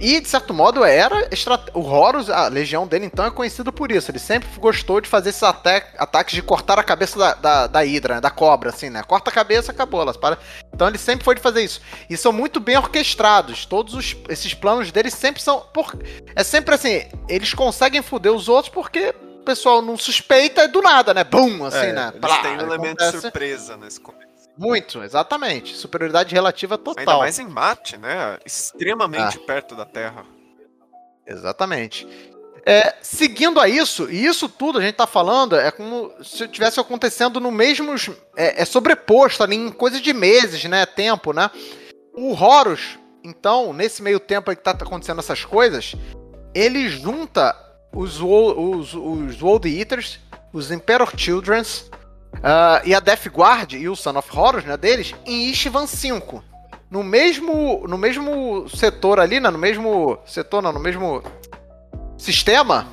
E, 0.00 0.20
de 0.20 0.28
certo 0.28 0.54
modo, 0.54 0.84
era. 0.84 1.28
O 1.74 1.80
Horus, 1.80 2.30
a 2.30 2.48
legião 2.48 2.86
dele, 2.86 3.06
então, 3.06 3.24
é 3.24 3.30
conhecido 3.30 3.72
por 3.72 3.90
isso. 3.90 4.10
Ele 4.10 4.18
sempre 4.18 4.48
gostou 4.58 5.00
de 5.00 5.08
fazer 5.08 5.30
esses 5.30 5.42
ataques 5.42 6.34
de 6.34 6.42
cortar 6.42 6.78
a 6.78 6.84
cabeça 6.84 7.18
da, 7.18 7.34
da, 7.34 7.66
da 7.66 7.80
Hydra, 7.80 8.16
né? 8.16 8.20
da 8.20 8.30
cobra, 8.30 8.70
assim, 8.70 8.90
né? 8.90 9.02
Corta 9.02 9.30
a 9.30 9.32
cabeça, 9.32 9.72
acabou. 9.72 10.00
Elas 10.00 10.16
para... 10.16 10.38
Então 10.72 10.86
ele 10.86 10.98
sempre 10.98 11.24
foi 11.24 11.34
de 11.34 11.40
fazer 11.40 11.62
isso. 11.62 11.80
E 12.08 12.16
são 12.16 12.32
muito 12.32 12.60
bem 12.60 12.76
orquestrados. 12.76 13.66
Todos 13.66 13.94
os, 13.94 14.16
esses 14.28 14.54
planos 14.54 14.92
deles 14.92 15.14
sempre 15.14 15.42
são. 15.42 15.60
Por... 15.74 15.92
É 16.36 16.44
sempre 16.44 16.74
assim, 16.74 17.04
eles 17.28 17.52
conseguem 17.52 18.02
foder 18.02 18.32
os 18.32 18.48
outros 18.48 18.72
porque 18.72 19.14
o 19.40 19.44
pessoal 19.44 19.82
não 19.82 19.96
suspeita 19.96 20.68
do 20.68 20.80
nada, 20.80 21.12
né? 21.12 21.24
Bum, 21.24 21.64
assim, 21.64 21.78
é, 21.78 21.92
né? 21.92 22.08
Eles 22.14 22.20
Plá, 22.20 22.42
têm 22.42 22.56
um 22.56 22.60
elemento 22.60 23.04
de 23.04 23.20
surpresa 23.20 23.76
nesse 23.76 23.98
começo. 23.98 24.27
Muito, 24.58 25.02
exatamente. 25.04 25.76
Superioridade 25.76 26.34
relativa 26.34 26.76
total. 26.76 26.98
Ainda 26.98 27.18
mais 27.18 27.38
em 27.38 27.46
mate, 27.46 27.96
né? 27.96 28.38
Extremamente 28.44 29.38
ah. 29.38 29.46
perto 29.46 29.76
da 29.76 29.84
Terra. 29.84 30.26
Exatamente. 31.24 32.06
É, 32.66 32.96
seguindo 33.00 33.60
a 33.60 33.68
isso, 33.68 34.10
e 34.10 34.26
isso 34.26 34.48
tudo 34.48 34.78
a 34.78 34.82
gente 34.82 34.96
tá 34.96 35.06
falando 35.06 35.56
é 35.56 35.70
como 35.70 36.12
se 36.22 36.46
tivesse 36.48 36.80
acontecendo 36.80 37.40
no 37.40 37.52
mesmo. 37.52 37.94
É, 38.36 38.62
é 38.62 38.64
sobreposto 38.64 39.42
ali 39.44 39.54
em 39.54 39.70
coisa 39.70 40.00
de 40.00 40.12
meses, 40.12 40.64
né? 40.64 40.84
Tempo, 40.84 41.32
né? 41.32 41.50
O 42.12 42.34
Horus, 42.34 42.98
então, 43.22 43.72
nesse 43.72 44.02
meio 44.02 44.18
tempo 44.18 44.50
aí 44.50 44.56
que 44.56 44.62
tá 44.62 44.72
acontecendo 44.72 45.20
essas 45.20 45.44
coisas, 45.44 45.94
ele 46.52 46.88
junta 46.88 47.54
os, 47.92 48.20
os, 48.20 48.92
os 48.92 49.40
World 49.40 49.68
Eaters, 49.68 50.18
os 50.52 50.70
Emperor 50.70 51.12
Childrens, 51.16 51.88
Uh, 52.38 52.86
e 52.86 52.94
a 52.94 53.00
Death 53.00 53.26
Guard 53.26 53.72
e 53.72 53.88
o 53.88 53.96
Son 53.96 54.16
of 54.16 54.28
Horrors, 54.36 54.64
né, 54.64 54.76
deles, 54.76 55.14
em 55.26 55.50
Ishvan 55.50 55.86
5. 55.86 56.42
No 56.90 57.02
mesmo, 57.02 57.84
no 57.86 57.98
mesmo 57.98 58.68
setor 58.68 59.20
ali, 59.20 59.40
né, 59.40 59.50
no 59.50 59.58
mesmo 59.58 60.18
setor, 60.24 60.62
não, 60.62 60.72
no 60.72 60.80
mesmo 60.80 61.22
sistema 62.16 62.86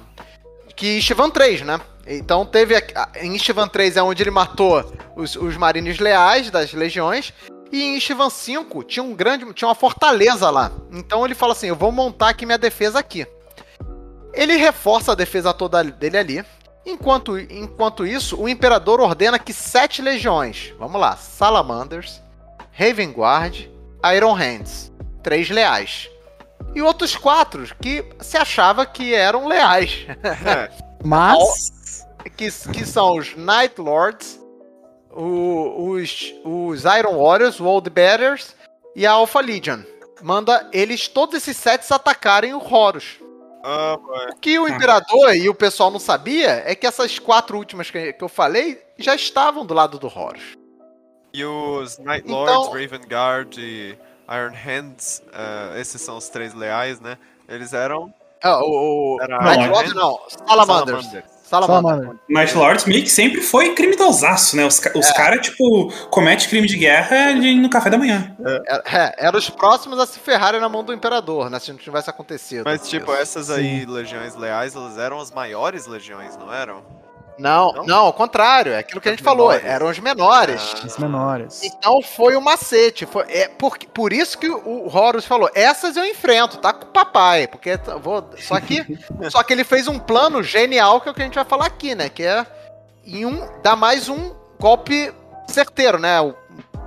que 0.75 0.97
Ishvan 0.97 1.29
3, 1.29 1.61
né? 1.61 1.79
Então 2.05 2.45
teve. 2.45 2.75
Em 3.21 3.35
Ishvan 3.35 3.67
3 3.67 3.97
é 3.97 4.03
onde 4.03 4.21
ele 4.21 4.31
matou 4.31 4.93
os, 5.15 5.35
os 5.35 5.57
marines 5.57 5.99
leais 5.99 6.51
das 6.51 6.73
legiões. 6.73 7.33
E 7.71 7.81
em 7.81 7.97
Ishvan 7.97 8.29
5 8.29 8.83
tinha 8.83 9.03
um 9.03 9.15
grande. 9.15 9.51
tinha 9.53 9.67
uma 9.67 9.75
fortaleza 9.75 10.49
lá. 10.49 10.71
Então 10.91 11.25
ele 11.25 11.33
fala 11.33 11.53
assim: 11.53 11.67
eu 11.67 11.75
vou 11.75 11.91
montar 11.91 12.29
aqui 12.29 12.45
minha 12.45 12.57
defesa 12.57 12.99
aqui. 12.99 13.25
Ele 14.33 14.55
reforça 14.57 15.13
a 15.13 15.15
defesa 15.15 15.53
toda 15.53 15.83
dele 15.83 16.17
ali. 16.17 16.45
Enquanto, 16.85 17.39
enquanto 17.39 18.05
isso, 18.05 18.39
o 18.39 18.47
imperador 18.47 19.01
ordena 19.01 19.39
que 19.39 19.51
sete 19.51 20.01
legiões, 20.01 20.73
vamos 20.77 21.01
lá, 21.01 21.17
Salamanders, 21.17 22.21
Raven 22.71 23.11
Guard, 23.11 23.67
Iron 24.15 24.33
Hands, 24.33 24.91
três 25.23 25.49
leais. 25.49 26.09
E 26.75 26.81
outros 26.81 27.15
quatro 27.15 27.65
que 27.81 28.05
se 28.19 28.37
achava 28.37 28.85
que 28.85 29.15
eram 29.15 29.47
leais. 29.47 30.05
É. 30.45 30.69
Mas. 31.03 32.05
que, 32.35 32.51
que 32.51 32.85
são 32.85 33.17
os 33.17 33.35
Night 33.35 33.79
Lords, 33.79 34.39
o, 35.11 35.91
os, 35.91 36.33
os 36.43 36.83
Iron 36.83 37.17
Warriors, 37.17 37.59
World 37.59 37.89
Bearers 37.89 38.55
e 38.95 39.05
a 39.05 39.11
Alpha 39.11 39.39
Legion. 39.39 39.81
Manda 40.21 40.69
eles, 40.73 41.07
todos 41.07 41.35
esses 41.35 41.57
sets, 41.57 41.91
atacarem 41.91 42.53
o 42.53 42.59
Horus. 42.59 43.19
Ah, 43.67 43.97
o 44.31 44.35
que 44.35 44.59
o 44.59 44.67
imperador 44.67 45.35
e 45.35 45.49
o 45.49 45.55
pessoal 45.55 45.89
não 45.89 45.97
sabia 45.97 46.61
é 46.69 46.75
que 46.75 46.85
essas 46.85 47.17
quatro 47.17 47.57
últimas 47.57 47.89
que, 47.89 48.15
eu 48.19 48.29
falei 48.29 48.79
já 48.95 49.15
estavam 49.15 49.65
do 49.65 49.73
lado 49.73 49.97
do 49.97 50.05
Horus. 50.05 50.55
E 51.33 51.43
os 51.43 51.97
Night 51.97 52.25
então- 52.27 52.37
Lords, 52.37 52.67
então... 52.67 52.73
Raven 52.73 53.07
Guard 53.09 53.57
e 53.57 53.97
Iron 54.29 54.53
Hands, 54.53 55.23
uh, 55.29 55.77
esses 55.79 55.99
são 55.99 56.15
os 56.17 56.29
três 56.29 56.53
leais, 56.53 56.99
né? 56.99 57.17
Eles 57.49 57.73
eram. 57.73 58.13
Ah, 58.43 58.59
o, 58.63 59.15
o... 59.15 59.21
Era 59.21 59.41
Night 59.41 59.67
Lords 59.67 59.93
não, 59.95 60.19
Salamanders. 60.29 61.05
Salamanders. 61.05 61.34
Salamandra. 61.45 62.15
Night 62.27 62.55
Lords 62.57 62.85
meio 62.85 63.03
que 63.03 63.09
sempre 63.09 63.39
foi 63.39 63.75
criminosaço, 63.75 64.55
né? 64.55 64.65
Os, 64.65 64.81
os 64.95 65.09
é. 65.09 65.13
caras, 65.13 65.45
tipo, 65.45 65.91
cometem 66.09 66.49
crime 66.49 66.67
de 66.67 66.77
guerra 66.77 67.33
no 67.33 67.69
café 67.69 67.89
da 67.89 67.97
manhã. 67.97 68.35
É, 68.67 68.81
é, 68.85 69.15
eram 69.27 69.37
os 69.37 69.49
próximos 69.49 69.99
a 69.99 70.07
se 70.07 70.19
ferrarem 70.19 70.59
na 70.59 70.67
mão 70.67 70.83
do 70.83 70.91
imperador, 70.91 71.49
né? 71.49 71.59
Se 71.59 71.71
não 71.71 71.77
tivesse 71.77 72.09
acontecido. 72.09 72.63
Mas, 72.65 72.89
tipo, 72.89 73.13
essas 73.13 73.51
aí, 73.51 73.81
Sim. 73.81 73.85
legiões 73.85 74.35
leais, 74.35 74.75
elas 74.75 74.97
eram 74.97 75.19
as 75.19 75.31
maiores 75.31 75.85
legiões, 75.85 76.35
não 76.35 76.51
eram? 76.51 77.04
Não, 77.37 77.73
não, 77.73 77.85
não, 77.85 78.05
ao 78.05 78.13
contrário, 78.13 78.71
é 78.71 78.77
aquilo 78.77 79.01
que 79.01 79.09
a 79.09 79.11
gente 79.11 79.23
falou, 79.23 79.51
eram 79.51 79.89
os 79.89 79.99
menores. 79.99 80.75
Ah. 80.81 80.85
Os 80.85 80.97
menores. 80.97 81.63
Então 81.63 82.01
foi 82.01 82.35
o 82.35 82.41
macete. 82.41 83.05
Foi, 83.05 83.25
é, 83.27 83.47
por, 83.47 83.77
por 83.93 84.13
isso 84.13 84.37
que 84.37 84.49
o 84.49 84.87
Horus 84.87 85.25
falou: 85.25 85.49
essas 85.53 85.97
eu 85.97 86.05
enfrento, 86.05 86.57
tá 86.57 86.71
com 86.73 86.85
o 86.85 86.91
papai. 86.91 87.47
Porque 87.47 87.77
vou. 88.01 88.29
Só 88.37 88.59
que, 88.59 88.85
só 89.29 89.43
que 89.43 89.53
ele 89.53 89.63
fez 89.63 89.87
um 89.87 89.99
plano 89.99 90.41
genial 90.41 91.01
que 91.01 91.09
é 91.09 91.11
o 91.11 91.15
que 91.15 91.21
a 91.21 91.25
gente 91.25 91.35
vai 91.35 91.45
falar 91.45 91.65
aqui, 91.65 91.93
né? 91.93 92.09
Que 92.09 92.23
é 92.23 92.45
em 93.05 93.25
um. 93.25 93.47
dar 93.61 93.75
mais 93.75 94.07
um 94.07 94.33
golpe 94.59 95.13
certeiro, 95.47 95.99
né? 95.99 96.21
O 96.21 96.33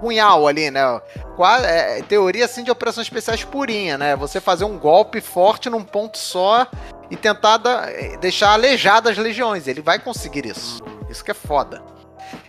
punhal 0.00 0.46
ali, 0.46 0.70
né? 0.70 1.00
Quase, 1.36 1.66
é, 1.66 2.02
teoria 2.02 2.44
assim 2.44 2.62
de 2.62 2.70
operações 2.70 3.06
especiais 3.06 3.44
purinha, 3.44 3.98
né? 3.98 4.16
Você 4.16 4.40
fazer 4.40 4.64
um 4.64 4.78
golpe 4.78 5.20
forte 5.20 5.68
num 5.68 5.82
ponto 5.84 6.18
só 6.18 6.66
e 7.10 7.16
tentar 7.16 7.58
da, 7.58 7.86
deixar 8.20 8.52
alejadas 8.52 9.12
as 9.12 9.18
legiões. 9.18 9.66
Ele 9.66 9.80
vai 9.80 9.98
conseguir 9.98 10.46
isso. 10.46 10.82
Isso 11.08 11.24
que 11.24 11.30
é 11.30 11.34
foda. 11.34 11.82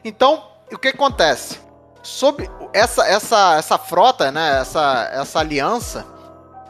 Então, 0.04 0.44
o 0.72 0.78
que 0.78 0.90
acontece? 0.90 1.60
Sob 2.02 2.50
essa, 2.74 3.06
essa, 3.08 3.56
essa 3.56 3.78
frota, 3.78 4.32
né? 4.32 4.60
Essa, 4.62 5.10
essa 5.14 5.40
aliança 5.40 6.06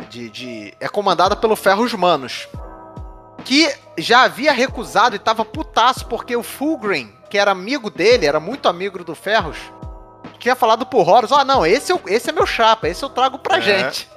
de, 0.09 0.30
de 0.30 0.73
é 0.80 0.88
comandada 0.88 1.36
pelo 1.36 1.55
Ferros 1.55 1.93
Manos, 1.93 2.47
que 3.43 3.71
já 3.97 4.23
havia 4.23 4.51
recusado 4.51 5.15
e 5.15 5.17
estava 5.17 5.43
putaço 5.43 6.05
porque 6.05 6.36
o 6.36 6.43
Fulgrim, 6.43 7.13
que 7.30 7.38
era 7.38 7.51
amigo 7.51 7.89
dele, 7.89 8.25
era 8.25 8.39
muito 8.39 8.67
amigo 8.69 9.03
do 9.03 9.15
Ferros, 9.15 9.57
tinha 10.39 10.55
falado 10.55 10.85
pro 10.85 10.99
Horus, 10.99 11.31
ah, 11.31 11.43
não, 11.43 11.65
esse, 11.65 11.91
eu, 11.91 12.01
esse 12.07 12.29
é 12.29 12.33
meu 12.33 12.45
chapa, 12.45 12.87
esse 12.87 13.03
eu 13.03 13.09
trago 13.09 13.37
pra 13.37 13.57
é. 13.57 13.61
gente 13.61 14.09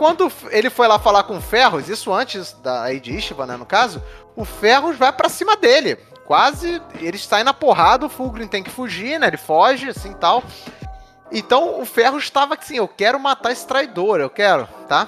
quando 0.00 0.32
ele 0.48 0.70
foi 0.70 0.88
lá 0.88 0.98
falar 0.98 1.24
com 1.24 1.36
o 1.36 1.42
Ferros, 1.42 1.90
isso 1.90 2.10
antes 2.10 2.54
da 2.54 2.84
aí 2.84 2.98
de 2.98 3.14
Ishva, 3.14 3.44
né, 3.44 3.54
no 3.58 3.66
caso, 3.66 4.02
o 4.34 4.46
Ferros 4.46 4.96
vai 4.96 5.12
para 5.12 5.28
cima 5.28 5.58
dele. 5.58 5.98
Quase, 6.24 6.80
eles 7.00 7.22
saem 7.26 7.44
na 7.44 7.52
porrada, 7.52 8.06
o 8.06 8.08
Fulgrim 8.08 8.46
tem 8.48 8.62
que 8.62 8.70
fugir, 8.70 9.20
né? 9.20 9.26
Ele 9.26 9.36
foge, 9.36 9.90
assim, 9.90 10.14
tal. 10.14 10.42
Então, 11.30 11.78
o 11.78 11.84
Ferros 11.84 12.24
estava 12.24 12.54
assim, 12.54 12.76
eu 12.76 12.88
quero 12.88 13.20
matar 13.20 13.52
esse 13.52 13.66
traidor, 13.66 14.20
eu 14.20 14.30
quero, 14.30 14.66
tá? 14.88 15.06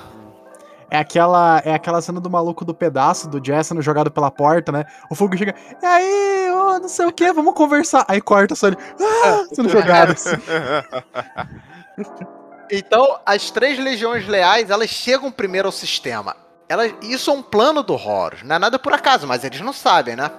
É 0.93 0.99
aquela, 0.99 1.63
é 1.65 1.73
aquela 1.73 2.03
cena 2.03 2.21
do 2.21 2.29
maluco 2.29 2.67
do 2.67 2.75
pedaço, 2.75 3.27
do 3.27 3.43
Jess 3.43 3.69
sendo 3.69 3.81
jogado 3.81 4.11
pela 4.11 4.31
porta, 4.31 4.71
né? 4.71 4.85
O 5.09 5.15
Fulgrim 5.15 5.39
chega, 5.39 5.55
e 5.83 5.87
aí, 5.87 6.51
oh, 6.51 6.81
não 6.81 6.89
sei 6.89 7.07
o 7.07 7.13
que, 7.13 7.33
vamos 7.33 7.55
conversar. 7.55 8.05
Aí 8.07 8.21
corta 8.21 8.55
só 8.55 8.67
ele, 8.67 8.77
ah, 9.01 9.43
sendo 9.55 9.71
jogado 9.71 10.13
assim. 10.13 10.37
Então, 12.75 13.21
as 13.27 13.51
três 13.51 13.79
legiões 13.79 14.27
leais, 14.27 14.71
elas 14.71 14.89
chegam 14.89 15.31
primeiro 15.31 15.69
ao 15.69 15.73
sistema. 15.73 16.35
Elas, 16.67 16.95
isso 17.03 17.31
é 17.31 17.35
um 17.35 17.43
plano 17.43 17.83
do 17.83 17.93
Horus, 17.93 18.43
não 18.43 18.57
é 18.57 18.59
nada 18.59 18.79
por 18.79 18.95
acaso, 18.95 19.27
mas 19.27 19.45
eles 19.45 19.61
não 19.61 19.75
sabem, 19.75 20.17
né? 20.17 20.31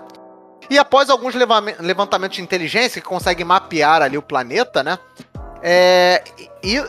E 0.67 0.79
após 0.79 1.11
alguns 1.11 1.35
levantamentos 1.35 2.37
de 2.37 2.41
inteligência 2.41 2.99
que 2.99 3.07
conseguem 3.07 3.45
mapear 3.45 4.01
ali 4.01 4.17
o 4.17 4.21
planeta, 4.21 4.81
né? 4.81 4.97
É, 5.61 6.23
e, 6.63 6.83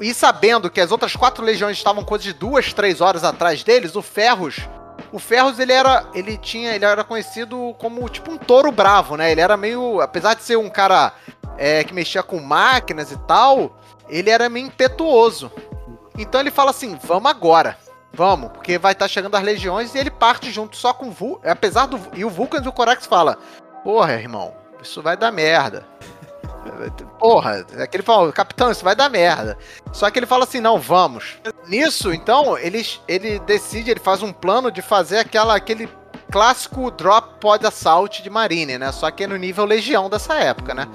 e 0.00 0.14
sabendo 0.14 0.70
que 0.70 0.80
as 0.80 0.90
outras 0.90 1.14
quatro 1.14 1.44
legiões 1.44 1.76
estavam 1.76 2.04
coisa 2.04 2.24
de 2.24 2.32
duas, 2.32 2.72
três 2.72 3.00
horas 3.00 3.22
atrás 3.22 3.62
deles, 3.62 3.94
o 3.94 4.02
Ferros 4.02 4.56
O 5.12 5.18
Ferros, 5.18 5.58
ele 5.58 5.72
era. 5.72 6.06
Ele 6.14 6.36
tinha. 6.36 6.74
Ele 6.74 6.84
era 6.84 7.02
conhecido 7.02 7.74
como 7.78 8.08
tipo 8.08 8.30
um 8.30 8.38
touro 8.38 8.70
bravo, 8.70 9.16
né? 9.16 9.32
Ele 9.32 9.40
era 9.40 9.56
meio. 9.56 10.00
Apesar 10.00 10.34
de 10.34 10.42
ser 10.42 10.56
um 10.56 10.70
cara 10.70 11.12
é, 11.58 11.82
que 11.84 11.92
mexia 11.92 12.22
com 12.22 12.38
máquinas 12.38 13.10
e 13.10 13.18
tal, 13.26 13.76
ele 14.08 14.30
era 14.30 14.48
meio 14.48 14.66
impetuoso. 14.66 15.50
Então 16.16 16.40
ele 16.40 16.50
fala 16.50 16.70
assim: 16.70 16.98
vamos 17.02 17.30
agora. 17.30 17.76
Vamos, 18.12 18.50
porque 18.50 18.76
vai 18.76 18.92
estar 18.92 19.04
tá 19.04 19.08
chegando 19.08 19.36
as 19.36 19.42
legiões 19.42 19.94
e 19.94 19.98
ele 19.98 20.10
parte 20.10 20.50
junto 20.50 20.76
só 20.76 20.92
com 20.92 21.08
o 21.08 21.12
Vulcan. 21.12 21.50
Apesar 21.50 21.86
do. 21.86 22.00
E 22.14 22.24
o 22.24 22.30
Vulcan 22.30 22.62
e 22.64 22.68
o 22.68 22.72
Corax 22.72 23.06
fala: 23.06 23.38
Porra, 23.82 24.14
irmão, 24.14 24.54
isso 24.82 25.02
vai 25.02 25.16
dar 25.16 25.32
merda. 25.32 25.86
Porra, 27.18 27.66
aquele 27.78 28.02
fala, 28.02 28.32
capitão, 28.32 28.70
isso 28.70 28.84
vai 28.84 28.94
dar 28.94 29.08
merda. 29.08 29.56
Só 29.92 30.10
que 30.10 30.18
ele 30.18 30.26
fala 30.26 30.44
assim, 30.44 30.60
não, 30.60 30.78
vamos. 30.78 31.38
Nisso, 31.66 32.12
então, 32.12 32.56
ele, 32.58 32.86
ele 33.08 33.38
decide, 33.40 33.90
ele 33.90 34.00
faz 34.00 34.22
um 34.22 34.32
plano 34.32 34.70
de 34.70 34.82
fazer 34.82 35.18
aquela, 35.18 35.54
aquele 35.54 35.88
clássico 36.30 36.90
drop 36.90 37.38
pod 37.40 37.66
assault 37.66 38.22
de 38.22 38.30
marine, 38.30 38.78
né? 38.78 38.92
Só 38.92 39.10
que 39.10 39.24
é 39.24 39.26
no 39.26 39.36
nível 39.36 39.64
legião 39.64 40.08
dessa 40.08 40.34
época, 40.34 40.74
né? 40.74 40.86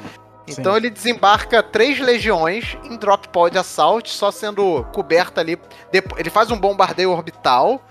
Então 0.47 0.73
Sim. 0.73 0.77
ele 0.77 0.89
desembarca 0.89 1.63
três 1.63 1.99
legiões 1.99 2.77
em 2.83 2.95
drop 2.97 3.27
pod 3.29 3.57
assault, 3.57 4.09
só 4.09 4.31
sendo 4.31 4.83
coberta 4.93 5.41
ali. 5.41 5.59
Ele 6.17 6.29
faz 6.29 6.51
um 6.51 6.57
bombardeio 6.57 7.11
orbital 7.11 7.81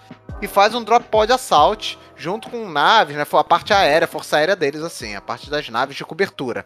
e 0.40 0.46
faz 0.46 0.74
um 0.74 0.82
drop 0.82 1.06
pod 1.08 1.32
assault 1.32 1.98
junto 2.16 2.48
com 2.48 2.68
naves, 2.68 3.16
né? 3.16 3.26
A 3.30 3.44
parte 3.44 3.72
aérea, 3.72 4.04
a 4.04 4.08
força 4.08 4.36
aérea 4.36 4.54
deles, 4.54 4.82
assim, 4.82 5.16
a 5.16 5.20
parte 5.20 5.50
das 5.50 5.68
naves 5.68 5.96
de 5.96 6.04
cobertura. 6.04 6.64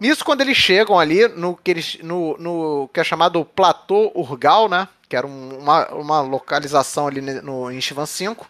Nisso, 0.00 0.24
quando 0.24 0.40
eles 0.40 0.56
chegam 0.56 0.98
ali 0.98 1.28
no 1.28 1.54
que, 1.54 1.70
eles, 1.70 1.98
no, 2.02 2.36
no, 2.38 2.88
que 2.88 3.00
é 3.00 3.04
chamado 3.04 3.44
Platô 3.44 4.10
Urgal, 4.14 4.66
né? 4.66 4.88
Que 5.06 5.14
era 5.14 5.26
um, 5.26 5.58
uma, 5.58 5.88
uma 5.88 6.20
localização 6.22 7.06
ali 7.06 7.20
no, 7.20 7.70
em 7.70 7.80
Shivan 7.80 8.06
5, 8.06 8.48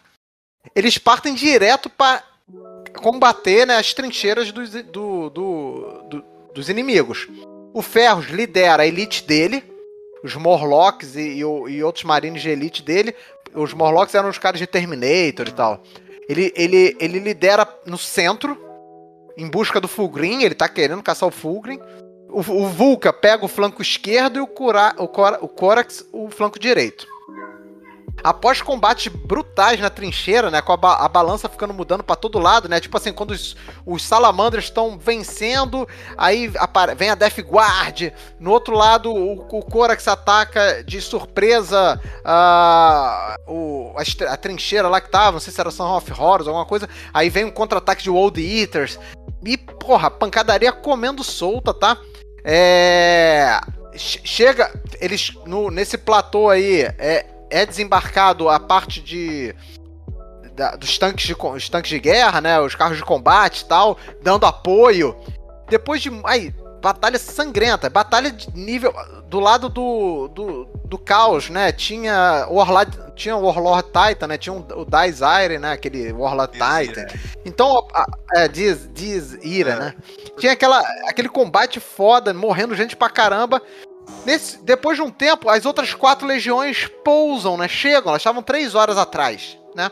eles 0.73 0.97
partem 0.97 1.33
direto 1.33 1.89
para 1.89 2.23
combater 3.01 3.65
né, 3.65 3.77
as 3.77 3.93
trincheiras 3.93 4.51
dos, 4.51 4.71
do, 4.71 5.29
do, 5.29 6.03
do, 6.09 6.23
dos 6.53 6.69
inimigos. 6.69 7.27
O 7.73 7.81
Ferros 7.81 8.27
lidera 8.27 8.83
a 8.83 8.87
elite 8.87 9.23
dele, 9.23 9.63
os 10.23 10.35
Morlocks 10.35 11.15
e, 11.15 11.21
e, 11.21 11.39
e, 11.39 11.83
outros 11.83 12.05
marines 12.05 12.41
de 12.41 12.49
elite 12.49 12.83
dele. 12.83 13.13
Os 13.53 13.73
Morlocks 13.73 14.15
eram 14.15 14.29
os 14.29 14.37
caras 14.37 14.59
de 14.59 14.67
Terminator 14.67 15.47
e 15.47 15.51
tal. 15.51 15.83
Ele, 16.29 16.53
ele, 16.55 16.95
ele 16.99 17.19
lidera 17.19 17.67
no 17.85 17.97
centro 17.97 18.70
em 19.37 19.49
busca 19.49 19.79
do 19.79 19.87
Fulgrim, 19.87 20.43
ele 20.43 20.55
tá 20.55 20.67
querendo 20.67 21.03
caçar 21.03 21.27
o 21.27 21.31
Fulgrim. 21.31 21.79
O, 22.29 22.39
o 22.39 22.67
Vulca 22.69 23.11
pega 23.11 23.43
o 23.43 23.49
flanco 23.49 23.81
esquerdo 23.81 24.37
e 24.37 24.41
o, 24.41 24.47
Cora, 24.47 24.95
o, 24.97 25.07
Cora, 25.07 25.39
o 25.41 25.47
Corax 25.47 26.05
o 26.13 26.29
flanco 26.29 26.57
direito. 26.57 27.05
Após 28.23 28.61
combates 28.61 29.07
brutais 29.07 29.79
na 29.79 29.89
trincheira, 29.89 30.51
né, 30.51 30.61
com 30.61 30.71
a, 30.71 30.77
ba 30.77 30.93
a 30.97 31.07
balança 31.07 31.49
ficando 31.49 31.73
mudando 31.73 32.03
para 32.03 32.15
todo 32.15 32.37
lado, 32.37 32.69
né, 32.69 32.79
tipo 32.79 32.95
assim, 32.95 33.11
quando 33.11 33.31
os, 33.31 33.55
os 33.85 34.03
salamandras 34.03 34.65
estão 34.65 34.97
vencendo, 34.99 35.87
aí 36.15 36.51
vem 36.95 37.09
a 37.09 37.15
Death 37.15 37.39
Guard, 37.39 38.11
no 38.39 38.51
outro 38.51 38.75
lado 38.75 39.11
o, 39.11 39.33
o 39.39 39.65
Corax 39.65 40.07
ataca 40.07 40.83
de 40.83 41.01
surpresa 41.01 41.99
uh, 42.19 43.51
o, 43.51 43.95
a, 43.97 44.33
a, 44.33 44.37
trincheira 44.37 44.87
lá 44.87 45.01
que 45.01 45.09
tava, 45.09 45.33
não 45.33 45.39
sei 45.39 45.51
se 45.51 45.59
era 45.59 45.71
Son 45.71 45.97
of 45.97 46.11
Horrors, 46.11 46.47
alguma 46.47 46.65
coisa, 46.65 46.87
aí 47.11 47.29
vem 47.29 47.45
um 47.45 47.51
contra-ataque 47.51 48.03
de 48.03 48.09
World 48.09 48.39
Eaters, 48.39 48.99
e, 49.43 49.57
porra, 49.57 50.11
pancadaria 50.11 50.71
comendo 50.71 51.23
solta, 51.23 51.73
tá? 51.73 51.97
É. 52.43 53.59
Chega. 53.95 54.71
Eles. 54.99 55.33
No, 55.45 55.69
nesse 55.69 55.97
platô 55.97 56.49
aí. 56.49 56.81
É, 56.97 57.25
é 57.49 57.65
desembarcado 57.65 58.49
a 58.49 58.59
parte 58.59 59.01
de. 59.01 59.55
Da, 60.55 60.75
dos 60.75 60.97
tanques 60.97 61.25
de, 61.25 61.33
os 61.33 61.69
tanques 61.69 61.89
de 61.89 61.99
guerra, 61.99 62.41
né? 62.41 62.59
Os 62.59 62.75
carros 62.75 62.97
de 62.97 63.03
combate 63.03 63.61
e 63.61 63.65
tal. 63.65 63.97
Dando 64.21 64.45
apoio. 64.45 65.15
Depois 65.69 66.01
de. 66.01 66.09
Aí, 66.25 66.53
batalha 66.81 67.19
sangrenta. 67.19 67.89
Batalha 67.89 68.31
de 68.31 68.51
nível. 68.57 68.93
Do 69.29 69.39
lado 69.39 69.69
do. 69.69 70.27
do, 70.29 70.65
do 70.85 70.97
caos, 70.97 71.49
né? 71.49 71.71
Tinha 71.71 72.47
o 72.49 72.55
Warlord, 72.55 72.97
tinha 73.15 73.35
o 73.35 73.45
Warlord 73.45 73.89
Titan, 73.89 74.27
né? 74.27 74.37
Tinha 74.37 74.53
o 74.53 74.85
Dies 74.85 75.21
né? 75.59 75.71
Aquele 75.71 76.11
Warlord 76.11 76.53
Titan. 76.53 77.07
Então, 77.45 77.87
a, 77.93 78.05
é, 78.35 78.47
diz, 78.47 78.89
diz 78.93 79.37
Ira, 79.41 79.71
é. 79.71 79.79
né? 79.79 79.95
Tinha 80.37 80.51
aquela, 80.51 80.79
aquele 81.07 81.29
combate 81.29 81.79
foda, 81.79 82.33
morrendo 82.33 82.75
gente 82.75 82.95
pra 82.95 83.09
caramba. 83.09 83.61
Nesse, 84.25 84.61
depois 84.63 84.97
de 84.97 85.03
um 85.03 85.09
tempo, 85.09 85.49
as 85.49 85.65
outras 85.65 85.93
quatro 85.93 86.27
legiões 86.27 86.89
pousam, 87.05 87.57
né? 87.57 87.67
Chegam, 87.67 88.09
elas 88.09 88.21
estavam 88.21 88.43
três 88.43 88.75
horas 88.75 88.97
atrás, 88.97 89.57
né? 89.75 89.89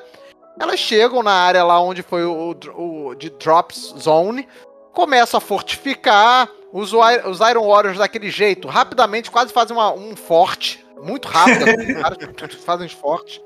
Elas 0.59 0.79
chegam 0.79 1.23
na 1.23 1.31
área 1.31 1.63
lá 1.63 1.79
onde 1.79 2.03
foi 2.03 2.25
o, 2.25 2.53
o, 2.75 3.09
o 3.09 3.15
de 3.15 3.29
Drops 3.29 3.95
Zone, 3.97 4.45
começam 4.91 5.37
a 5.37 5.41
fortificar, 5.41 6.49
os, 6.71 6.93
os 6.93 7.39
Iron 7.49 7.67
Warriors 7.67 7.97
daquele 7.97 8.29
jeito, 8.29 8.67
rapidamente, 8.67 9.31
quase 9.31 9.51
fazem 9.51 9.75
uma, 9.75 9.91
um 9.93 10.15
forte, 10.15 10.85
muito 11.01 11.27
rápido, 11.27 11.65
assim, 11.65 12.57
fazem 12.63 12.89
forte. 12.89 13.41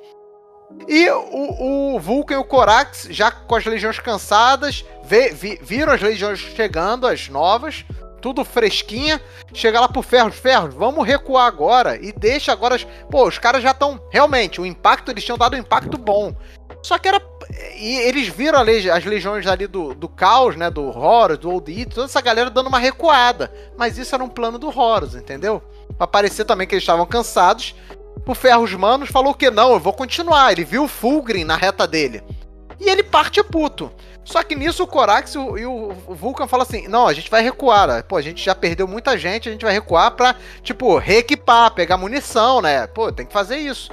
E 0.88 1.10
o, 1.10 1.96
o 1.96 2.00
Vulcan 2.00 2.36
e 2.36 2.38
o 2.38 2.44
Corax, 2.44 3.08
já 3.12 3.32
com 3.32 3.56
as 3.56 3.66
legiões 3.66 4.00
cansadas, 4.00 4.84
vê, 5.04 5.30
vi, 5.30 5.60
viram 5.62 5.94
as 5.94 6.02
legiões 6.02 6.40
chegando, 6.40 7.06
as 7.06 7.30
novas, 7.30 7.86
tudo 8.24 8.46
fresquinha. 8.46 9.22
Chega 9.54 9.80
lá 9.80 9.88
pro 9.88 10.02
Ferros, 10.02 10.36
Ferros, 10.36 10.74
vamos 10.74 11.06
recuar 11.06 11.46
agora 11.46 11.98
e 12.02 12.12
deixa 12.14 12.52
agora. 12.52 12.76
As... 12.76 12.86
Pô, 13.12 13.28
os 13.28 13.38
caras 13.38 13.62
já 13.62 13.72
estão. 13.72 14.02
Realmente, 14.10 14.62
o 14.62 14.66
impacto, 14.66 15.12
eles 15.12 15.24
tinham 15.24 15.38
dado 15.38 15.56
um 15.56 15.60
impacto 15.60 15.98
bom. 15.98 16.34
Só 16.82 16.98
que 16.98 17.10
era. 17.10 17.22
E 17.76 18.00
eles 18.00 18.28
viram 18.28 18.62
legi... 18.62 18.90
as 18.90 19.04
legiões 19.04 19.46
ali 19.46 19.68
do, 19.68 19.94
do 19.94 20.08
caos, 20.08 20.56
né? 20.56 20.70
Do 20.70 20.86
Horus, 20.86 21.38
do 21.38 21.52
Old 21.52 21.72
It, 21.72 21.94
toda 21.94 22.06
essa 22.06 22.22
galera 22.22 22.50
dando 22.50 22.68
uma 22.68 22.80
recuada. 22.80 23.52
Mas 23.78 23.98
isso 23.98 24.14
era 24.16 24.24
um 24.24 24.30
plano 24.30 24.58
do 24.58 24.68
Horus, 24.68 25.16
entendeu? 25.16 25.62
Pra 25.98 26.08
parecer 26.08 26.46
também 26.46 26.68
que 26.68 26.74
eles 26.76 26.84
estavam 26.84 27.06
cansados. 27.06 27.76
O 28.26 28.34
Ferros 28.34 28.74
Manos 28.74 29.10
falou 29.10 29.34
que 29.34 29.52
não, 29.52 29.74
eu 29.74 29.80
vou 29.80 29.94
continuar. 29.94 30.52
Ele 30.52 30.64
viu 30.64 30.86
o 30.86 30.88
Fulgrim 30.88 31.44
na 31.44 31.56
reta 31.56 31.86
dele. 31.86 32.24
E 32.80 32.90
ele 32.90 33.04
parte 33.04 33.44
puto. 33.44 33.92
Só 34.26 34.42
que 34.42 34.56
nisso 34.56 34.84
o 34.84 34.88
Corax 34.88 35.36
e 35.36 35.38
o, 35.38 35.92
Vulcan 36.10 36.48
falam 36.48 36.66
assim: 36.66 36.88
não, 36.88 37.08
a 37.08 37.14
gente 37.14 37.30
vai 37.30 37.42
recuar. 37.42 37.88
Né? 37.88 38.02
Pô, 38.02 38.16
a 38.16 38.22
gente 38.22 38.44
já 38.44 38.56
perdeu 38.56 38.88
muita 38.88 39.18
gente, 39.18 39.50
a 39.50 39.52
gente 39.52 39.66
vai 39.66 39.74
recuar 39.74 40.12
pra, 40.12 40.36
tipo, 40.62 40.98
reequipar, 40.98 41.72
pegar 41.72 41.98
munição, 41.98 42.62
né? 42.62 42.88
Pô, 42.88 43.12
tem 43.12 43.26
que 43.26 43.34
fazer 43.34 43.58
isso. 43.58 43.92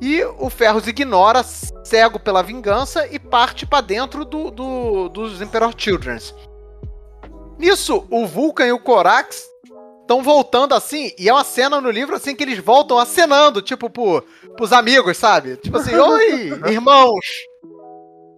E 0.00 0.22
o 0.38 0.50
Ferros 0.50 0.86
ignora, 0.86 1.42
cego 1.42 2.18
pela 2.18 2.42
vingança, 2.42 3.06
e 3.06 3.18
parte 3.18 3.64
para 3.66 3.80
dentro 3.80 4.24
do, 4.24 4.50
do, 4.50 5.08
dos 5.08 5.40
Emperor 5.40 5.72
Childrens. 5.76 6.34
Nisso, 7.58 8.06
o 8.10 8.26
Vulcan 8.26 8.66
e 8.66 8.72
o 8.72 8.78
Corax 8.78 9.44
estão 10.02 10.22
voltando 10.22 10.74
assim, 10.74 11.12
e 11.18 11.28
é 11.28 11.32
uma 11.32 11.42
cena 11.42 11.80
no 11.80 11.90
livro 11.90 12.14
assim 12.14 12.34
que 12.34 12.44
eles 12.44 12.58
voltam 12.58 12.98
acenando, 12.98 13.62
tipo, 13.62 13.88
pro, 13.88 14.22
pros 14.56 14.72
amigos, 14.72 15.16
sabe? 15.16 15.56
Tipo 15.56 15.78
assim, 15.78 15.94
oi, 15.94 16.52
irmãos! 16.70 17.26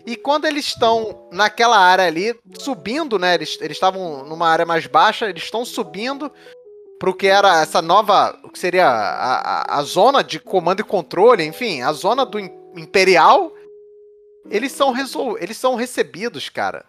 E 0.06 0.16
quando 0.16 0.46
eles 0.46 0.64
estão 0.64 1.28
naquela 1.30 1.76
área 1.76 2.06
ali, 2.06 2.34
subindo, 2.58 3.18
né? 3.18 3.34
Eles 3.34 3.58
estavam 3.60 4.24
numa 4.24 4.48
área 4.48 4.64
mais 4.64 4.86
baixa, 4.86 5.28
eles 5.28 5.42
estão 5.42 5.66
subindo 5.66 6.32
pro 6.98 7.14
que 7.14 7.26
era 7.26 7.60
essa 7.60 7.80
nova. 7.80 8.38
O 8.42 8.50
que 8.50 8.58
seria 8.58 8.86
a, 8.86 9.76
a, 9.76 9.78
a 9.78 9.82
zona 9.82 10.22
de 10.22 10.38
comando 10.40 10.80
e 10.80 10.84
controle, 10.84 11.44
enfim, 11.44 11.82
a 11.82 11.92
zona 11.92 12.26
do 12.26 12.38
Imperial. 12.38 13.52
Eles 14.50 14.72
são, 14.72 14.92
resol... 14.92 15.36
eles 15.38 15.56
são 15.56 15.74
recebidos, 15.74 16.48
cara, 16.48 16.84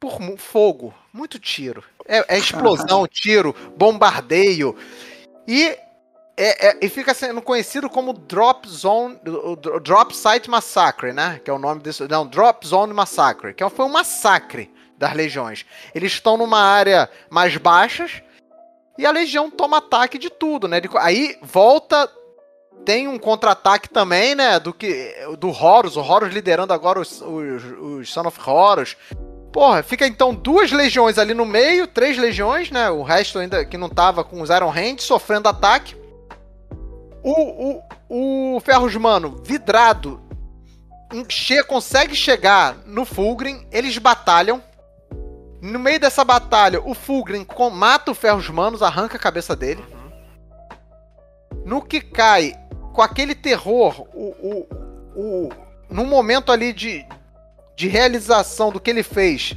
por 0.00 0.20
fogo. 0.36 0.92
Muito 1.12 1.38
tiro. 1.38 1.84
É, 2.06 2.36
é 2.36 2.38
explosão, 2.38 3.06
tiro, 3.06 3.54
bombardeio. 3.76 4.76
E 5.46 5.76
é, 6.36 6.68
é, 6.68 6.78
e 6.82 6.88
fica 6.88 7.14
sendo 7.14 7.40
conhecido 7.40 7.88
como 7.88 8.12
Drop 8.12 8.68
Zone, 8.68 9.18
o 9.24 9.54
Drop 9.54 10.14
Site 10.16 10.50
Massacre, 10.50 11.12
né? 11.12 11.40
Que 11.44 11.50
é 11.50 11.54
o 11.54 11.58
nome 11.58 11.80
desse. 11.80 12.08
Não, 12.08 12.26
Drop 12.26 12.66
Zone 12.66 12.92
Massacre, 12.92 13.54
que 13.54 13.68
foi 13.70 13.84
um 13.84 13.90
massacre 13.90 14.72
das 14.98 15.14
legiões. 15.14 15.64
Eles 15.94 16.12
estão 16.12 16.36
numa 16.36 16.60
área 16.60 17.08
mais 17.30 17.56
baixas 17.56 18.20
e 18.98 19.04
a 19.04 19.10
legião 19.10 19.50
toma 19.50 19.78
ataque 19.78 20.18
de 20.18 20.30
tudo, 20.30 20.68
né? 20.68 20.80
Aí 21.00 21.36
volta. 21.42 22.10
Tem 22.84 23.08
um 23.08 23.18
contra-ataque 23.18 23.88
também, 23.88 24.34
né? 24.34 24.60
Do 24.60 24.72
que 24.72 25.14
do 25.38 25.48
Horus, 25.48 25.96
o 25.96 26.02
Horus 26.02 26.34
liderando 26.34 26.72
agora 26.72 27.00
os, 27.00 27.22
os, 27.22 27.64
os 27.80 28.12
Son 28.12 28.26
of 28.26 28.38
Horus. 28.38 28.94
Porra, 29.50 29.82
fica 29.82 30.06
então 30.06 30.34
duas 30.34 30.70
legiões 30.70 31.16
ali 31.16 31.32
no 31.32 31.46
meio, 31.46 31.86
três 31.86 32.18
legiões, 32.18 32.70
né? 32.70 32.90
O 32.90 33.02
resto 33.02 33.38
ainda 33.38 33.64
que 33.64 33.78
não 33.78 33.88
tava 33.88 34.22
com 34.22 34.42
os 34.42 34.50
Iron 34.50 34.68
Hands 34.68 35.02
sofrendo 35.02 35.48
ataque. 35.48 35.96
O, 37.22 37.78
o, 38.10 38.56
o 38.56 38.60
Ferros 38.60 38.94
Mano, 38.96 39.40
vidrado, 39.42 40.20
che 41.28 41.62
consegue 41.62 42.14
chegar 42.14 42.76
no 42.84 43.04
Fulgrim, 43.04 43.66
eles 43.70 43.96
batalham. 43.98 44.62
No 45.64 45.78
meio 45.78 45.98
dessa 45.98 46.22
batalha, 46.22 46.78
o 46.84 46.92
Fulgrim 46.92 47.46
mata 47.72 48.10
o 48.10 48.14
Ferros 48.14 48.50
Manos, 48.50 48.82
arranca 48.82 49.16
a 49.16 49.20
cabeça 49.20 49.56
dele. 49.56 49.82
No 51.64 51.80
que 51.80 52.02
cai, 52.02 52.54
com 52.92 53.00
aquele 53.00 53.34
terror, 53.34 54.06
o, 54.12 54.34
o, 54.42 54.68
o 55.16 55.48
num 55.88 56.04
momento 56.04 56.52
ali 56.52 56.70
de, 56.70 57.02
de 57.74 57.88
realização 57.88 58.70
do 58.70 58.78
que 58.78 58.90
ele 58.90 59.02
fez, 59.02 59.56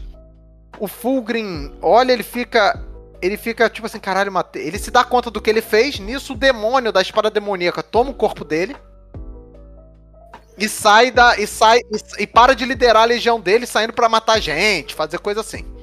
o 0.79 0.87
Fulgrim 0.87 1.75
olha, 1.81 2.13
ele 2.13 2.23
fica. 2.23 2.81
Ele 3.21 3.35
fica 3.35 3.69
tipo 3.69 3.85
assim, 3.87 3.99
caralho, 3.99 4.31
matei. 4.31 4.65
Ele 4.65 4.79
se 4.79 4.91
dá 4.91 5.03
conta 5.03 5.29
do 5.29 5.41
que 5.41 5.49
ele 5.49 5.61
fez, 5.61 5.99
nisso 5.99 6.33
o 6.33 6.37
demônio 6.37 6.93
da 6.93 7.01
espada 7.01 7.29
demoníaca 7.29 7.83
toma 7.83 8.11
o 8.11 8.13
corpo 8.13 8.45
dele. 8.45 8.77
E 10.57 10.69
sai 10.69 11.11
da. 11.11 11.37
E 11.37 11.45
sai. 11.45 11.79
E, 11.79 12.23
e 12.23 12.27
para 12.27 12.55
de 12.55 12.63
liderar 12.63 13.03
a 13.03 13.07
legião 13.07 13.41
dele, 13.41 13.65
saindo 13.65 13.91
para 13.91 14.07
matar 14.07 14.39
gente, 14.39 14.95
fazer 14.95 15.19
coisa 15.19 15.41
assim. 15.41 15.75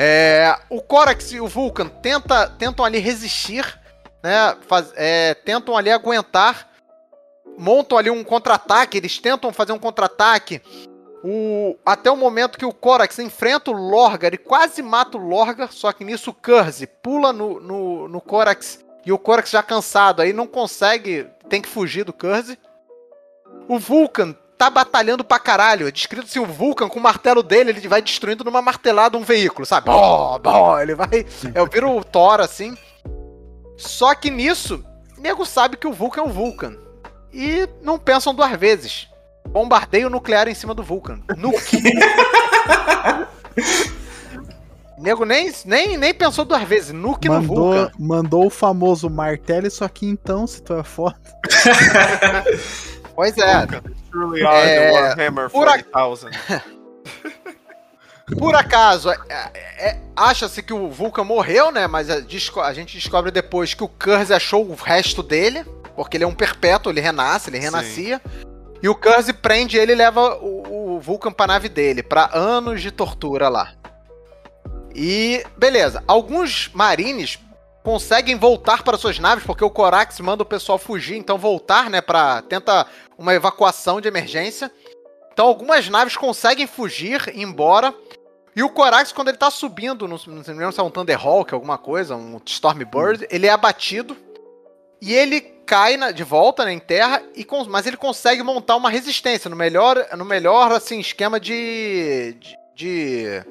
É, 0.00 0.56
o 0.70 0.80
Corax 0.80 1.32
e 1.32 1.40
o 1.40 1.48
Vulcan 1.48 1.88
tenta, 1.88 2.48
tentam 2.50 2.84
ali 2.84 3.00
resistir, 3.00 3.64
né? 4.22 4.56
Faz, 4.68 4.92
é, 4.94 5.34
tentam 5.34 5.76
ali 5.76 5.90
aguentar, 5.90 6.68
montam 7.58 7.98
ali 7.98 8.08
um 8.08 8.22
contra-ataque, 8.22 8.96
eles 8.96 9.18
tentam 9.18 9.52
fazer 9.52 9.72
um 9.72 9.78
contra-ataque. 9.78 10.62
O, 11.24 11.76
até 11.84 12.08
o 12.08 12.16
momento 12.16 12.56
que 12.56 12.64
o 12.64 12.72
Corax 12.72 13.18
enfrenta 13.18 13.72
o 13.72 13.74
Lorgar 13.74 14.32
e 14.32 14.38
quase 14.38 14.82
mata 14.82 15.18
o 15.18 15.20
Lorgar, 15.20 15.72
só 15.72 15.92
que 15.92 16.04
nisso 16.04 16.30
o 16.30 16.34
Curse 16.34 16.86
pula 16.86 17.32
no, 17.32 17.58
no, 17.58 18.06
no 18.06 18.20
Corax 18.20 18.84
e 19.04 19.10
o 19.10 19.18
Corax 19.18 19.50
já 19.50 19.64
cansado 19.64 20.22
aí 20.22 20.32
não 20.32 20.46
consegue, 20.46 21.26
tem 21.48 21.60
que 21.60 21.68
fugir 21.68 22.04
do 22.04 22.12
Curse. 22.12 22.56
O 23.66 23.80
Vulcan 23.80 24.36
tá 24.58 24.68
batalhando 24.68 25.24
pra 25.24 25.38
caralho. 25.38 25.86
É 25.86 25.92
descrito 25.92 26.26
assim, 26.26 26.40
o 26.40 26.46
Vulcan 26.46 26.88
com 26.88 26.98
o 26.98 27.02
martelo 27.02 27.42
dele, 27.42 27.70
ele 27.70 27.88
vai 27.88 28.02
destruindo 28.02 28.44
numa 28.44 28.60
martelada 28.60 29.16
um 29.16 29.22
veículo, 29.22 29.64
sabe? 29.64 29.86
Bó, 29.86 30.38
bó, 30.38 30.80
ele 30.80 30.96
vai. 30.96 31.24
É, 31.54 31.64
vira 31.72 31.88
o 31.88 32.04
Thor 32.04 32.40
assim. 32.40 32.76
Só 33.76 34.14
que 34.14 34.30
nisso, 34.30 34.84
o 35.16 35.20
nego 35.20 35.46
sabe 35.46 35.76
que 35.76 35.86
o 35.86 35.92
Vulcan 35.92 36.22
é 36.22 36.24
o 36.24 36.28
Vulcan. 36.28 36.76
E 37.32 37.68
não 37.80 37.96
pensam 37.98 38.34
duas 38.34 38.50
vezes. 38.58 39.08
Bombardeio 39.48 40.10
nuclear 40.10 40.48
em 40.48 40.54
cima 40.54 40.74
do 40.74 40.82
Vulcan. 40.82 41.20
Nuke. 41.36 41.80
nego 44.98 45.24
nem, 45.24 45.52
nem, 45.64 45.96
nem 45.96 46.12
pensou 46.12 46.44
duas 46.44 46.64
vezes. 46.64 46.92
Nuke 46.92 47.28
mandou, 47.28 47.56
no 47.56 47.62
Vulcan. 47.62 47.92
Mandou 47.98 48.46
o 48.46 48.50
famoso 48.50 49.08
martelo, 49.08 49.68
isso 49.68 49.84
aqui 49.84 50.06
então, 50.06 50.46
se 50.46 50.60
tu 50.60 50.74
é 50.74 50.82
foda. 50.82 51.16
Pois 53.18 53.36
é. 53.36 53.66
Truly 54.10 54.44
are 54.44 54.68
é, 54.68 54.90
the 54.90 54.92
Warhammer 54.92 55.50
40,000. 55.50 56.30
Por 58.38 58.54
acaso, 58.54 59.10
é, 59.10 59.18
é, 59.28 59.88
é, 59.88 60.00
acha-se 60.14 60.62
que 60.62 60.72
o 60.72 60.90
Vulcan 60.90 61.24
morreu, 61.24 61.70
né? 61.70 61.86
Mas 61.86 62.10
a, 62.10 62.16
a, 62.62 62.72
gente 62.74 62.94
descobre 62.94 63.30
depois 63.30 63.72
que 63.72 63.82
o 63.82 63.88
Curse 63.88 64.34
achou 64.34 64.68
o 64.68 64.74
resto 64.74 65.22
dele, 65.22 65.64
porque 65.96 66.16
ele 66.16 66.24
é 66.24 66.26
um 66.26 66.34
perpétuo, 66.34 66.92
ele 66.92 67.00
renasce, 67.00 67.48
ele 67.48 67.58
renascia. 67.58 68.20
Sim. 68.22 68.46
E 68.82 68.88
o 68.88 68.94
Curse 68.94 69.32
prende 69.32 69.78
ele 69.78 69.92
e 69.92 69.96
leva 69.96 70.36
o, 70.36 70.96
o 70.96 71.00
Vulcan 71.00 71.32
pra 71.32 71.46
nave 71.46 71.68
dele, 71.68 72.02
para 72.02 72.30
anos 72.36 72.82
de 72.82 72.90
tortura 72.90 73.48
lá. 73.48 73.72
E 74.94 75.44
beleza, 75.56 76.02
alguns 76.06 76.70
marines 76.74 77.38
conseguem 77.82 78.36
voltar 78.36 78.82
para 78.82 78.98
suas 78.98 79.18
naves, 79.18 79.44
porque 79.44 79.64
o 79.64 79.70
Corax 79.70 80.20
manda 80.20 80.42
o 80.42 80.46
pessoal 80.46 80.76
fugir, 80.76 81.16
então 81.16 81.38
voltar, 81.38 81.88
né, 81.88 82.00
para 82.02 82.42
tenta 82.42 82.86
uma 83.18 83.34
evacuação 83.34 84.00
de 84.00 84.08
emergência. 84.08 84.70
Então 85.32 85.46
algumas 85.46 85.88
naves 85.88 86.16
conseguem 86.16 86.66
fugir, 86.66 87.28
ir 87.34 87.42
embora. 87.42 87.92
E 88.54 88.62
o 88.62 88.70
Corax, 88.70 89.12
quando 89.12 89.28
ele 89.28 89.36
tá 89.36 89.50
subindo, 89.50 90.08
não, 90.08 90.18
não 90.26 90.44
sei 90.44 90.54
se 90.72 90.80
é 90.80 90.82
um 90.82 90.90
Thunderhawk, 90.90 91.52
alguma 91.52 91.76
coisa, 91.76 92.16
um 92.16 92.40
Stormbird, 92.46 93.26
ele 93.30 93.46
é 93.46 93.50
abatido 93.50 94.16
e 95.00 95.14
ele 95.14 95.40
cai 95.40 95.96
na, 95.96 96.10
de 96.10 96.24
volta 96.24 96.64
né, 96.64 96.72
em 96.72 96.78
terra, 96.78 97.22
e 97.36 97.46
mas 97.68 97.86
ele 97.86 97.96
consegue 97.96 98.42
montar 98.42 98.74
uma 98.74 98.88
resistência 98.88 99.50
no 99.50 99.54
melhor, 99.54 100.08
no 100.16 100.24
melhor 100.24 100.72
assim, 100.72 100.98
esquema 100.98 101.38
de, 101.38 102.34
de, 102.40 102.56
de 102.74 103.44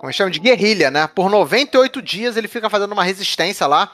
como 0.00 0.12
chama? 0.12 0.30
De 0.30 0.40
guerrilha, 0.40 0.90
né? 0.90 1.06
Por 1.06 1.30
98 1.30 2.02
dias 2.02 2.36
ele 2.36 2.48
fica 2.48 2.68
fazendo 2.68 2.92
uma 2.92 3.04
resistência 3.04 3.66
lá. 3.66 3.92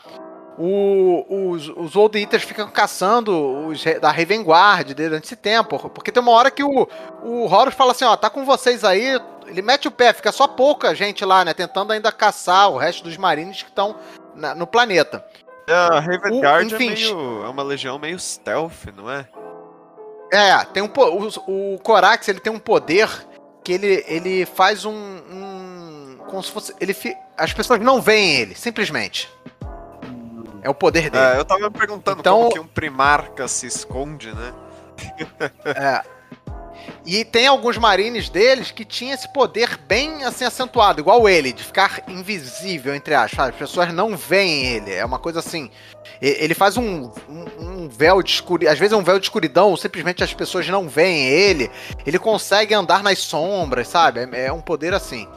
O, 0.59 1.51
os, 1.51 1.69
os 1.69 1.95
Old 1.97 2.19
Eaters 2.19 2.43
ficam 2.43 2.69
caçando 2.69 3.67
os 3.67 3.85
da 4.01 4.11
Raven 4.11 4.43
Guard 4.43 4.95
durante 4.95 5.25
esse 5.25 5.37
tempo. 5.37 5.91
Porque 5.91 6.11
tem 6.11 6.23
uma 6.23 6.33
hora 6.33 6.51
que 6.51 6.65
o, 6.65 6.89
o 7.23 7.45
Horus 7.45 7.75
fala 7.75 7.93
assim: 7.93 8.05
ó, 8.05 8.17
tá 8.17 8.31
com 8.31 8.45
vocês 8.45 8.83
aí. 8.83 9.21
Ele 9.47 9.63
mete 9.63 9.87
o 9.87 9.91
pé, 9.91 10.13
fica 10.13 10.33
só 10.33 10.49
pouca 10.49 10.95
gente 10.95 11.25
lá, 11.25 11.45
né? 11.45 11.55
Tentando 11.55 11.93
ainda 11.93 12.11
caçar 12.11 12.71
o 12.71 12.79
resto 12.79 13.05
dos 13.05 13.17
marines 13.17 13.63
que 13.63 13.69
estão 13.69 13.95
no 14.57 14.67
planeta. 14.67 15.25
É, 15.69 15.75
a 15.75 16.01
Raven 16.01 16.41
Guard 16.41 16.73
é, 16.73 16.79
meio, 16.79 17.45
é 17.45 17.49
uma 17.49 17.63
legião 17.63 17.99
meio 17.99 18.19
stealth, 18.19 18.87
não 18.97 19.11
é? 19.11 19.29
É, 20.33 20.65
tem 20.65 20.83
um, 20.83 20.91
o, 20.97 21.75
o 21.75 21.79
Corax 21.81 22.29
ele 22.29 22.41
tem 22.41 22.53
um 22.53 22.59
poder 22.59 23.09
que 23.63 23.73
ele, 23.73 24.05
ele 24.07 24.47
faz 24.47 24.85
um, 24.85 24.93
um 24.93 26.19
como 26.29 26.43
se 26.43 26.51
fosse. 26.51 26.75
Ele 26.81 26.95
fi... 26.95 27.17
As 27.37 27.53
pessoas 27.53 27.81
não 27.81 28.01
veem 28.01 28.37
ele, 28.37 28.55
simplesmente. 28.55 29.29
É 30.67 30.69
o 30.69 30.75
poder 30.75 31.11
dele. 31.11 31.25
É, 31.25 31.39
eu 31.39 31.45
tava 31.45 31.71
me 31.71 31.71
perguntando 31.71 32.19
então, 32.19 32.39
como 32.39 32.53
que 32.53 32.59
um 32.59 32.67
primarca 32.67 33.47
se 33.47 33.69
esconde, 33.69 34.35
né? 34.35 34.53
é. 35.65 36.03
E 37.05 37.25
tem 37.25 37.47
alguns 37.47 37.79
marines 37.79 38.29
deles 38.29 38.73
que 38.73 38.85
tinham 38.85 39.15
esse 39.15 39.33
poder 39.33 39.79
bem 39.87 40.25
assim 40.25 40.45
acentuado, 40.45 41.01
igual 41.01 41.29
ele, 41.29 41.53
de 41.53 41.63
ficar 41.63 42.03
invisível, 42.09 42.97
entre 42.97 43.15
aspas. 43.15 43.51
As 43.51 43.55
pessoas 43.55 43.93
não 43.93 44.17
veem 44.17 44.67
ele. 44.67 44.93
É 44.93 45.05
uma 45.05 45.21
coisa 45.21 45.39
assim. 45.39 45.71
Ele 46.21 46.53
faz 46.53 46.77
um, 46.77 47.13
um, 47.29 47.45
um 47.61 47.89
véu 47.89 48.21
de 48.21 48.33
escuridão. 48.33 48.73
Às 48.73 48.79
vezes 48.81 48.93
é 48.93 48.97
um 48.97 49.05
véu 49.05 49.21
de 49.21 49.27
escuridão, 49.27 49.77
simplesmente 49.77 50.25
as 50.25 50.35
pessoas 50.35 50.67
não 50.69 50.89
veem 50.89 51.29
ele. 51.29 51.71
Ele 52.05 52.19
consegue 52.19 52.75
andar 52.75 53.05
nas 53.05 53.21
sombras, 53.21 53.87
sabe? 53.87 54.29
É, 54.33 54.47
é 54.47 54.53
um 54.53 54.61
poder 54.61 54.93
assim. 54.93 55.29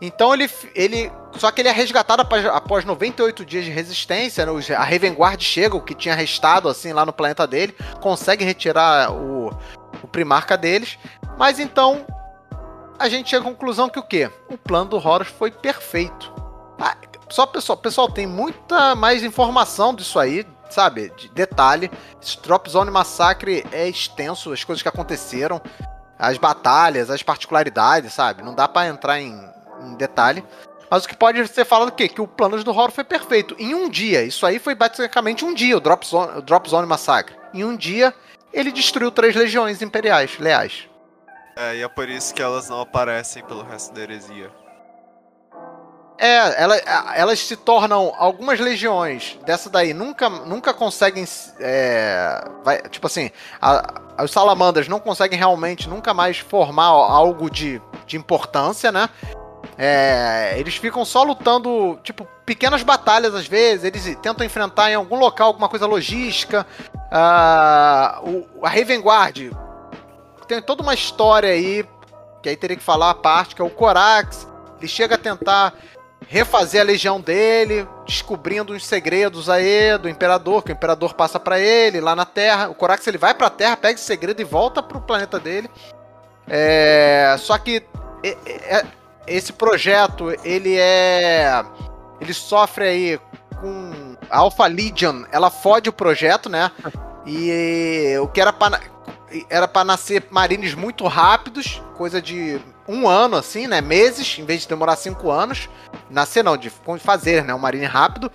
Então 0.00 0.34
ele, 0.34 0.50
ele. 0.74 1.10
Só 1.38 1.50
que 1.50 1.60
ele 1.60 1.68
é 1.68 1.72
resgatado 1.72 2.22
após, 2.22 2.44
após 2.46 2.84
98 2.84 3.44
dias 3.44 3.64
de 3.64 3.70
resistência. 3.70 4.44
Né? 4.44 4.52
A 4.76 4.84
Raven 4.84 5.12
Guard 5.12 5.40
chega, 5.40 5.76
o 5.76 5.80
que 5.80 5.94
tinha 5.94 6.14
restado 6.14 6.68
assim 6.68 6.92
lá 6.92 7.04
no 7.06 7.12
planeta 7.12 7.46
dele, 7.46 7.74
consegue 8.00 8.44
retirar 8.44 9.12
o, 9.12 9.48
o 10.02 10.06
primarca 10.06 10.56
deles. 10.56 10.98
Mas 11.38 11.58
então 11.58 12.06
a 12.98 13.08
gente 13.08 13.30
chega 13.30 13.42
à 13.42 13.48
conclusão 13.48 13.88
que 13.88 13.98
o 13.98 14.02
quê? 14.02 14.30
O 14.48 14.56
plano 14.56 14.90
do 14.90 14.96
Horus 14.96 15.28
foi 15.28 15.50
perfeito. 15.50 16.32
Ah, 16.78 16.96
só 17.28 17.46
pessoal, 17.46 17.76
pessoal 17.76 18.10
tem 18.10 18.26
muita 18.26 18.94
mais 18.94 19.22
informação 19.22 19.94
disso 19.94 20.18
aí, 20.18 20.46
sabe? 20.70 21.10
De 21.16 21.28
detalhe. 21.28 21.90
Esse 22.22 22.40
Drop 22.40 22.68
Zone 22.70 22.90
Massacre 22.90 23.64
é 23.72 23.88
extenso, 23.88 24.52
as 24.52 24.62
coisas 24.62 24.82
que 24.82 24.88
aconteceram, 24.88 25.60
as 26.18 26.38
batalhas, 26.38 27.10
as 27.10 27.22
particularidades, 27.22 28.12
sabe? 28.12 28.42
Não 28.42 28.54
dá 28.54 28.68
para 28.68 28.88
entrar 28.88 29.20
em 29.20 29.55
em 29.86 29.94
detalhe. 29.94 30.44
Mas 30.90 31.04
o 31.04 31.08
que 31.08 31.16
pode 31.16 31.46
ser 31.48 31.64
falado 31.64 31.88
o 31.88 31.92
quê? 31.92 32.08
Que 32.08 32.20
o 32.20 32.28
plano 32.28 32.62
do 32.62 32.70
horror 32.70 32.90
foi 32.90 33.04
perfeito. 33.04 33.56
Em 33.58 33.74
um 33.74 33.88
dia. 33.88 34.22
Isso 34.22 34.46
aí 34.46 34.58
foi 34.58 34.74
basicamente 34.74 35.44
um 35.44 35.52
dia, 35.52 35.76
o 35.76 35.80
Drop 35.80 36.06
Zone, 36.06 36.38
o 36.38 36.42
Drop 36.42 36.68
Zone 36.68 36.86
Massacre. 36.86 37.34
Em 37.52 37.64
um 37.64 37.76
dia, 37.76 38.14
ele 38.52 38.70
destruiu 38.70 39.10
três 39.10 39.34
legiões 39.34 39.82
imperiais, 39.82 40.38
leais. 40.38 40.88
É, 41.56 41.76
e 41.76 41.82
é 41.82 41.88
por 41.88 42.08
isso 42.08 42.34
que 42.34 42.42
elas 42.42 42.68
não 42.68 42.80
aparecem 42.80 43.42
pelo 43.42 43.62
resto 43.62 43.92
da 43.94 44.02
heresia. 44.02 44.50
É, 46.18 46.62
ela, 46.62 46.76
elas 47.14 47.40
se 47.40 47.56
tornam. 47.56 48.12
Algumas 48.16 48.58
legiões 48.60 49.38
dessa 49.44 49.68
daí 49.68 49.92
nunca, 49.92 50.28
nunca 50.28 50.72
conseguem. 50.72 51.24
É, 51.60 52.42
vai, 52.64 52.80
tipo 52.82 53.06
assim, 53.06 53.30
a, 53.60 54.22
os 54.22 54.30
salamandras 54.30 54.88
não 54.88 54.98
conseguem 54.98 55.38
realmente 55.38 55.88
nunca 55.88 56.14
mais 56.14 56.38
formar 56.38 56.86
algo 56.86 57.50
de, 57.50 57.80
de 58.06 58.16
importância, 58.16 58.90
né? 58.90 59.08
É, 59.78 60.54
eles 60.56 60.76
ficam 60.76 61.04
só 61.04 61.22
lutando, 61.22 61.98
tipo, 62.02 62.26
pequenas 62.44 62.82
batalhas 62.82 63.34
às 63.34 63.46
vezes. 63.46 63.84
Eles 63.84 64.04
tentam 64.22 64.44
enfrentar 64.46 64.90
em 64.90 64.94
algum 64.94 65.18
local 65.18 65.48
alguma 65.48 65.68
coisa 65.68 65.86
logística. 65.86 66.66
Uh, 67.12 68.30
o, 68.30 68.66
a 68.66 68.68
Raven 68.68 69.00
Guard 69.00 69.52
tem 70.46 70.62
toda 70.62 70.82
uma 70.82 70.94
história 70.94 71.50
aí, 71.50 71.84
que 72.42 72.48
aí 72.48 72.56
teria 72.56 72.76
que 72.76 72.82
falar 72.82 73.10
a 73.10 73.14
parte, 73.14 73.54
que 73.54 73.62
é 73.62 73.64
o 73.64 73.70
Corax. 73.70 74.48
Ele 74.78 74.88
chega 74.88 75.16
a 75.16 75.18
tentar 75.18 75.74
refazer 76.28 76.80
a 76.80 76.84
legião 76.84 77.20
dele, 77.20 77.86
descobrindo 78.06 78.72
uns 78.72 78.86
segredos 78.86 79.48
aí 79.48 79.96
do 79.98 80.08
imperador, 80.08 80.62
que 80.62 80.72
o 80.72 80.74
imperador 80.74 81.14
passa 81.14 81.38
para 81.38 81.58
ele 81.58 82.00
lá 82.00 82.16
na 82.16 82.24
Terra. 82.24 82.68
O 82.68 82.74
Corax 82.74 83.06
ele 83.06 83.18
vai 83.18 83.34
para 83.34 83.48
a 83.48 83.50
Terra, 83.50 83.76
pega 83.76 83.94
esse 83.94 84.04
segredo 84.04 84.40
e 84.40 84.44
volta 84.44 84.82
pro 84.82 85.00
planeta 85.00 85.38
dele. 85.38 85.70
É, 86.48 87.36
só 87.38 87.58
que 87.58 87.82
é, 88.22 88.36
é, 88.46 88.86
esse 89.26 89.52
projeto, 89.52 90.34
ele 90.44 90.76
é. 90.76 91.64
Ele 92.20 92.32
sofre 92.32 92.84
aí 92.84 93.20
com. 93.60 94.16
A 94.28 94.38
Alpha 94.38 94.66
Legion, 94.66 95.24
ela 95.30 95.50
fode 95.50 95.88
o 95.88 95.92
projeto, 95.92 96.48
né? 96.48 96.70
E 97.28 98.16
o 98.22 98.28
que 98.28 98.40
era 98.40 98.52
pra, 98.52 98.80
era 99.50 99.66
para 99.66 99.84
nascer 99.84 100.28
marines 100.30 100.74
muito 100.74 101.04
rápidos, 101.08 101.82
coisa 101.96 102.22
de 102.22 102.60
um 102.88 103.08
ano, 103.08 103.36
assim, 103.36 103.66
né? 103.66 103.80
Meses, 103.80 104.38
em 104.38 104.44
vez 104.44 104.62
de 104.62 104.68
demorar 104.68 104.94
cinco 104.94 105.30
anos. 105.30 105.68
Nascer 106.08 106.44
não, 106.44 106.56
de 106.56 106.70
fazer, 107.00 107.42
né? 107.44 107.52
Um 107.52 107.58
marine 107.58 107.84
rápido. 107.84 108.30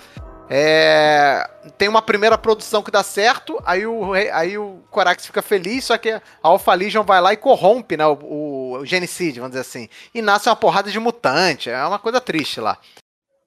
É, 0.54 1.50
tem 1.78 1.88
uma 1.88 2.02
primeira 2.02 2.38
produção 2.38 2.84
que 2.84 2.92
dá 2.92 3.02
certo, 3.02 3.58
aí 3.66 3.88
o, 3.88 4.12
aí 4.12 4.58
o 4.58 4.84
Corax 4.92 5.26
fica 5.26 5.42
feliz, 5.42 5.86
só 5.86 5.98
que 5.98 6.10
a 6.10 6.22
Alpha 6.44 6.74
Legion 6.74 7.04
vai 7.06 7.22
lá 7.22 7.32
e 7.32 7.38
corrompe 7.38 7.96
né, 7.96 8.06
o, 8.06 8.80
o 8.80 8.86
Genicide, 8.86 9.40
vamos 9.40 9.52
dizer 9.52 9.62
assim. 9.62 9.88
E 10.14 10.22
nasce 10.22 10.50
uma 10.50 10.56
porrada 10.58 10.92
de 10.92 11.00
mutante, 11.00 11.70
é 11.70 11.86
uma 11.86 11.98
coisa 11.98 12.20
triste 12.20 12.60
lá. 12.60 12.78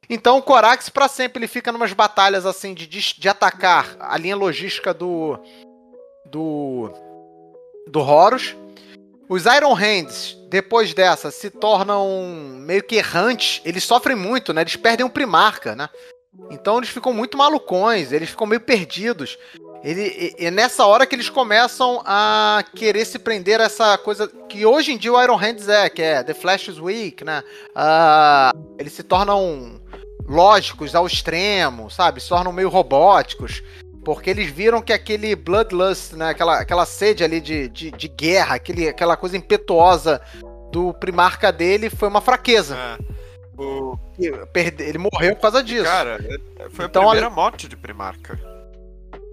Então 0.09 0.38
o 0.38 0.42
Corax, 0.42 0.88
para 0.88 1.07
sempre, 1.07 1.40
ele 1.40 1.46
fica 1.46 1.70
numas 1.70 1.92
batalhas 1.92 2.46
assim 2.46 2.72
de, 2.72 2.86
de 2.86 3.28
atacar 3.28 3.96
a 4.00 4.16
linha 4.16 4.34
logística 4.36 4.94
do. 4.94 5.38
do. 6.24 6.90
do 7.86 8.00
Horus. 8.00 8.57
Os 9.28 9.44
Iron 9.46 9.72
Hands, 9.72 10.36
depois 10.48 10.92
dessa, 10.92 11.30
se 11.30 11.50
tornam 11.50 12.07
meio 12.59 12.82
que 12.82 12.96
errantes. 12.96 13.62
Eles 13.64 13.84
sofrem 13.84 14.16
muito, 14.16 14.52
né? 14.52 14.61
Eles 14.61 14.76
perdem 14.76 15.05
um 15.05 15.11
primarca, 15.11 15.74
né? 15.74 15.88
Então 16.51 16.78
eles 16.78 16.89
ficam 16.89 17.12
muito 17.12 17.37
malucões, 17.39 18.12
eles 18.12 18.30
ficam 18.30 18.47
meio 18.47 18.61
perdidos. 18.61 19.39
Ele, 19.82 20.35
é 20.39 20.51
nessa 20.51 20.87
hora 20.87 21.07
que 21.07 21.14
eles 21.14 21.28
começam 21.28 22.03
a 22.07 22.64
querer 22.74 23.05
se 23.05 23.18
prender 23.18 23.61
a 23.61 23.64
essa 23.64 23.99
coisa 23.99 24.26
que 24.49 24.64
hoje 24.64 24.93
em 24.93 24.97
dia 24.97 25.12
o 25.12 25.22
Iron 25.22 25.37
Hands 25.37 25.68
é, 25.68 25.91
que 25.91 26.01
é 26.01 26.22
The 26.22 26.32
Flash 26.32 26.68
is 26.68 26.78
Weak, 26.78 27.22
né? 27.22 27.43
Uh, 27.76 28.76
eles 28.78 28.95
se 28.95 29.03
tornam 29.03 29.78
lógicos 30.26 30.95
ao 30.95 31.07
extremo, 31.07 31.91
sabe? 31.91 32.20
Se 32.20 32.30
tornam 32.30 32.51
meio 32.51 32.70
robóticos. 32.70 33.62
Porque 34.03 34.30
eles 34.30 34.51
viram 34.51 34.80
que 34.80 34.93
aquele 34.93 35.37
bloodlust, 35.37 36.14
né? 36.14 36.30
Aquela, 36.30 36.61
aquela 36.61 36.87
sede 36.87 37.22
ali 37.22 37.41
de, 37.41 37.68
de, 37.68 37.91
de 37.91 38.09
guerra, 38.09 38.57
aquele, 38.57 38.89
aquela 38.89 39.16
coisa 39.18 39.37
impetuosa 39.37 40.20
do 40.70 40.95
primarca 40.95 41.53
dele 41.53 41.91
foi 41.91 42.09
uma 42.09 42.22
fraqueza. 42.22 42.74
É. 42.74 43.24
O... 43.57 43.96
Ele 44.18 44.98
morreu 44.98 45.34
por 45.36 45.42
causa 45.42 45.62
disso. 45.62 45.84
Cara, 45.84 46.18
é, 46.59 46.68
foi 46.70 46.86
então, 46.86 47.02
a 47.02 47.07
primeira 47.07 47.28
a... 47.28 47.30
morte 47.30 47.68
de 47.68 47.76
Primarca. 47.76 48.38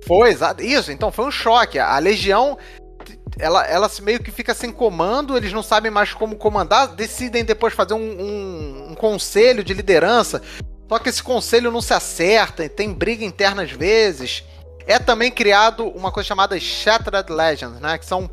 Foi, 0.05 0.30
exato. 0.30 0.61
Isso, 0.61 0.91
então 0.91 1.11
foi 1.11 1.26
um 1.26 1.32
choque. 1.32 1.80
A 1.80 1.97
Legião, 1.99 2.57
ela, 3.39 3.65
ela 3.65 3.89
meio 4.01 4.22
que 4.22 4.32
fica 4.32 4.53
sem 4.53 4.72
comando, 4.72 5.38
eles 5.38 5.53
não 5.53 5.63
sabem 5.63 5.91
mais 5.91 6.13
como 6.13 6.36
comandar, 6.36 6.88
decidem 6.89 7.43
depois 7.43 7.74
fazer 7.74 7.93
um, 7.93 7.97
um, 7.97 8.91
um 8.91 8.95
conselho 8.95 9.63
de 9.63 9.74
liderança. 9.74 10.41
Só 10.89 10.99
que 10.99 11.09
esse 11.09 11.24
conselho 11.24 11.72
não 11.72 11.82
se 11.82 11.93
acerta, 11.93 12.67
tem 12.67 12.93
briga 12.93 13.24
interna 13.24 13.63
às 13.63 13.72
vezes. 13.72 14.43
É 14.86 14.99
também 14.99 15.32
criado 15.32 15.88
uma 15.88 16.11
coisa 16.11 16.28
chamada 16.28 16.59
Shattered 16.59 17.32
Legends, 17.32 17.80
né? 17.80 17.97
Que 17.97 18.05
são 18.05 18.30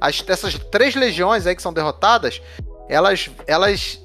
as, 0.00 0.24
essas 0.26 0.54
três 0.70 0.94
legiões 0.94 1.46
aí 1.46 1.54
que 1.54 1.62
são 1.62 1.72
derrotadas, 1.72 2.40
elas, 2.88 3.30
elas 3.46 4.00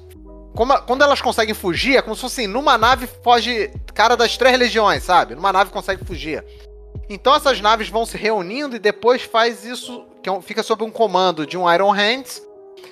como, 0.56 0.76
quando 0.82 1.02
elas 1.02 1.20
conseguem 1.20 1.54
fugir, 1.54 1.96
é 1.96 2.02
como 2.02 2.16
se 2.16 2.22
fosse 2.22 2.40
assim, 2.40 2.50
numa 2.50 2.78
nave 2.78 3.06
foge 3.22 3.70
cara 3.94 4.16
das 4.16 4.36
três 4.38 4.58
legiões, 4.58 5.02
sabe? 5.02 5.34
Numa 5.34 5.52
nave 5.52 5.70
consegue 5.70 6.04
fugir. 6.04 6.42
Então 7.08 7.34
essas 7.34 7.60
naves 7.60 7.88
vão 7.88 8.06
se 8.06 8.16
reunindo 8.16 8.74
e 8.74 8.78
depois 8.78 9.22
faz 9.22 9.64
isso, 9.64 10.06
que 10.22 10.30
é 10.30 10.40
fica 10.40 10.62
sob 10.62 10.82
um 10.82 10.90
comando 10.90 11.46
de 11.46 11.58
um 11.58 11.72
Iron 11.72 11.90
Hands, 11.90 12.42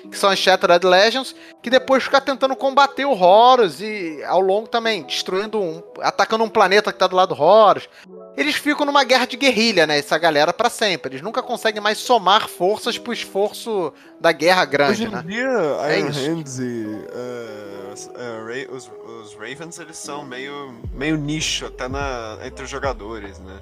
que 0.09 0.17
são 0.17 0.29
as 0.29 0.39
Shattered 0.39 0.85
Legends, 0.85 1.35
que 1.61 1.69
depois 1.69 2.03
fica 2.03 2.21
tentando 2.21 2.55
combater 2.55 3.05
o 3.05 3.11
Horus 3.11 3.81
e 3.81 4.23
ao 4.25 4.39
longo 4.39 4.67
também, 4.67 5.03
destruindo 5.03 5.61
um. 5.61 5.81
atacando 6.01 6.43
um 6.43 6.49
planeta 6.49 6.91
que 6.91 6.99
tá 6.99 7.07
do 7.07 7.15
lado 7.15 7.35
do 7.35 7.41
Horus. 7.41 7.89
Eles 8.37 8.55
ficam 8.55 8.85
numa 8.85 9.03
guerra 9.03 9.25
de 9.25 9.37
guerrilha, 9.37 9.87
né? 9.87 9.97
Essa 9.97 10.17
galera 10.17 10.51
para 10.51 10.69
sempre. 10.69 11.11
Eles 11.11 11.21
nunca 11.21 11.41
conseguem 11.41 11.81
mais 11.81 11.97
somar 11.97 12.47
forças 12.47 12.97
pro 12.97 13.13
esforço 13.13 13.93
da 14.19 14.31
guerra 14.31 14.65
grande, 14.65 14.91
Hoje 14.91 15.05
em 15.05 15.09
né? 15.09 15.23
dia, 15.25 15.47
é 15.83 15.99
Iron 15.99 16.11
Hands 16.11 16.59
e 16.59 16.85
uh, 16.85 18.71
uh, 18.71 18.75
os, 18.75 18.91
os, 19.21 19.33
Ravens, 19.35 19.79
eles 19.79 19.97
são 19.97 20.25
meio, 20.25 20.75
meio 20.93 21.17
nicho 21.17 21.65
até 21.65 21.87
na, 21.87 22.37
entre 22.43 22.63
os 22.63 22.69
jogadores, 22.69 23.39
né? 23.39 23.59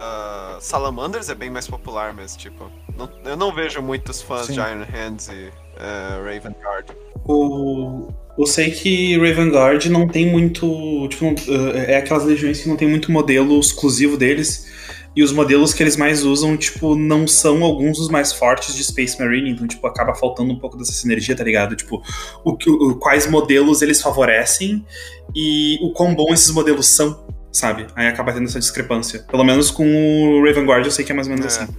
Uh, 0.00 0.58
Salamanders 0.60 1.28
é 1.28 1.34
bem 1.34 1.50
mais 1.50 1.66
popular, 1.66 2.14
mas 2.14 2.34
tipo, 2.34 2.70
não, 2.96 3.10
eu 3.22 3.36
não 3.36 3.54
vejo 3.54 3.82
muitos 3.82 4.22
fãs 4.22 4.46
Sim. 4.46 4.54
de 4.54 4.60
Iron 4.60 4.86
Hands 4.90 5.28
e 5.28 5.48
uh, 5.76 6.24
Raven 6.24 6.56
Guard. 6.62 6.90
O, 7.26 8.08
eu 8.38 8.46
sei 8.46 8.70
que 8.70 9.18
Raven 9.18 9.50
Guard 9.50 9.84
não 9.86 10.08
tem 10.08 10.26
muito. 10.26 11.06
Tipo, 11.08 11.26
não, 11.26 11.32
uh, 11.32 11.76
é 11.76 11.96
aquelas 11.96 12.24
legiões 12.24 12.62
que 12.62 12.68
não 12.68 12.76
tem 12.76 12.88
muito 12.88 13.12
modelo 13.12 13.60
exclusivo 13.60 14.16
deles. 14.16 14.70
E 15.14 15.24
os 15.24 15.32
modelos 15.32 15.74
que 15.74 15.82
eles 15.82 15.96
mais 15.96 16.22
usam, 16.22 16.56
tipo, 16.56 16.94
não 16.94 17.26
são 17.26 17.64
alguns 17.64 17.98
dos 17.98 18.08
mais 18.08 18.32
fortes 18.32 18.76
de 18.76 18.84
Space 18.84 19.18
Marine, 19.18 19.50
então, 19.50 19.66
tipo, 19.66 19.84
acaba 19.86 20.14
faltando 20.14 20.52
um 20.52 20.58
pouco 20.58 20.78
dessa 20.78 20.92
sinergia, 20.92 21.34
tá 21.34 21.42
ligado? 21.42 21.74
Tipo, 21.74 22.00
o, 22.44 22.52
o, 22.52 22.94
quais 22.94 23.26
modelos 23.26 23.82
eles 23.82 24.00
favorecem 24.00 24.86
e 25.34 25.78
o 25.82 25.92
quão 25.92 26.14
bom 26.14 26.32
esses 26.32 26.52
modelos 26.52 26.86
são 26.86 27.26
sabe? 27.52 27.86
Aí 27.94 28.06
acaba 28.06 28.32
tendo 28.32 28.44
essa 28.44 28.58
discrepância. 28.58 29.24
Pelo 29.30 29.44
menos 29.44 29.70
com 29.70 29.84
o 29.84 30.44
Raven 30.44 30.66
Guard 30.66 30.84
eu 30.84 30.90
sei 30.90 31.04
que 31.04 31.12
é 31.12 31.14
mais 31.14 31.28
ou 31.28 31.34
menos 31.34 31.58
é. 31.58 31.62
assim. 31.62 31.72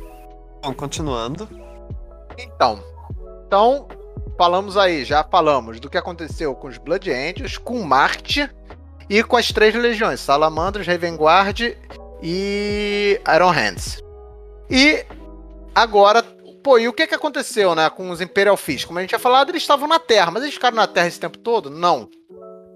Bom, 0.62 0.74
continuando. 0.74 1.48
Então, 2.38 2.84
então, 3.52 3.86
falamos 4.38 4.78
aí, 4.78 5.04
já 5.04 5.26
falamos 5.26 5.78
do 5.78 5.90
que 5.90 5.98
aconteceu 5.98 6.56
com 6.56 6.70
os 6.70 6.78
Blood 6.78 7.12
Angels, 7.12 7.58
com 7.58 7.82
Marte 7.84 8.50
e 9.10 9.22
com 9.22 9.36
as 9.36 9.52
três 9.52 9.76
legiões, 9.76 10.22
Salamandros, 10.22 10.88
Raven 10.88 11.18
Guard 11.18 11.60
e 12.24 13.20
Iron 13.36 13.50
Hands. 13.50 14.02
E 14.70 15.06
agora, 15.76 16.24
pô, 16.64 16.80
e 16.80 16.88
o 16.88 16.94
que 16.94 17.06
que 17.08 17.16
aconteceu, 17.16 17.76
né, 17.76 17.90
com 17.90 18.10
os 18.10 18.22
Imperial 18.22 18.56
Fist? 18.56 18.88
Como 18.88 19.00
a 19.00 19.02
gente 19.02 19.10
tinha 19.10 19.20
falado, 19.20 19.50
eles 19.50 19.64
estavam 19.64 19.86
na 19.86 20.00
Terra, 20.00 20.32
mas 20.32 20.44
eles 20.44 20.56
ficaram 20.56 20.78
na 20.78 20.88
Terra 20.88 21.08
esse 21.08 21.20
tempo 21.20 21.38
todo? 21.38 21.70
Não. 21.70 22.10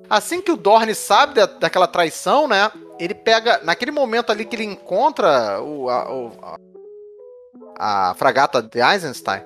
Assim 0.10 0.42
que 0.42 0.52
o 0.52 0.58
Dorne 0.58 0.94
sabe 0.94 1.36
da, 1.36 1.46
daquela 1.46 1.88
traição, 1.88 2.48
né? 2.48 2.72
Ele 3.00 3.14
pega. 3.14 3.62
Naquele 3.64 3.92
momento 3.92 4.32
ali 4.32 4.46
que 4.46 4.56
ele 4.56 4.64
encontra 4.64 5.62
o, 5.62 5.90
a, 5.90 6.12
o, 6.14 6.32
a, 7.80 8.10
a 8.10 8.14
fragata 8.16 8.62
de 8.62 8.80
Eisenstein, 8.80 9.42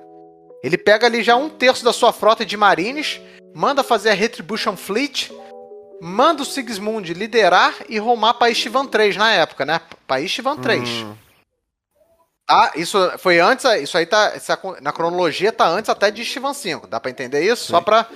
ele 0.62 0.76
pega 0.76 1.06
ali 1.06 1.22
já 1.22 1.36
um 1.36 1.48
terço 1.48 1.84
da 1.84 1.92
sua 1.92 2.12
frota 2.12 2.44
de 2.44 2.56
marines, 2.56 3.20
manda 3.54 3.82
fazer 3.82 4.10
a 4.10 4.14
Retribution 4.14 4.76
Fleet, 4.76 5.32
manda 6.00 6.42
o 6.42 6.46
Sigismund 6.46 7.12
liderar 7.14 7.74
e 7.88 7.98
rumar 7.98 8.34
para 8.34 8.50
Istivan 8.50 8.86
3 8.86 9.16
na 9.16 9.32
época, 9.32 9.64
né? 9.64 9.80
Para 10.06 10.20
Istivan 10.20 10.56
3. 10.56 10.88
Hum. 10.88 11.14
Tá? 12.46 12.72
Isso 12.74 12.98
foi 13.18 13.38
antes, 13.38 13.64
isso 13.80 13.96
aí 13.96 14.06
tá. 14.06 14.32
na 14.80 14.92
cronologia 14.92 15.52
tá 15.52 15.68
antes 15.68 15.88
até 15.88 16.10
de 16.10 16.22
Istivan 16.22 16.52
5. 16.52 16.88
Dá 16.88 16.98
para 16.98 17.10
entender 17.10 17.42
isso? 17.42 17.66
Sim. 17.66 17.70
Só 17.70 17.80
pra 17.80 18.08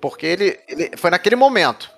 porque 0.00 0.26
ele, 0.26 0.58
ele 0.66 0.96
foi 0.96 1.10
naquele 1.10 1.36
momento. 1.36 1.90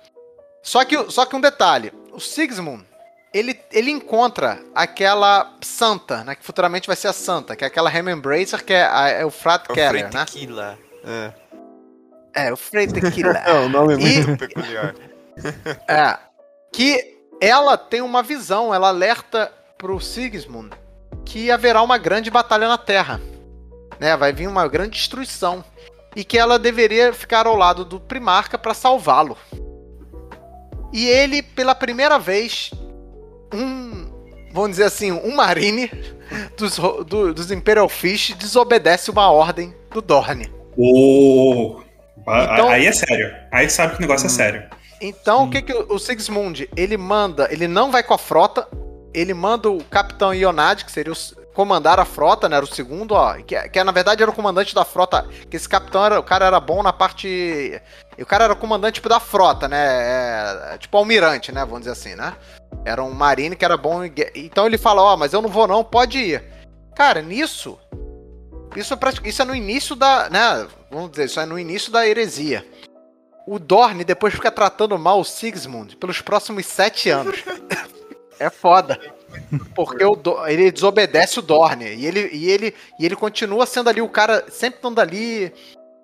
Só 0.61 0.83
que, 0.85 1.11
só 1.11 1.25
que 1.25 1.35
um 1.35 1.41
detalhe: 1.41 1.91
o 2.11 2.19
Sigismund 2.19 2.85
ele, 3.33 3.59
ele 3.71 3.89
encontra 3.89 4.59
aquela 4.75 5.55
santa, 5.61 6.23
né? 6.23 6.35
Que 6.35 6.45
futuramente 6.45 6.85
vai 6.85 6.95
ser 6.95 7.07
a 7.07 7.13
santa, 7.13 7.55
que 7.55 7.63
é 7.63 7.67
aquela 7.67 7.89
Remembracer, 7.89 8.63
que 8.63 8.73
é, 8.73 8.83
a, 8.83 9.09
é 9.09 9.25
o 9.25 9.31
Frat 9.31 9.65
é 9.69 9.73
Keller, 9.73 10.13
né? 10.13 10.25
Tequila. 10.25 10.77
É. 11.03 11.33
é, 12.45 12.53
o 12.53 12.57
Frei 12.57 12.87
Tequila. 12.87 13.37
é, 13.43 13.53
o 13.53 13.69
nome 13.69 13.95
é 13.95 13.97
muito 13.97 14.31
e, 14.31 14.37
peculiar. 14.47 14.95
é. 15.87 16.17
Que 16.71 17.17
ela 17.41 17.75
tem 17.75 18.01
uma 18.01 18.21
visão, 18.21 18.73
ela 18.73 18.89
alerta 18.89 19.51
pro 19.77 19.99
Sigismund 19.99 20.69
que 21.25 21.49
haverá 21.49 21.81
uma 21.81 21.97
grande 21.97 22.29
batalha 22.29 22.67
na 22.67 22.77
Terra. 22.77 23.19
Né? 23.99 24.15
Vai 24.15 24.31
vir 24.31 24.47
uma 24.47 24.67
grande 24.67 24.91
destruição 24.91 25.63
e 26.15 26.23
que 26.23 26.37
ela 26.37 26.59
deveria 26.59 27.13
ficar 27.13 27.47
ao 27.47 27.55
lado 27.55 27.83
do 27.83 27.99
Primarca 27.99 28.57
para 28.57 28.73
salvá-lo. 28.73 29.37
E 30.91 31.07
ele, 31.07 31.41
pela 31.41 31.73
primeira 31.73 32.19
vez, 32.19 32.71
um, 33.53 34.11
vamos 34.51 34.71
dizer 34.71 34.83
assim, 34.83 35.11
um 35.11 35.35
marine 35.35 35.89
dos, 36.55 36.77
do, 36.77 37.33
dos 37.33 37.51
Imperial 37.51 37.89
Fish 37.89 38.35
desobedece 38.37 39.09
uma 39.09 39.31
ordem 39.31 39.73
do 39.91 40.01
Dorne. 40.01 40.51
Oh, 40.77 41.81
então, 42.19 42.69
aí 42.69 42.85
é 42.85 42.91
sério. 42.91 43.33
Aí 43.51 43.69
sabe 43.69 43.93
que 43.93 43.99
o 43.99 44.01
negócio 44.01 44.25
é 44.25 44.29
hum. 44.29 44.33
sério. 44.33 44.63
Então, 45.01 45.43
o 45.43 45.49
que, 45.49 45.61
que 45.61 45.73
o 45.73 45.99
Sigismund, 45.99 46.69
ele 46.77 46.95
manda, 46.95 47.49
ele 47.51 47.67
não 47.67 47.91
vai 47.91 48.01
com 48.03 48.13
a 48.13 48.17
frota, 48.17 48.65
ele 49.13 49.33
manda 49.33 49.69
o 49.69 49.83
Capitão 49.83 50.33
Ionad, 50.33 50.85
que 50.85 50.91
seria 50.91 51.11
o, 51.11 51.15
comandar 51.53 51.99
a 51.99 52.05
frota, 52.05 52.49
né? 52.49 52.55
Era 52.57 52.65
o 52.65 52.67
segundo, 52.67 53.13
ó. 53.13 53.33
Que, 53.35 53.69
que 53.69 53.83
na 53.83 53.91
verdade 53.91 54.21
era 54.21 54.31
o 54.31 54.35
comandante 54.35 54.73
da 54.73 54.83
frota. 54.83 55.27
Que 55.49 55.55
esse 55.55 55.69
capitão 55.69 56.05
era. 56.05 56.19
O 56.19 56.23
cara 56.23 56.45
era 56.45 56.59
bom 56.59 56.83
na 56.83 56.91
parte. 56.91 57.81
O 58.19 58.25
cara 58.25 58.45
era 58.45 58.53
o 58.53 58.57
comandante 58.57 58.95
tipo, 58.95 59.09
da 59.09 59.19
frota, 59.19 59.67
né? 59.67 60.73
É, 60.73 60.77
tipo 60.77 60.97
almirante, 60.97 61.51
né? 61.51 61.61
Vamos 61.61 61.79
dizer 61.79 61.91
assim, 61.91 62.15
né? 62.15 62.35
Era 62.83 63.03
um 63.03 63.11
marine 63.11 63.55
que 63.55 63.65
era 63.65 63.77
bom. 63.77 64.03
Então 64.35 64.65
ele 64.65 64.77
fala: 64.77 65.01
Ó, 65.01 65.13
oh, 65.13 65.17
mas 65.17 65.33
eu 65.33 65.41
não 65.41 65.49
vou, 65.49 65.67
não, 65.67 65.83
pode 65.83 66.17
ir. 66.17 66.43
Cara, 66.95 67.21
nisso. 67.21 67.79
Isso 68.75 68.93
é, 68.93 68.97
isso 69.29 69.41
é 69.41 69.45
no 69.45 69.55
início 69.55 69.95
da. 69.95 70.29
né? 70.29 70.67
Vamos 70.89 71.11
dizer, 71.11 71.25
isso 71.25 71.39
é 71.39 71.45
no 71.45 71.59
início 71.59 71.91
da 71.91 72.07
heresia. 72.07 72.65
O 73.45 73.59
Dorne 73.59 74.03
depois 74.03 74.33
fica 74.33 74.49
tratando 74.49 74.97
mal 74.97 75.19
o 75.19 75.25
Sigismund 75.25 75.97
pelos 75.97 76.21
próximos 76.21 76.65
sete 76.65 77.09
anos. 77.09 77.43
é 78.39 78.49
foda. 78.49 78.99
Porque 79.75 80.03
o 80.03 80.15
Do, 80.15 80.45
ele 80.47 80.71
desobedece 80.71 81.39
o 81.39 81.41
Dorne. 81.41 81.93
E 81.95 82.05
ele, 82.05 82.29
e, 82.31 82.49
ele, 82.49 82.75
e 82.99 83.05
ele 83.05 83.15
continua 83.15 83.65
sendo 83.65 83.89
ali 83.89 84.01
o 84.01 84.09
cara, 84.09 84.45
sempre 84.49 84.77
estando 84.77 84.99
ali. 84.99 85.51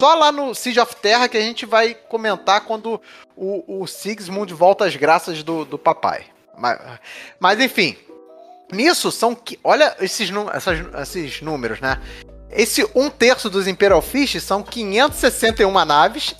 Só 0.01 0.15
lá 0.15 0.31
no 0.31 0.55
Siege 0.55 0.79
of 0.79 0.95
Terra 0.95 1.27
que 1.27 1.37
a 1.37 1.41
gente 1.41 1.65
vai 1.65 1.93
comentar 1.93 2.61
quando 2.61 3.01
o, 3.35 3.81
o 3.81 3.87
Sigismund 3.87 4.53
volta 4.53 4.85
às 4.85 4.95
graças 4.95 5.43
do, 5.43 5.65
do 5.65 5.77
papai. 5.77 6.25
Mas, 6.57 6.79
mas 7.39 7.59
enfim. 7.59 7.97
Nisso 8.71 9.11
são. 9.11 9.37
Olha 9.63 9.95
esses, 9.99 10.29
essas, 10.53 10.79
esses 11.01 11.41
números, 11.41 11.81
né? 11.81 11.99
Esse 12.51 12.87
um 12.95 13.09
terço 13.09 13.49
dos 13.49 13.67
Imperial 13.67 14.01
Fish 14.01 14.41
são 14.41 14.63
561 14.63 15.85
naves. 15.85 16.35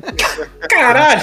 Caralho! 0.68 1.20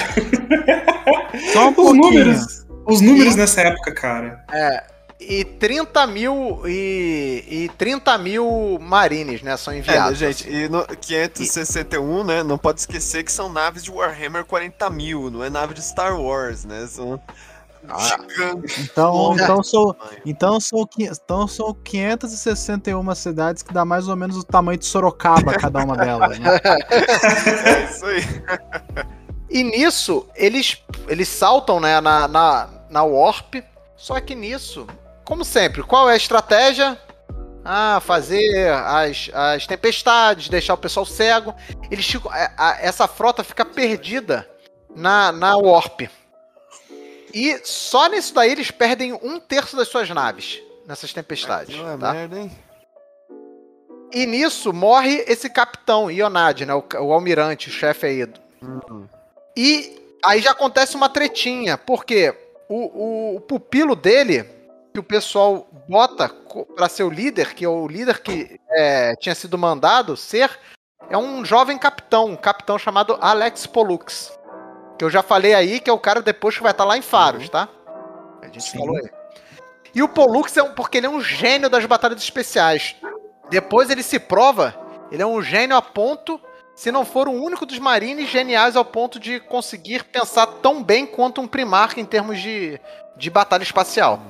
Só 1.52 1.68
um 1.68 1.70
os 1.70 1.96
números, 1.96 2.66
os 2.86 3.00
números 3.00 3.34
e, 3.34 3.36
nessa 3.36 3.60
época, 3.62 3.92
cara. 3.92 4.44
É. 4.52 4.84
E 5.20 5.44
30 5.44 6.06
mil 6.06 6.62
e, 6.64 7.44
e 7.46 7.70
30 7.76 8.16
mil 8.16 8.78
marines, 8.80 9.42
né? 9.42 9.56
São 9.56 9.74
enviados. 9.74 10.20
É, 10.20 10.32
gente, 10.32 10.48
assim. 10.48 10.64
e 10.64 10.68
no 10.68 10.84
561, 10.86 12.20
e... 12.20 12.24
né? 12.24 12.42
Não 12.42 12.56
pode 12.56 12.80
esquecer 12.80 13.22
que 13.22 13.30
são 13.30 13.52
naves 13.52 13.84
de 13.84 13.90
Warhammer 13.90 14.44
40 14.44 14.88
mil, 14.90 15.30
não 15.30 15.44
é 15.44 15.50
nave 15.50 15.74
de 15.74 15.82
Star 15.82 16.18
Wars, 16.18 16.64
né? 16.64 16.86
São 16.86 17.20
ah, 17.88 18.18
então, 18.78 19.34
então, 19.34 19.62
sou, 19.62 19.96
então, 20.24 20.60
sou, 20.60 20.88
então 20.92 21.48
são 21.48 21.74
561 21.74 23.14
cidades 23.14 23.62
que 23.62 23.72
dá 23.72 23.84
mais 23.84 24.06
ou 24.06 24.14
menos 24.14 24.36
o 24.36 24.44
tamanho 24.44 24.78
de 24.78 24.84
Sorocaba, 24.84 25.54
cada 25.54 25.82
uma 25.82 25.96
delas. 25.96 26.38
Né? 26.38 26.50
É 27.64 27.84
isso 27.84 28.04
aí. 28.04 28.22
E 29.48 29.62
nisso, 29.64 30.26
eles, 30.36 30.82
eles 31.08 31.28
saltam 31.28 31.80
né, 31.80 32.00
na, 32.00 32.28
na, 32.28 32.68
na 32.90 33.02
Warp. 33.02 33.56
Só 33.96 34.18
que 34.20 34.34
nisso, 34.34 34.86
como 35.30 35.44
sempre, 35.44 35.84
qual 35.84 36.10
é 36.10 36.14
a 36.14 36.16
estratégia? 36.16 36.98
Ah, 37.64 38.00
fazer 38.04 38.68
as, 38.72 39.30
as 39.32 39.64
tempestades, 39.64 40.48
deixar 40.48 40.74
o 40.74 40.78
pessoal 40.78 41.06
cego. 41.06 41.54
Eles 41.88 42.04
ficam, 42.04 42.32
a, 42.32 42.50
a, 42.58 42.78
essa 42.80 43.06
frota 43.06 43.44
fica 43.44 43.64
perdida 43.64 44.50
na, 44.92 45.30
na 45.30 45.56
Warp. 45.56 46.00
E 47.32 47.60
só 47.62 48.08
nisso 48.08 48.34
daí 48.34 48.50
eles 48.50 48.72
perdem 48.72 49.12
um 49.12 49.38
terço 49.38 49.76
das 49.76 49.86
suas 49.86 50.10
naves 50.10 50.60
nessas 50.84 51.12
tempestades. 51.12 51.78
É 51.78 51.96
tá? 51.96 52.12
merda, 52.12 52.40
hein? 52.40 52.50
E 54.12 54.26
nisso 54.26 54.72
morre 54.72 55.24
esse 55.28 55.48
capitão, 55.48 56.10
Ionad, 56.10 56.66
né? 56.66 56.74
O, 56.74 56.84
o 57.02 57.12
almirante, 57.12 57.68
o 57.68 57.72
chefe 57.72 58.06
aí. 58.06 58.28
Uhum. 58.60 59.06
E 59.56 59.96
aí 60.24 60.42
já 60.42 60.50
acontece 60.50 60.96
uma 60.96 61.08
tretinha, 61.08 61.78
porque 61.78 62.34
o, 62.68 63.34
o, 63.34 63.36
o 63.36 63.40
pupilo 63.40 63.94
dele, 63.94 64.58
que 64.92 65.00
o 65.00 65.02
pessoal 65.02 65.68
bota 65.88 66.28
para 66.74 66.88
ser 66.88 67.04
o 67.04 67.10
líder, 67.10 67.54
que 67.54 67.64
é 67.64 67.68
o 67.68 67.86
líder 67.86 68.20
que 68.20 68.60
é, 68.70 69.14
tinha 69.16 69.34
sido 69.34 69.56
mandado 69.56 70.16
ser, 70.16 70.50
é 71.08 71.16
um 71.16 71.44
jovem 71.44 71.78
capitão, 71.78 72.26
um 72.26 72.36
capitão 72.36 72.78
chamado 72.78 73.16
Alex 73.20 73.66
Pollux. 73.66 74.36
Que 74.98 75.04
eu 75.04 75.10
já 75.10 75.22
falei 75.22 75.54
aí 75.54 75.80
que 75.80 75.88
é 75.88 75.92
o 75.92 75.98
cara 75.98 76.22
depois 76.22 76.56
que 76.56 76.62
vai 76.62 76.72
estar 76.72 76.84
tá 76.84 76.88
lá 76.88 76.96
em 76.96 77.02
Faros, 77.02 77.44
uhum. 77.44 77.50
tá? 77.50 77.68
A 78.42 78.46
gente 78.46 78.62
Sim. 78.62 78.78
falou 78.78 78.96
aí. 78.96 79.10
E 79.94 80.02
o 80.02 80.08
Pollux 80.08 80.56
é 80.56 80.62
um, 80.62 80.72
porque 80.72 80.98
ele 80.98 81.06
é 81.06 81.10
um 81.10 81.20
gênio 81.20 81.68
das 81.68 81.84
batalhas 81.84 82.22
especiais. 82.22 82.94
Depois 83.48 83.90
ele 83.90 84.02
se 84.02 84.18
prova, 84.18 84.74
ele 85.10 85.22
é 85.22 85.26
um 85.26 85.42
gênio 85.42 85.76
a 85.76 85.82
ponto, 85.82 86.40
se 86.76 86.92
não 86.92 87.04
for 87.04 87.26
o 87.26 87.32
único 87.32 87.66
dos 87.66 87.78
marines 87.78 88.28
geniais 88.28 88.76
ao 88.76 88.84
ponto 88.84 89.18
de 89.18 89.40
conseguir 89.40 90.04
pensar 90.04 90.46
tão 90.46 90.82
bem 90.82 91.06
quanto 91.06 91.40
um 91.40 91.48
Primarca 91.48 92.00
em 92.00 92.04
termos 92.04 92.40
de, 92.40 92.80
de 93.16 93.28
batalha 93.28 93.64
espacial. 93.64 94.22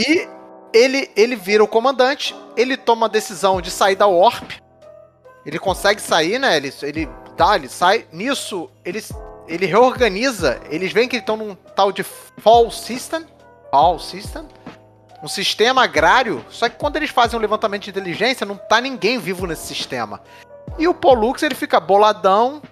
E 0.00 0.26
ele, 0.72 1.10
ele 1.14 1.36
vira 1.36 1.62
o 1.62 1.68
comandante, 1.68 2.34
ele 2.56 2.76
toma 2.76 3.04
a 3.04 3.08
decisão 3.08 3.60
de 3.60 3.70
sair 3.70 3.96
da 3.96 4.06
Warp. 4.06 4.52
Ele 5.44 5.58
consegue 5.58 6.00
sair, 6.00 6.38
né? 6.38 6.56
Ele, 6.56 6.72
ele, 6.82 7.08
tá, 7.36 7.56
ele 7.56 7.68
sai. 7.68 8.06
Nisso, 8.10 8.70
ele 8.84 9.02
ele 9.50 9.66
reorganiza, 9.66 10.60
eles 10.70 10.92
veem 10.92 11.08
que 11.08 11.16
estão 11.16 11.36
num 11.36 11.56
tal 11.74 11.90
de 11.90 12.04
Fall 12.04 12.70
System, 12.70 13.26
Fall 13.68 13.98
System, 13.98 14.46
um 15.20 15.26
sistema 15.26 15.82
agrário, 15.82 16.44
só 16.48 16.68
que 16.68 16.76
quando 16.76 16.96
eles 16.96 17.10
fazem 17.10 17.36
um 17.36 17.42
levantamento 17.42 17.82
de 17.82 17.90
inteligência, 17.90 18.46
não 18.46 18.56
tá 18.56 18.80
ninguém 18.80 19.18
vivo 19.18 19.48
nesse 19.48 19.66
sistema. 19.66 20.22
E 20.78 20.86
o 20.86 20.94
Pollux, 20.94 21.42
ele 21.42 21.56
fica 21.56 21.80
boladão, 21.80 22.62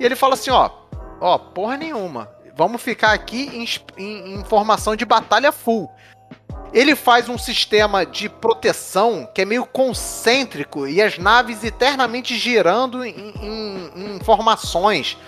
e 0.00 0.04
ele 0.06 0.16
fala 0.16 0.32
assim, 0.32 0.50
ó, 0.50 0.70
ó, 1.20 1.36
porra 1.36 1.76
nenhuma, 1.76 2.30
vamos 2.56 2.80
ficar 2.80 3.12
aqui 3.12 3.50
em, 3.52 4.02
em, 4.02 4.34
em 4.36 4.44
formação 4.44 4.96
de 4.96 5.04
batalha 5.04 5.52
full. 5.52 5.90
Ele 6.72 6.96
faz 6.96 7.28
um 7.28 7.36
sistema 7.36 8.06
de 8.06 8.28
proteção 8.28 9.28
que 9.32 9.42
é 9.42 9.44
meio 9.44 9.66
concêntrico 9.66 10.86
e 10.86 11.02
as 11.02 11.18
naves 11.18 11.62
eternamente 11.62 12.36
girando 12.36 13.04
em, 13.04 13.34
em, 13.40 13.92
em 13.94 14.20
formações. 14.24 15.18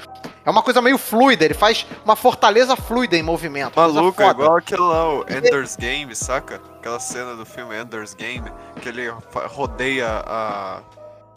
É 0.45 0.51
uma 0.51 0.63
coisa 0.63 0.83
meio 0.83 0.99
fluida, 0.99 1.45
ele 1.45 1.55
faz 1.55 1.87
uma 2.05 2.15
fortaleza 2.15 2.77
fluida 2.77 3.17
em 3.17 3.23
movimento. 3.23 3.77
Maluco, 3.77 4.23
é 4.23 4.29
igual 4.29 4.57
aquele 4.57 4.83
lá, 4.83 5.15
o 5.15 5.23
Ender's 5.23 5.75
Game, 5.77 6.15
saca? 6.15 6.61
Aquela 6.79 7.01
cena 7.01 7.35
do 7.35 7.47
filme 7.47 7.75
Ender's 7.75 8.15
Game, 8.15 8.51
que 8.81 8.89
ele 8.89 9.09
rodeia 9.47 10.23
a. 10.27 10.83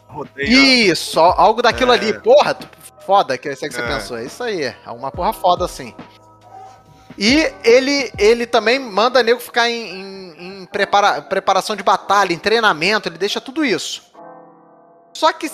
Rodeia... 0.08 0.46
Isso, 0.46 1.20
algo 1.20 1.62
daquilo 1.62 1.92
é... 1.92 1.96
ali. 1.96 2.20
Porra, 2.20 2.56
foda 3.04 3.38
que 3.38 3.48
é 3.48 3.52
isso 3.52 3.62
que 3.62 3.72
você 3.72 3.80
é. 3.80 3.86
pensou. 3.86 4.18
É 4.18 4.24
isso 4.24 4.42
aí, 4.42 4.64
é 4.64 4.76
uma 4.86 5.10
porra 5.10 5.32
foda 5.32 5.64
assim. 5.64 5.94
E 7.18 7.52
ele, 7.64 8.12
ele 8.16 8.46
também 8.46 8.78
manda 8.78 9.24
nego 9.24 9.40
ficar 9.40 9.68
em, 9.68 9.90
em, 9.90 10.62
em 10.62 10.66
prepara, 10.66 11.20
preparação 11.20 11.74
de 11.74 11.82
batalha, 11.82 12.32
em 12.32 12.38
treinamento, 12.38 13.08
ele 13.08 13.18
deixa 13.18 13.40
tudo 13.40 13.64
isso. 13.64 14.12
Só 15.12 15.32
que 15.32 15.50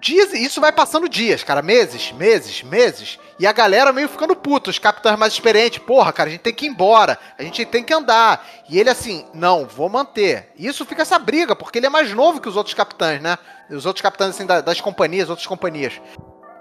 dias, 0.00 0.32
isso 0.32 0.60
vai 0.60 0.72
passando 0.72 1.08
dias, 1.08 1.44
cara, 1.44 1.62
meses, 1.62 2.10
meses, 2.10 2.64
meses. 2.64 3.16
E 3.38 3.46
a 3.46 3.52
galera 3.52 3.92
meio 3.92 4.08
ficando 4.08 4.34
puta, 4.34 4.70
os 4.70 4.78
capitães 4.80 5.16
mais 5.16 5.32
experientes, 5.34 5.78
porra, 5.78 6.12
cara, 6.12 6.28
a 6.28 6.32
gente 6.32 6.40
tem 6.40 6.52
que 6.52 6.66
ir 6.66 6.68
embora, 6.68 7.16
a 7.38 7.42
gente 7.44 7.64
tem 7.64 7.84
que 7.84 7.94
andar. 7.94 8.44
E 8.68 8.76
ele 8.76 8.90
assim, 8.90 9.24
não, 9.32 9.66
vou 9.66 9.88
manter. 9.88 10.50
E 10.56 10.66
isso 10.66 10.84
fica 10.84 11.02
essa 11.02 11.18
briga, 11.18 11.54
porque 11.54 11.78
ele 11.78 11.86
é 11.86 11.90
mais 11.90 12.12
novo 12.12 12.40
que 12.40 12.48
os 12.48 12.56
outros 12.56 12.74
capitães, 12.74 13.22
né? 13.22 13.38
Os 13.70 13.86
outros 13.86 14.02
capitães 14.02 14.30
assim 14.30 14.46
das 14.46 14.80
companhias, 14.80 15.30
outras 15.30 15.46
companhias. 15.46 16.00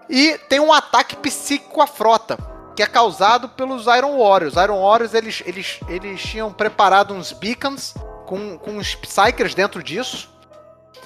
E 0.07 0.37
tem 0.47 0.59
um 0.59 0.71
ataque 0.71 1.15
psíquico 1.15 1.81
à 1.81 1.87
frota, 1.87 2.37
que 2.78 2.84
é 2.84 2.86
causado 2.86 3.49
pelos 3.49 3.88
Iron 3.88 4.19
Warriors. 4.19 4.53
Iron 4.55 4.84
Warriors, 4.84 5.15
eles, 5.15 5.41
eles, 5.47 5.80
eles 5.89 6.21
tinham 6.21 6.53
preparado 6.53 7.11
uns 7.11 7.34
beacons 7.34 7.95
com, 8.28 8.55
com 8.59 8.78
uns 8.78 8.93
Psychers 8.93 9.55
dentro 9.55 9.82
disso 9.82 10.30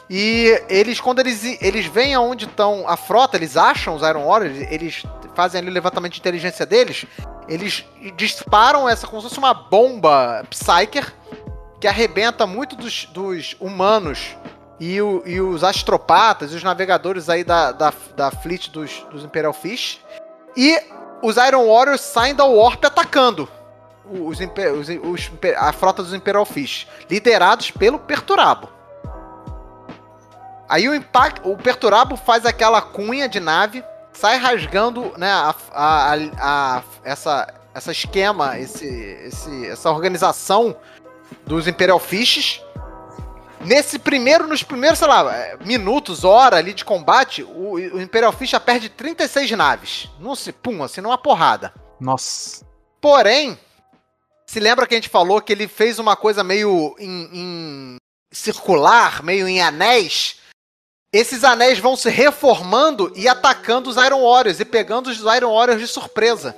e 0.10 0.62
eles, 0.68 1.00
quando 1.00 1.20
eles, 1.20 1.42
eles 1.62 1.86
vêm 1.86 2.14
aonde 2.14 2.44
estão 2.44 2.84
a 2.86 2.98
frota, 2.98 3.38
eles 3.38 3.56
acham 3.56 3.96
os 3.96 4.02
Iron 4.02 4.28
Warriors, 4.28 4.70
eles 4.70 5.04
fazem 5.34 5.62
ali 5.62 5.70
o 5.70 5.74
levantamento 5.74 6.12
de 6.12 6.20
inteligência 6.20 6.66
deles, 6.66 7.06
eles 7.48 7.86
disparam 8.18 8.90
essa 8.90 9.08
como 9.08 9.22
se 9.22 9.30
fosse 9.30 9.40
uma 9.40 9.54
bomba 9.54 10.44
Psyker 10.50 11.14
que 11.80 11.88
arrebenta 11.88 12.46
muito 12.46 12.76
dos, 12.76 13.06
dos 13.06 13.56
humanos 13.62 14.36
e, 14.78 15.02
o, 15.02 15.24
e, 15.26 15.40
os 15.40 15.64
astropatas 15.64 16.52
e 16.52 16.56
os 16.58 16.64
navegadores 16.64 17.30
aí 17.30 17.46
da, 17.46 17.72
da, 17.72 17.94
da 18.14 18.30
fleet 18.30 18.68
dos, 18.68 19.06
dos 19.10 19.24
Imperial 19.24 19.54
Fish. 19.54 20.02
E 20.58 20.78
os 21.22 21.38
Iron 21.38 21.68
Warriors 21.68 22.02
saem 22.02 22.36
da 22.36 22.46
Warp 22.46 22.84
atacando 22.86 23.50
os, 24.06 24.40
os, 24.40 24.90
os, 25.04 25.32
a 25.58 25.72
frota 25.72 26.04
dos 26.04 26.14
Imperial 26.14 26.46
Fish, 26.46 26.88
liderados 27.10 27.72
pelo 27.72 28.00
Perturabo. 28.00 28.70
Aí 30.68 30.88
o 30.88 30.96
impacto, 30.96 31.50
o 31.50 31.58
Perturabo 31.58 32.16
faz 32.16 32.46
aquela 32.46 32.82
cunha 32.82 33.28
de 33.28 33.40
nave, 33.40 33.84
sai 34.14 34.38
rasgando, 34.38 35.14
né, 35.18 35.30
a, 35.30 35.56
a, 35.74 36.14
a, 36.40 36.84
essa, 37.04 37.54
essa 37.74 37.92
esquema, 37.92 38.58
esse, 38.58 38.86
esse, 38.86 39.68
essa 39.68 39.92
organização 39.92 40.76
dos 41.46 41.68
Imperial 41.68 42.00
Fishes. 42.00 42.62
Nesse 43.66 44.00
primeiro, 44.00 44.48
nos 44.48 44.64
primeiros, 44.64 45.00
sei 45.00 45.08
lá, 45.08 45.58
minutos, 45.64 46.24
hora 46.24 46.58
ali 46.58 46.74
de 46.74 46.84
combate, 46.84 47.44
o, 47.44 47.74
o 47.74 48.02
Imperial 48.02 48.32
Fish 48.32 48.50
já 48.50 48.60
perde 48.60 48.90
36 48.90 49.52
naves. 49.52 50.10
Não 50.20 50.36
se, 50.36 50.52
pum, 50.52 50.84
assim, 50.84 51.02
numa 51.02 51.18
porrada. 51.18 51.74
Nossa. 52.00 52.66
Porém, 53.00 53.58
se 54.46 54.60
lembra 54.60 54.88
que 54.88 54.96
a 54.96 54.98
gente 54.98 55.10
falou 55.10 55.42
que 55.42 55.54
ele 55.54 55.68
fez 55.68 56.00
uma 56.00 56.16
coisa 56.16 56.44
meio 56.44 56.96
em, 57.00 57.30
em 57.34 57.96
circular, 58.32 59.24
meio 59.24 59.48
em 59.48 59.62
anéis, 59.62 60.38
esses 61.14 61.44
anéis 61.44 61.78
vão 61.78 61.96
se 61.96 62.10
reformando 62.10 63.12
e 63.16 63.28
atacando 63.28 63.90
os 63.90 63.98
Iron 63.98 64.24
Warriors 64.24 64.60
e 64.60 64.66
pegando 64.66 65.08
os 65.08 65.20
Iron 65.20 65.54
Warriors 65.54 65.82
de 65.82 65.88
surpresa. 65.88 66.56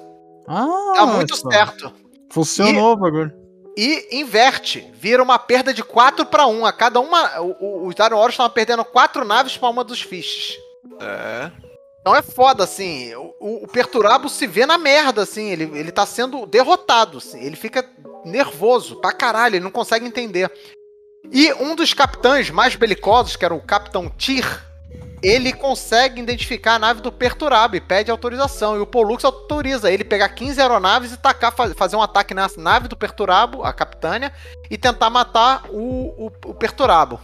Ah, 0.47 0.93
tá 0.95 1.05
muito 1.05 1.35
certo. 1.35 1.93
Funcionou 2.31 2.93
o 2.93 2.97
bagulho. 2.97 3.42
E 3.75 4.19
inverte, 4.19 4.87
vira 4.93 5.23
uma 5.23 5.39
perda 5.39 5.73
de 5.73 5.83
4 5.83 6.25
para 6.25 6.45
1. 6.45 6.65
A 6.65 6.73
cada 6.73 6.99
uma. 6.99 7.41
Os 7.41 7.95
Iron 7.95 8.15
Warriors 8.15 8.33
estavam 8.33 8.51
perdendo 8.51 8.85
4 8.85 9.25
naves 9.25 9.57
para 9.57 9.69
uma 9.69 9.83
dos 9.83 10.01
fishes. 10.01 10.57
É. 11.01 11.51
Então 12.01 12.15
é 12.15 12.21
foda, 12.21 12.63
assim. 12.63 13.15
O, 13.15 13.63
o, 13.63 13.67
Perturabo 13.67 14.29
se 14.29 14.45
vê 14.45 14.65
na 14.65 14.77
merda, 14.77 15.23
assim. 15.23 15.49
Ele, 15.49 15.71
ele 15.77 15.91
tá 15.91 16.05
sendo 16.05 16.45
derrotado, 16.45 17.17
assim. 17.17 17.41
Ele 17.41 17.55
fica 17.55 17.83
nervoso 18.25 18.97
pra 18.97 19.13
caralho, 19.13 19.55
ele 19.55 19.63
não 19.63 19.71
consegue 19.71 20.05
entender. 20.05 20.51
E 21.31 21.51
um 21.53 21.75
dos 21.75 21.93
capitães 21.93 22.49
mais 22.49 22.75
belicosos, 22.75 23.35
que 23.35 23.45
era 23.45 23.53
o 23.53 23.61
Capitão 23.61 24.09
Tyr, 24.09 24.45
ele 25.23 25.53
consegue 25.53 26.21
identificar 26.21 26.75
a 26.75 26.79
nave 26.79 27.01
do 27.01 27.11
Perturabo 27.11 27.77
e 27.77 27.81
pede 27.81 28.11
autorização. 28.11 28.75
E 28.75 28.79
o 28.79 28.85
Pollux 28.85 29.23
autoriza 29.23 29.89
ele 29.89 30.03
pegar 30.03 30.27
15 30.29 30.59
aeronaves 30.59 31.13
e 31.13 31.17
tacar, 31.17 31.53
fazer 31.53 31.95
um 31.95 32.01
ataque 32.01 32.33
na 32.33 32.49
nave 32.57 32.89
do 32.89 32.97
Perturabo, 32.97 33.63
a 33.63 33.71
Capitânia, 33.71 34.33
e 34.69 34.77
tentar 34.77 35.09
matar 35.09 35.63
o, 35.69 36.27
o, 36.27 36.31
o 36.45 36.53
Perturabo. 36.53 37.21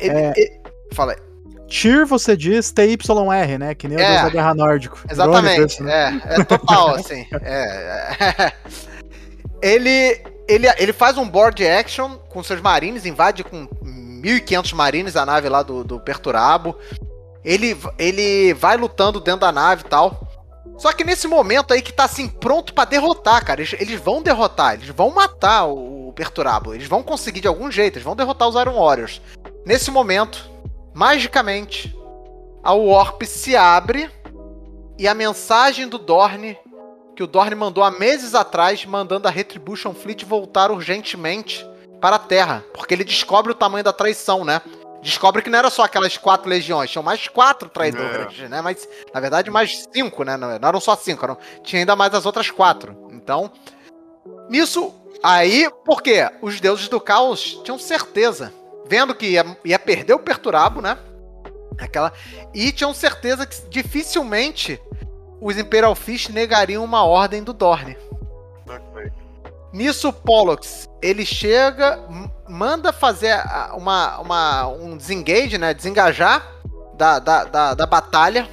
Ele, 0.00 0.18
é... 0.18 0.32
ele, 0.34 0.60
fala 0.92 1.12
aí. 1.12 1.18
TIR 1.66 2.06
você 2.06 2.36
diz 2.36 2.72
TYR, 2.72 3.58
né? 3.58 3.74
Que 3.74 3.88
nem 3.88 3.98
o 3.98 4.00
é, 4.00 4.08
Deus 4.08 4.22
da 4.22 4.28
Guerra 4.30 4.54
Nórdico. 4.54 4.98
Exatamente, 5.10 5.82
né? 5.82 6.22
é, 6.26 6.40
é 6.40 6.44
total, 6.44 6.94
assim. 6.96 7.26
É, 7.42 8.16
é. 8.38 8.52
Ele, 9.62 10.20
ele, 10.46 10.66
ele 10.76 10.92
faz 10.92 11.16
um 11.16 11.26
board 11.26 11.66
action 11.66 12.18
com 12.28 12.42
seus 12.42 12.60
marines, 12.60 13.06
invade 13.06 13.42
com 13.42 13.66
1.500 14.24 14.74
marines 14.74 15.16
a 15.16 15.26
nave 15.26 15.48
lá 15.48 15.62
do, 15.62 15.84
do 15.84 16.00
Perturabo. 16.00 16.76
Ele, 17.44 17.76
ele 17.98 18.54
vai 18.54 18.76
lutando 18.76 19.20
dentro 19.20 19.40
da 19.40 19.52
nave 19.52 19.82
e 19.84 19.88
tal. 19.88 20.26
Só 20.78 20.92
que 20.92 21.04
nesse 21.04 21.28
momento 21.28 21.72
aí 21.72 21.82
que 21.82 21.92
tá 21.92 22.04
assim, 22.04 22.26
pronto 22.26 22.72
para 22.72 22.88
derrotar, 22.88 23.44
cara. 23.44 23.60
Eles, 23.60 23.74
eles, 23.74 24.00
vão 24.00 24.22
derrotar, 24.22 24.74
eles 24.74 24.88
vão 24.88 25.10
matar 25.10 25.66
o, 25.66 26.08
o 26.08 26.12
Perturabo. 26.12 26.74
Eles 26.74 26.88
vão 26.88 27.02
conseguir 27.02 27.40
de 27.40 27.48
algum 27.48 27.70
jeito, 27.70 27.96
eles 27.96 28.04
vão 28.04 28.16
derrotar 28.16 28.48
os 28.48 28.56
Iron 28.56 28.74
Warriors. 28.74 29.20
Nesse 29.64 29.90
momento, 29.90 30.50
magicamente, 30.92 31.94
a 32.62 32.72
Warp 32.72 33.22
se 33.22 33.54
abre 33.54 34.10
e 34.98 35.06
a 35.06 35.14
mensagem 35.14 35.86
do 35.86 35.98
Dorne, 35.98 36.58
que 37.14 37.22
o 37.22 37.26
Dorne 37.26 37.54
mandou 37.54 37.84
há 37.84 37.90
meses 37.90 38.34
atrás, 38.34 38.84
mandando 38.84 39.28
a 39.28 39.30
Retribution 39.30 39.92
Fleet 39.92 40.24
voltar 40.24 40.70
urgentemente 40.70 41.64
para 42.04 42.16
a 42.16 42.18
Terra, 42.18 42.62
porque 42.74 42.92
ele 42.92 43.02
descobre 43.02 43.50
o 43.50 43.54
tamanho 43.54 43.82
da 43.82 43.90
traição, 43.90 44.44
né? 44.44 44.60
Descobre 45.00 45.40
que 45.40 45.48
não 45.48 45.58
era 45.58 45.70
só 45.70 45.84
aquelas 45.84 46.18
quatro 46.18 46.50
legiões, 46.50 46.90
tinham 46.90 47.02
mais 47.02 47.28
quatro 47.28 47.66
traidores, 47.70 48.40
é. 48.40 48.46
né? 48.46 48.60
Mas, 48.60 48.86
na 49.14 49.20
verdade, 49.20 49.50
mais 49.50 49.86
cinco, 49.90 50.22
né? 50.22 50.36
Não 50.36 50.50
eram 50.50 50.80
só 50.80 50.94
cinco, 50.96 51.24
eram, 51.24 51.38
tinha 51.62 51.80
ainda 51.80 51.96
mais 51.96 52.12
as 52.12 52.26
outras 52.26 52.50
quatro. 52.50 53.08
Então, 53.10 53.50
nisso, 54.50 54.94
aí, 55.22 55.66
por 55.82 56.02
quê? 56.02 56.28
Os 56.42 56.60
deuses 56.60 56.88
do 56.88 57.00
caos 57.00 57.58
tinham 57.64 57.78
certeza 57.78 58.52
vendo 58.86 59.14
que 59.14 59.24
ia, 59.24 59.56
ia 59.64 59.78
perder 59.78 60.12
o 60.12 60.18
Perturabo, 60.18 60.82
né? 60.82 60.98
Aquela, 61.78 62.12
e 62.52 62.70
tinham 62.70 62.92
certeza 62.92 63.46
que 63.46 63.66
dificilmente 63.70 64.78
os 65.40 65.56
Imperial 65.56 65.94
Fish 65.94 66.28
negariam 66.28 66.84
uma 66.84 67.02
ordem 67.02 67.42
do 67.42 67.54
Dorne. 67.54 67.96
Nisso, 69.74 70.12
Pollux, 70.12 70.88
ele 71.02 71.26
chega, 71.26 71.98
manda 72.48 72.92
fazer 72.92 73.34
uma, 73.72 74.20
uma, 74.20 74.68
um 74.68 74.96
desengage, 74.96 75.58
né? 75.58 75.74
Desengajar 75.74 76.48
da, 76.96 77.18
da, 77.18 77.42
da, 77.42 77.74
da 77.74 77.84
batalha. 77.84 78.48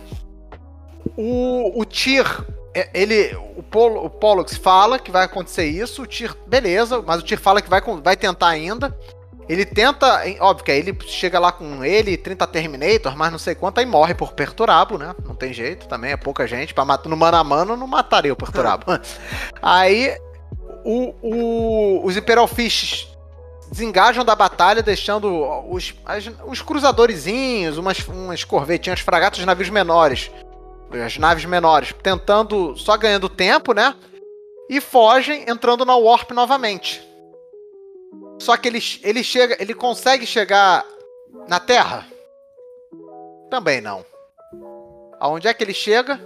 O, 1.16 1.80
o 1.80 1.86
Tyr, 1.86 2.26
é, 2.74 2.90
ele, 2.92 3.38
o, 3.56 3.62
Pol, 3.62 4.04
o 4.04 4.10
Pollux 4.10 4.58
fala 4.58 4.98
que 4.98 5.12
vai 5.12 5.26
acontecer 5.26 5.66
isso. 5.66 6.02
O 6.02 6.08
Tyr, 6.08 6.36
beleza, 6.48 7.04
mas 7.06 7.22
o 7.22 7.24
Tyr 7.24 7.40
fala 7.40 7.62
que 7.62 7.70
vai, 7.70 7.82
vai 8.04 8.18
tentar 8.18 8.48
ainda. 8.48 8.98
Ele 9.48 9.64
tenta, 9.64 10.24
óbvio 10.40 10.66
que 10.66 10.72
aí 10.72 10.80
ele 10.80 10.98
chega 11.06 11.38
lá 11.38 11.52
com 11.52 11.86
ele, 11.86 12.18
30 12.18 12.48
Terminator, 12.48 13.16
mas 13.16 13.32
não 13.32 13.38
sei 13.38 13.54
quanto, 13.54 13.78
aí 13.78 13.86
morre 13.86 14.16
por 14.16 14.34
Perturabo, 14.34 14.98
né? 14.98 15.14
Não 15.24 15.36
tem 15.36 15.54
jeito, 15.54 15.88
também 15.88 16.14
é 16.14 16.18
pouca 16.18 16.48
gente. 16.48 16.74
Pra 16.74 16.84
matar 16.84 17.10
no 17.10 17.18
mano 17.18 17.38
a 17.38 17.44
mano, 17.44 17.78
não 17.78 17.86
mataria 17.86 18.34
o 18.34 18.36
Perturabo. 18.36 18.86
aí 19.62 20.18
o, 20.84 21.16
o, 21.22 22.06
os 22.06 22.18
Imperial 22.18 22.48
desengajam 23.72 24.26
da 24.26 24.36
batalha, 24.36 24.84
deixando 24.84 25.30
os, 25.70 25.94
as, 26.06 26.30
os 26.46 26.62
cruzadorzinhos, 26.62 27.78
umas, 27.78 28.06
umas 28.08 28.44
corvetinhas, 28.44 29.00
fragatas, 29.00 29.44
navios 29.46 29.70
menores. 29.70 30.30
As 31.06 31.18
naves 31.18 31.46
menores, 31.46 31.96
tentando, 32.04 32.76
só 32.76 32.98
ganhando 32.98 33.30
tempo, 33.30 33.74
né? 33.74 33.96
E 34.70 34.82
fogem, 34.82 35.50
entrando 35.50 35.86
na 35.86 35.96
Warp 35.96 36.32
novamente. 36.32 37.02
Só 38.40 38.58
que 38.58 38.68
ele, 38.68 38.80
ele 39.04 39.24
chega, 39.24 39.56
ele 39.60 39.74
consegue 39.74 40.26
chegar 40.26 40.84
na 41.48 41.60
Terra? 41.62 42.06
Também 43.50 43.80
não. 43.80 44.06
Aonde 45.20 45.48
é 45.48 45.54
que 45.54 45.64
ele 45.64 45.74
chega? 45.74 46.20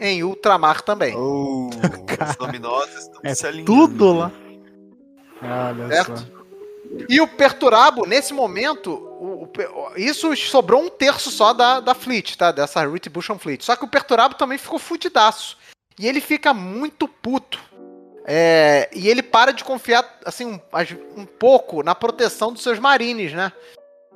Em 0.00 0.24
ultramar 0.24 0.82
também. 0.82 1.14
Oh, 1.14 1.70
as 2.18 2.36
luminosas 2.38 3.02
estão 3.04 3.20
é 3.22 3.34
se 3.34 3.46
alinhando. 3.46 3.66
Tudo 3.66 4.12
lá. 4.14 4.32
Olha 5.42 5.88
certo? 5.88 6.18
Só. 6.18 6.40
E 7.08 7.20
o 7.20 7.28
Perturabo, 7.28 8.06
nesse 8.06 8.32
momento, 8.32 8.90
o, 8.90 9.44
o, 9.44 9.50
isso 9.96 10.34
sobrou 10.36 10.82
um 10.82 10.88
terço 10.88 11.30
só 11.30 11.52
da, 11.52 11.80
da 11.80 11.94
Fleet, 11.94 12.36
tá? 12.36 12.50
Dessa 12.50 12.84
Retribution 12.84 13.38
Fleet. 13.38 13.62
Só 13.62 13.76
que 13.76 13.84
o 13.84 13.88
Perturabo 13.88 14.34
também 14.34 14.58
ficou 14.58 14.78
fudidaço. 14.78 15.56
E 15.98 16.08
ele 16.08 16.20
fica 16.20 16.54
muito 16.54 17.06
puto 17.06 17.60
é, 18.32 18.88
e 18.94 19.08
ele 19.08 19.22
para 19.22 19.52
de 19.52 19.64
confiar, 19.64 20.20
assim, 20.24 20.46
um, 20.46 20.60
um, 21.22 21.26
pouco 21.26 21.82
na 21.82 21.94
proteção 21.94 22.52
dos 22.52 22.62
seus 22.62 22.78
marines, 22.78 23.32
né? 23.32 23.52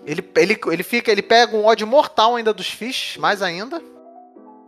Ele, 0.06 0.22
ele, 0.36 0.60
ele 0.70 0.82
fica, 0.82 1.10
ele 1.10 1.22
pega 1.22 1.56
um 1.56 1.64
ódio 1.64 1.86
mortal 1.86 2.36
ainda 2.36 2.52
dos 2.52 2.68
Fish, 2.68 3.16
mais 3.16 3.42
ainda. 3.42 3.82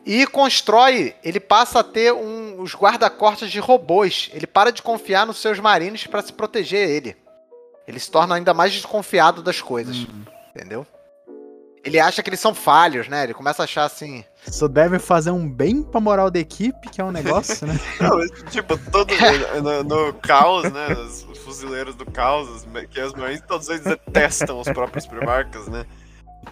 E 0.07 0.25
constrói, 0.25 1.17
ele 1.25 1.41
passa 1.41 1.81
a 1.81 1.83
ter 1.83 2.13
um, 2.13 2.61
os 2.61 2.77
guarda-costas 2.77 3.51
de 3.51 3.59
robôs. 3.59 4.31
Ele 4.33 4.47
para 4.47 4.71
de 4.71 4.81
confiar 4.81 5.27
nos 5.27 5.39
seus 5.39 5.59
marines 5.59 6.07
para 6.07 6.23
se 6.23 6.33
proteger 6.33 6.89
ele. 6.89 7.17
Ele 7.89 7.99
se 7.99 8.09
torna 8.09 8.37
ainda 8.37 8.55
mais 8.55 8.73
desconfiado 8.73 9.43
das 9.43 9.61
coisas. 9.61 9.97
Uhum. 9.97 10.23
Entendeu? 10.55 10.87
Ele 11.85 11.99
acha 11.99 12.23
que 12.23 12.29
eles 12.29 12.39
são 12.39 12.55
falhos, 12.55 13.09
né? 13.09 13.25
Ele 13.25 13.35
começa 13.35 13.63
a 13.63 13.65
achar 13.65 13.85
assim. 13.85 14.25
Isso 14.47 14.69
deve 14.69 15.01
fazer 15.01 15.33
um 15.33 15.49
bem 15.49 15.83
pra 15.83 16.01
moral 16.01 16.31
da 16.31 16.39
equipe, 16.39 16.89
que 16.89 17.01
é 17.01 17.05
um 17.05 17.13
negócio, 17.13 17.67
né? 17.67 17.79
Não, 18.01 18.49
tipo, 18.51 18.79
todo 18.91 19.13
no, 19.63 19.83
no, 19.83 20.13
caos, 20.15 20.71
né? 20.73 20.89
Os, 20.95 21.27
fuzileiros 21.47 21.95
do 21.95 22.05
caos, 22.05 22.67
que 22.91 23.01
as 23.01 23.13
mães, 23.13 23.41
todos 23.47 23.69
eles 23.69 23.85
detestam 23.85 24.59
os 24.59 24.69
próprios 24.69 25.07
primarcas, 25.07 25.69
né? 25.69 25.87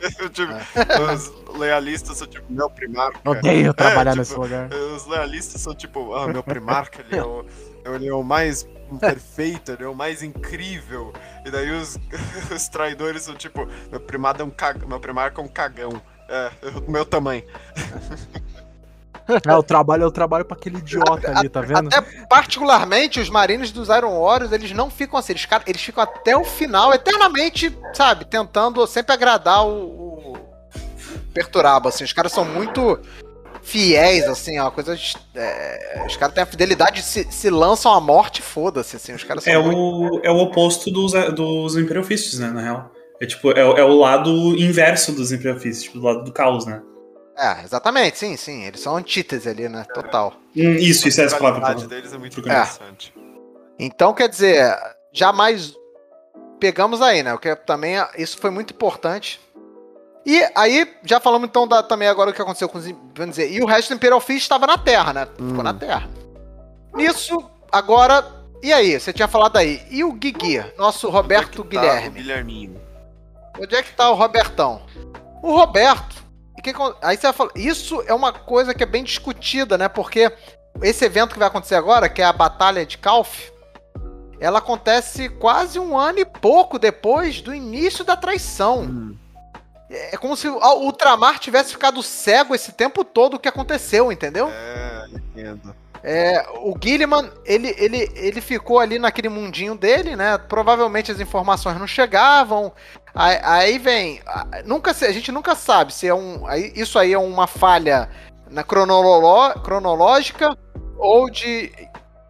tipo, 0.33 0.53
é. 0.53 1.13
os 1.13 1.59
lealistas 1.59 2.19
são 2.19 2.27
tipo, 2.27 2.45
meu 2.53 2.69
primarca. 2.71 3.19
Odeio 3.29 3.71
é, 3.71 3.73
trabalhar 3.73 4.11
é, 4.11 4.13
tipo, 4.13 4.19
nesse 4.19 4.35
lugar. 4.35 4.71
Os 4.73 5.07
lealistas 5.07 5.61
são 5.61 5.75
tipo, 5.75 6.15
ah, 6.15 6.27
meu 6.27 6.43
primarca, 6.43 7.05
ele 7.07 7.19
é 7.19 7.25
o, 7.25 7.45
ele 7.85 8.09
é 8.09 8.15
o 8.15 8.23
mais 8.23 8.67
perfeito, 9.01 9.73
ele 9.73 9.85
é 9.85 9.89
o 9.89 9.95
mais 9.95 10.23
incrível. 10.23 11.13
E 11.45 11.51
daí 11.51 11.71
os, 11.71 11.99
os 12.55 12.69
traidores 12.69 13.23
são 13.23 13.35
tipo, 13.35 13.67
meu 13.91 14.01
primado 14.01 14.43
é 14.43 14.45
um 14.45 14.51
cagão, 14.51 14.89
meu 14.89 15.01
primarca 15.01 15.41
é 15.41 15.45
um 15.45 15.49
cagão. 15.49 16.03
É, 16.29 16.51
o 16.87 16.91
meu 16.91 17.05
tamanho. 17.05 17.45
É, 19.47 19.55
o 19.55 19.63
trabalho 19.63 20.05
é 20.05 20.07
o 20.07 20.11
trabalho 20.11 20.45
para 20.45 20.57
aquele 20.57 20.79
idiota 20.79 21.37
ali, 21.37 21.49
tá 21.49 21.61
vendo? 21.61 21.89
Até 21.89 22.03
particularmente 22.27 23.21
os 23.21 23.31
marines 23.31 23.71
dos 23.71 23.89
Iron 23.89 24.21
Warriors, 24.21 24.53
eles 24.53 24.73
não 24.73 24.91
ficam 24.91 25.19
assim, 25.19 25.33
eles, 25.33 25.47
eles 25.67 25.83
ficam 25.83 26.03
até 26.03 26.37
o 26.37 26.45
final, 26.45 26.93
eternamente, 26.93 27.77
sabe, 27.95 28.27
tentando 28.27 28.87
sempre 28.87 29.13
agradar 29.13 29.67
o, 29.67 29.73
o 29.73 30.39
Perturabo, 31.33 31.89
assim, 31.89 32.05
os 32.05 32.13
caras 32.13 32.33
são 32.33 32.45
muito 32.45 33.01
fiéis, 33.65 34.25
assim, 34.25 34.59
é 34.59 34.63
uma 34.63 34.71
coisa. 34.71 34.97
É, 35.35 36.05
os 36.07 36.17
caras 36.17 36.35
têm 36.35 36.43
a 36.43 36.47
fidelidade, 36.47 37.03
se, 37.03 37.27
se 37.31 37.51
lançam 37.51 37.93
à 37.93 38.01
morte, 38.01 38.43
foda-se, 38.43 38.97
assim, 38.97 39.15
os 39.15 39.25
caras 39.25 39.43
são. 39.43 39.53
É, 39.53 39.59
muito... 39.59 39.79
o, 39.79 40.21
é 40.23 40.31
o 40.31 40.37
oposto 40.37 40.91
dos, 40.91 41.13
dos 41.35 41.77
Imperial 41.77 42.05
Fists, 42.05 42.39
né, 42.39 42.51
na 42.51 42.61
real. 42.61 42.93
É 43.21 43.27
tipo, 43.27 43.51
é, 43.53 43.61
é 43.61 43.85
o 43.85 43.95
lado 43.95 44.31
inverso 44.57 45.13
dos 45.13 45.33
Imperial 45.33 45.59
Fists, 45.59 45.85
tipo, 45.85 45.99
do 45.99 46.05
lado 46.05 46.25
do 46.25 46.33
caos, 46.33 46.67
né? 46.67 46.83
É, 47.37 47.63
exatamente, 47.65 48.19
sim, 48.19 48.37
sim. 48.37 48.65
Eles 48.65 48.81
são 48.81 48.97
antítese 48.97 49.49
ali, 49.49 49.69
né? 49.69 49.85
Total. 49.93 50.35
Hum, 50.57 50.75
isso, 50.75 51.09
isso 51.09 51.21
é 51.21 51.25
essa 51.25 51.37
palavra. 51.37 51.67
A 51.67 51.75
deles 51.87 52.13
é 52.13 52.19
muito 52.19 52.39
interessante. 52.39 53.13
É. 53.17 53.21
Então, 53.79 54.15
quer 54.15 54.29
dizer, 54.29 54.77
jamais 55.13 55.75
pegamos 56.61 57.03
aí, 57.03 57.23
né? 57.23 57.35
O 57.35 57.39
que 57.39 57.55
também 57.57 57.97
isso 58.17 58.39
foi 58.39 58.51
muito 58.51 58.73
importante 58.73 59.41
e 60.27 60.43
aí, 60.55 60.91
já 61.05 61.21
falamos 61.21 61.49
então 61.49 61.69
da, 61.69 61.83
também 61.83 62.09
agora 62.09 62.31
o 62.31 62.33
que 62.33 62.41
aconteceu 62.41 62.69
com 62.69 62.79
os. 62.79 62.87
Vamos 63.15 63.37
dizer, 63.37 63.53
e 63.53 63.61
o 63.61 63.67
resto 63.67 63.91
do 63.91 63.97
Imperial 63.97 64.21
Fist 64.21 64.43
estava 64.43 64.67
na 64.67 64.79
Terra, 64.79 65.13
né? 65.13 65.27
Ficou 65.27 65.61
hum. 65.61 65.63
na 65.63 65.75
Terra. 65.75 66.09
Nisso, 66.95 67.51
agora. 67.71 68.25
E 68.63 68.73
aí? 68.73 68.99
Você 68.99 69.13
tinha 69.13 69.29
falado 69.29 69.59
aí. 69.59 69.83
E 69.91 70.03
o 70.03 70.13
Guigui, 70.13 70.65
nosso 70.79 71.11
Roberto 71.11 71.61
Onde 71.61 71.77
é 71.77 71.81
tá 71.81 71.87
Guilherme? 71.87 72.21
Guilherminho. 72.21 72.81
Onde 73.61 73.75
é 73.75 73.83
que 73.83 73.93
tá 73.93 74.11
o 74.11 74.15
Robertão? 74.15 74.83
O 75.43 75.55
Roberto. 75.55 76.24
Aí 77.03 77.17
você 77.17 77.23
vai 77.23 77.33
falar. 77.33 77.51
Isso 77.55 78.03
é 78.07 78.15
uma 78.15 78.33
coisa 78.33 78.75
que 78.75 78.83
é 78.83 78.87
bem 78.87 79.05
discutida, 79.05 79.77
né? 79.77 79.89
Porque 79.89 80.33
esse 80.83 81.05
evento 81.05 81.33
que 81.33 81.39
vai 81.39 81.49
acontecer 81.49 81.75
agora, 81.75 82.09
que 82.09 82.23
é 82.23 82.25
a 82.25 82.33
Batalha 82.33 82.85
de 82.85 82.99
Calf, 82.99 83.51
ela 84.41 84.59
acontece 84.59 85.29
quase 85.29 85.79
um 85.79 85.97
ano 85.97 86.19
e 86.19 86.25
pouco 86.25 86.79
depois 86.79 87.41
do 87.41 87.55
início 87.55 88.05
da 88.05 88.17
traição. 88.17 88.83
Hum. 88.83 89.17
É 89.91 90.17
como 90.17 90.37
se 90.37 90.49
o 90.49 90.59
Ultramar 90.81 91.39
tivesse 91.39 91.73
ficado 91.73 92.03
cego 92.03 92.55
esse 92.55 92.73
tempo 92.73 93.05
todo 93.05 93.35
o 93.35 93.39
que 93.39 93.49
aconteceu, 93.49 94.11
entendeu? 94.11 94.49
É, 94.51 95.07
entendo. 95.13 95.75
É, 96.07 96.45
o 96.59 96.77
Gilliman, 96.79 97.31
ele, 97.47 97.75
ele, 97.79 98.11
ele 98.15 98.41
ficou 98.43 98.79
ali 98.79 98.99
naquele 98.99 99.31
mundinho 99.31 99.75
dele, 99.75 100.15
né? 100.15 100.37
Provavelmente 100.37 101.11
as 101.11 101.19
informações 101.19 101.79
não 101.79 101.87
chegavam. 101.87 102.71
Aí, 103.15 103.39
aí 103.43 103.79
vem. 103.79 104.21
Nunca, 104.67 104.91
a 104.91 105.13
gente 105.13 105.33
nunca 105.33 105.55
sabe 105.55 105.95
se 105.95 106.07
é 106.07 106.15
um. 106.15 106.43
Isso 106.75 106.99
aí 106.99 107.15
é 107.15 107.19
uma 107.19 107.47
falha 107.47 108.11
na 108.51 108.63
cronológica 108.63 110.55
ou 110.99 111.31
de 111.31 111.73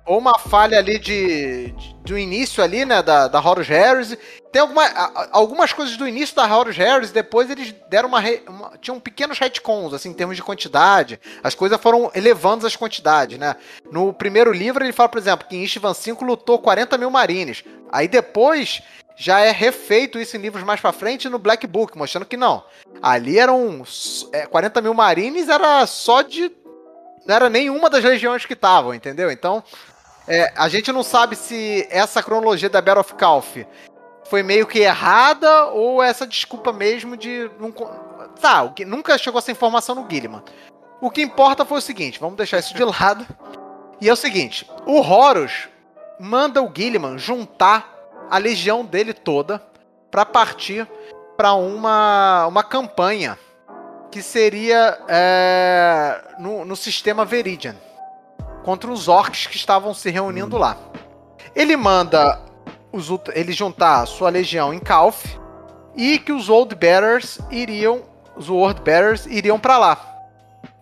ou 0.07 0.19
uma 0.19 0.39
falha 0.39 0.79
ali 0.79 0.99
de, 0.99 1.73
de, 1.73 1.95
do 2.05 2.19
início 2.19 2.63
ali, 2.63 2.85
né, 2.85 3.03
da, 3.03 3.27
da 3.27 3.41
Horus 3.41 3.67
Harris. 3.67 4.17
Tem 4.55 4.61
alguma, 4.61 4.85
algumas 5.33 5.73
coisas 5.73 5.97
do 5.97 6.07
início 6.07 6.37
da 6.37 6.47
Horus 6.47 6.77
Harris, 6.77 7.11
depois 7.11 7.51
eles 7.51 7.75
deram 7.89 8.09
uma, 8.09 8.21
uma 8.49 8.79
tinham 8.81 9.01
pequenos 9.01 9.37
retcons, 9.37 9.93
assim, 9.93 10.11
em 10.11 10.13
termos 10.13 10.37
de 10.37 10.45
quantidade. 10.45 11.19
As 11.43 11.57
coisas 11.57 11.81
foram 11.81 12.09
elevando 12.15 12.65
as 12.65 12.77
quantidades, 12.77 13.37
né. 13.37 13.57
No 13.91 14.13
primeiro 14.13 14.53
livro 14.53 14.85
ele 14.85 14.93
fala, 14.93 15.09
por 15.09 15.19
exemplo, 15.19 15.49
que 15.49 15.57
em 15.57 15.65
Ishvan 15.65 15.93
5 15.93 16.25
lutou 16.25 16.61
40 16.61 16.97
mil 16.97 17.11
marines. 17.11 17.65
Aí 17.91 18.07
depois 18.07 18.81
já 19.17 19.41
é 19.41 19.51
refeito 19.51 20.21
isso 20.21 20.37
em 20.37 20.41
livros 20.41 20.63
mais 20.63 20.81
pra 20.81 20.93
frente 20.93 21.29
no 21.29 21.41
Black 21.41 21.67
Book, 21.67 21.99
mostrando 21.99 22.25
que 22.25 22.37
não. 22.37 22.63
Ali 23.03 23.41
eram 23.41 23.83
é, 24.33 24.47
40 24.47 24.81
mil 24.81 24.95
marines, 24.95 25.49
era 25.49 25.85
só 25.85 26.23
de 26.23 26.53
não 27.27 27.35
era 27.35 27.51
nenhuma 27.51 27.91
das 27.91 28.05
legiões 28.05 28.47
que 28.47 28.53
estavam, 28.53 28.95
entendeu? 28.95 29.33
Então, 29.33 29.65
é, 30.29 30.53
a 30.55 30.69
gente 30.69 30.93
não 30.93 31.03
sabe 31.03 31.35
se 31.35 31.89
essa 31.91 32.23
cronologia 32.23 32.71
da 32.71 32.81
Battle 32.81 33.01
of 33.01 33.15
Calf 33.15 33.57
foi 34.25 34.43
meio 34.43 34.67
que 34.67 34.81
errada 34.81 35.67
ou 35.67 36.03
essa 36.03 36.27
desculpa 36.27 36.73
mesmo 36.73 37.17
de. 37.17 37.51
Tá, 38.41 38.73
nunca 38.87 39.19
chegou 39.19 39.39
essa 39.39 39.53
informação 39.53 39.95
no 39.95 40.09
Gilliman. 40.09 40.43
O 41.01 41.11
que 41.11 41.23
importa 41.23 41.65
foi 41.65 41.79
o 41.79 41.83
seguinte: 41.83 42.21
vamos 42.21 42.37
deixar 42.37 42.59
isso 42.59 42.75
de 42.75 42.83
lado. 42.85 43.27
E 44.01 44.09
é 44.09 44.13
o 44.13 44.17
seguinte: 44.17 44.69
o 44.87 45.01
Horus 45.01 45.69
manda 46.19 46.63
o 46.63 46.73
Gilliman 46.75 47.19
juntar 47.19 47.93
a 48.31 48.39
legião 48.39 48.85
dele 48.85 49.13
toda 49.13 49.63
para 50.11 50.25
partir 50.25 50.89
para 51.37 51.55
uma, 51.55 52.47
uma 52.47 52.63
campanha 52.63 53.39
que 54.11 54.23
seria 54.23 54.99
é, 55.09 56.37
no, 56.39 56.65
no 56.65 56.77
sistema 56.77 57.25
Veridian 57.25 57.75
contra 58.65 58.91
os 58.91 59.09
orcs 59.09 59.47
que 59.47 59.57
estavam 59.57 59.93
se 59.93 60.11
reunindo 60.11 60.57
lá. 60.57 60.77
Ele 61.55 61.77
manda 61.77 62.41
os, 62.95 63.11
ele 63.35 63.53
juntar 63.53 64.07
sua 64.07 64.31
legião 64.31 64.73
em 64.73 64.79
Calf 64.79 65.25
e 65.97 66.19
que 66.19 66.33
os 66.33 66.49
Old 66.49 66.75
Bearers 66.75 67.39
iriam, 67.51 68.03
os 68.37 68.49
World 68.49 68.81
Bearers 68.81 69.27
iriam 69.27 69.59
para 69.59 69.77
lá. 69.77 70.11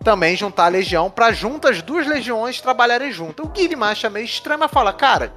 Também 0.03 0.35
juntar 0.35 0.65
a 0.65 0.69
legião 0.69 1.09
para 1.09 1.31
juntas 1.31 1.81
duas 1.81 2.05
legiões 2.05 2.61
trabalharem 2.61 3.11
juntas. 3.11 3.45
O 3.45 3.49
Guilherme 3.49 3.85
acha 3.85 4.09
meio 4.09 4.25
estranho, 4.25 4.59
mas 4.59 4.71
fala, 4.71 4.93
cara, 4.93 5.33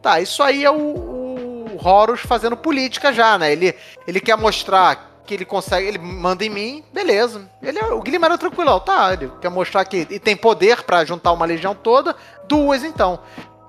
tá, 0.00 0.20
isso 0.20 0.42
aí 0.42 0.64
é 0.64 0.70
o, 0.70 0.76
o 0.76 1.78
Horus 1.82 2.20
fazendo 2.20 2.56
política 2.56 3.12
já, 3.12 3.38
né? 3.38 3.52
Ele, 3.52 3.74
ele 4.06 4.20
quer 4.20 4.36
mostrar 4.36 5.10
que 5.24 5.32
ele 5.34 5.44
consegue, 5.44 5.86
ele 5.86 5.98
manda 5.98 6.44
em 6.44 6.50
mim, 6.50 6.84
beleza. 6.92 7.48
Ele, 7.62 7.80
o 7.80 8.02
Guilherme 8.02 8.26
era 8.26 8.38
tranquilão, 8.38 8.78
tá? 8.80 9.14
Ele 9.14 9.32
quer 9.40 9.50
mostrar 9.50 9.84
que 9.84 10.04
tem 10.18 10.36
poder 10.36 10.82
para 10.82 11.04
juntar 11.04 11.32
uma 11.32 11.46
legião 11.46 11.74
toda, 11.74 12.14
duas 12.46 12.84
então. 12.84 13.20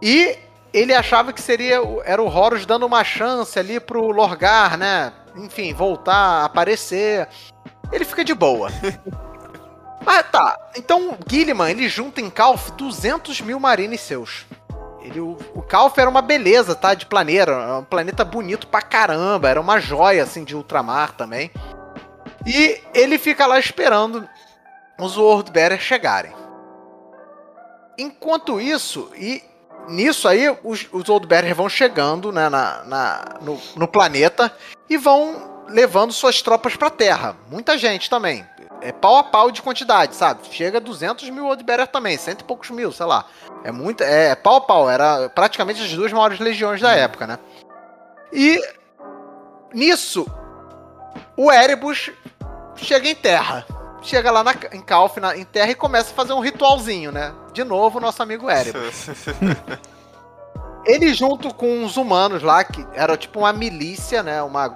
E 0.02 0.38
ele 0.74 0.94
achava 0.94 1.32
que 1.32 1.42
seria 1.42 1.80
era 2.04 2.22
o 2.22 2.28
Horus 2.28 2.66
dando 2.66 2.86
uma 2.86 3.04
chance 3.04 3.58
ali 3.60 3.80
pro 3.80 4.12
Lorgar, 4.12 4.78
né? 4.78 5.14
Enfim, 5.36 5.74
voltar 5.74 6.44
aparecer. 6.44 7.28
Ele 7.92 8.04
fica 8.04 8.24
de 8.24 8.34
boa. 8.34 8.70
Mas 10.06 10.30
tá, 10.32 10.60
então 10.76 11.12
o 11.12 11.18
Gilliman, 11.30 11.70
ele 11.70 11.88
junta 11.88 12.20
em 12.20 12.30
Calf 12.30 12.72
200 12.72 13.40
mil 13.42 13.60
marines 13.60 14.02
seus. 14.02 14.46
Ele, 15.02 15.20
o, 15.20 15.38
o 15.54 15.62
Calf 15.62 15.98
era 15.98 16.10
uma 16.10 16.22
beleza, 16.22 16.76
tá? 16.76 16.94
De 16.94 17.06
planeta. 17.06 17.52
Era 17.52 17.78
um 17.80 17.84
planeta 17.84 18.26
bonito 18.26 18.68
pra 18.68 18.82
caramba. 18.82 19.50
Era 19.50 19.62
uma 19.62 19.80
joia, 19.80 20.24
assim, 20.24 20.44
de 20.44 20.56
ultramar 20.56 21.14
também. 21.14 21.52
E 22.46 22.82
ele 22.94 23.18
fica 23.18 23.46
lá 23.46 23.60
esperando 23.60 24.28
os 25.00 25.18
World 25.18 25.52
Bearers 25.52 25.82
chegarem. 25.82 26.34
Enquanto 27.98 28.60
isso, 28.60 29.12
e 29.16 29.44
nisso 29.88 30.28
aí, 30.28 30.56
os, 30.64 30.88
os 30.92 31.10
Old 31.10 31.28
Bearers 31.28 31.56
vão 31.56 31.70
chegando 31.70 32.32
né, 32.32 32.50
na, 32.50 32.84
na 32.84 33.26
no, 33.42 33.60
no 33.76 33.88
planeta 33.88 34.56
e 34.90 34.98
vão 34.98 35.64
levando 35.68 36.12
suas 36.12 36.42
tropas 36.42 36.76
pra 36.76 36.90
Terra. 36.90 37.36
Muita 37.50 37.78
gente 37.78 38.10
também 38.10 38.46
é 38.84 38.92
pau 38.92 39.16
a 39.18 39.24
pau 39.24 39.50
de 39.50 39.62
quantidade, 39.62 40.16
sabe? 40.16 40.42
Chega 40.52 40.78
a 40.78 40.82
200 40.82 41.30
mil 41.30 41.48
Oddbearer 41.48 41.88
também, 41.88 42.18
cento 42.18 42.42
e 42.42 42.44
poucos 42.44 42.70
mil, 42.70 42.92
sei 42.92 43.06
lá. 43.06 43.26
É 43.64 43.72
muito, 43.72 44.04
é, 44.04 44.32
é 44.32 44.36
pau 44.36 44.58
a 44.58 44.62
pau, 44.62 44.90
era 44.90 45.30
praticamente 45.30 45.82
as 45.82 45.94
duas 45.94 46.12
maiores 46.12 46.40
legiões 46.40 46.82
da 46.82 46.92
época, 46.92 47.26
né? 47.26 47.40
E 48.32 48.62
nisso, 49.74 50.28
o 51.38 51.52
Erebus 51.52 52.12
chega 52.76 53.08
em 53.08 53.16
terra. 53.16 53.66
Chega 54.02 54.30
lá 54.30 54.44
na, 54.44 54.54
em 54.74 54.82
Calf, 54.82 55.18
na, 55.18 55.38
em 55.38 55.46
terra, 55.46 55.72
e 55.72 55.76
começa 55.76 56.12
a 56.12 56.14
fazer 56.14 56.34
um 56.34 56.42
ritualzinho, 56.42 57.10
né? 57.10 57.34
De 57.54 57.64
novo, 57.64 58.00
nosso 58.00 58.22
amigo 58.24 58.50
Erebus. 58.50 59.08
Ele 60.86 61.14
junto 61.14 61.54
com 61.54 61.86
os 61.86 61.96
humanos 61.96 62.44
lá, 62.44 62.64
que 62.64 62.86
era 62.94 63.16
tipo 63.16 63.40
uma 63.40 63.54
milícia, 63.54 64.22
né? 64.22 64.44
Uma, 64.44 64.76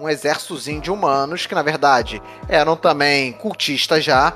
um 0.00 0.08
exércitozinho 0.08 0.80
de 0.80 0.90
humanos, 0.90 1.46
que 1.46 1.54
na 1.54 1.62
verdade 1.62 2.22
eram 2.48 2.76
também 2.76 3.32
cultistas 3.32 4.04
já, 4.04 4.34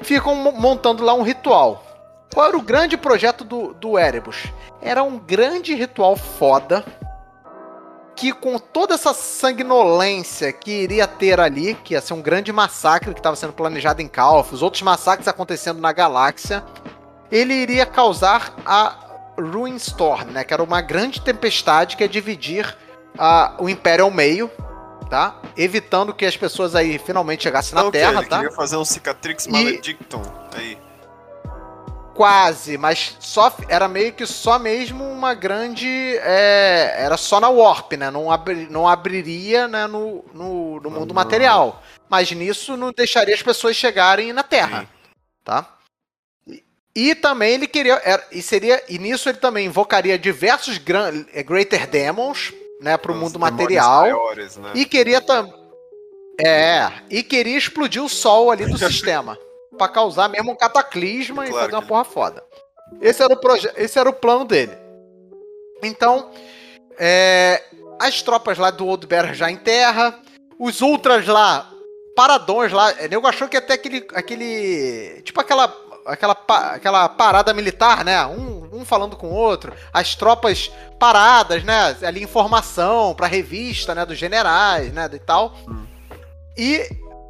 ficam 0.00 0.34
montando 0.34 1.04
lá 1.04 1.14
um 1.14 1.22
ritual. 1.22 1.84
Qual 2.32 2.46
era 2.46 2.56
o 2.56 2.62
grande 2.62 2.96
projeto 2.96 3.44
do, 3.44 3.72
do 3.74 3.98
Erebus? 3.98 4.46
Era 4.82 5.02
um 5.02 5.18
grande 5.18 5.74
ritual 5.74 6.16
foda, 6.16 6.84
que 8.18 8.32
com 8.32 8.58
toda 8.58 8.94
essa 8.94 9.14
sanguinolência 9.14 10.52
que 10.52 10.72
iria 10.72 11.06
ter 11.06 11.38
ali, 11.38 11.74
que 11.76 11.94
ia 11.94 12.00
ser 12.00 12.14
um 12.14 12.20
grande 12.20 12.52
massacre 12.52 13.14
que 13.14 13.20
estava 13.20 13.36
sendo 13.36 13.52
planejado 13.52 14.02
em 14.02 14.08
Calf, 14.08 14.52
os 14.52 14.60
outros 14.60 14.82
massacres 14.82 15.28
acontecendo 15.28 15.80
na 15.80 15.92
galáxia, 15.92 16.64
ele 17.30 17.54
iria 17.54 17.86
causar 17.86 18.54
a 18.64 18.96
Ruinstorm, 19.38 20.30
né? 20.30 20.44
Que 20.44 20.52
era 20.52 20.62
uma 20.62 20.80
grande 20.80 21.20
tempestade 21.20 21.96
que 21.96 22.02
ia 22.02 22.08
dividir 22.08 22.76
uh, 23.14 23.62
o 23.62 23.68
Império 23.68 24.04
ao 24.04 24.10
meio, 24.10 24.50
tá? 25.08 25.40
Evitando 25.56 26.14
que 26.14 26.26
as 26.26 26.36
pessoas 26.36 26.74
aí 26.74 26.98
finalmente 26.98 27.44
chegassem 27.44 27.74
na 27.74 27.90
Terra, 27.90 28.22
tá? 28.24 28.38
Queria 28.38 28.54
fazer 28.54 28.76
um 28.76 28.84
Cicatrix 28.84 29.46
e... 29.46 29.50
Maledictum 29.50 30.22
aí. 30.54 30.78
Quase, 32.14 32.76
mas 32.76 33.16
só 33.20 33.54
era 33.68 33.86
meio 33.86 34.12
que 34.12 34.26
só 34.26 34.58
mesmo 34.58 35.04
uma 35.04 35.34
grande. 35.34 35.86
É, 35.86 36.96
era 36.98 37.16
só 37.16 37.38
na 37.38 37.48
Warp, 37.48 37.92
né? 37.92 38.10
Não, 38.10 38.28
abri, 38.28 38.66
não 38.68 38.88
abriria 38.88 39.68
né, 39.68 39.86
no, 39.86 40.24
no, 40.34 40.80
no 40.80 40.90
mundo 40.90 41.14
material. 41.14 41.80
Mas 42.08 42.32
nisso 42.32 42.76
não 42.76 42.90
deixaria 42.90 43.36
as 43.36 43.42
pessoas 43.42 43.76
chegarem 43.76 44.32
na 44.32 44.42
Terra. 44.42 44.80
Sim. 44.80 44.88
Tá? 45.44 45.77
E 46.98 47.14
também 47.14 47.54
ele 47.54 47.68
queria. 47.68 48.02
Era, 48.04 48.26
e 48.32 48.42
seria. 48.42 48.82
E 48.88 48.98
nisso 48.98 49.28
ele 49.28 49.38
também 49.38 49.66
invocaria 49.66 50.18
diversos 50.18 50.78
gran, 50.78 51.24
eh, 51.32 51.44
Greater 51.44 51.86
Demons, 51.86 52.52
né, 52.80 52.96
pro 52.96 53.14
Os 53.14 53.20
mundo 53.20 53.38
material. 53.38 54.00
Maiores, 54.00 54.56
né? 54.56 54.72
E 54.74 54.84
queria 54.84 55.20
também. 55.20 55.54
É, 56.44 56.90
e 57.08 57.22
queria 57.22 57.56
explodir 57.56 58.02
o 58.02 58.08
sol 58.08 58.50
ali 58.50 58.66
do 58.66 58.76
sistema. 58.84 59.38
para 59.78 59.86
causar 59.92 60.28
mesmo 60.28 60.50
um 60.50 60.56
cataclisma 60.56 61.46
claro 61.46 61.50
e 61.56 61.60
fazer 61.60 61.74
uma 61.76 61.86
porra 61.86 62.02
foda. 62.02 62.44
Esse 63.00 63.22
era 63.22 63.32
o, 63.32 63.36
proje 63.36 63.70
esse 63.76 63.96
era 63.96 64.10
o 64.10 64.12
plano 64.12 64.44
dele. 64.44 64.76
Então, 65.80 66.32
é, 66.98 67.62
as 68.00 68.22
tropas 68.22 68.58
lá 68.58 68.72
do 68.72 68.84
Old 68.84 69.06
Bear 69.06 69.34
já 69.34 69.48
em 69.48 69.56
terra, 69.56 70.18
os 70.58 70.80
ultras 70.80 71.28
lá, 71.28 71.70
paradões 72.16 72.72
lá, 72.72 72.92
o 72.92 73.08
nego 73.08 73.28
achou 73.28 73.46
que 73.46 73.56
até 73.56 73.74
aquele, 73.74 74.04
aquele. 74.14 75.22
Tipo 75.22 75.40
aquela 75.40 75.68
aquela, 76.08 76.36
aquela 76.74 77.08
parada 77.08 77.52
militar, 77.52 78.04
né? 78.04 78.24
Um, 78.26 78.68
um 78.72 78.84
falando 78.84 79.16
com 79.16 79.28
o 79.28 79.34
outro, 79.34 79.72
as 79.92 80.14
tropas 80.14 80.70
paradas, 80.98 81.62
né? 81.62 81.96
Ali 82.02 82.22
informação 82.22 83.14
para 83.14 83.26
revista, 83.26 83.94
né? 83.94 84.04
Dos 84.04 84.18
generais, 84.18 84.92
né? 84.92 85.08
E 85.12 85.18
tal. 85.18 85.54
E, 86.56 86.88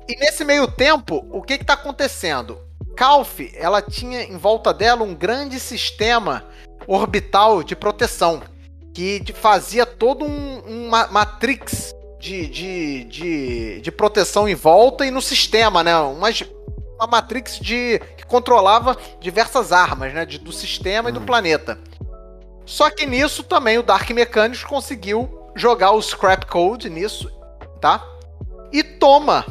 e 0.08 0.16
nesse 0.18 0.44
meio 0.44 0.66
tempo, 0.68 1.26
o 1.30 1.42
que 1.42 1.58
que 1.58 1.64
tá 1.64 1.74
acontecendo? 1.74 2.58
Calf, 2.96 3.40
ela 3.54 3.82
tinha 3.82 4.22
em 4.22 4.36
volta 4.36 4.72
dela 4.72 5.02
um 5.02 5.14
grande 5.14 5.60
sistema 5.60 6.44
orbital 6.86 7.62
de 7.62 7.76
proteção 7.76 8.42
que 8.94 9.22
fazia 9.32 9.86
todo 9.86 10.24
um, 10.24 10.86
uma 10.86 11.06
matrix 11.06 11.94
de, 12.18 12.48
de, 12.48 13.04
de, 13.04 13.80
de 13.80 13.92
proteção 13.92 14.48
em 14.48 14.54
volta 14.54 15.06
e 15.06 15.10
no 15.10 15.22
sistema, 15.22 15.84
né? 15.84 15.96
Umas, 15.96 16.42
uma 16.98 17.06
matrix 17.06 17.58
de 17.58 18.00
que 18.16 18.26
controlava 18.26 18.96
diversas 19.20 19.72
armas, 19.72 20.12
né, 20.12 20.26
de, 20.26 20.38
do 20.38 20.52
sistema 20.52 21.08
hum. 21.08 21.10
e 21.10 21.12
do 21.12 21.20
hum. 21.20 21.26
planeta. 21.26 21.78
Só 22.66 22.90
que 22.90 23.06
nisso 23.06 23.42
também 23.42 23.78
o 23.78 23.82
Dark 23.82 24.08
Mechanics 24.10 24.64
conseguiu 24.64 25.50
jogar 25.54 25.92
o 25.92 26.02
Scrap 26.02 26.44
Code 26.46 26.90
nisso, 26.90 27.32
tá? 27.80 28.04
E 28.70 28.82
toma 28.82 29.46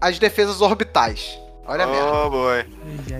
as 0.00 0.18
defesas 0.18 0.60
orbitais. 0.60 1.38
Olha 1.66 1.84
a 1.84 1.86
merda. 1.86 2.12
Oh, 2.12 2.30
boy. 2.30 2.66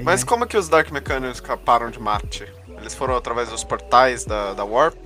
Mas 0.02 0.22
como 0.22 0.46
que 0.46 0.56
os 0.56 0.68
Dark 0.68 0.90
Mechanics 0.92 1.36
escaparam 1.36 1.90
de 1.90 1.98
Marte? 1.98 2.46
Eles 2.78 2.94
foram 2.94 3.16
através 3.16 3.48
dos 3.48 3.64
portais 3.64 4.24
da, 4.24 4.52
da 4.52 4.64
Warp? 4.64 4.96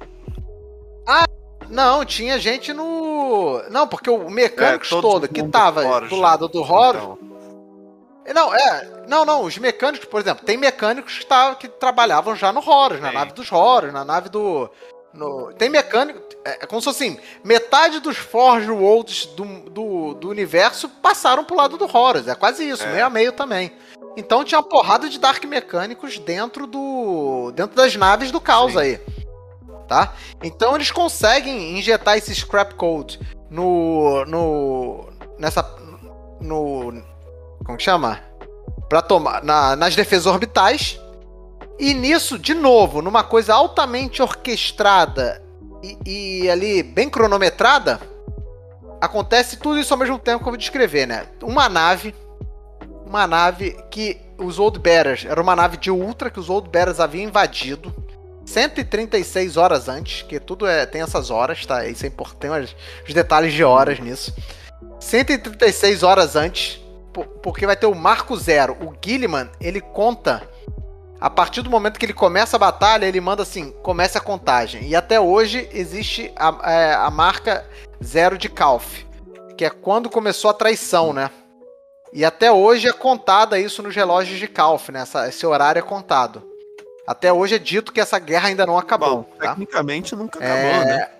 Ah, 1.07 1.25
não, 1.71 2.05
tinha 2.05 2.39
gente 2.39 2.73
no. 2.73 3.63
Não, 3.71 3.87
porque 3.87 4.11
o 4.11 4.29
Mecânicos 4.29 4.91
é, 4.91 5.01
todo 5.01 5.29
que 5.29 5.43
tava 5.45 6.01
do 6.03 6.17
lado 6.17 6.49
do 6.49 6.61
Horus. 6.61 7.03
Então. 7.03 7.19
Não, 8.33 8.55
é. 8.55 9.05
Não, 9.07 9.25
não, 9.25 9.43
os 9.43 9.57
mecânicos, 9.59 10.07
por 10.09 10.21
exemplo, 10.21 10.45
tem 10.45 10.57
mecânicos 10.57 11.19
que, 11.19 11.27
tá, 11.27 11.55
que 11.55 11.69
trabalhavam 11.69 12.37
já 12.37 12.53
no 12.53 12.61
Horus, 12.61 13.01
na 13.01 13.13
nave 13.13 13.33
dos 13.33 13.51
Horus, 13.51 13.93
na 13.93 14.05
nave 14.05 14.29
do. 14.29 14.71
No, 15.13 15.53
tem 15.55 15.69
mecânico. 15.69 16.21
É, 16.45 16.65
é 16.65 16.67
como 16.67 16.81
se 16.81 16.85
fosse 16.85 17.05
assim: 17.05 17.19
metade 17.43 18.01
dos 18.01 18.17
Forge 18.17 18.71
Worlds 18.71 19.27
do, 19.27 19.45
do, 19.71 20.15
do, 20.15 20.29
universo 20.29 20.89
passaram 20.89 21.45
pro 21.45 21.57
lado 21.57 21.77
do 21.77 21.85
Horus. 21.85 22.29
É 22.29 22.35
quase 22.35 22.69
isso, 22.69 22.85
é. 22.85 22.93
meio 22.93 23.07
a 23.07 23.11
meio 23.11 23.33
também. 23.33 23.73
Então 24.17 24.45
tinha 24.45 24.59
uma 24.59 24.69
porrada 24.69 25.09
de 25.09 25.19
Dark 25.19 25.43
Mecânicos 25.45 26.19
dentro 26.19 26.67
do. 26.67 27.53
dentro 27.55 27.75
das 27.75 27.97
naves 27.97 28.31
do 28.31 28.41
caos 28.41 28.73
Sim. 28.73 28.79
aí. 28.79 29.01
Tá? 29.87 30.13
Então 30.43 30.75
eles 30.75 30.91
conseguem 30.91 31.79
injetar 31.79 32.19
esse 32.19 32.35
scrap 32.35 32.75
code 32.75 33.19
no. 33.51 34.25
no. 34.27 35.09
nessa. 35.39 35.63
no. 36.41 37.03
Como 37.69 37.77
que 37.77 37.85
chama? 37.85 38.19
Pra 38.89 39.03
tomar. 39.03 39.45
Na, 39.45 39.77
nas 39.77 39.95
defesas 39.95 40.25
orbitais 40.25 40.99
e 41.79 41.93
nisso, 41.93 42.39
de 42.39 42.55
novo, 42.55 43.03
numa 43.03 43.23
coisa 43.23 43.55
altamente 43.55 44.23
orquestrada 44.23 45.43
e, 45.83 45.99
e, 46.45 46.51
ali 46.51 46.83
bem 46.83 47.11
cronometrada, 47.11 48.01
acontece 48.99 49.59
tudo 49.59 49.79
isso 49.79 49.93
ao 49.93 50.01
mesmo 50.01 50.19
tempo 50.19 50.39
que 50.39 50.49
eu 50.49 50.53
vou 50.53 50.57
descrever, 50.57 51.07
né? 51.07 51.27
Uma 51.43 51.69
nave, 51.69 52.15
uma 53.05 53.27
nave 53.27 53.77
que 53.91 54.19
os 54.39 54.59
Old 54.59 54.79
Bearers, 54.79 55.27
era 55.27 55.41
uma 55.41 55.55
nave 55.55 55.77
de 55.77 55.91
Ultra 55.91 56.31
que 56.31 56.41
os 56.41 56.49
Old 56.49 56.71
Bearers 56.71 57.01
haviam 57.01 57.29
invadido 57.29 57.95
136 58.47 59.59
horas 59.59 59.91
antes, 59.91 60.23
que 60.23 60.41
tudo 60.41 60.67
é, 60.67 60.87
tem 60.87 61.03
essas 61.03 61.29
horas, 61.31 61.67
tá? 61.67 61.87
Isso 61.87 62.07
é 62.07 62.09
importante, 62.09 62.41
tem 62.41 62.51
os 63.07 63.15
detalhes 63.15 63.53
de 63.53 63.63
horas 63.63 64.01
nisso. 64.01 64.35
136 64.99 66.03
horas 66.03 66.35
antes, 66.35 66.81
porque 67.25 67.67
vai 67.67 67.77
ter 67.77 67.87
o 67.87 67.95
Marco 67.95 68.37
Zero. 68.37 68.75
O 68.75 68.95
Gilliman, 69.05 69.51
ele 69.61 69.81
conta 69.81 70.49
a 71.21 71.29
partir 71.29 71.63
do 71.63 71.71
momento 71.71 71.99
que 71.99 72.07
ele 72.07 72.13
começa 72.13 72.57
a 72.57 72.59
batalha, 72.59 73.07
ele 73.07 73.21
manda 73.21 73.43
assim: 73.43 73.73
comece 73.83 74.17
a 74.17 74.21
contagem. 74.21 74.89
E 74.89 74.95
até 74.95 75.21
hoje 75.21 75.69
existe 75.73 76.33
a, 76.37 76.71
é, 76.71 76.95
a 76.95 77.11
marca 77.11 77.67
zero 78.03 78.39
de 78.39 78.49
Calf, 78.49 79.05
que 79.57 79.65
é 79.65 79.71
quando 79.71 80.09
começou 80.09 80.51
a 80.51 80.55
traição, 80.55 81.13
né? 81.13 81.31
E 82.13 82.25
até 82.25 82.51
hoje 82.51 82.89
é 82.89 82.93
contada 82.93 83.59
isso 83.59 83.83
nos 83.83 83.95
relógios 83.95 84.39
de 84.39 84.49
Calf, 84.49 84.91
né? 84.91 85.01
Essa, 85.01 85.29
esse 85.29 85.45
horário 85.45 85.81
é 85.81 85.83
contado. 85.83 86.43
Até 87.07 87.33
hoje 87.33 87.55
é 87.55 87.59
dito 87.59 87.93
que 87.93 88.01
essa 88.01 88.19
guerra 88.19 88.49
ainda 88.49 88.67
não 88.67 88.79
acabou. 88.79 89.23
Bom, 89.23 89.23
tá? 89.39 89.49
Tecnicamente 89.49 90.15
nunca 90.15 90.39
acabou, 90.39 90.57
é... 90.57 90.85
né? 90.85 91.09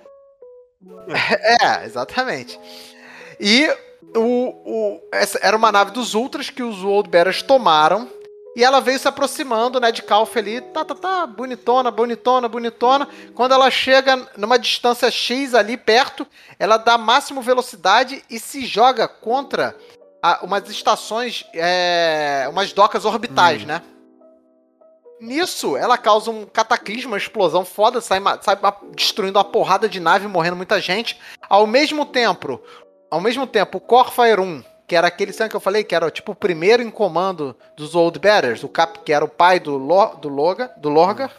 É, 1.61 1.85
exatamente. 1.85 2.59
E 3.41 3.69
o, 4.19 4.49
o, 4.65 5.01
essa 5.13 5.39
era 5.43 5.57
uma 5.57 5.73
nave 5.73 5.93
dos 5.93 6.15
Ultras 6.15 6.51
que 6.51 6.63
os 6.63 6.83
Old 6.83 7.09
Bears 7.09 7.43
tomaram 7.43 8.09
e 8.59 8.65
ela 8.65 8.81
veio 8.81 8.99
se 8.99 9.07
aproximando, 9.07 9.79
né, 9.79 9.93
de 9.93 10.03
Calf 10.03 10.37
ali, 10.37 10.61
tá, 10.61 10.85
tá, 10.85 10.95
tá, 10.95 11.27
bonitona, 11.29 11.93
bonitona, 11.93 12.49
bonitona. 12.49 13.09
Quando 13.33 13.53
ela 13.53 13.71
chega 13.71 14.29
numa 14.37 14.59
distância 14.59 15.09
X 15.13 15.55
ali 15.55 15.77
perto, 15.77 16.27
ela 16.59 16.77
dá 16.77 16.99
máximo 16.99 17.41
velocidade 17.41 18.21
e 18.29 18.37
se 18.41 18.67
joga 18.67 19.07
contra 19.07 19.77
a, 20.21 20.45
umas 20.45 20.69
estações, 20.69 21.47
é, 21.55 22.49
umas 22.51 22.73
docas 22.73 23.05
orbitais, 23.05 23.63
hum. 23.63 23.67
né? 23.67 23.83
Nisso, 25.21 25.77
ela 25.77 25.97
causa 25.97 26.31
um 26.31 26.45
cataclismo, 26.45 27.13
uma 27.13 27.17
explosão 27.17 27.65
foda, 27.65 28.01
sai, 28.01 28.21
sai 28.41 28.59
destruindo 28.93 29.39
uma 29.39 29.45
porrada 29.45 29.89
de 29.89 30.01
nave, 30.01 30.27
morrendo 30.27 30.57
muita 30.57 30.81
gente. 30.81 31.17
Ao 31.49 31.65
mesmo 31.65 32.05
tempo, 32.07 32.61
ao 33.11 33.21
mesmo 33.21 33.47
tempo, 33.47 33.79
o 33.79 33.81
Corfire 33.81 34.41
1 34.41 34.63
que 34.89 34.97
era 34.97 35.07
aquele 35.07 35.35
sangue 35.35 35.51
que 35.51 35.57
eu 35.57 35.61
falei, 35.61 35.85
que 35.85 35.95
era 35.95 36.11
tipo 36.11 36.33
o 36.33 36.35
primeiro 36.35 36.83
em 36.83 36.91
comando 36.91 37.55
dos 37.77 37.95
Old 37.95 38.19
Betters, 38.19 38.65
o 38.65 38.69
Cap, 38.71 39.01
que 39.01 39.13
era 39.13 39.23
o 39.23 39.29
pai 39.29 39.61
do, 39.61 39.77
Lo, 39.77 40.17
do, 40.17 40.31
Loga, 40.31 40.73
do 40.79 40.89
Lorgar. 40.89 41.31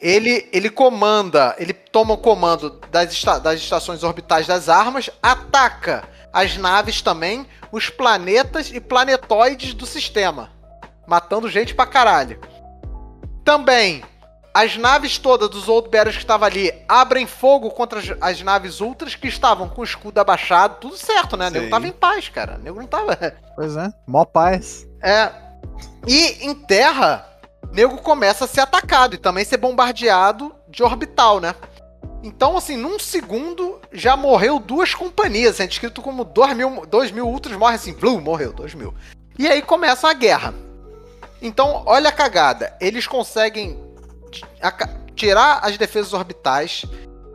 Ele, 0.00 0.48
ele 0.52 0.68
comanda, 0.68 1.54
ele 1.56 1.72
toma 1.72 2.14
o 2.14 2.18
comando 2.18 2.80
das, 2.90 3.12
esta, 3.12 3.38
das 3.38 3.60
estações 3.60 4.02
orbitais 4.02 4.44
das 4.44 4.68
armas, 4.68 5.08
ataca 5.22 6.02
as 6.32 6.56
naves 6.56 7.00
também, 7.00 7.46
os 7.70 7.88
planetas 7.88 8.72
e 8.72 8.80
planetoides 8.80 9.72
do 9.72 9.86
sistema, 9.86 10.50
matando 11.06 11.48
gente 11.48 11.76
pra 11.76 11.86
caralho. 11.86 12.40
Também 13.44 14.02
as 14.52 14.76
naves 14.76 15.18
todas 15.18 15.48
dos 15.48 15.68
Old 15.68 15.88
Bears 15.88 16.16
que 16.16 16.22
estavam 16.22 16.46
ali 16.46 16.72
abrem 16.88 17.26
fogo 17.26 17.70
contra 17.70 18.00
as, 18.00 18.12
as, 18.20 18.42
naves 18.42 18.80
Ultras 18.80 19.14
que 19.14 19.28
estavam 19.28 19.68
com 19.68 19.80
o 19.80 19.84
escudo 19.84 20.18
abaixado, 20.18 20.76
tudo 20.80 20.96
certo, 20.96 21.36
né? 21.36 21.48
O 21.48 21.50
nego 21.50 21.70
tava 21.70 21.86
em 21.86 21.92
paz, 21.92 22.28
cara. 22.28 22.56
O 22.56 22.58
nego 22.58 22.80
não 22.80 22.86
tava. 22.86 23.16
Pois 23.54 23.76
é, 23.76 23.92
mó 24.06 24.24
paz. 24.24 24.86
É. 25.02 25.30
E 26.06 26.46
em 26.46 26.54
terra, 26.54 27.26
nego 27.72 27.98
começa 27.98 28.44
a 28.44 28.48
ser 28.48 28.60
atacado 28.60 29.14
e 29.14 29.18
também 29.18 29.44
ser 29.44 29.56
bombardeado 29.56 30.54
de 30.68 30.82
orbital, 30.82 31.40
né? 31.40 31.54
Então, 32.22 32.56
assim, 32.56 32.76
num 32.76 32.98
segundo 32.98 33.80
já 33.92 34.16
morreu 34.16 34.58
duas 34.58 34.94
companhias. 34.94 35.60
É 35.60 35.64
escrito 35.64 36.02
como 36.02 36.24
2 36.24 36.56
mil, 36.56 36.86
2 36.86 37.10
mil 37.12 37.26
Ultras 37.26 37.56
morre 37.56 37.76
assim, 37.76 37.94
blue, 37.94 38.20
morreu, 38.20 38.52
2 38.52 38.74
mil. 38.74 38.94
E 39.38 39.46
aí 39.48 39.62
começa 39.62 40.08
a 40.08 40.12
guerra. 40.12 40.52
Então, 41.40 41.82
olha 41.86 42.10
a 42.10 42.12
cagada. 42.12 42.76
Eles 42.80 43.06
conseguem 43.06 43.78
tirar 45.14 45.60
as 45.62 45.76
defesas 45.76 46.12
orbitais, 46.12 46.84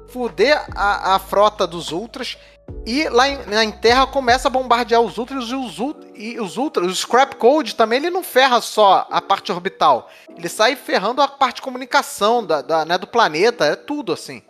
fuder 0.07 0.65
a, 0.75 1.15
a 1.15 1.19
frota 1.19 1.67
dos 1.67 1.91
Ultras 1.91 2.37
e 2.85 3.07
lá 3.09 3.27
em, 3.27 3.37
na 3.45 3.71
Terra 3.71 4.07
começa 4.07 4.47
a 4.47 4.51
bombardear 4.51 5.01
os 5.01 5.17
Ultras 5.17 5.49
e 5.49 5.55
os, 5.55 5.77
e 6.15 6.39
os 6.39 6.57
Ultras, 6.57 6.87
o 6.87 6.95
Scrap 6.95 7.35
Code 7.35 7.75
também 7.75 7.97
ele 7.97 8.09
não 8.09 8.23
ferra 8.23 8.61
só 8.61 9.07
a 9.09 9.21
parte 9.21 9.51
orbital, 9.51 10.09
ele 10.29 10.49
sai 10.49 10.75
ferrando 10.75 11.21
a 11.21 11.27
parte 11.27 11.57
de 11.57 11.61
comunicação 11.61 12.45
da, 12.45 12.61
da 12.61 12.85
né, 12.85 12.97
do 12.97 13.07
planeta, 13.07 13.65
é 13.65 13.75
tudo 13.75 14.13
assim. 14.13 14.41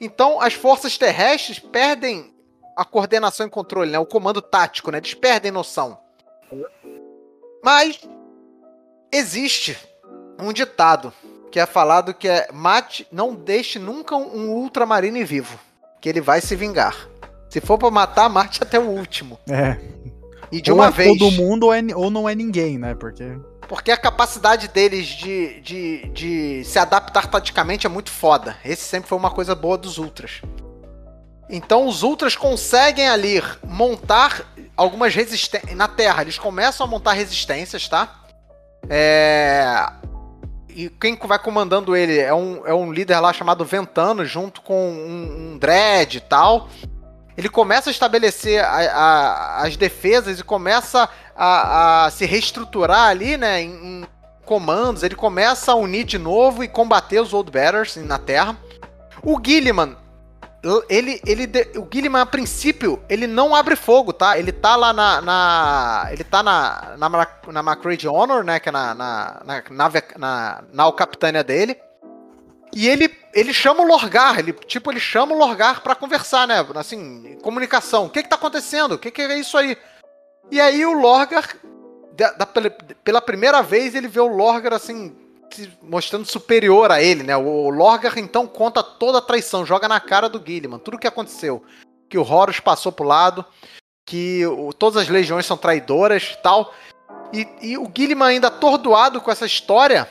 Então 0.00 0.40
as 0.40 0.54
forças 0.54 0.96
terrestres 0.96 1.58
perdem 1.58 2.34
a 2.76 2.84
coordenação 2.84 3.46
e 3.46 3.50
controle, 3.50 3.90
né, 3.90 3.98
o 3.98 4.06
comando 4.06 4.40
tático, 4.40 4.90
né, 4.90 4.98
eles 4.98 5.14
perdem 5.14 5.50
noção. 5.50 5.98
Mas 7.62 8.00
existe 9.12 9.76
um 10.38 10.52
ditado 10.52 11.12
que 11.50 11.58
é 11.58 11.66
falado 11.66 12.14
que 12.14 12.28
é 12.28 12.48
mate, 12.52 13.06
não 13.10 13.34
deixe 13.34 13.78
nunca 13.78 14.16
um 14.16 14.50
ultramarine 14.50 15.24
vivo, 15.24 15.58
que 16.00 16.08
ele 16.08 16.20
vai 16.20 16.40
se 16.40 16.54
vingar. 16.54 17.08
Se 17.48 17.60
for 17.60 17.76
para 17.76 17.90
matar, 17.90 18.28
mate 18.28 18.62
até 18.62 18.78
o 18.78 18.88
último. 18.88 19.38
É. 19.50 19.76
E 20.52 20.60
de 20.60 20.70
ou 20.70 20.78
uma 20.78 20.86
é 20.86 20.90
vez. 20.90 21.18
Todo 21.18 21.30
mundo 21.32 21.64
ou, 21.64 21.74
é, 21.74 21.82
ou 21.94 22.10
não 22.10 22.28
é 22.28 22.34
ninguém, 22.34 22.78
né? 22.78 22.94
Porque 22.94 23.36
porque 23.68 23.92
a 23.92 23.96
capacidade 23.96 24.66
deles 24.66 25.06
de, 25.06 25.60
de, 25.60 26.08
de 26.08 26.64
se 26.64 26.76
adaptar 26.76 27.28
taticamente 27.28 27.86
é 27.86 27.88
muito 27.88 28.10
foda. 28.10 28.56
Esse 28.64 28.82
sempre 28.82 29.08
foi 29.08 29.16
uma 29.16 29.30
coisa 29.30 29.54
boa 29.54 29.78
dos 29.78 29.96
Ultras. 29.96 30.42
Então 31.48 31.86
os 31.86 32.02
Ultras 32.02 32.34
conseguem 32.34 33.08
ali 33.08 33.40
montar 33.62 34.44
algumas 34.76 35.14
resistências. 35.14 35.76
Na 35.76 35.86
Terra, 35.86 36.22
eles 36.22 36.36
começam 36.36 36.84
a 36.84 36.90
montar 36.90 37.12
resistências, 37.12 37.88
tá? 37.88 38.22
É 38.88 39.99
e 40.74 40.90
quem 41.00 41.16
vai 41.16 41.38
comandando 41.38 41.96
ele 41.96 42.18
é 42.18 42.34
um, 42.34 42.66
é 42.66 42.74
um 42.74 42.92
líder 42.92 43.18
lá 43.20 43.32
chamado 43.32 43.64
Ventano, 43.64 44.24
junto 44.24 44.60
com 44.62 44.90
um, 44.90 45.54
um 45.54 45.58
e 46.16 46.20
tal. 46.20 46.68
Ele 47.36 47.48
começa 47.48 47.90
a 47.90 47.92
estabelecer 47.92 48.62
a, 48.62 48.68
a, 48.68 49.66
as 49.66 49.76
defesas 49.76 50.40
e 50.40 50.44
começa 50.44 51.08
a, 51.34 52.04
a, 52.04 52.10
se 52.10 52.26
reestruturar 52.26 53.08
ali, 53.08 53.36
né, 53.36 53.62
em, 53.62 53.70
em, 53.70 54.04
comandos. 54.44 55.02
Ele 55.02 55.14
começa 55.14 55.72
a 55.72 55.76
unir 55.76 56.04
de 56.04 56.18
novo 56.18 56.62
e 56.62 56.68
combater 56.68 57.20
os 57.20 57.32
Old 57.32 57.50
Betters 57.50 57.96
na 57.96 58.18
Terra. 58.18 58.56
O 59.22 59.40
Gilliman 59.42 59.96
ele, 60.90 61.20
ele, 61.26 61.48
o 61.76 61.82
Guilherme, 61.82 62.18
a 62.18 62.26
princípio, 62.26 63.02
ele 63.08 63.26
não 63.26 63.54
abre 63.54 63.74
fogo, 63.74 64.12
tá? 64.12 64.38
Ele 64.38 64.52
tá 64.52 64.76
lá 64.76 64.92
na. 64.92 65.20
na 65.22 66.08
ele 66.12 66.22
tá 66.22 66.42
na, 66.42 66.96
na, 66.98 67.08
na 67.08 68.12
Honor, 68.12 68.44
né? 68.44 68.60
Que 68.60 68.68
é 68.68 68.72
na, 68.72 68.94
na, 68.94 69.42
na, 69.44 69.62
nave, 69.70 70.02
na, 70.18 70.62
na 70.70 70.92
capitânia 70.92 71.42
dele. 71.42 71.78
E 72.74 72.88
ele, 72.88 73.10
ele 73.34 73.52
chama 73.52 73.82
o 73.82 73.86
Lorgar, 73.86 74.38
ele, 74.38 74.52
tipo, 74.52 74.92
ele 74.92 75.00
chama 75.00 75.34
o 75.34 75.38
Lorgar 75.38 75.80
pra 75.80 75.94
conversar, 75.94 76.46
né? 76.46 76.64
Assim, 76.76 77.38
comunicação. 77.42 78.06
O 78.06 78.10
que 78.10 78.22
que 78.22 78.28
tá 78.28 78.36
acontecendo? 78.36 78.92
O 78.92 78.98
que 78.98 79.10
que 79.10 79.22
é 79.22 79.38
isso 79.38 79.56
aí? 79.56 79.76
E 80.50 80.60
aí 80.60 80.84
o 80.84 80.92
Lorgar, 80.92 81.56
da, 82.12 82.32
da, 82.32 82.46
pela 83.02 83.20
primeira 83.20 83.62
vez, 83.62 83.94
ele 83.94 84.08
vê 84.08 84.20
o 84.20 84.28
Lorgar, 84.28 84.74
assim, 84.74 85.16
mostrando 85.82 86.26
superior 86.26 86.90
a 86.90 87.02
ele, 87.02 87.22
né? 87.22 87.36
O 87.36 87.70
Lorgar 87.70 88.18
então 88.18 88.46
conta 88.46 88.82
toda 88.82 89.18
a 89.18 89.22
traição, 89.22 89.66
joga 89.66 89.88
na 89.88 90.00
cara 90.00 90.28
do 90.28 90.42
Gilliman, 90.44 90.78
tudo 90.78 90.94
o 90.94 90.98
que 90.98 91.06
aconteceu. 91.06 91.62
Que 92.08 92.18
o 92.18 92.28
Horus 92.28 92.60
passou 92.60 92.90
pro 92.90 93.06
lado, 93.06 93.44
que 94.04 94.44
o, 94.46 94.72
todas 94.72 95.02
as 95.02 95.08
legiões 95.08 95.46
são 95.46 95.56
traidoras 95.56 96.36
tal. 96.42 96.72
E, 97.32 97.46
e 97.62 97.78
o 97.78 97.90
Gilliman 97.94 98.26
ainda 98.26 98.48
atordoado 98.48 99.20
com 99.20 99.30
essa 99.30 99.46
história, 99.46 100.08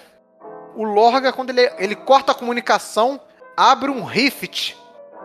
o 0.75 0.83
Lorga, 0.83 1.33
quando 1.33 1.49
ele, 1.49 1.69
ele 1.77 1.95
corta 1.95 2.31
a 2.31 2.35
comunicação, 2.35 3.19
abre 3.57 3.91
um 3.91 4.03
rift 4.03 4.77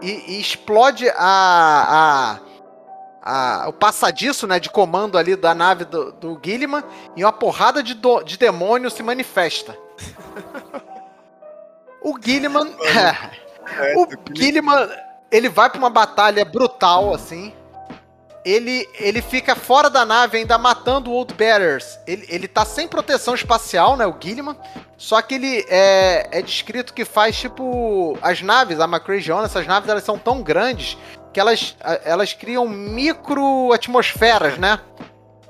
e, 0.02 0.32
e 0.32 0.40
explode 0.40 1.08
a, 1.10 2.40
a, 3.22 3.64
a, 3.64 3.68
o 3.68 3.72
passadiço 3.72 4.46
né, 4.46 4.58
de 4.58 4.68
comando 4.68 5.16
ali 5.16 5.36
da 5.36 5.54
nave 5.54 5.84
do, 5.84 6.12
do 6.12 6.40
Gilliman 6.44 6.82
e 7.16 7.24
uma 7.24 7.32
porrada 7.32 7.82
de, 7.82 7.94
do, 7.94 8.22
de 8.22 8.36
demônios 8.36 8.94
se 8.94 9.02
manifesta. 9.02 9.83
O 12.02 12.18
Gilliman. 12.20 12.68
É, 13.78 13.94
o 13.96 14.06
Gilliman, 14.34 14.88
ele 15.30 15.48
vai 15.48 15.70
pra 15.70 15.78
uma 15.78 15.90
batalha 15.90 16.44
brutal, 16.44 17.14
assim 17.14 17.52
ele, 18.44 18.86
ele 18.94 19.22
fica 19.22 19.56
fora 19.56 19.88
da 19.88 20.04
nave 20.04 20.36
ainda 20.36 20.58
matando 20.58 21.10
o 21.10 21.14
Old 21.14 21.32
Bearers. 21.34 21.98
Ele, 22.06 22.26
ele 22.28 22.46
tá 22.46 22.64
sem 22.64 22.86
proteção 22.86 23.34
espacial, 23.34 23.96
né? 23.96 24.06
O 24.06 24.14
Gilliman. 24.20 24.56
Só 24.98 25.22
que 25.22 25.34
ele 25.34 25.64
é, 25.68 26.28
é 26.30 26.42
descrito 26.42 26.92
que 26.92 27.04
faz 27.04 27.36
tipo. 27.36 28.18
As 28.20 28.42
naves, 28.42 28.80
a 28.80 28.86
Macragion, 28.86 29.42
essas 29.42 29.66
naves 29.66 29.88
elas 29.88 30.04
são 30.04 30.18
tão 30.18 30.42
grandes 30.42 30.98
que 31.32 31.40
elas, 31.40 31.74
elas 32.04 32.32
criam 32.32 32.68
micro 32.68 33.72
atmosferas, 33.72 34.56
né? 34.58 34.78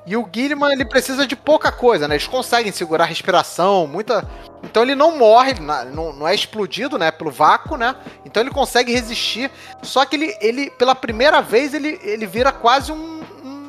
E 0.06 0.16
o 0.16 0.28
Gilliman 0.30 0.70
ele 0.70 0.84
precisa 0.84 1.26
de 1.26 1.34
pouca 1.34 1.72
coisa, 1.72 2.06
né? 2.06 2.14
Eles 2.14 2.26
conseguem 2.26 2.70
segurar 2.70 3.04
a 3.04 3.06
respiração, 3.06 3.86
muita. 3.86 4.28
Então 4.62 4.82
ele 4.82 4.94
não 4.94 5.16
morre, 5.16 5.54
não, 5.54 6.12
não 6.12 6.28
é 6.28 6.34
explodido, 6.34 6.98
né? 6.98 7.10
Pelo 7.10 7.30
vácuo, 7.30 7.76
né? 7.76 7.96
Então 8.24 8.42
ele 8.42 8.50
consegue 8.50 8.92
resistir. 8.92 9.50
Só 9.82 10.04
que 10.04 10.16
ele, 10.16 10.36
ele 10.40 10.70
pela 10.72 10.94
primeira 10.94 11.40
vez, 11.40 11.72
ele, 11.72 11.98
ele 12.02 12.26
vira 12.26 12.52
quase 12.52 12.92
um, 12.92 13.22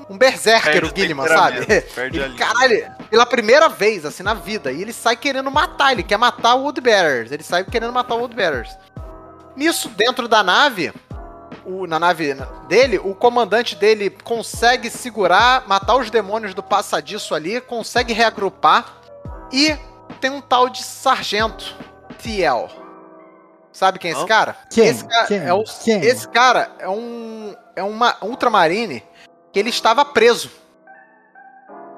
um, 0.10 0.18
berserker, 0.18 0.74
Perde 0.74 0.92
o 0.92 0.96
Gilliman, 0.96 1.28
sabe? 1.28 1.66
Perde 1.96 2.20
ele, 2.20 2.36
caralho, 2.36 2.92
pela 3.10 3.26
primeira 3.26 3.70
vez, 3.70 4.06
assim, 4.06 4.22
na 4.22 4.34
vida. 4.34 4.74
E 4.74 4.82
ele 4.82 4.92
sai 4.92 5.16
querendo 5.16 5.50
matar, 5.50 5.94
ele 5.94 6.04
quer 6.04 6.18
matar 6.18 6.56
o 6.56 6.64
Woodbearers. 6.64 7.32
Ele 7.32 7.44
sai 7.44 7.64
querendo 7.64 7.94
matar 7.94 8.16
o 8.16 8.20
Woodbearers. 8.20 8.78
Nisso, 9.56 9.88
dentro 9.88 10.28
da 10.28 10.44
nave, 10.44 10.92
o, 11.66 11.88
na 11.88 12.00
nave 12.00 12.36
dele, 12.68 13.00
o 13.00 13.16
comandante 13.16 13.76
dele 13.76 14.10
consegue 14.10 14.90
segurar, 14.90 15.68
matar 15.68 15.96
os 15.96 16.10
demônios 16.10 16.54
do 16.54 16.62
passadiço 16.62 17.34
ali, 17.34 17.60
consegue 17.60 18.14
reagrupar 18.14 19.02
e 19.52 19.76
tem 20.22 20.30
um 20.30 20.42
tal 20.42 20.70
de 20.70 20.84
sargento 20.84 21.76
Thiel. 22.18 22.70
Sabe 23.72 24.00
quem 24.00 24.12
é 24.12 24.14
esse 24.14 24.26
cara? 24.26 24.56
Quem? 24.70 24.88
Esse 24.88 25.06
cara 25.06 25.28
quem? 25.28 25.40
é, 25.40 25.54
o, 25.54 25.64
quem? 25.64 26.02
Esse 26.02 26.28
cara 26.30 26.72
é 26.80 26.88
um 26.88 27.56
é 27.76 27.84
uma 27.84 28.16
ultramarine 28.22 29.04
que 29.52 29.60
ele 29.60 29.70
estava 29.70 30.06
preso. 30.06 30.50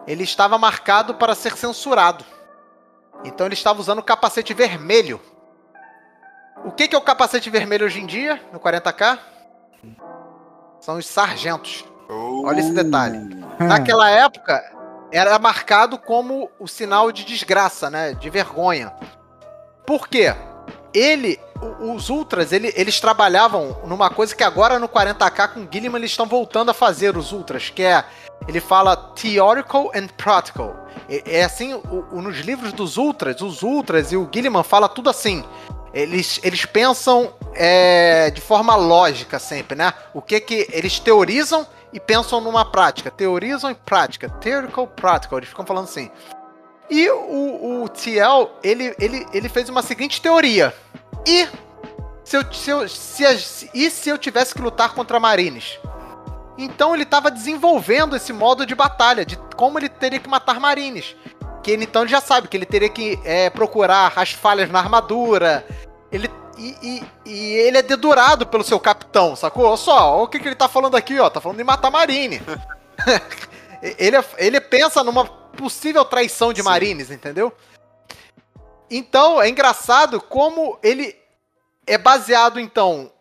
Ele 0.07 0.23
estava 0.23 0.57
marcado 0.57 1.14
para 1.15 1.35
ser 1.35 1.56
censurado. 1.56 2.26
Então 3.23 3.45
ele 3.45 3.53
estava 3.53 3.80
usando 3.80 3.99
o 3.99 4.03
capacete 4.03 4.53
vermelho. 4.53 5.22
O 6.65 6.72
que, 6.72 6.88
que 6.88 6.95
é 6.95 6.98
o 6.98 7.02
capacete 7.02 7.49
vermelho 7.49 7.85
hoje 7.85 8.02
em 8.02 8.06
dia, 8.06 8.41
no 8.52 8.60
40k? 8.60 9.19
São 10.88 10.95
os 10.95 11.05
sargentos. 11.05 11.84
Olha 12.07 12.61
esse 12.61 12.72
detalhe. 12.72 13.18
Hum. 13.18 13.41
Naquela 13.68 14.09
época, 14.09 14.64
era 15.11 15.38
marcado 15.38 15.97
como 15.97 16.49
o 16.57 16.65
sinal 16.65 17.11
de 17.11 17.26
desgraça, 17.26 17.89
né? 17.89 18.14
De 18.14 18.30
vergonha. 18.30 18.93
Por 19.85 20.07
quê? 20.07 20.34
Ele, 20.98 21.40
os 21.80 22.10
Ultras, 22.10 22.52
ele, 22.52 22.74
eles 22.76 22.99
trabalhavam 22.99 23.78
numa 23.86 24.10
coisa 24.10 24.36
que 24.36 24.44
agora 24.44 24.80
no 24.80 24.90
40k 24.90 25.49
com 25.49 25.68
Gilliman 25.72 25.99
eles 25.99 26.10
estão 26.10 26.26
voltando 26.26 26.72
a 26.72 26.74
fazer, 26.74 27.15
os 27.15 27.32
Ultras, 27.32 27.69
que 27.69 27.84
é. 27.84 28.03
Ele 28.48 28.60
fala 28.60 28.95
theoretical 28.95 29.91
and 29.94 30.07
practical. 30.18 30.88
É, 31.07 31.40
é 31.40 31.44
assim, 31.44 31.76
o, 31.76 32.07
o, 32.11 32.22
nos 32.22 32.38
livros 32.40 32.74
dos 32.74 32.98
Ultras, 32.98 33.41
os 33.41 33.61
Ultras 33.61 34.11
e 34.11 34.18
o 34.18 34.28
Gilliman 34.34 34.64
fala 34.64 34.90
tudo 34.90 35.07
assim. 35.07 35.44
Eles, 35.94 36.40
eles 36.44 36.65
pensam 36.65 37.32
é, 37.53 38.32
de 38.32 38.41
forma 38.41 38.76
lógica 38.76 39.38
sempre, 39.38 39.78
né? 39.78 39.94
O 40.15 40.22
que 40.22 40.40
que 40.40 40.68
eles 40.72 40.98
teorizam 40.98 41.68
e 41.94 41.99
pensam 41.99 42.41
numa 42.41 42.65
prática. 42.65 43.11
Teorizam 43.11 43.69
e 43.69 43.76
prática. 43.76 44.30
Theoretical, 44.30 44.88
practical. 44.88 45.38
Eles 45.38 45.49
ficam 45.49 45.65
falando 45.65 45.86
assim. 45.86 46.10
E 46.90 47.10
o, 47.10 47.84
o 47.84 47.90
TL, 47.90 48.49
ele, 48.64 48.95
ele, 48.98 49.28
ele 49.34 49.49
fez 49.49 49.68
uma 49.68 49.82
seguinte 49.82 50.22
teoria. 50.22 50.74
E 51.27 51.45
se 52.23 52.37
eu, 52.37 52.53
se 52.53 52.71
eu, 52.71 52.89
se, 52.89 53.69
e 53.73 53.91
se 53.91 54.09
eu 54.09 54.17
tivesse 54.17 54.55
que 54.55 54.61
lutar 54.61 54.93
contra 54.93 55.19
marines? 55.19 55.77
Então 56.57 56.93
ele 56.93 57.03
estava 57.03 57.29
desenvolvendo 57.29 58.15
esse 58.15 58.31
modo 58.31 58.65
de 58.65 58.73
batalha, 58.73 59.25
de 59.25 59.37
como 59.55 59.77
ele 59.77 59.89
teria 59.89 60.19
que 60.19 60.29
matar 60.29 60.59
marines. 60.59 61.15
Que 61.61 61.71
ele, 61.71 61.83
então 61.83 62.03
ele 62.03 62.11
já 62.11 62.21
sabe 62.21 62.47
que 62.47 62.55
ele 62.55 62.65
teria 62.65 62.89
que 62.89 63.19
é, 63.25 63.49
procurar 63.49 64.13
as 64.15 64.31
falhas 64.31 64.69
na 64.69 64.79
armadura, 64.79 65.65
ele. 66.11 66.31
E, 66.57 66.75
e, 66.81 67.03
e, 67.23 67.53
ele 67.53 67.77
é 67.77 67.83
dedurado 67.83 68.47
pelo 68.47 68.63
seu 68.63 68.79
capitão, 68.79 69.35
sacou? 69.35 69.65
Olha 69.65 69.77
só, 69.77 70.15
olha 70.15 70.23
o 70.23 70.27
que, 70.27 70.39
que 70.39 70.47
ele 70.47 70.55
tá 70.55 70.67
falando 70.67 70.95
aqui, 70.95 71.19
ó. 71.19 71.29
Tá 71.29 71.39
falando 71.39 71.59
de 71.59 71.63
matar 71.63 71.91
Marine. 71.91 72.41
ele, 73.99 74.15
é, 74.15 74.25
ele 74.39 74.59
pensa 74.59 75.03
numa 75.03 75.23
possível 75.25 76.03
traição 76.03 76.51
de 76.51 76.63
Sim. 76.63 76.67
Marines, 76.67 77.11
entendeu? 77.11 77.53
Então, 78.89 79.41
é 79.41 79.49
engraçado 79.49 80.22
como 80.22 80.80
ele 80.81 81.15
é 81.85 81.97
baseado, 81.97 82.59
então, 82.59 83.11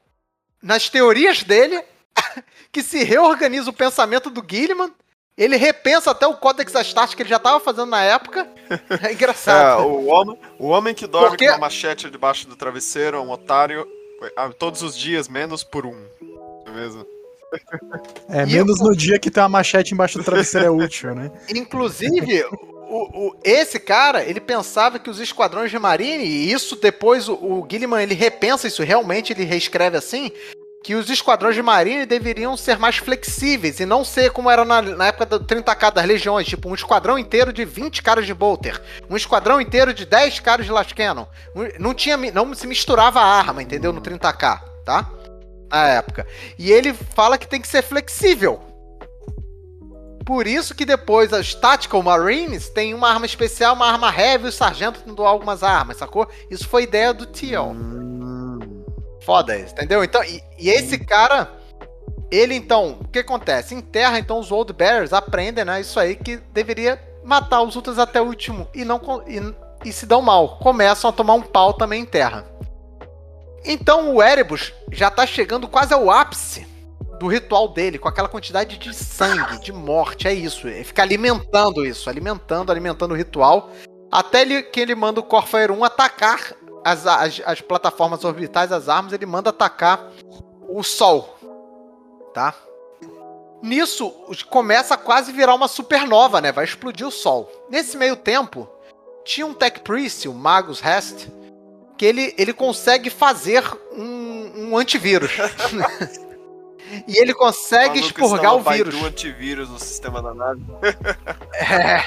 nas 0.62 0.88
teorias 0.88 1.42
dele, 1.42 1.82
que 2.72 2.82
se 2.82 3.02
reorganiza 3.04 3.70
o 3.70 3.74
pensamento 3.74 4.30
do 4.30 4.44
Gilliman 4.48 4.92
ele 5.36 5.56
repensa 5.56 6.12
até 6.12 6.26
o 6.26 6.36
Codex 6.36 6.74
Astartes 6.74 7.14
que 7.14 7.22
ele 7.22 7.28
já 7.28 7.36
estava 7.36 7.60
fazendo 7.60 7.90
na 7.90 8.02
época. 8.02 8.48
É 9.06 9.12
engraçado. 9.12 9.82
É, 9.82 9.84
o, 9.84 10.06
homem, 10.06 10.40
o 10.58 10.68
homem 10.68 10.94
que 10.94 11.06
dorme 11.06 11.28
Porque... 11.28 11.46
com 11.46 11.52
uma 11.52 11.58
machete 11.58 12.08
debaixo 12.08 12.48
do 12.48 12.56
travesseiro 12.56 13.18
é 13.18 13.20
um 13.20 13.30
otário 13.30 13.86
todos 14.58 14.82
os 14.82 14.96
dias, 14.96 15.28
menos 15.28 15.62
por 15.62 15.84
um. 15.84 16.06
É 16.66 16.70
mesmo? 16.70 17.06
É, 18.28 18.44
menos 18.46 18.80
no 18.80 18.94
dia 18.94 19.18
que 19.18 19.30
tem 19.30 19.42
uma 19.42 19.48
machete 19.48 19.94
embaixo 19.94 20.18
do 20.18 20.24
travesseiro 20.24 20.66
é 20.66 20.70
útil, 20.70 21.14
né? 21.14 21.30
Inclusive, 21.54 22.44
o, 22.88 23.28
o, 23.28 23.36
esse 23.44 23.78
cara, 23.78 24.24
ele 24.24 24.40
pensava 24.40 24.98
que 24.98 25.10
os 25.10 25.20
esquadrões 25.20 25.70
de 25.70 25.78
marine, 25.78 26.24
e 26.24 26.52
isso 26.52 26.76
depois 26.76 27.28
o, 27.28 27.34
o 27.34 27.66
Gilliman, 27.70 28.02
ele 28.02 28.14
repensa 28.14 28.66
isso, 28.66 28.82
realmente 28.82 29.32
ele 29.32 29.44
reescreve 29.44 29.96
assim, 29.96 30.30
que 30.86 30.94
os 30.94 31.10
esquadrões 31.10 31.56
de 31.56 31.62
marine 31.62 32.06
deveriam 32.06 32.56
ser 32.56 32.78
mais 32.78 32.96
flexíveis 32.98 33.80
e 33.80 33.84
não 33.84 34.04
ser 34.04 34.30
como 34.30 34.48
era 34.48 34.64
na, 34.64 34.80
na 34.80 35.06
época 35.08 35.26
do 35.26 35.40
30k 35.40 35.92
das 35.92 36.06
legiões, 36.06 36.46
tipo 36.46 36.68
um 36.68 36.74
esquadrão 36.76 37.18
inteiro 37.18 37.52
de 37.52 37.64
20 37.64 38.02
caras 38.04 38.24
de 38.24 38.32
bolter, 38.32 38.80
um 39.10 39.16
esquadrão 39.16 39.60
inteiro 39.60 39.92
de 39.92 40.06
10 40.06 40.38
caras 40.38 40.64
de 40.64 40.70
last 40.70 40.94
cannon. 40.94 41.26
Não 41.80 41.92
tinha 41.92 42.16
não 42.16 42.54
se 42.54 42.68
misturava 42.68 43.20
a 43.20 43.24
arma, 43.24 43.62
entendeu? 43.62 43.92
No 43.92 44.00
30k, 44.00 44.60
tá? 44.84 45.10
Na 45.70 45.88
época. 45.88 46.26
E 46.58 46.70
ele 46.70 46.92
fala 46.92 47.38
que 47.38 47.48
tem 47.48 47.60
que 47.60 47.68
ser 47.68 47.82
flexível. 47.82 48.60
Por 50.26 50.46
isso 50.46 50.74
que 50.74 50.84
depois 50.84 51.32
as 51.32 51.54
Tactical 51.54 52.02
Marines 52.02 52.68
tem 52.68 52.92
uma 52.92 53.08
arma 53.08 53.26
especial, 53.26 53.74
uma 53.74 53.86
arma 53.86 54.12
heavy, 54.12 54.48
o 54.48 54.52
sargento 54.52 55.00
dão 55.14 55.24
algumas 55.24 55.62
armas, 55.62 55.98
sacou? 55.98 56.28
Isso 56.50 56.68
foi 56.68 56.82
ideia 56.82 57.14
do 57.14 57.26
Teal. 57.26 57.74
Foda 59.24 59.56
isso, 59.56 59.72
entendeu? 59.72 60.02
Então, 60.02 60.22
e, 60.24 60.42
e, 60.58 60.68
esse 60.68 60.98
cara, 60.98 61.48
ele 62.28 62.56
então, 62.56 62.98
o 63.00 63.08
que 63.08 63.20
acontece? 63.20 63.74
Em 63.74 63.80
terra, 63.80 64.18
então, 64.18 64.40
os 64.40 64.50
Old 64.50 64.72
Bears 64.72 65.12
aprendem, 65.12 65.64
né? 65.64 65.80
Isso 65.80 65.98
aí 66.00 66.16
que 66.16 66.38
deveria 66.52 67.00
matar 67.24 67.62
os 67.62 67.76
outros 67.76 67.98
até 67.98 68.20
o 68.20 68.26
último 68.26 68.68
e 68.74 68.84
não 68.84 69.00
e, 69.28 69.88
e 69.88 69.92
se 69.92 70.06
dão 70.06 70.22
mal. 70.22 70.58
Começam 70.58 71.10
a 71.10 71.12
tomar 71.12 71.34
um 71.34 71.42
pau 71.42 71.72
também 71.72 72.02
em 72.02 72.06
terra. 72.06 72.44
Então 73.66 74.14
o 74.14 74.22
Erebus 74.22 74.72
já 74.92 75.10
tá 75.10 75.26
chegando 75.26 75.66
quase 75.66 75.92
ao 75.92 76.08
ápice 76.08 76.66
do 77.18 77.26
ritual 77.26 77.68
dele, 77.68 77.98
com 77.98 78.08
aquela 78.08 78.28
quantidade 78.28 78.78
de 78.78 78.94
sangue, 78.94 79.58
de 79.60 79.72
morte, 79.72 80.28
é 80.28 80.34
isso. 80.34 80.68
Ele 80.68 80.84
fica 80.84 81.02
alimentando 81.02 81.84
isso, 81.84 82.08
alimentando, 82.08 82.70
alimentando 82.70 83.12
o 83.12 83.16
ritual. 83.16 83.70
Até 84.12 84.42
ele, 84.42 84.62
que 84.62 84.80
ele 84.80 84.94
manda 84.94 85.18
o 85.18 85.24
Corfair 85.24 85.70
1 85.70 85.82
atacar 85.82 86.54
as, 86.84 87.06
as, 87.06 87.42
as 87.44 87.60
plataformas 87.60 88.22
orbitais, 88.24 88.70
as 88.70 88.88
armas, 88.88 89.12
ele 89.12 89.26
manda 89.26 89.50
atacar 89.50 90.10
o 90.68 90.82
Sol. 90.82 91.36
Tá? 92.32 92.54
Nisso, 93.62 94.10
começa 94.48 94.94
a 94.94 94.98
quase 94.98 95.32
virar 95.32 95.54
uma 95.54 95.66
supernova, 95.66 96.40
né? 96.40 96.52
Vai 96.52 96.64
explodir 96.64 97.06
o 97.06 97.10
Sol. 97.10 97.50
Nesse 97.68 97.96
meio 97.96 98.14
tempo, 98.14 98.68
tinha 99.24 99.46
um 99.46 99.54
Tech 99.54 99.80
Priest, 99.80 100.28
o 100.28 100.34
Magus 100.34 100.80
Rest, 100.80 101.26
que 101.96 102.04
ele, 102.04 102.34
ele 102.36 102.52
consegue 102.52 103.10
fazer 103.10 103.64
um, 103.92 104.70
um 104.70 104.78
antivírus. 104.78 105.32
e 107.08 107.18
ele 107.18 107.34
consegue 107.34 108.00
expurgar 108.00 108.54
o 108.54 108.60
vírus. 108.60 108.94
do 108.94 109.06
antivírus 109.06 109.68
no 109.68 109.78
sistema 109.78 110.22
da 110.22 110.34
nave. 110.34 110.62
é. 111.54 112.02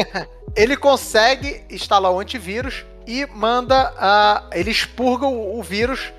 ele 0.54 0.76
consegue 0.76 1.64
instalar 1.70 2.12
o 2.12 2.20
antivírus 2.20 2.84
e 3.06 3.26
manda. 3.26 3.92
Uh, 3.92 4.48
ele 4.52 4.70
expurga 4.70 5.26
o, 5.26 5.58
o 5.58 5.62
vírus. 5.62 6.12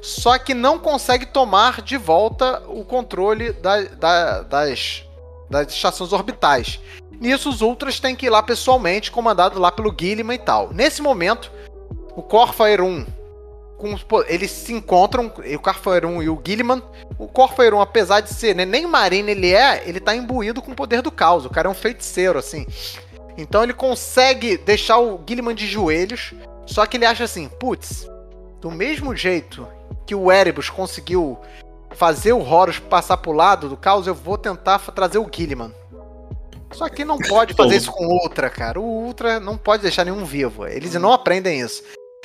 só 0.00 0.38
que 0.38 0.54
não 0.54 0.78
consegue 0.78 1.26
tomar 1.26 1.82
de 1.82 1.96
volta 1.96 2.62
o 2.68 2.84
controle 2.84 3.52
da, 3.52 3.82
da, 3.82 4.42
das, 4.42 5.04
das 5.50 5.72
estações 5.72 6.12
orbitais. 6.12 6.80
Nisso, 7.20 7.48
os 7.48 7.62
Ultras 7.62 7.98
têm 7.98 8.14
que 8.14 8.26
ir 8.26 8.30
lá 8.30 8.42
pessoalmente, 8.42 9.10
comandado 9.10 9.58
lá 9.58 9.72
pelo 9.72 9.94
Gilliman 9.98 10.34
e 10.34 10.38
tal. 10.38 10.70
Nesse 10.72 11.00
momento, 11.00 11.50
o 12.16 12.22
Corfair 12.22 12.80
1, 12.80 13.04
com, 13.76 13.94
eles 14.26 14.50
se 14.50 14.72
encontram, 14.72 15.26
o 15.26 15.58
Corfair 15.58 16.06
1 16.06 16.22
e 16.22 16.28
o 16.30 16.40
Gilliman. 16.42 16.82
O 17.18 17.28
Corfair 17.28 17.74
1, 17.74 17.80
apesar 17.80 18.20
de 18.20 18.32
ser 18.32 18.56
né, 18.56 18.64
nem 18.64 18.86
marine 18.86 19.32
ele 19.32 19.52
é, 19.52 19.86
ele 19.86 20.00
tá 20.00 20.16
imbuído 20.16 20.62
com 20.62 20.72
o 20.72 20.74
poder 20.74 21.02
do 21.02 21.12
caos. 21.12 21.44
O 21.44 21.50
cara 21.50 21.68
é 21.68 21.70
um 21.70 21.74
feiticeiro, 21.74 22.38
assim. 22.38 22.66
Então 23.36 23.62
ele 23.62 23.74
consegue 23.74 24.56
deixar 24.56 24.98
o 24.98 25.20
Gilliman 25.28 25.54
de 25.54 25.66
joelhos, 25.66 26.32
só 26.64 26.86
que 26.86 26.96
ele 26.96 27.04
acha 27.04 27.24
assim, 27.24 27.48
putz, 27.60 28.08
do 28.62 28.70
mesmo 28.70 29.14
jeito 29.14 29.68
que 30.06 30.14
o 30.14 30.32
Erebus 30.32 30.70
conseguiu 30.70 31.38
fazer 31.90 32.32
o 32.32 32.40
Horus 32.40 32.78
passar 32.78 33.18
pro 33.18 33.32
lado 33.32 33.68
do 33.68 33.76
caos, 33.76 34.06
eu 34.06 34.14
vou 34.14 34.38
tentar 34.38 34.78
trazer 34.78 35.18
o 35.18 35.28
Gilliman. 35.30 35.72
Só 36.72 36.88
que 36.88 37.04
não 37.04 37.18
pode 37.18 37.52
fazer 37.54 37.76
isso 37.76 37.92
com 37.92 38.06
o 38.06 38.22
Ultra, 38.22 38.48
cara. 38.48 38.80
O 38.80 38.84
Ultra 38.84 39.38
não 39.38 39.56
pode 39.58 39.82
deixar 39.82 40.04
nenhum 40.04 40.24
vivo. 40.24 40.66
Eles 40.66 40.94
não 40.94 41.12
aprendem 41.12 41.60
isso. 41.60 41.82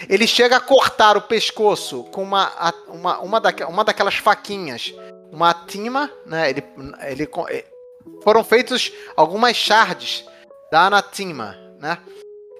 Ele 0.10 0.28
chega 0.28 0.57
a 0.57 0.61
cortar 0.61 1.18
o 1.18 1.22
pescoço 1.22 2.03
com 2.06 2.23
uma, 2.23 2.73
uma, 2.88 3.19
uma, 3.19 3.40
daque, 3.40 3.64
uma 3.64 3.84
daquelas 3.84 4.15
faquinhas. 4.15 4.94
Uma 5.32 5.53
tima, 5.53 6.11
né? 6.26 6.49
Ele, 6.49 6.64
ele, 7.02 7.30
foram 8.23 8.44
feitos 8.44 8.91
algumas 9.15 9.56
shards 9.56 10.26
da 10.72 10.88
anatima, 10.88 11.56
né? 11.80 11.98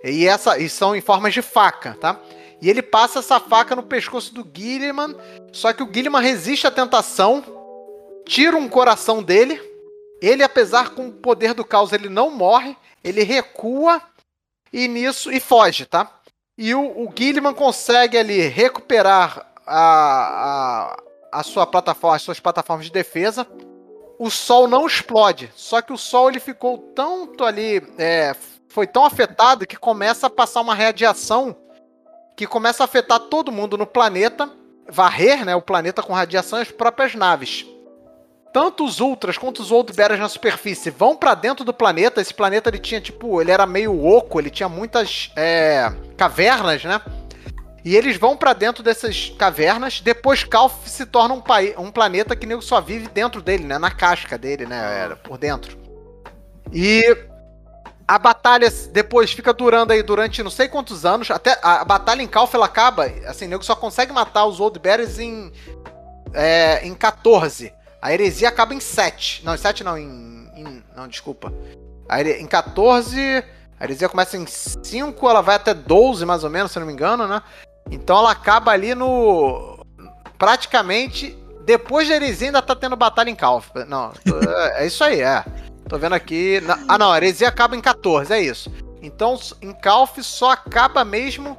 E, 0.04 0.28
essa, 0.28 0.58
e 0.58 0.68
são 0.70 0.96
em 0.96 1.02
formas 1.02 1.34
de 1.34 1.42
faca, 1.42 1.98
tá? 2.00 2.20
E 2.62 2.70
ele 2.70 2.82
passa 2.82 3.20
essa 3.20 3.40
faca 3.40 3.76
no 3.76 3.84
pescoço 3.84 4.34
do 4.34 4.48
Gilliman, 4.54 5.16
só 5.52 5.74
que 5.74 5.82
o 5.82 5.92
Gilliman 5.92 6.22
resiste 6.22 6.68
à 6.68 6.72
tentação, 6.72 7.44
tira 8.26 8.56
um 8.56 8.70
coração 8.70 9.22
dele. 9.22 9.60
Ele, 10.22 10.44
apesar 10.44 10.92
com 10.92 11.08
o 11.08 11.12
poder 11.12 11.56
do 11.56 11.66
caos, 11.66 11.92
ele 11.92 12.08
não 12.08 12.30
morre, 12.30 12.78
ele 13.04 13.24
recua 13.24 14.00
e 14.72 14.88
nisso 14.88 15.32
e 15.32 15.40
foge, 15.40 15.86
tá? 15.86 16.21
E 16.58 16.76
o, 16.76 16.82
o 16.82 17.14
Gilliman 17.16 17.54
consegue 17.54 18.18
ali 18.18 18.48
recuperar 18.48 19.54
a, 19.66 20.96
a, 21.32 21.40
a 21.40 21.44
sua 21.44 21.66
plataforma, 21.66 22.16
as 22.16 22.22
suas 22.22 22.40
plataformas 22.40 22.86
de 22.86 22.92
defesa. 22.92 23.48
O 24.20 24.30
sol 24.30 24.68
não 24.68 24.86
explode, 24.86 25.52
só 25.56 25.82
que 25.82 25.92
o 25.92 25.98
sol 25.98 26.30
ele 26.30 26.40
ficou 26.40 26.78
tanto 26.96 27.44
ali, 27.44 27.82
é, 27.98 28.36
foi 28.70 28.86
tão 28.86 29.04
afetado 29.04 29.66
que 29.66 29.76
começa 29.76 30.28
a 30.28 30.30
passar 30.30 30.62
uma 30.62 30.76
radiação 30.76 31.56
que 32.36 32.48
começa 32.48 32.84
a 32.84 32.86
afetar 32.86 33.20
todo 33.20 33.52
mundo 33.52 33.78
no 33.78 33.86
planeta, 33.86 34.50
varrer 34.88 35.46
né, 35.46 35.56
o 35.56 35.62
planeta 35.62 36.02
com 36.02 36.14
radiação 36.14 36.60
e 36.60 36.64
as 36.64 36.72
próprias 36.72 37.14
naves. 37.14 37.66
Tanto 38.54 38.84
os 38.84 39.00
Ultras 39.00 39.38
quanto 39.38 39.62
os 39.62 39.72
Old 39.72 39.94
Bears 39.94 40.20
na 40.20 40.28
superfície 40.28 40.90
vão 40.90 41.16
para 41.16 41.34
dentro 41.34 41.64
do 41.64 41.74
planeta. 41.74 42.20
Esse 42.20 42.34
planeta 42.34 42.70
ele 42.70 42.80
tinha 42.80 43.00
tipo, 43.00 43.40
ele 43.42 43.52
era 43.52 43.66
meio 43.66 44.06
oco, 44.06 44.40
ele 44.40 44.50
tinha 44.50 44.68
muitas 44.68 45.32
é, 45.38 45.92
cavernas, 46.18 46.84
né? 46.84 47.02
E 47.84 47.96
eles 47.96 48.18
vão 48.18 48.36
para 48.36 48.54
dentro 48.54 48.84
dessas 48.84 49.30
cavernas. 49.38 50.02
Depois 50.02 50.44
Calf 50.44 50.86
se 50.86 51.06
torna 51.06 51.34
um, 51.34 51.42
um 51.82 51.92
planeta 51.92 52.36
que 52.36 52.46
nego 52.46 52.62
só 52.62 52.82
vive 52.82 53.08
dentro 53.08 53.42
dele, 53.42 53.64
né? 53.64 53.78
Na 53.78 53.90
casca 53.90 54.38
dele, 54.38 54.66
né? 54.66 55.16
Por 55.24 55.38
dentro. 55.38 55.78
E 56.74 57.02
a 58.08 58.20
batalha 58.20 58.70
depois 58.92 59.32
fica 59.32 59.54
durando 59.54 59.92
aí 59.92 60.04
durante 60.04 60.44
não 60.44 60.52
sei 60.52 60.68
quantos 60.68 61.06
anos. 61.06 61.32
Até 61.32 61.58
a, 61.64 61.86
batalha 61.86 62.22
em 62.22 62.28
Calf 62.28 62.54
ela 62.54 62.66
acaba. 62.66 63.06
Assim, 63.26 63.48
nego 63.48 63.64
só 63.64 63.76
consegue 63.76 64.12
matar 64.12 64.46
os 64.46 64.60
Old 64.60 64.78
Bears 64.78 65.18
em, 65.18 65.52
é, 66.34 66.86
em 66.86 66.94
14. 66.94 67.74
A 68.02 68.12
heresia 68.12 68.50
acaba 68.50 68.74
em 68.74 68.80
7. 68.80 69.46
Não, 69.46 69.54
em 69.54 69.58
7 69.58 69.84
não, 69.84 69.98
em, 69.98 70.50
em. 70.56 70.84
não, 70.96 71.08
desculpa. 71.08 71.54
Em 72.40 72.48
14. 72.48 73.44
A 73.80 73.84
heresia 73.84 74.10
começa 74.10 74.38
em 74.38 74.46
5, 74.46 75.30
ela 75.30 75.42
vai 75.42 75.56
até 75.56 75.74
12, 75.74 76.26
mais 76.26 76.44
ou 76.44 76.50
menos, 76.50 76.72
se 76.72 76.80
não 76.80 76.86
me 76.86 76.94
engano, 76.94 77.28
né? 77.28 77.42
Então 77.90 78.18
ela 78.18 78.32
acaba 78.32 78.72
ali 78.72 78.96
no. 78.96 79.86
Praticamente. 80.38 81.38
Depois 81.64 82.10
da 82.10 82.16
heresia 82.16 82.48
ainda 82.48 82.62
tá 82.62 82.76
tendo 82.76 82.96
batalha 82.96 83.30
em 83.30 83.36
Calf. 83.36 83.70
Não, 83.88 84.12
é, 84.76 84.82
é 84.84 84.88
isso 84.88 85.04
aí, 85.04 85.22
é. 85.22 85.46
Tô 85.88 85.98
vendo 85.98 86.14
aqui. 86.14 86.62
Ah, 86.88 86.98
não, 86.98 87.12
a 87.12 87.18
heresia 87.18 87.48
acaba 87.48 87.76
em 87.76 87.82
14, 87.82 88.34
é 88.34 88.42
isso. 88.42 88.72
Então, 89.02 89.40
em 89.62 89.74
Calf 89.74 90.18
só 90.24 90.52
acaba 90.52 91.06
mesmo 91.06 91.58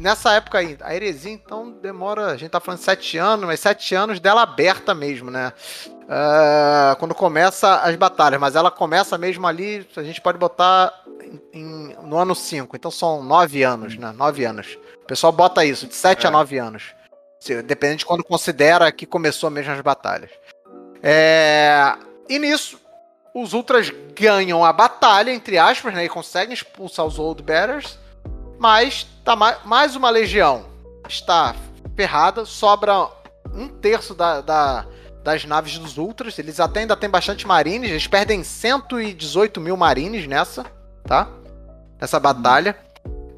nessa 0.00 0.32
época 0.32 0.58
aí. 0.58 0.76
A 0.80 0.94
heresia, 0.94 1.32
então, 1.32 1.70
demora. 1.70 2.26
A 2.26 2.36
gente 2.36 2.50
tá 2.50 2.60
falando 2.60 2.80
7 2.80 3.18
anos, 3.18 3.46
mas 3.46 3.60
7 3.60 3.94
anos 3.94 4.20
dela 4.20 4.42
aberta 4.42 4.94
mesmo, 4.94 5.30
né? 5.30 5.52
Uh, 5.88 6.96
quando 6.98 7.14
começa 7.14 7.76
as 7.80 7.94
batalhas, 7.94 8.40
mas 8.40 8.56
ela 8.56 8.70
começa 8.70 9.16
mesmo 9.16 9.46
ali. 9.46 9.86
A 9.96 10.02
gente 10.02 10.20
pode 10.20 10.38
botar 10.38 10.92
em, 11.22 11.40
em, 11.60 11.96
no 12.02 12.16
ano 12.16 12.34
5. 12.34 12.74
Então 12.76 12.90
são 12.90 13.22
9 13.22 13.62
anos, 13.62 13.96
né? 13.96 14.12
9 14.12 14.44
anos. 14.44 14.78
O 15.02 15.06
pessoal 15.06 15.32
bota 15.32 15.64
isso, 15.64 15.86
de 15.86 15.94
7 15.94 16.24
é. 16.24 16.28
a 16.28 16.30
9 16.32 16.58
anos. 16.58 16.94
Dependendo 17.64 17.98
de 17.98 18.06
quando 18.06 18.24
considera 18.24 18.90
que 18.92 19.06
começou 19.06 19.50
mesmo 19.50 19.72
as 19.72 19.80
batalhas. 19.80 20.30
É... 21.02 21.94
E 22.28 22.38
nisso, 22.38 22.78
os 23.34 23.52
Ultras 23.52 23.90
ganham 24.14 24.64
a 24.64 24.72
batalha, 24.72 25.32
entre 25.32 25.58
aspas, 25.58 25.94
né? 25.94 26.04
E 26.04 26.08
conseguem 26.08 26.54
expulsar 26.54 27.06
os 27.06 27.18
Old 27.18 27.42
Betters. 27.42 27.99
Mas 28.60 29.06
tá 29.24 29.34
mais 29.64 29.96
uma 29.96 30.10
legião 30.10 30.66
está 31.08 31.56
ferrada, 31.96 32.44
sobra 32.44 33.08
um 33.54 33.66
terço 33.68 34.14
da, 34.14 34.42
da, 34.42 34.86
das 35.24 35.46
naves 35.46 35.78
dos 35.78 35.96
Ultras. 35.96 36.38
Eles 36.38 36.60
até 36.60 36.80
ainda 36.80 36.94
têm 36.94 37.08
bastante 37.08 37.46
marines, 37.46 37.90
eles 37.90 38.06
perdem 38.06 38.44
118 38.44 39.60
mil 39.62 39.78
marines 39.78 40.26
nessa, 40.26 40.64
tá? 41.04 41.26
Nessa 41.98 42.20
batalha. 42.20 42.76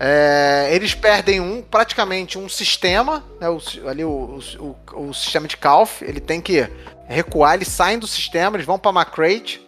É, 0.01 0.71
eles 0.73 0.93
perdem 0.93 1.41
um, 1.41 1.63
praticamente 1.63 2.37
um 2.37 2.49
sistema, 2.49 3.23
né, 3.41 3.49
o, 3.49 3.61
ali 3.89 4.05
o, 4.05 4.41
o, 4.59 4.77
o, 5.09 5.15
sistema 5.15 5.47
de 5.47 5.57
Calf, 5.57 6.03
ele 6.03 6.19
tem 6.19 6.41
que 6.41 6.69
recuar, 7.07 7.55
eles 7.55 7.69
saem 7.69 8.01
do 8.01 8.07
sistema, 8.09 8.57
eles 8.57 8.67
vão 8.67 8.81
para 8.81 8.91
Macrate, 8.91 9.65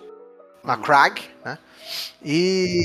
Macrag, 0.61 1.23
né? 1.45 1.57
E, 2.25 2.85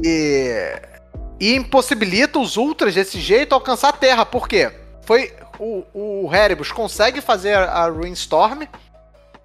e 1.39 1.55
impossibilita 1.55 2.39
os 2.39 2.57
Ultras 2.57 2.95
desse 2.95 3.19
jeito 3.19 3.55
alcançar 3.55 3.89
a 3.89 3.93
Terra. 3.93 4.25
Por 4.25 4.47
quê? 4.47 4.71
Foi 5.03 5.33
o, 5.57 5.83
o 5.93 6.35
Erebus 6.35 6.71
consegue 6.71 7.21
fazer 7.21 7.55
a 7.55 7.87
Ruinstorm 7.87 8.63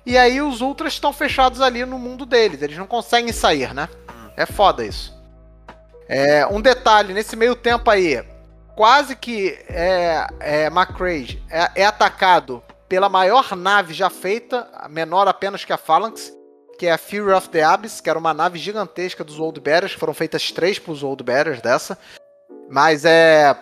e 0.06 0.18
aí 0.18 0.40
os 0.42 0.60
Ultras 0.60 0.92
estão 0.92 1.12
fechados 1.12 1.60
ali 1.60 1.84
no 1.84 1.98
mundo 1.98 2.26
deles. 2.26 2.60
Eles 2.62 2.76
não 2.76 2.86
conseguem 2.86 3.32
sair, 3.32 3.72
né? 3.72 3.88
É 4.36 4.44
foda 4.44 4.84
isso. 4.84 5.14
É, 6.08 6.46
um 6.46 6.60
detalhe, 6.60 7.14
nesse 7.14 7.34
meio 7.34 7.54
tempo 7.54 7.90
aí, 7.90 8.22
quase 8.76 9.16
que 9.16 9.58
é, 9.68 10.26
é, 10.40 10.66
McRae 10.66 11.42
é, 11.50 11.70
é 11.82 11.86
atacado 11.86 12.62
pela 12.88 13.08
maior 13.08 13.56
nave 13.56 13.94
já 13.94 14.10
feita, 14.10 14.68
menor 14.90 15.26
apenas 15.26 15.64
que 15.64 15.72
a 15.72 15.78
Phalanx, 15.78 16.32
que 16.78 16.86
é 16.86 16.92
a 16.92 16.98
Fury 16.98 17.32
of 17.32 17.48
the 17.48 17.62
Abyss, 17.62 18.00
que 18.00 18.10
era 18.10 18.18
uma 18.18 18.34
nave 18.34 18.58
gigantesca 18.58 19.24
dos 19.24 19.38
Old 19.38 19.60
Bears, 19.60 19.92
foram 19.92 20.14
feitas 20.14 20.50
três 20.50 20.78
para 20.78 20.92
os 20.92 21.02
Old 21.02 21.22
Bears 21.22 21.60
dessa. 21.60 21.98
Mas 22.68 23.04
é. 23.04 23.56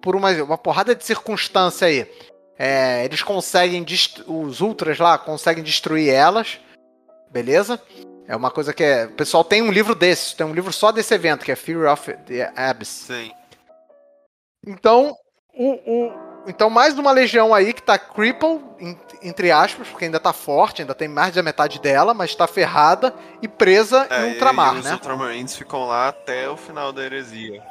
Por 0.00 0.14
uma, 0.14 0.30
uma 0.42 0.58
porrada 0.58 0.94
de 0.94 1.04
circunstância 1.04 1.86
aí. 1.86 2.10
É, 2.58 3.04
eles 3.04 3.22
conseguem. 3.22 3.84
Os 4.26 4.60
Ultras 4.60 4.98
lá 4.98 5.18
conseguem 5.18 5.64
destruir 5.64 6.10
elas. 6.10 6.60
Beleza? 7.30 7.80
É 8.26 8.36
uma 8.36 8.50
coisa 8.50 8.72
que 8.72 8.84
é. 8.84 9.06
O 9.06 9.12
pessoal 9.12 9.44
tem 9.44 9.62
um 9.62 9.70
livro 9.70 9.94
desses, 9.94 10.34
tem 10.34 10.46
um 10.46 10.54
livro 10.54 10.72
só 10.72 10.92
desse 10.92 11.14
evento, 11.14 11.44
que 11.44 11.52
é 11.52 11.56
Fury 11.56 11.86
of 11.86 12.12
the 12.26 12.52
Abyss. 12.56 13.06
Sim. 13.06 13.32
Então, 14.66 15.14
o, 15.52 15.72
o, 15.72 16.12
então, 16.46 16.68
mais 16.68 16.98
uma 16.98 17.10
legião 17.10 17.54
aí 17.54 17.72
que 17.72 17.82
tá 17.82 17.98
cripple, 17.98 18.60
entre 19.24 19.50
aspas, 19.50 19.88
porque 19.88 20.04
ainda 20.04 20.20
tá 20.20 20.32
forte, 20.32 20.82
ainda 20.82 20.94
tem 20.94 21.08
mais 21.08 21.34
da 21.34 21.42
metade 21.42 21.80
dela, 21.80 22.12
mas 22.12 22.34
tá 22.34 22.46
ferrada 22.46 23.14
e 23.40 23.48
presa 23.48 24.06
é, 24.10 24.26
em 24.26 24.32
ultramar, 24.34 24.76
e, 24.76 24.80
e 24.80 24.82
né? 24.82 24.90
Os 24.90 24.96
Ultramarines 24.96 25.56
ficam 25.56 25.86
lá 25.86 26.08
até 26.08 26.48
o 26.48 26.56
final 26.56 26.92
da 26.92 27.02
heresia. 27.02 27.62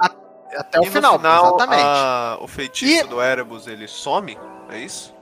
A, 0.00 0.10
até 0.56 0.80
o 0.80 0.84
final, 0.86 1.18
final, 1.18 1.46
exatamente. 1.46 1.84
A, 1.84 2.38
o 2.40 2.48
feitiço 2.48 3.04
e... 3.04 3.08
do 3.08 3.22
Erebus, 3.22 3.66
ele 3.66 3.86
some? 3.86 4.38
É 4.70 4.78
isso? 4.78 5.14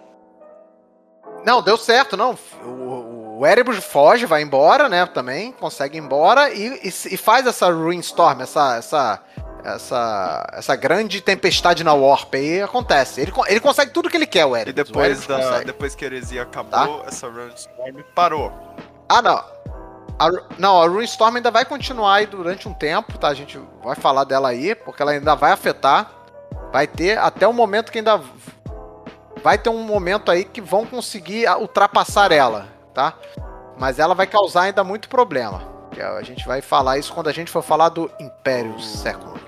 Não, 1.44 1.60
deu 1.62 1.76
certo, 1.76 2.16
não. 2.16 2.38
O, 2.64 3.38
o 3.38 3.46
Erebus 3.46 3.76
foge, 3.78 4.24
vai 4.24 4.42
embora, 4.42 4.88
né, 4.88 5.04
também, 5.06 5.52
consegue 5.52 5.98
ir 5.98 6.00
embora 6.00 6.50
e, 6.50 6.80
e, 6.84 6.88
e 6.88 7.16
faz 7.16 7.46
essa 7.46 7.70
Ruinstorm, 7.70 8.40
essa, 8.40 8.76
essa 8.76 9.22
essa, 9.64 10.46
essa 10.52 10.76
grande 10.76 11.20
tempestade 11.20 11.82
na 11.84 11.92
Warp 11.94 12.34
aí 12.34 12.62
acontece. 12.62 13.20
Ele, 13.20 13.32
ele 13.46 13.60
consegue 13.60 13.90
tudo 13.90 14.08
que 14.08 14.16
ele 14.16 14.26
quer, 14.26 14.46
o 14.46 14.56
Eric. 14.56 14.70
E 14.70 14.72
depois, 14.72 15.26
da, 15.26 15.60
depois 15.60 15.94
que 15.94 16.04
a 16.04 16.06
heresia 16.06 16.42
acabou, 16.42 17.00
tá? 17.00 17.08
essa 17.08 17.28
Runestorm 17.28 18.02
parou. 18.14 18.52
Ah, 19.08 19.22
não. 19.22 19.44
A, 20.18 20.30
não, 20.58 20.82
a 20.82 20.86
Runestorm 20.86 21.36
ainda 21.36 21.50
vai 21.50 21.64
continuar 21.64 22.14
aí 22.16 22.26
durante 22.26 22.68
um 22.68 22.74
tempo, 22.74 23.16
tá? 23.18 23.28
A 23.28 23.34
gente 23.34 23.60
vai 23.82 23.94
falar 23.94 24.24
dela 24.24 24.48
aí, 24.48 24.74
porque 24.74 25.00
ela 25.02 25.12
ainda 25.12 25.34
vai 25.34 25.52
afetar. 25.52 26.10
Vai 26.72 26.86
ter 26.86 27.18
até 27.18 27.46
o 27.46 27.52
momento 27.52 27.90
que 27.90 27.98
ainda 27.98 28.20
vai 29.42 29.56
ter 29.56 29.70
um 29.70 29.82
momento 29.82 30.30
aí 30.30 30.44
que 30.44 30.60
vão 30.60 30.84
conseguir 30.84 31.48
ultrapassar 31.58 32.32
ela, 32.32 32.66
tá? 32.92 33.14
Mas 33.78 33.98
ela 33.98 34.14
vai 34.14 34.26
causar 34.26 34.62
ainda 34.62 34.82
muito 34.82 35.08
problema. 35.08 35.77
A 36.16 36.22
gente 36.22 36.46
vai 36.46 36.60
falar 36.60 36.98
isso 36.98 37.12
quando 37.12 37.28
a 37.28 37.32
gente 37.32 37.50
for 37.50 37.62
falar 37.62 37.88
do 37.88 38.10
Império 38.20 38.78
Second. 38.80 39.40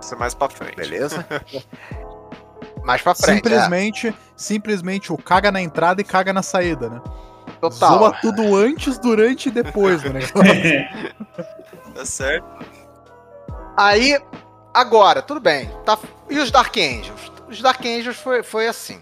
Isso 0.00 0.14
é 0.14 0.18
mais 0.18 0.34
pra 0.34 0.48
frente. 0.48 0.76
Beleza? 0.76 1.26
mais 2.82 3.02
pra 3.02 3.14
frente. 3.14 3.36
Simplesmente, 3.36 4.08
é. 4.08 4.14
simplesmente 4.36 5.12
o 5.12 5.16
caga 5.16 5.52
na 5.52 5.60
entrada 5.60 6.00
e 6.00 6.04
caga 6.04 6.32
na 6.32 6.42
saída, 6.42 6.88
né? 6.88 7.00
Total. 7.60 7.98
Zoa 7.98 8.16
tudo 8.20 8.56
antes, 8.56 8.98
durante 8.98 9.48
e 9.48 9.52
depois, 9.52 10.02
né? 10.02 10.20
tá 11.94 12.04
certo. 12.04 12.64
Aí, 13.76 14.20
agora, 14.74 15.22
tudo 15.22 15.40
bem. 15.40 15.70
Tá... 15.84 15.98
E 16.28 16.38
os 16.38 16.50
Dark 16.50 16.76
Angels? 16.76 17.32
Os 17.48 17.60
Dark 17.60 17.84
Angels 17.84 18.16
foi, 18.16 18.42
foi 18.42 18.66
assim. 18.66 19.00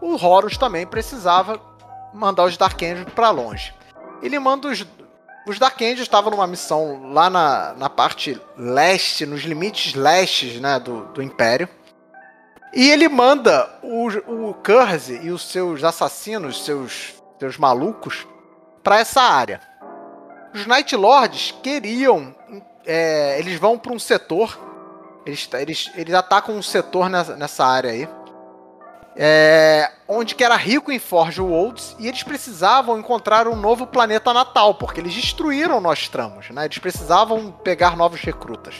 O 0.00 0.14
Horus 0.14 0.56
também 0.56 0.86
precisava 0.86 1.60
mandar 2.12 2.44
os 2.44 2.56
Dark 2.56 2.80
Angels 2.82 3.12
para 3.14 3.30
longe. 3.30 3.74
Ele 4.22 4.38
manda 4.38 4.68
os. 4.68 4.86
Os 5.46 5.58
Dark 5.58 5.80
Angels 5.80 6.00
estavam 6.00 6.30
numa 6.30 6.46
missão 6.46 7.12
lá 7.12 7.30
na, 7.30 7.74
na 7.74 7.90
parte 7.90 8.40
leste, 8.56 9.24
nos 9.24 9.42
limites 9.42 9.94
lestes 9.94 10.60
né, 10.60 10.78
do, 10.78 11.06
do 11.06 11.22
Império. 11.22 11.68
E 12.72 12.88
ele 12.90 13.08
manda 13.08 13.68
o, 13.82 14.06
o 14.50 14.54
Curse 14.54 15.18
e 15.22 15.30
os 15.30 15.42
seus 15.42 15.82
assassinos, 15.82 16.64
seus, 16.64 17.14
seus 17.38 17.56
malucos, 17.56 18.26
para 18.82 19.00
essa 19.00 19.22
área. 19.22 19.60
Os 20.54 20.66
Night 20.66 20.94
Lords 20.94 21.54
queriam. 21.62 22.34
É, 22.86 23.38
eles 23.38 23.58
vão 23.58 23.78
para 23.78 23.92
um 23.92 23.98
setor. 23.98 24.58
Eles, 25.26 25.48
eles, 25.52 25.90
eles 25.96 26.14
atacam 26.14 26.54
um 26.54 26.62
setor 26.62 27.08
nessa, 27.08 27.36
nessa 27.36 27.64
área 27.64 27.90
aí 27.90 28.08
é, 29.16 29.90
onde 30.08 30.34
que 30.34 30.44
era 30.44 30.56
rico 30.56 30.92
em 30.92 30.98
Forge 30.98 31.40
Worlds 31.40 31.96
e 31.98 32.08
eles 32.08 32.22
precisavam 32.22 32.98
encontrar 32.98 33.48
um 33.48 33.56
novo 33.56 33.86
planeta 33.86 34.32
natal, 34.32 34.74
porque 34.74 35.00
eles 35.00 35.14
destruíram 35.14 35.80
Nostramos, 35.80 36.50
né? 36.50 36.64
Eles 36.64 36.78
precisavam 36.78 37.50
pegar 37.50 37.96
novos 37.96 38.20
recrutas. 38.20 38.74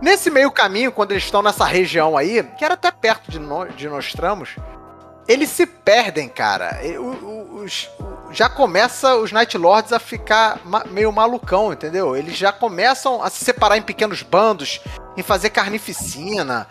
Nesse 0.00 0.30
meio 0.30 0.50
caminho, 0.50 0.92
quando 0.92 1.12
eles 1.12 1.24
estão 1.24 1.42
nessa 1.42 1.64
região 1.64 2.16
aí, 2.16 2.42
que 2.56 2.64
era 2.64 2.74
até 2.74 2.90
perto 2.90 3.30
de, 3.30 3.38
no, 3.38 3.66
de 3.68 3.88
Nostramos, 3.88 4.56
eles 5.26 5.50
se 5.50 5.66
perdem, 5.66 6.28
cara. 6.28 6.80
Os, 7.62 7.90
já 8.30 8.48
começa 8.48 9.16
os 9.16 9.32
Night 9.32 9.58
Lords 9.58 9.92
a 9.92 9.98
ficar 9.98 10.60
meio 10.90 11.12
malucão, 11.12 11.72
entendeu? 11.72 12.16
Eles 12.16 12.36
já 12.36 12.52
começam 12.52 13.22
a 13.22 13.28
se 13.28 13.44
separar 13.44 13.76
em 13.76 13.82
pequenos 13.82 14.22
bandos, 14.22 14.80
em 15.16 15.22
fazer 15.22 15.50
carnificina, 15.50 16.66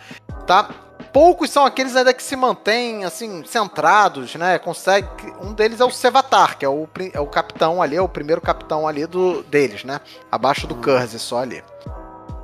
tá? 0.46 0.70
Poucos 1.18 1.49
são 1.49 1.65
aqueles 1.65 1.95
ainda 1.95 2.14
que 2.14 2.22
se 2.22 2.35
mantêm, 2.35 3.03
assim, 3.03 3.44
centrados, 3.44 4.35
né? 4.35 4.60
Consegue. 4.60 5.07
Um 5.41 5.52
deles 5.52 5.80
é 5.80 5.84
o 5.84 5.89
Sevatar, 5.89 6.60
que 6.60 6.64
é 6.64 6.69
o, 6.69 6.88
é 7.11 7.19
o 7.19 7.26
capitão 7.26 7.81
ali, 7.81 7.95
é 7.95 8.02
o 8.02 8.07
primeiro 8.07 8.39
capitão 8.39 8.88
ali 8.88 9.07
do, 9.07 9.41
deles, 9.41 9.84
né? 9.84 9.99
Abaixo 10.31 10.68
do 10.68 10.76
hum. 10.76 10.81
Curse, 10.84 11.18
só 11.18 11.39
ali. 11.39 11.64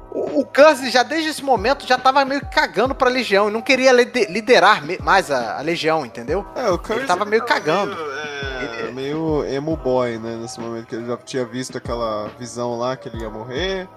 O, 0.09 0.39
o 0.39 0.45
Curse 0.45 0.89
já 0.89 1.03
desde 1.03 1.29
esse 1.29 1.43
momento 1.43 1.85
já 1.85 1.99
tava 1.99 2.25
meio 2.25 2.41
cagando 2.51 2.95
pra 2.95 3.11
Legião 3.11 3.47
e 3.47 3.51
não 3.51 3.61
queria 3.61 3.91
liderar 3.91 4.81
mais 5.03 5.29
a, 5.29 5.59
a 5.59 5.61
Legião, 5.61 6.03
entendeu? 6.03 6.43
É, 6.55 6.67
o 6.71 6.79
Curse 6.79 7.01
ele 7.01 7.07
tava 7.07 7.25
meio 7.25 7.45
cagando. 7.45 7.95
Meio, 7.95 8.11
é, 8.11 8.79
ele... 8.79 8.91
meio 8.91 9.45
emo 9.45 9.77
boy, 9.77 10.17
né? 10.17 10.35
Nesse 10.41 10.59
momento 10.59 10.87
que 10.87 10.95
ele 10.95 11.05
já 11.05 11.17
tinha 11.17 11.45
visto 11.45 11.77
aquela 11.77 12.27
visão 12.39 12.79
lá 12.79 12.97
que 12.97 13.07
ele 13.07 13.21
ia 13.21 13.29
morrer. 13.29 13.87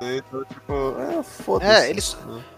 Então, 0.00 0.44
tipo, 0.44 0.94
é, 1.00 1.22
foda-se. 1.24 1.72
É, 1.72 1.90
ele. 1.90 2.00
Né? 2.26 2.53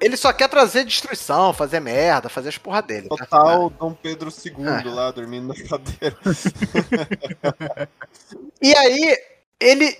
Ele 0.00 0.16
só 0.16 0.32
quer 0.32 0.48
trazer 0.48 0.84
destruição, 0.84 1.52
fazer 1.52 1.80
merda, 1.80 2.28
fazer 2.28 2.50
as 2.50 2.58
porra 2.58 2.82
dele. 2.82 3.08
Total 3.08 3.70
tá? 3.70 3.76
Dom 3.78 3.94
Pedro 3.94 4.30
II 4.30 4.66
é. 4.66 4.94
lá, 4.94 5.10
dormindo 5.10 5.48
na 5.48 5.54
cadeira. 5.68 6.16
e 8.60 8.76
aí, 8.76 9.18
ele. 9.58 9.96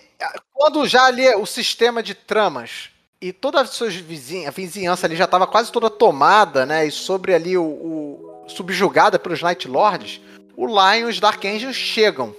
Quando 0.53 0.87
já 0.87 1.05
ali 1.05 1.29
o 1.35 1.45
sistema 1.45 2.03
de 2.03 2.15
tramas 2.15 2.89
e 3.21 3.33
toda 3.33 3.61
a 3.61 3.67
sua 3.67 3.91
vizinha, 3.91 4.49
a 4.49 4.53
vizinhança 4.53 5.07
ali 5.07 5.15
já 5.15 5.25
estava 5.25 5.47
quase 5.47 5.71
toda 5.71 5.91
tomada, 5.91 6.65
né? 6.65 6.87
E 6.87 6.91
sobre 6.91 7.35
ali 7.35 7.57
o, 7.57 7.65
o 7.65 8.45
subjugada 8.49 9.19
pelos 9.19 9.43
Night 9.43 9.69
Lords, 9.69 10.21
o 10.57 10.67
Lion 10.67 11.07
e 11.07 11.11
os 11.11 11.21
Dark 11.21 11.45
Angels 11.45 11.77
chegam. 11.77 12.35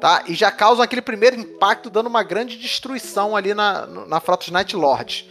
Tá? 0.00 0.24
E 0.26 0.34
já 0.34 0.50
causam 0.50 0.84
aquele 0.84 1.00
primeiro 1.00 1.36
impacto, 1.36 1.88
dando 1.88 2.08
uma 2.08 2.22
grande 2.22 2.56
destruição 2.56 3.34
ali 3.34 3.54
na, 3.54 3.86
na 3.86 4.20
frota 4.20 4.44
dos 4.44 4.52
Night 4.52 4.76
Lords. 4.76 5.24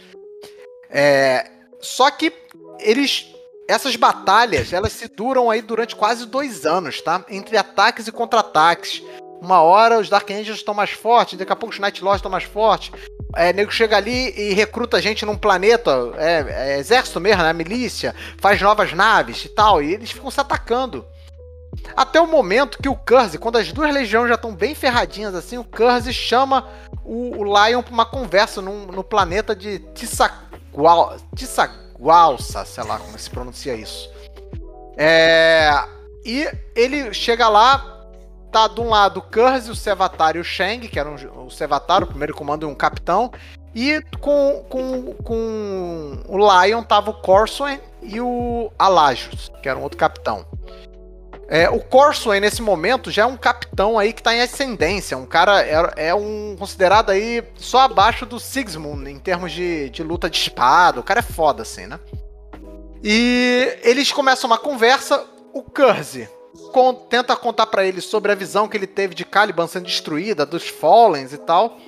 É, 0.90 1.50
só 1.80 2.10
que 2.10 2.32
eles. 2.80 3.32
Essas 3.68 3.96
batalhas, 3.96 4.72
elas 4.72 4.92
se 4.92 5.08
duram 5.08 5.50
aí 5.50 5.60
durante 5.60 5.96
quase 5.96 6.24
dois 6.26 6.64
anos, 6.64 7.00
tá? 7.00 7.24
Entre 7.28 7.56
ataques 7.56 8.06
e 8.06 8.12
contra-ataques. 8.12 9.02
Uma 9.42 9.60
hora 9.60 9.98
os 9.98 10.08
Dark 10.08 10.30
Angels 10.30 10.58
estão 10.58 10.72
mais 10.72 10.90
fortes, 10.90 11.36
daqui 11.36 11.52
a 11.52 11.56
pouco 11.56 11.74
os 11.74 11.80
Night 11.80 12.02
Lords 12.02 12.20
estão 12.20 12.30
mais 12.30 12.44
fortes. 12.44 12.92
É, 13.34 13.52
nego 13.52 13.72
chega 13.72 13.96
ali 13.96 14.32
e 14.38 14.54
recruta 14.54 15.02
gente 15.02 15.26
num 15.26 15.36
planeta, 15.36 15.90
é, 16.16 16.74
é 16.74 16.78
exército 16.78 17.20
mesmo, 17.20 17.42
né? 17.42 17.52
Milícia, 17.52 18.14
faz 18.38 18.62
novas 18.62 18.92
naves 18.92 19.44
e 19.44 19.48
tal, 19.48 19.82
e 19.82 19.92
eles 19.92 20.12
ficam 20.12 20.30
se 20.30 20.40
atacando. 20.40 21.04
Até 21.96 22.20
o 22.20 22.26
momento 22.26 22.78
que 22.78 22.88
o 22.88 22.96
Curse, 22.96 23.38
quando 23.38 23.56
as 23.56 23.72
duas 23.72 23.92
legiões 23.92 24.28
já 24.28 24.34
estão 24.34 24.54
bem 24.54 24.74
ferradinhas 24.74 25.34
assim, 25.34 25.58
o 25.58 25.64
Curse 25.64 26.12
chama 26.12 26.66
o, 27.04 27.38
o 27.38 27.44
Lion 27.44 27.82
para 27.82 27.92
uma 27.92 28.06
conversa 28.06 28.62
num, 28.62 28.86
no 28.86 29.04
planeta 29.04 29.54
de 29.54 29.78
Tissac 29.94 30.45
Tissagualsa, 31.34 32.64
sei 32.64 32.84
lá 32.84 32.98
como 32.98 33.18
se 33.18 33.30
pronuncia 33.30 33.74
isso. 33.74 34.10
É, 34.96 35.70
e 36.24 36.48
ele 36.74 37.12
chega 37.12 37.48
lá, 37.48 38.02
tá 38.50 38.68
de 38.68 38.80
um 38.80 38.88
lado 38.88 39.18
o 39.18 39.22
Curse, 39.22 39.70
o 39.70 39.76
Sevatar 39.76 40.36
e 40.36 40.38
o 40.38 40.44
Shang, 40.44 40.88
que 40.88 40.98
era 40.98 41.08
um, 41.08 41.46
o 41.46 41.50
Sevatar, 41.50 42.02
o 42.02 42.06
primeiro 42.06 42.34
comando 42.34 42.66
e 42.66 42.70
um 42.70 42.74
capitão. 42.74 43.30
E 43.74 44.02
com, 44.20 44.64
com, 44.70 45.12
com 45.22 46.22
o 46.26 46.38
Lion 46.38 46.82
tava 46.82 47.10
o 47.10 47.20
Corsoen 47.20 47.78
e 48.02 48.20
o 48.20 48.72
Alajos, 48.78 49.52
que 49.62 49.68
era 49.68 49.78
um 49.78 49.82
outro 49.82 49.98
capitão. 49.98 50.46
É, 51.48 51.70
o 51.70 51.78
Corsoen, 51.78 52.40
nesse 52.40 52.60
momento, 52.60 53.10
já 53.10 53.22
é 53.22 53.26
um 53.26 53.36
capitão 53.36 53.98
aí 53.98 54.12
que 54.12 54.22
tá 54.22 54.34
em 54.34 54.40
ascendência. 54.40 55.16
Um 55.16 55.26
cara 55.26 55.62
é, 55.62 56.08
é 56.08 56.14
um 56.14 56.56
considerado 56.58 57.10
aí 57.10 57.42
só 57.54 57.80
abaixo 57.80 58.26
do 58.26 58.40
Sigismund 58.40 59.08
em 59.08 59.18
termos 59.18 59.52
de, 59.52 59.88
de 59.90 60.02
luta 60.02 60.28
de 60.28 60.38
espada. 60.38 61.00
O 61.00 61.04
cara 61.04 61.20
é 61.20 61.22
foda, 61.22 61.62
assim, 61.62 61.86
né? 61.86 62.00
E 63.02 63.78
eles 63.82 64.10
começam 64.10 64.50
uma 64.50 64.58
conversa. 64.58 65.24
O 65.52 65.62
Curse 65.62 66.28
tenta 67.08 67.36
contar 67.36 67.66
para 67.66 67.84
ele 67.84 68.00
sobre 68.00 68.32
a 68.32 68.34
visão 68.34 68.66
que 68.66 68.76
ele 68.76 68.86
teve 68.86 69.14
de 69.14 69.24
Caliban 69.24 69.66
sendo 69.66 69.86
destruída, 69.86 70.44
dos 70.44 70.66
Fallens 70.68 71.32
e 71.32 71.38
tal. 71.38 71.78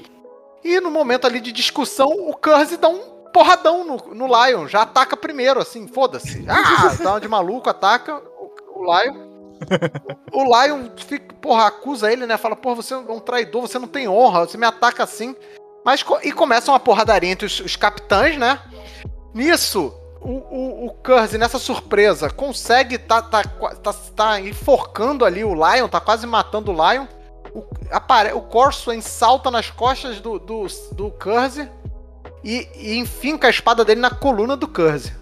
E 0.63 0.81
no 0.81 0.91
momento 0.91 1.27
ali 1.27 1.41
de 1.41 1.51
discussão, 1.51 2.09
o 2.09 2.35
Curse 2.35 2.77
dá 2.77 2.89
um 2.89 3.01
porradão 3.33 3.85
no, 3.85 4.15
no 4.15 4.27
Lion. 4.27 4.69
Já 4.69 4.83
ataca 4.83 5.17
primeiro, 5.17 5.61
assim, 5.61 5.89
foda-se. 5.89 6.45
Ah, 6.49 6.95
dá 7.03 7.11
uma 7.11 7.21
de 7.21 7.29
maluco, 7.29 7.69
ataca 7.69 8.15
o, 8.15 8.53
o 8.77 8.85
Lion 8.85 9.28
o 10.33 10.45
Lion 10.45 10.91
fica, 10.97 11.35
porra, 11.35 11.67
acusa 11.67 12.13
ele, 12.13 12.27
né? 12.27 12.37
Fala, 12.37 12.57
porra, 12.57 12.77
você 12.77 12.95
é 12.95 12.97
um 12.97 13.21
traidor, 13.21 13.63
você 13.63 13.79
não 13.79 13.89
tem 13.89 14.09
honra, 14.09 14.47
você 14.47 14.57
me 14.57 14.67
ataca 14.67 15.03
assim. 15.03 15.35
Mas, 15.85 16.05
e 16.23 16.33
começa 16.33 16.71
uma 16.71 16.81
porradaria 16.81 17.31
entre 17.31 17.47
os, 17.47 17.61
os 17.61 17.77
capitães, 17.77 18.37
né? 18.37 18.61
Nisso, 19.33 19.95
o, 20.21 20.31
o, 20.31 20.87
o 20.87 20.91
Curse, 20.95 21.39
nessa 21.39 21.59
surpresa, 21.59 22.31
consegue 22.31 22.99
tá, 22.99 23.23
tá, 23.23 23.43
tá, 23.43 23.95
tá 24.15 24.41
enforcando 24.41 25.25
ali 25.25 25.45
o 25.45 25.55
Lion, 25.55 25.89
tá 25.89 26.01
quase 26.01 26.27
matando 26.27 26.73
o 26.73 26.75
Lion. 26.75 27.07
O, 27.55 27.65
apare, 27.91 28.33
o 28.35 28.43
salta 29.01 29.51
nas 29.51 29.71
costas 29.71 30.21
do, 30.21 30.39
do, 30.39 30.67
do 30.93 31.11
Curse 31.13 31.69
e, 32.45 32.69
e 32.75 32.97
enfinca 32.99 33.47
a 33.47 33.51
espada 33.51 33.85
dele 33.85 34.01
na 34.01 34.11
coluna 34.11 34.57
do 34.57 34.69
Curse. 34.69 35.13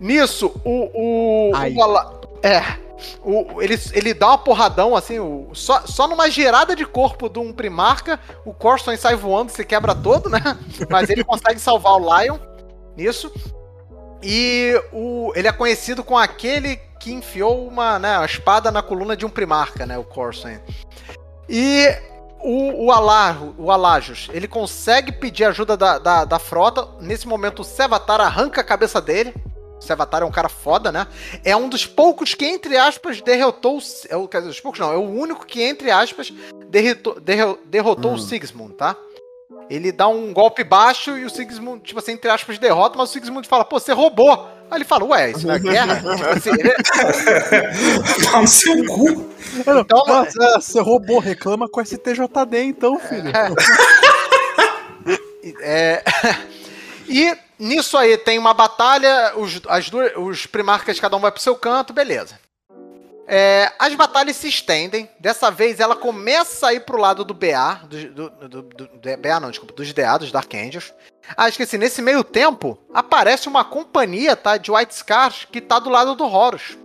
Nisso, 0.00 0.52
o, 0.64 0.90
o, 0.94 1.50
o, 1.50 2.31
é. 2.42 2.82
O, 3.24 3.60
ele, 3.60 3.78
ele 3.92 4.14
dá 4.14 4.28
uma 4.28 4.38
porradão, 4.38 4.94
assim, 4.94 5.18
o, 5.18 5.50
só, 5.54 5.80
só 5.86 6.06
numa 6.06 6.30
girada 6.30 6.76
de 6.76 6.84
corpo 6.84 7.28
de 7.28 7.38
um 7.38 7.52
Primarca, 7.52 8.18
o 8.44 8.54
Corson 8.54 8.96
sai 8.96 9.16
voando, 9.16 9.50
se 9.50 9.64
quebra 9.64 9.94
todo, 9.94 10.28
né? 10.28 10.40
Mas 10.88 11.10
ele 11.10 11.24
consegue 11.24 11.58
salvar 11.58 11.94
o 11.94 11.98
Lion 11.98 12.38
nisso. 12.96 13.32
E 14.22 14.80
o, 14.92 15.32
ele 15.34 15.48
é 15.48 15.52
conhecido 15.52 16.04
com 16.04 16.16
aquele 16.16 16.76
que 17.00 17.12
enfiou 17.12 17.66
uma, 17.66 17.98
né, 17.98 18.16
uma 18.18 18.26
espada 18.26 18.70
na 18.70 18.82
coluna 18.82 19.16
de 19.16 19.26
um 19.26 19.30
Primarca, 19.30 19.84
né? 19.84 19.98
O 19.98 20.04
Corson. 20.04 20.58
E 21.48 21.88
o, 22.40 22.86
o, 22.86 22.92
Alar, 22.92 23.42
o 23.58 23.70
Alajos, 23.70 24.28
ele 24.32 24.46
consegue 24.46 25.10
pedir 25.10 25.44
ajuda 25.44 25.76
da, 25.76 25.98
da, 25.98 26.24
da 26.24 26.38
frota. 26.38 26.86
Nesse 27.00 27.26
momento, 27.26 27.62
o 27.62 27.64
Sevatar 27.64 28.20
arranca 28.20 28.60
a 28.60 28.64
cabeça 28.64 29.00
dele 29.00 29.34
esse 29.82 29.92
Avatar 29.92 30.22
é 30.22 30.24
um 30.24 30.30
cara 30.30 30.48
foda, 30.48 30.92
né? 30.92 31.06
É 31.44 31.56
um 31.56 31.68
dos 31.68 31.86
poucos 31.86 32.34
que, 32.34 32.44
entre 32.44 32.76
aspas, 32.76 33.20
derrotou. 33.20 33.78
É 34.08 34.16
o, 34.16 34.28
quer 34.28 34.38
dizer, 34.38 34.50
dos 34.50 34.60
poucos 34.60 34.80
não, 34.80 34.92
é 34.92 34.96
o 34.96 35.08
único 35.08 35.44
que, 35.44 35.62
entre 35.62 35.90
aspas, 35.90 36.32
derrotou, 36.68 37.16
derrotou 37.64 38.12
hum. 38.12 38.14
o 38.14 38.18
Sigismund, 38.18 38.74
tá? 38.74 38.96
Ele 39.68 39.90
dá 39.90 40.06
um 40.08 40.32
golpe 40.32 40.62
baixo 40.62 41.16
e 41.16 41.24
o 41.24 41.30
Sigismund, 41.30 41.82
tipo 41.82 41.98
assim, 41.98 42.12
entre 42.12 42.30
aspas, 42.30 42.58
derrota, 42.58 42.96
mas 42.96 43.10
o 43.10 43.12
Sigismund 43.12 43.48
fala, 43.48 43.64
pô, 43.64 43.78
você 43.78 43.92
roubou. 43.92 44.48
Aí 44.70 44.78
ele 44.78 44.84
fala, 44.84 45.04
ué, 45.04 45.30
isso 45.30 45.46
não 45.46 45.54
é 45.54 45.58
guerra? 45.58 45.96
tipo 46.16 46.24
assim, 46.26 46.50
ele... 46.50 46.72
Tá 48.30 48.46
seu 48.46 48.86
cu. 48.86 49.30
Então, 49.60 50.02
mas, 50.06 50.34
é, 50.36 50.54
você 50.54 50.80
roubou, 50.80 51.18
reclama 51.18 51.68
com 51.68 51.80
o 51.80 51.84
STJD 51.84 52.62
então, 52.64 52.98
filho. 52.98 53.32
É... 55.60 56.04
é... 56.24 56.52
E 57.12 57.36
nisso 57.58 57.98
aí 57.98 58.16
tem 58.16 58.38
uma 58.38 58.54
batalha, 58.54 59.34
os, 59.36 59.60
as 59.68 59.90
duas, 59.90 60.12
os 60.16 60.46
primarcas, 60.46 60.98
cada 60.98 61.14
um 61.14 61.20
vai 61.20 61.30
pro 61.30 61.42
seu 61.42 61.54
canto, 61.54 61.92
beleza. 61.92 62.40
É, 63.28 63.70
as 63.78 63.94
batalhas 63.94 64.36
se 64.36 64.48
estendem. 64.48 65.08
Dessa 65.20 65.50
vez 65.50 65.78
ela 65.78 65.94
começa 65.94 66.68
a 66.68 66.74
ir 66.74 66.80
pro 66.80 66.98
lado 66.98 67.22
do 67.22 67.34
BA. 67.34 67.82
Do, 67.84 68.30
do, 68.30 68.48
do, 68.48 68.62
do 68.62 69.16
BA 69.18 69.40
não, 69.40 69.50
desculpa, 69.50 69.74
dos 69.74 69.92
DA, 69.92 70.16
dos 70.16 70.32
Dark 70.32 70.52
Angels. 70.54 70.94
Ah, 71.36 71.50
esqueci, 71.50 71.76
nesse 71.76 72.00
meio 72.00 72.24
tempo, 72.24 72.78
aparece 72.94 73.46
uma 73.46 73.62
companhia, 73.62 74.34
tá? 74.34 74.56
De 74.56 74.70
White 74.70 74.94
Scars 74.94 75.46
que 75.50 75.60
tá 75.60 75.78
do 75.78 75.90
lado 75.90 76.14
do 76.14 76.24
Horus. 76.24 76.78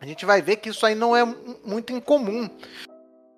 A 0.00 0.06
gente 0.06 0.24
vai 0.24 0.40
ver 0.40 0.56
que 0.56 0.70
isso 0.70 0.86
aí 0.86 0.94
não 0.94 1.14
é 1.14 1.24
muito 1.62 1.92
incomum. 1.92 2.48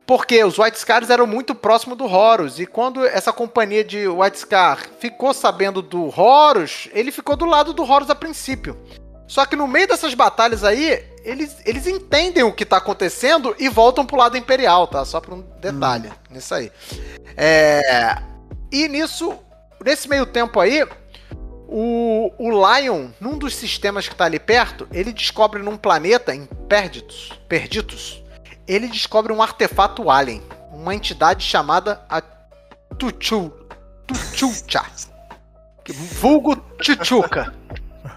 Porque 0.06 0.44
os 0.44 0.58
White 0.58 0.78
Scars 0.78 1.08
eram 1.08 1.26
muito 1.26 1.54
próximos 1.54 1.96
do 1.96 2.04
Horus. 2.04 2.58
E 2.58 2.66
quando 2.66 3.04
essa 3.06 3.32
companhia 3.32 3.82
de 3.82 4.06
White 4.06 4.38
Scar 4.38 4.78
ficou 4.98 5.32
sabendo 5.32 5.80
do 5.80 6.08
Horus, 6.08 6.88
ele 6.92 7.10
ficou 7.10 7.36
do 7.36 7.46
lado 7.46 7.72
do 7.72 7.82
Horus 7.82 8.10
a 8.10 8.14
princípio. 8.14 8.78
Só 9.26 9.46
que 9.46 9.56
no 9.56 9.66
meio 9.66 9.88
dessas 9.88 10.12
batalhas 10.12 10.62
aí, 10.62 11.02
eles, 11.24 11.56
eles 11.64 11.86
entendem 11.86 12.42
o 12.42 12.52
que 12.52 12.66
tá 12.66 12.76
acontecendo 12.76 13.56
e 13.58 13.68
voltam 13.70 14.04
pro 14.04 14.18
lado 14.18 14.36
imperial, 14.36 14.86
tá? 14.86 15.04
Só 15.06 15.20
pra 15.20 15.34
um 15.34 15.40
detalhe 15.58 16.08
hum. 16.08 16.12
nisso 16.30 16.54
aí. 16.54 16.70
É... 17.34 18.18
E 18.70 18.86
nisso, 18.88 19.38
nesse 19.82 20.06
meio 20.08 20.26
tempo 20.26 20.60
aí, 20.60 20.86
o, 21.66 22.30
o 22.38 22.50
Lion, 22.50 23.08
num 23.18 23.38
dos 23.38 23.54
sistemas 23.54 24.06
que 24.06 24.14
tá 24.14 24.26
ali 24.26 24.38
perto, 24.38 24.86
ele 24.92 25.12
descobre 25.12 25.62
num 25.62 25.78
planeta, 25.78 26.34
em 26.34 26.44
Perditus, 26.68 27.32
Perditus 27.48 28.23
ele 28.66 28.88
descobre 28.88 29.32
um 29.32 29.42
artefato 29.42 30.10
alien, 30.10 30.42
uma 30.72 30.94
entidade 30.94 31.44
chamada 31.44 32.02
a 32.08 32.20
Tuchu, 32.98 33.52
Tuchucha, 34.06 34.84
vulgo 36.20 36.62
Chuchuca. 36.80 37.54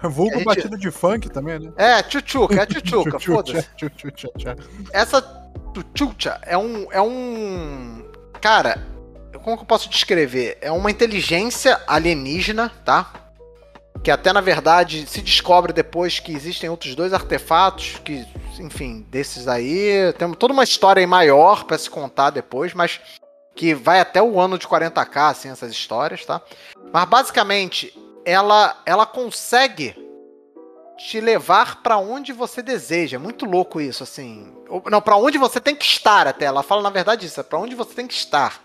Vulgo 0.02 0.34
gente... 0.34 0.44
batida 0.44 0.76
de 0.76 0.90
funk 0.90 1.30
também, 1.30 1.58
né? 1.58 1.72
É, 1.76 2.02
Chuchuca, 2.08 2.62
é 2.62 2.66
Chuchuca, 2.70 3.18
foda-se. 3.18 3.66
Essa 4.92 5.22
Tuchucha 5.72 6.38
é 6.42 6.56
um, 6.56 6.86
é 6.92 7.00
um... 7.00 8.04
Cara, 8.40 8.86
como 9.42 9.56
que 9.56 9.62
eu 9.62 9.66
posso 9.66 9.88
descrever? 9.88 10.58
É 10.60 10.70
uma 10.70 10.90
inteligência 10.90 11.80
alienígena, 11.86 12.70
tá? 12.84 13.10
Que 14.02 14.10
até 14.10 14.32
na 14.32 14.40
verdade 14.40 15.06
se 15.06 15.20
descobre 15.20 15.72
depois 15.72 16.18
que 16.18 16.32
existem 16.32 16.70
outros 16.70 16.94
dois 16.94 17.12
artefatos 17.12 18.00
que 18.04 18.26
enfim, 18.60 19.06
desses 19.08 19.48
aí. 19.48 20.12
Tem 20.18 20.32
toda 20.34 20.52
uma 20.52 20.64
história 20.64 21.06
maior 21.06 21.64
para 21.64 21.78
se 21.78 21.88
contar 21.88 22.30
depois, 22.30 22.74
mas 22.74 23.00
que 23.54 23.74
vai 23.74 24.00
até 24.00 24.22
o 24.22 24.40
ano 24.40 24.58
de 24.58 24.66
40k, 24.66 25.30
assim, 25.30 25.50
essas 25.50 25.72
histórias, 25.72 26.24
tá? 26.24 26.40
Mas 26.92 27.04
basicamente, 27.06 27.92
ela, 28.24 28.80
ela 28.86 29.04
consegue 29.04 29.96
te 30.96 31.20
levar 31.20 31.82
para 31.82 31.96
onde 31.96 32.32
você 32.32 32.62
deseja. 32.62 33.16
É 33.16 33.18
muito 33.18 33.44
louco 33.44 33.80
isso, 33.80 34.02
assim. 34.02 34.52
Não, 34.90 35.00
para 35.00 35.16
onde 35.16 35.38
você 35.38 35.60
tem 35.60 35.74
que 35.74 35.84
estar 35.84 36.26
até. 36.26 36.44
Ela 36.44 36.62
fala, 36.62 36.82
na 36.82 36.90
verdade, 36.90 37.26
isso, 37.26 37.40
é 37.40 37.42
pra 37.42 37.58
onde 37.58 37.74
você 37.74 37.94
tem 37.94 38.06
que 38.06 38.14
estar. 38.14 38.62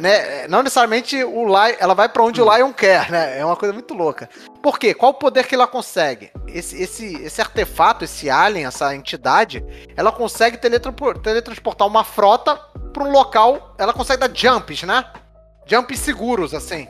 Né? 0.00 0.48
Não 0.48 0.62
necessariamente 0.62 1.22
o 1.22 1.44
Lion, 1.44 1.76
ela 1.78 1.92
vai 1.92 2.08
para 2.08 2.22
onde 2.22 2.40
o 2.40 2.56
Lion 2.56 2.72
quer, 2.72 3.10
né? 3.10 3.38
É 3.38 3.44
uma 3.44 3.56
coisa 3.56 3.74
muito 3.74 3.92
louca. 3.92 4.28
Por 4.62 4.78
quê? 4.78 4.94
Qual 4.94 5.12
o 5.12 5.14
poder 5.14 5.46
que 5.46 5.54
ela 5.54 5.66
consegue? 5.66 6.30
Esse, 6.46 6.82
esse, 6.82 7.14
esse 7.22 7.40
artefato, 7.40 8.04
esse 8.04 8.30
alien, 8.30 8.64
essa 8.64 8.94
entidade, 8.94 9.62
ela 9.94 10.10
consegue 10.10 10.56
teletransportar 10.56 11.86
uma 11.86 12.02
frota 12.02 12.56
para 12.94 13.04
um 13.04 13.10
local. 13.10 13.74
Ela 13.76 13.92
consegue 13.92 14.26
dar 14.26 14.34
jumps, 14.34 14.84
né? 14.84 15.04
Jumps 15.66 15.98
seguros, 15.98 16.54
assim. 16.54 16.88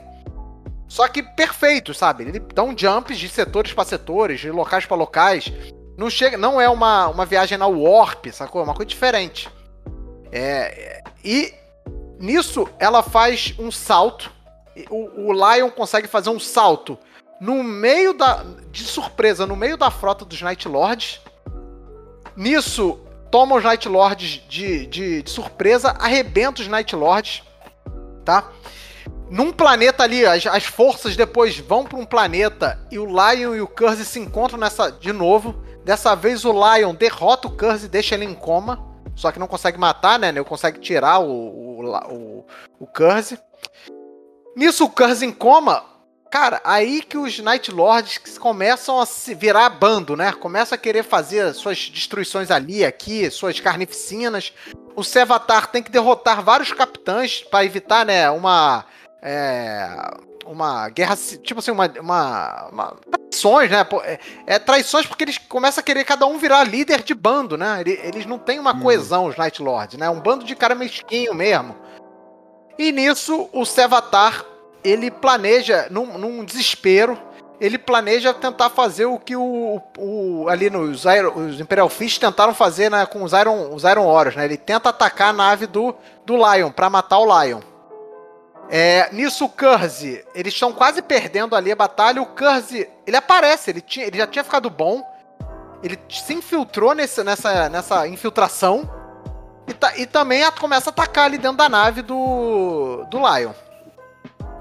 Só 0.87 1.05
que 1.09 1.21
perfeitos, 1.21 1.97
sabe? 1.97 2.23
Ele 2.23 2.39
dá 2.39 2.63
um 2.63 2.75
jumps 2.75 3.17
de 3.17 3.27
setores 3.27 3.73
para 3.73 3.83
setores, 3.83 4.39
de 4.39 4.49
locais 4.51 4.85
para 4.85 4.95
locais. 4.95 5.51
Não 5.97 6.09
chega, 6.09 6.37
não 6.37 6.61
é 6.61 6.69
uma, 6.69 7.07
uma 7.09 7.25
viagem 7.25 7.57
na 7.57 7.67
Warp, 7.67 8.27
sacou? 8.31 8.61
É 8.61 8.63
uma 8.63 8.73
coisa 8.73 8.89
diferente. 8.89 9.49
É, 10.31 11.03
e 11.23 11.53
Nisso, 12.19 12.67
ela 12.77 13.01
faz 13.01 13.53
um 13.57 13.71
salto. 13.71 14.29
O, 14.89 15.29
o 15.29 15.33
Lion 15.33 15.71
consegue 15.71 16.07
fazer 16.07 16.29
um 16.29 16.39
salto 16.39 16.97
no 17.39 17.63
meio 17.63 18.13
da. 18.13 18.43
de 18.71 18.83
surpresa, 18.83 19.47
no 19.47 19.55
meio 19.55 19.77
da 19.77 19.89
frota 19.89 20.25
dos 20.25 20.41
Night 20.41 20.67
Lords. 20.67 21.21
Nisso, 22.35 22.99
toma 23.31 23.55
os 23.55 23.63
Night 23.63 23.87
Lords 23.87 24.41
de, 24.49 24.85
de, 24.85 25.21
de 25.23 25.29
surpresa, 25.29 25.95
arrebenta 25.99 26.61
os 26.61 26.67
Night 26.67 26.95
Lords, 26.95 27.43
tá? 28.25 28.51
Num 29.29 29.51
planeta 29.51 30.03
ali, 30.03 30.25
as, 30.25 30.45
as 30.47 30.65
forças 30.65 31.15
depois 31.15 31.57
vão 31.57 31.85
para 31.85 31.97
um 31.97 32.05
planeta 32.05 32.79
e 32.91 32.97
o 32.97 33.05
Lion 33.05 33.55
e 33.55 33.61
o 33.61 33.67
Curse 33.67 34.03
se 34.03 34.19
encontram 34.19 34.59
nessa 34.59 34.89
de 34.91 35.13
novo. 35.13 35.63
Dessa 35.85 36.15
vez 36.15 36.43
o 36.45 36.51
Lion 36.51 36.93
derrota 36.93 37.47
o 37.47 37.51
Curse 37.51 37.85
e 37.85 37.89
deixa 37.89 38.15
ele 38.15 38.25
em 38.25 38.33
coma. 38.33 38.88
Só 39.19 39.33
que 39.33 39.39
não 39.39 39.47
consegue 39.47 39.77
matar, 39.77 40.17
né? 40.17 40.31
Não 40.31 40.45
consegue 40.45 40.79
tirar 40.79 41.19
o, 41.19 41.29
o, 41.29 41.93
o, 42.09 42.45
o 42.79 42.87
Curse. 42.87 43.37
Nisso, 44.55 44.85
o 44.85 44.89
Curse 44.89 45.25
em 45.25 45.31
coma. 45.33 45.83
Cara, 46.31 46.61
aí 46.63 47.01
que 47.01 47.17
os 47.17 47.37
Night 47.39 47.69
Lords 47.69 48.37
começam 48.37 48.97
a 49.01 49.05
se 49.05 49.35
virar 49.35 49.69
bando, 49.71 50.15
né? 50.15 50.31
Começam 50.31 50.73
a 50.73 50.79
querer 50.79 51.03
fazer 51.03 51.53
suas 51.53 51.89
destruições 51.89 52.49
ali, 52.49 52.85
aqui, 52.85 53.29
suas 53.29 53.59
carnificinas. 53.59 54.53
O 54.95 55.03
Sevatar 55.03 55.67
tem 55.67 55.83
que 55.83 55.91
derrotar 55.91 56.41
vários 56.41 56.71
capitães 56.71 57.41
para 57.43 57.65
evitar, 57.65 58.05
né, 58.05 58.29
uma. 58.29 58.85
É, 59.21 59.89
uma 60.49 60.89
guerra. 60.89 61.15
Tipo 61.15 61.59
assim, 61.59 61.71
uma. 61.71 61.91
uma, 61.99 62.69
uma 62.71 62.97
traições, 63.29 63.69
né? 63.69 63.85
É, 64.03 64.19
é, 64.47 64.59
traições 64.59 65.05
porque 65.05 65.23
eles 65.23 65.37
começam 65.37 65.81
a 65.81 65.83
querer 65.83 66.03
cada 66.03 66.25
um 66.25 66.37
virar 66.37 66.63
líder 66.63 67.03
de 67.03 67.13
bando, 67.13 67.57
né? 67.57 67.81
Eles 67.85 68.25
não 68.25 68.37
têm 68.37 68.59
uma 68.59 68.73
hum. 68.73 68.81
coesão, 68.81 69.25
os 69.25 69.37
Night 69.37 69.61
Lords, 69.61 69.97
né? 69.97 70.09
Um 70.09 70.19
bando 70.19 70.43
de 70.43 70.55
cara 70.55 70.75
mesquinho 70.75 71.33
mesmo. 71.33 71.75
E 72.77 72.91
nisso, 72.91 73.49
o 73.53 73.65
Sevatar, 73.65 74.43
ele 74.83 75.11
planeja, 75.11 75.87
num, 75.89 76.17
num 76.17 76.43
desespero, 76.43 77.17
ele 77.59 77.77
planeja 77.77 78.33
tentar 78.33 78.69
fazer 78.69 79.05
o 79.05 79.19
que 79.19 79.35
o, 79.35 79.81
o 79.97 80.47
ali 80.47 80.69
nos 80.69 81.03
os 81.35 81.59
Imperial 81.59 81.89
Fist 81.89 82.19
tentaram 82.19 82.53
fazer 82.53 82.89
né, 82.89 83.05
com 83.05 83.21
os 83.21 83.33
Iron, 83.33 83.73
os 83.73 83.83
Iron 83.83 84.11
Warriors, 84.11 84.35
né? 84.35 84.45
Ele 84.45 84.57
tenta 84.57 84.89
atacar 84.89 85.29
a 85.29 85.33
nave 85.33 85.67
do, 85.67 85.93
do 86.25 86.35
Lion 86.35 86.71
para 86.71 86.89
matar 86.89 87.19
o 87.19 87.43
Lion. 87.43 87.59
É, 88.71 89.09
nisso 89.11 89.45
o 89.45 89.49
Curse, 89.49 90.23
eles 90.35 90.53
estão 90.53 90.71
quase 90.71 91.01
perdendo 91.01 91.55
ali 91.55 91.71
a 91.71 91.75
batalha. 91.75 92.21
O 92.21 92.25
Curse, 92.27 92.87
ele 93.05 93.17
aparece, 93.17 93.71
ele, 93.71 93.81
tinha, 93.81 94.05
ele 94.05 94.17
já 94.17 94.27
tinha 94.27 94.43
ficado 94.43 94.69
bom. 94.69 95.03
Ele 95.81 95.97
se 96.07 96.33
infiltrou 96.33 96.93
nesse, 96.93 97.23
nessa, 97.23 97.67
nessa 97.67 98.07
infiltração. 98.07 98.87
E, 99.67 99.73
tá, 99.73 99.97
e 99.97 100.05
também 100.05 100.43
a, 100.43 100.51
começa 100.51 100.89
a 100.89 100.91
atacar 100.91 101.25
ali 101.25 101.37
dentro 101.37 101.57
da 101.57 101.67
nave 101.67 102.03
do, 102.03 103.05
do 103.09 103.17
Lion. 103.17 103.53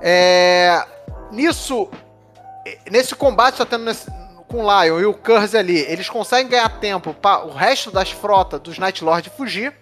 É, 0.01 0.85
nisso, 1.31 1.89
nesse 2.91 3.15
combate 3.15 3.55
que 3.55 3.59
tá 3.59 3.67
tendo 3.67 3.85
nesse, 3.85 4.11
com 4.49 4.65
o 4.65 4.83
Lion 4.83 5.01
e 5.01 5.05
o 5.05 5.13
Curse 5.13 5.57
ali, 5.57 5.79
eles 5.81 6.09
conseguem 6.09 6.49
ganhar 6.49 6.69
tempo 6.81 7.13
para 7.13 7.45
o 7.45 7.53
resto 7.53 7.91
das 7.91 8.11
frotas 8.11 8.61
dos 8.61 8.79
Night 8.79 9.05
Lord 9.05 9.29
fugir. 9.31 9.75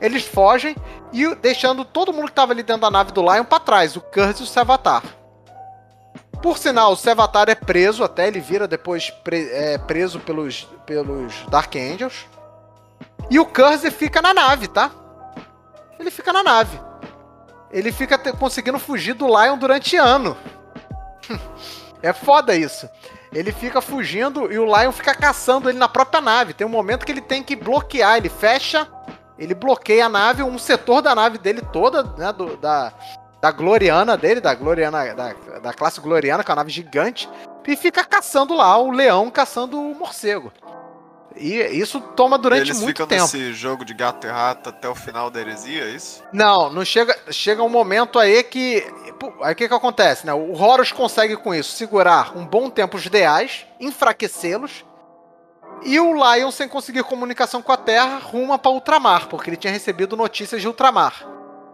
Eles 0.00 0.24
fogem 0.24 0.76
e 1.12 1.34
deixando 1.36 1.84
todo 1.84 2.12
mundo 2.12 2.26
que 2.26 2.30
estava 2.30 2.52
ali 2.52 2.62
dentro 2.62 2.82
da 2.82 2.90
nave 2.90 3.12
do 3.12 3.22
Lion 3.22 3.44
para 3.44 3.60
trás, 3.60 3.96
o 3.96 4.00
Curse 4.00 4.42
e 4.42 4.44
o 4.44 4.46
Sevatar. 4.46 5.02
Por 6.42 6.56
sinal, 6.56 6.92
o 6.92 6.96
Sevatar 6.96 7.48
é 7.48 7.54
preso 7.54 8.04
até, 8.04 8.28
ele 8.28 8.38
vira 8.38 8.68
depois 8.68 9.10
pre 9.10 9.50
é, 9.50 9.76
preso 9.76 10.20
pelos, 10.20 10.68
pelos 10.86 11.44
Dark 11.48 11.74
Angels. 11.74 12.26
E 13.28 13.40
o 13.40 13.46
Curse 13.46 13.90
fica 13.90 14.22
na 14.22 14.32
nave, 14.32 14.68
tá? 14.68 14.90
Ele 15.98 16.10
fica 16.10 16.32
na 16.32 16.42
nave. 16.42 16.78
Ele 17.70 17.90
fica 17.90 18.16
conseguindo 18.32 18.78
fugir 18.78 19.14
do 19.14 19.26
Lion 19.26 19.58
durante 19.58 19.96
ano. 19.96 20.36
é 22.02 22.12
foda 22.12 22.54
isso. 22.54 22.88
Ele 23.32 23.52
fica 23.52 23.82
fugindo 23.82 24.50
e 24.50 24.58
o 24.58 24.64
Lion 24.64 24.92
fica 24.92 25.14
caçando 25.14 25.68
ele 25.68 25.78
na 25.78 25.88
própria 25.88 26.20
nave. 26.20 26.54
Tem 26.54 26.66
um 26.66 26.70
momento 26.70 27.04
que 27.04 27.12
ele 27.12 27.20
tem 27.20 27.42
que 27.42 27.54
bloquear, 27.54 28.16
ele 28.16 28.30
fecha 28.30 28.88
ele 29.38 29.54
bloqueia 29.54 30.06
a 30.06 30.08
nave, 30.08 30.42
um 30.42 30.58
setor 30.58 31.00
da 31.00 31.14
nave 31.14 31.38
dele 31.38 31.62
toda, 31.72 32.02
né, 32.16 32.32
do, 32.32 32.56
da, 32.56 32.92
da 33.40 33.50
Gloriana 33.50 34.16
dele, 34.16 34.40
da 34.40 34.54
Gloriana, 34.54 35.14
da, 35.14 35.32
da 35.60 35.72
classe 35.72 36.00
Gloriana, 36.00 36.42
que 36.42 36.50
é 36.50 36.52
uma 36.52 36.60
nave 36.60 36.70
gigante, 36.70 37.28
e 37.66 37.76
fica 37.76 38.02
caçando 38.04 38.54
lá 38.54 38.78
o 38.78 38.90
leão, 38.90 39.30
caçando 39.30 39.78
o 39.78 39.94
morcego. 39.94 40.50
E 41.36 41.54
isso 41.78 42.00
toma 42.00 42.36
durante 42.36 42.70
eles 42.70 42.80
muito 42.80 42.96
tempo. 43.06 43.14
Eles 43.14 43.30
ficam 43.30 43.40
nesse 43.40 43.52
jogo 43.52 43.84
de 43.84 43.94
gato 43.94 44.26
e 44.26 44.30
rato 44.30 44.70
até 44.70 44.88
o 44.88 44.94
final 44.94 45.30
da 45.30 45.40
heresia, 45.40 45.84
é 45.84 45.90
isso? 45.90 46.22
Não, 46.32 46.70
não 46.70 46.84
chega, 46.84 47.16
chega 47.30 47.62
um 47.62 47.68
momento 47.68 48.18
aí 48.18 48.42
que 48.42 48.84
aí 49.42 49.52
o 49.52 49.56
que 49.56 49.68
que 49.68 49.74
acontece, 49.74 50.26
né? 50.26 50.32
O 50.32 50.52
Horus 50.52 50.90
consegue 50.90 51.36
com 51.36 51.54
isso 51.54 51.76
segurar 51.76 52.36
um 52.36 52.44
bom 52.44 52.68
tempo 52.68 52.96
os 52.96 53.06
ideais, 53.06 53.66
enfraquecê-los, 53.78 54.84
e 55.82 55.98
o 56.00 56.12
Lion, 56.14 56.50
sem 56.50 56.68
conseguir 56.68 57.02
comunicação 57.04 57.62
com 57.62 57.72
a 57.72 57.76
Terra, 57.76 58.18
ruma 58.18 58.58
para 58.58 58.70
Ultramar, 58.70 59.28
porque 59.28 59.50
ele 59.50 59.56
tinha 59.56 59.72
recebido 59.72 60.16
notícias 60.16 60.60
de 60.60 60.66
Ultramar. 60.66 61.26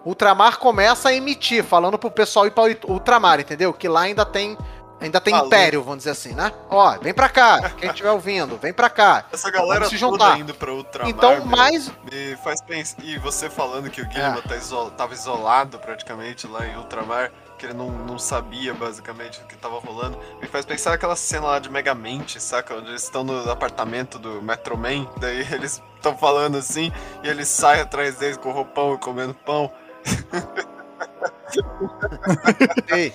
Ultramar 0.05 0.59
começa 0.59 1.09
a 1.09 1.15
emitir, 1.15 1.65
falando 1.65 1.99
pro 1.99 2.11
pessoal 2.11 2.47
ir 2.47 2.51
pra 2.51 2.65
Ultramar, 2.87 3.41
entendeu? 3.41 3.73
Que 3.73 3.89
lá 3.89 4.03
ainda 4.03 4.25
tem 4.25 4.57
Ainda 5.01 5.21
tem 5.21 5.35
Falou. 5.35 5.49
império, 5.49 5.83
vamos 5.83 5.99
dizer 5.99 6.11
assim, 6.11 6.33
né? 6.33 6.53
Ó, 6.71 6.97
vem 6.99 7.13
pra 7.13 7.29
cá, 7.29 7.71
quem 7.77 7.91
estiver 7.91 8.11
ouvindo, 8.11 8.57
vem 8.57 8.73
pra 8.73 8.89
cá. 8.89 9.27
Essa 9.31 9.51
galera 9.51 9.87
se 9.87 9.97
juntar. 9.97 10.39
indo 10.39 10.55
pra 10.55 10.73
Ultramar, 10.73 11.11
Então, 11.11 11.45
mais... 11.45 11.91
Me 12.11 12.37
faz 12.37 12.63
pensar... 12.63 13.03
E 13.03 13.19
você 13.19 13.51
falando 13.51 13.91
que 13.91 14.01
o 14.01 14.07
Guilherme 14.07 14.39
é. 14.39 14.49
tá 14.49 14.57
isol... 14.57 14.91
tava 14.93 15.13
isolado 15.13 15.79
praticamente 15.79 16.47
lá 16.47 16.65
em 16.67 16.77
Ultramar, 16.77 17.31
que 17.65 17.71
ele 17.71 17.75
não, 17.75 17.91
não 17.91 18.19
sabia 18.19 18.75
basicamente 18.75 19.41
o 19.41 19.47
que 19.47 19.57
tava 19.57 19.79
rolando, 19.79 20.19
me 20.41 20.47
faz 20.47 20.67
pensar 20.67 20.93
aquela 20.93 21.17
cena 21.17 21.47
lá 21.47 21.59
de 21.59 21.71
Megamente, 21.71 22.41
saca? 22.41 22.75
Onde 22.75 22.91
eles 22.91 23.03
estão 23.03 23.25
no 23.25 23.51
apartamento 23.51 24.19
do 24.19 24.43
Metro 24.43 24.77
Man, 24.77 25.09
daí 25.19 25.41
eles 25.51 25.83
estão 25.97 26.17
falando 26.17 26.59
assim, 26.59 26.93
e 27.23 27.29
ele 27.29 27.45
sai 27.45 27.81
atrás 27.81 28.17
deles 28.17 28.37
com 28.37 28.53
roupão 28.53 28.95
e 28.95 28.99
comendo 28.99 29.33
pão. 29.35 29.73
Ei. 32.89 33.13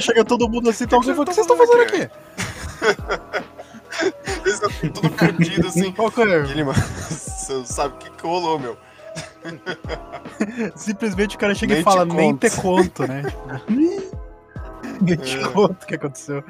Chega 0.00 0.24
todo 0.24 0.48
mundo 0.48 0.70
assim, 0.70 0.84
então, 0.84 0.98
o 0.98 1.02
que 1.02 1.12
vocês 1.12 1.38
estão 1.38 1.56
fazendo 1.56 1.82
aqui? 1.82 2.10
Eles 4.44 4.60
estão 4.60 4.70
tudo 4.90 5.10
perdido 5.10 5.68
assim. 5.68 5.90
Qual 5.90 6.10
que 6.10 6.20
é? 6.20 6.36
Ele, 6.50 6.64
mano, 6.64 6.78
você 7.08 7.64
sabe 7.64 7.94
o 7.94 7.98
que, 7.98 8.10
que 8.10 8.26
rolou, 8.26 8.58
meu? 8.58 8.76
Simplesmente 10.74 11.36
o 11.36 11.38
cara 11.38 11.54
chega 11.54 11.74
nem 11.74 11.80
e 11.80 11.84
fala, 11.84 12.06
te 12.06 12.14
nem 12.14 12.36
te 12.36 12.50
conto, 12.50 13.06
né? 13.06 13.22
nem 15.00 15.16
te 15.16 15.38
é. 15.38 15.48
conto 15.48 15.82
o 15.82 15.86
que 15.86 15.94
aconteceu. 15.94 16.44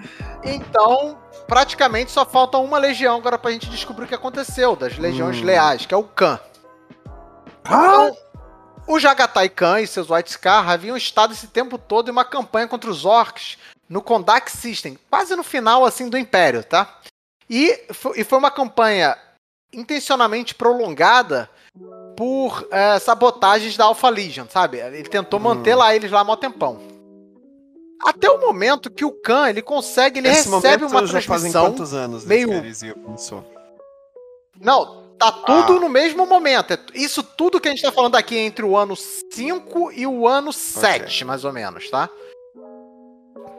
Então, 0.44 1.18
praticamente 1.46 2.10
só 2.10 2.24
falta 2.24 2.58
uma 2.58 2.78
legião 2.78 3.16
agora 3.16 3.38
pra 3.38 3.50
gente 3.50 3.70
descobrir 3.70 4.04
o 4.04 4.08
que 4.08 4.14
aconteceu, 4.14 4.76
das 4.76 4.98
legiões 4.98 5.38
hum. 5.38 5.44
leais, 5.44 5.86
que 5.86 5.94
é 5.94 5.96
o 5.96 6.04
Khan. 6.04 6.38
Ah! 7.64 8.10
Então, 8.10 8.16
o 8.86 9.00
Jagatai 9.00 9.48
Khan 9.48 9.80
e 9.80 9.86
seus 9.86 10.10
White 10.10 10.32
Scar 10.32 10.68
haviam 10.68 10.96
estado 10.96 11.32
esse 11.32 11.48
tempo 11.48 11.76
todo 11.76 12.08
em 12.08 12.12
uma 12.12 12.24
campanha 12.24 12.68
contra 12.68 12.88
os 12.88 13.04
orcs 13.04 13.58
no 13.88 14.00
Kondak 14.00 14.50
System, 14.50 14.98
quase 15.10 15.34
no 15.34 15.42
final 15.42 15.84
assim 15.84 16.08
do 16.08 16.18
Império, 16.18 16.62
tá? 16.62 17.00
E 17.48 17.86
foi 17.92 18.38
uma 18.38 18.50
campanha 18.50 19.16
intencionalmente 19.72 20.54
prolongada 20.54 21.50
por 22.16 22.66
é, 22.70 22.98
sabotagens 22.98 23.76
da 23.76 23.84
Alpha 23.84 24.08
Legion, 24.08 24.46
sabe? 24.48 24.78
Ele 24.78 25.04
tentou 25.04 25.38
hum. 25.38 25.42
manter 25.42 25.74
lá 25.74 25.94
eles 25.94 26.10
lá 26.10 26.24
mó 26.24 26.36
tempão. 26.36 26.80
Até 28.04 28.30
o 28.30 28.40
momento 28.40 28.90
que 28.90 29.04
o 29.04 29.10
Khan 29.10 29.48
ele 29.48 29.62
consegue, 29.62 30.18
ele 30.20 30.28
Esse 30.28 30.48
recebe 30.48 30.84
uma 30.84 31.02
transmissão. 31.02 31.20
Já 31.20 31.28
fazem 31.28 31.52
quantos 31.52 31.94
anos 31.94 32.24
meio. 32.24 32.48
Não, 34.60 35.06
Tá 35.18 35.32
tudo 35.32 35.76
ah. 35.76 35.80
no 35.80 35.88
mesmo 35.88 36.26
momento. 36.26 36.74
É 36.74 36.78
isso 36.94 37.22
tudo 37.22 37.60
que 37.60 37.68
a 37.68 37.70
gente 37.70 37.82
tá 37.82 37.90
falando 37.90 38.16
aqui 38.16 38.36
é 38.36 38.42
entre 38.42 38.64
o 38.64 38.76
ano 38.76 38.94
5 38.94 39.92
e 39.92 40.06
o 40.06 40.28
ano 40.28 40.52
7, 40.52 41.04
okay. 41.04 41.26
mais 41.26 41.44
ou 41.44 41.52
menos, 41.52 41.88
tá? 41.88 42.10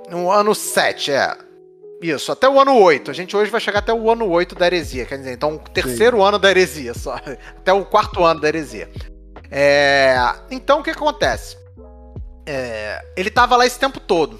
No 0.09 0.31
ano 0.31 0.53
7, 0.53 1.11
é. 1.11 1.46
Isso, 2.01 2.31
até 2.31 2.47
o 2.47 2.59
ano 2.59 2.77
8. 2.77 3.09
A 3.09 3.13
gente 3.13 3.35
hoje 3.35 3.49
vai 3.49 3.59
chegar 3.59 3.79
até 3.79 3.93
o 3.93 4.09
ano 4.11 4.29
8 4.29 4.55
da 4.55 4.65
heresia. 4.67 5.05
Quer 5.05 5.17
dizer, 5.17 5.33
então 5.33 5.55
o 5.55 5.59
terceiro 5.59 6.17
Sim. 6.17 6.23
ano 6.23 6.39
da 6.39 6.49
heresia, 6.49 6.93
só. 6.93 7.15
Até 7.57 7.73
o 7.73 7.83
quarto 7.85 8.23
ano 8.23 8.39
da 8.39 8.47
heresia. 8.47 8.89
É... 9.49 10.15
Então 10.51 10.79
o 10.79 10.83
que 10.83 10.91
acontece? 10.91 11.57
É... 12.45 13.03
Ele 13.15 13.31
tava 13.31 13.55
lá 13.55 13.65
esse 13.65 13.79
tempo 13.79 13.99
todo. 13.99 14.39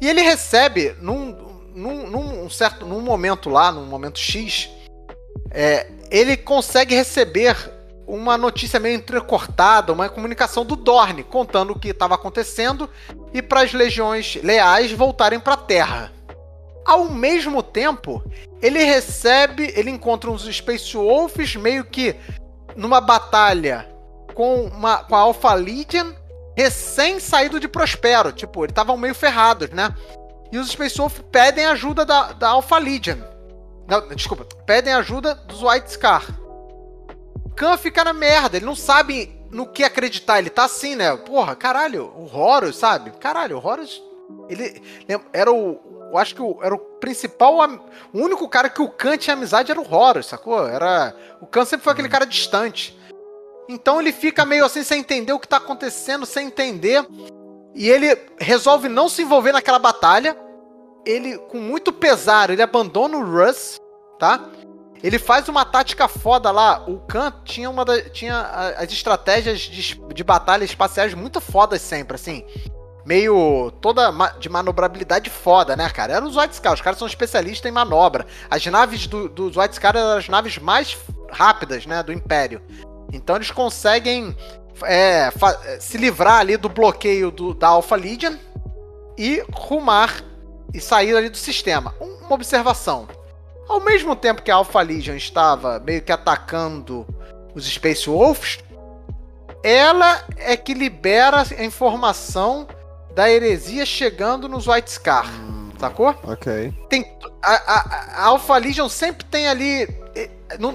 E 0.00 0.08
ele 0.08 0.22
recebe, 0.22 0.96
num, 1.00 1.36
num, 1.74 2.06
num 2.08 2.50
certo 2.50 2.86
num 2.86 3.00
momento 3.00 3.50
lá, 3.50 3.70
num 3.70 3.84
momento 3.84 4.18
X, 4.18 4.70
é, 5.50 5.86
ele 6.10 6.36
consegue 6.36 6.94
receber 6.94 7.54
uma 8.06 8.36
notícia 8.36 8.80
meio 8.80 8.96
entrecortada, 8.96 9.92
uma 9.92 10.08
comunicação 10.08 10.64
do 10.64 10.74
Dorne, 10.74 11.22
contando 11.22 11.72
o 11.72 11.78
que 11.78 11.88
estava 11.88 12.14
acontecendo 12.14 12.88
e 13.32 13.40
para 13.40 13.60
as 13.60 13.72
legiões 13.72 14.36
leais 14.42 14.90
voltarem 14.90 15.38
para 15.38 15.54
a 15.54 15.58
Terra. 15.58 16.12
Ao 16.84 17.04
mesmo 17.10 17.62
tempo, 17.62 18.22
ele 18.60 18.82
recebe, 18.82 19.72
ele 19.76 19.90
encontra 19.90 20.30
uns 20.30 20.44
Space 20.44 20.96
Wolves 20.96 21.56
meio 21.56 21.84
que 21.84 22.16
numa 22.76 23.00
batalha 23.00 23.88
com, 24.34 24.64
uma, 24.64 25.04
com 25.04 25.14
a 25.14 25.20
Alpha 25.20 25.52
Legion 25.54 26.12
recém 26.56 27.20
saído 27.20 27.60
de 27.60 27.68
Prospero, 27.68 28.32
tipo, 28.32 28.64
eles 28.64 28.72
estavam 28.72 28.96
meio 28.96 29.14
ferrados, 29.14 29.70
né? 29.70 29.94
E 30.52 30.58
os 30.58 30.70
Space 30.70 30.96
Wolves 30.96 31.22
pedem 31.30 31.66
ajuda 31.66 32.04
da, 32.04 32.32
da 32.32 32.48
Alpha 32.50 32.76
Legion. 32.78 33.18
Não, 33.86 34.08
desculpa. 34.08 34.44
Pedem 34.66 34.92
ajuda 34.92 35.34
dos 35.34 35.62
White 35.62 35.92
Scar. 35.92 36.24
Khan 37.56 37.76
fica 37.76 38.04
na 38.04 38.12
merda, 38.12 38.56
ele 38.56 38.66
não 38.66 38.74
sabe 38.74 39.38
no 39.50 39.66
que 39.66 39.84
acreditar. 39.84 40.38
Ele 40.38 40.50
tá 40.50 40.64
assim, 40.64 40.94
né? 40.94 41.16
Porra, 41.16 41.54
caralho, 41.56 42.12
o 42.16 42.24
Horus, 42.24 42.76
sabe? 42.76 43.10
Caralho, 43.12 43.58
o 43.58 43.66
Horus. 43.66 44.02
Ele 44.48 44.82
era 45.32 45.52
o. 45.52 46.08
Eu 46.10 46.18
acho 46.18 46.34
que 46.34 46.42
o, 46.42 46.58
era 46.62 46.74
o 46.74 46.78
principal. 46.78 47.58
O 48.12 48.18
único 48.18 48.48
cara 48.48 48.68
que 48.68 48.82
o 48.82 48.88
Khan 48.88 49.16
tinha 49.16 49.34
amizade 49.34 49.70
era 49.70 49.80
o 49.80 49.94
Horus, 49.94 50.26
sacou? 50.26 50.66
Era. 50.66 51.14
O 51.40 51.46
Khan 51.46 51.64
sempre 51.64 51.84
foi 51.84 51.92
aquele 51.92 52.08
cara 52.08 52.26
distante. 52.26 52.98
Então 53.68 54.00
ele 54.00 54.12
fica 54.12 54.44
meio 54.44 54.64
assim, 54.64 54.82
sem 54.82 55.00
entender 55.00 55.32
o 55.32 55.38
que 55.38 55.46
tá 55.46 55.58
acontecendo, 55.58 56.26
sem 56.26 56.48
entender. 56.48 57.06
E 57.74 57.88
ele 57.88 58.16
resolve 58.38 58.88
não 58.88 59.08
se 59.08 59.22
envolver 59.22 59.52
naquela 59.52 59.78
batalha. 59.78 60.36
Ele, 61.06 61.38
com 61.38 61.58
muito 61.58 61.92
pesar, 61.92 62.50
ele 62.50 62.60
abandona 62.60 63.16
o 63.16 63.24
Russ 63.24 63.80
tá? 64.20 64.50
Ele 65.02 65.18
faz 65.18 65.48
uma 65.48 65.64
tática 65.64 66.06
foda 66.06 66.50
lá. 66.50 66.84
O 66.86 67.00
Khan 67.00 67.32
tinha 67.42 67.70
uma 67.70 67.86
da, 67.86 68.02
tinha 68.10 68.38
as 68.76 68.92
estratégias 68.92 69.60
de, 69.60 69.98
de 70.14 70.22
batalha 70.22 70.62
espaciais 70.62 71.14
muito 71.14 71.40
fodas 71.40 71.80
sempre, 71.80 72.16
assim. 72.16 72.44
Meio 73.04 73.70
toda 73.80 74.10
de 74.38 74.48
manobrabilidade 74.48 75.30
foda, 75.30 75.76
né, 75.76 75.88
cara? 75.88 76.14
Eram 76.14 76.28
os 76.28 76.36
White 76.36 76.56
Scar, 76.56 76.74
os 76.74 76.80
caras 76.80 76.98
são 76.98 77.08
especialistas 77.08 77.68
em 77.68 77.72
manobra. 77.72 78.26
As 78.50 78.64
naves 78.66 79.06
do, 79.06 79.28
dos 79.28 79.56
White 79.56 79.76
Scar 79.76 79.96
eram 79.96 80.18
as 80.18 80.28
naves 80.28 80.58
mais 80.58 80.96
rápidas, 81.30 81.86
né, 81.86 82.02
do 82.02 82.12
Império. 82.12 82.60
Então 83.12 83.36
eles 83.36 83.50
conseguem 83.50 84.36
é, 84.84 85.30
se 85.78 85.96
livrar 85.98 86.40
ali 86.40 86.56
do 86.56 86.68
bloqueio 86.68 87.30
do, 87.30 87.54
da 87.54 87.68
Alpha 87.68 87.96
Legion 87.96 88.34
e 89.16 89.44
rumar 89.52 90.22
e 90.72 90.80
sair 90.80 91.16
ali 91.16 91.28
do 91.28 91.36
sistema. 91.36 91.94
Uma 92.00 92.34
observação. 92.34 93.08
Ao 93.68 93.80
mesmo 93.80 94.16
tempo 94.16 94.42
que 94.42 94.50
a 94.50 94.56
Alpha 94.56 94.80
Legion 94.80 95.14
estava 95.14 95.78
meio 95.80 96.02
que 96.02 96.12
atacando 96.12 97.06
os 97.54 97.64
Space 97.66 98.08
Wolves, 98.08 98.58
ela 99.62 100.24
é 100.36 100.56
que 100.56 100.74
libera 100.74 101.42
a 101.42 101.64
informação 101.64 102.66
da 103.14 103.30
heresia 103.30 103.84
chegando 103.84 104.48
nos 104.48 104.66
White 104.66 104.90
Scar. 104.90 105.26
Sacou? 105.78 106.14
Ok. 106.24 106.72
Tem, 106.88 107.10
a, 107.42 107.54
a, 107.54 108.22
a 108.22 108.26
Alpha 108.26 108.56
Legion 108.58 108.88
sempre 108.88 109.24
tem 109.24 109.48
ali. 109.48 109.88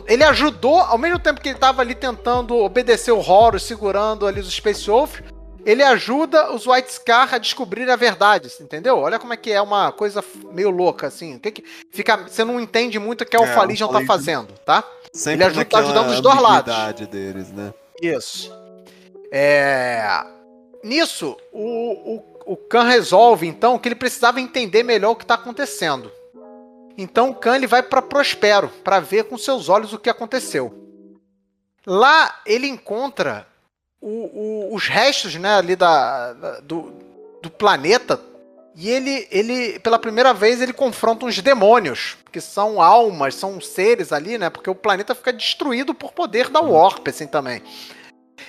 Ele 0.07 0.24
ajudou, 0.24 0.80
ao 0.80 0.98
mesmo 0.98 1.20
tempo 1.20 1.40
que 1.41 1.49
ele 1.49 1.57
estava 1.57 1.82
ali 1.82 1.94
tentando 1.94 2.56
obedecer 2.56 3.12
o 3.12 3.20
Horus, 3.20 3.64
segurando 3.64 4.26
ali 4.26 4.40
os 4.40 4.52
Space 4.52 4.90
Wolves, 4.90 5.22
ele 5.66 5.84
ajuda 5.84 6.53
os 6.53 6.66
White 6.66 6.94
Scar 6.94 7.34
a 7.34 7.38
descobrir 7.38 7.90
a 7.90 7.95
verdade, 7.95 8.49
entendeu? 8.62 8.99
Olha 8.99 9.20
como 9.20 9.34
é 9.34 9.38
que 9.38 9.52
é 9.52 9.62
uma 9.62 9.91
coisa 9.91 10.24
meio 10.52 10.70
louca, 10.70 11.07
assim. 11.07 11.38
Que 11.38 11.52
que 11.52 11.64
fica, 11.91 12.18
você 12.18 12.44
não 12.44 12.60
entende 12.60 12.98
muito 12.98 13.22
o 13.22 13.26
que 13.26 13.36
a 13.36 13.40
Alpha 13.40 13.64
é, 13.64 13.66
Legion 13.66 13.90
tá 13.90 14.02
fazendo, 14.06 14.53
tá? 14.66 14.84
Sempre 15.12 15.34
ele 15.34 15.44
ajuda, 15.45 15.66
tá 15.66 15.80
ajudando 15.80 16.10
os 16.10 16.22
dois 16.22 16.41
lados. 16.41 17.07
deles, 17.07 17.52
né? 17.52 17.74
Isso. 18.02 18.52
É... 19.32 20.35
Nisso, 20.86 21.36
o, 21.52 22.14
o, 22.45 22.53
o 22.53 22.56
Khan 22.56 22.84
resolve, 22.84 23.48
então, 23.48 23.80
que 23.80 23.88
ele 23.88 23.95
precisava 23.95 24.40
entender 24.40 24.84
melhor 24.84 25.14
o 25.14 25.16
que 25.16 25.24
está 25.24 25.34
acontecendo. 25.34 26.12
Então 26.95 27.32
o 27.32 27.34
Khan 27.34 27.56
ele 27.56 27.66
vai 27.66 27.82
para 27.82 28.03
Prospero, 28.03 28.70
para 28.84 28.99
ver 28.99 29.24
com 29.24 29.36
seus 29.36 29.68
olhos 29.68 29.94
o 29.94 29.98
que 29.98 30.12
aconteceu. 30.12 30.72
Lá 31.88 32.40
ele 32.45 32.68
encontra 32.68 33.48
o, 33.99 34.76
os 34.76 34.88
restos 34.88 35.34
né, 35.34 35.56
ali 35.56 35.76
da, 35.76 36.34
da, 36.34 36.60
do, 36.60 36.94
do 37.41 37.49
planeta. 37.49 38.22
E 38.76 38.88
ele, 38.88 39.28
ele, 39.32 39.80
pela 39.80 39.98
primeira 39.98 40.36
vez, 40.36 40.62
ele 40.62 40.74
confronta 40.74 41.26
uns 41.26 41.41
demônios, 41.41 42.16
que 42.32 42.40
são 42.40 42.80
almas, 42.80 43.34
são 43.34 43.60
seres 43.60 44.14
ali, 44.14 44.38
né? 44.38 44.52
Porque 44.52 44.70
o 44.70 44.76
planeta 44.76 45.16
fica 45.16 45.34
destruído 45.34 45.95
por 45.95 46.12
poder 46.12 46.49
da 46.49 46.60
Warp, 46.60 47.07
assim, 47.07 47.26
também. 47.26 47.64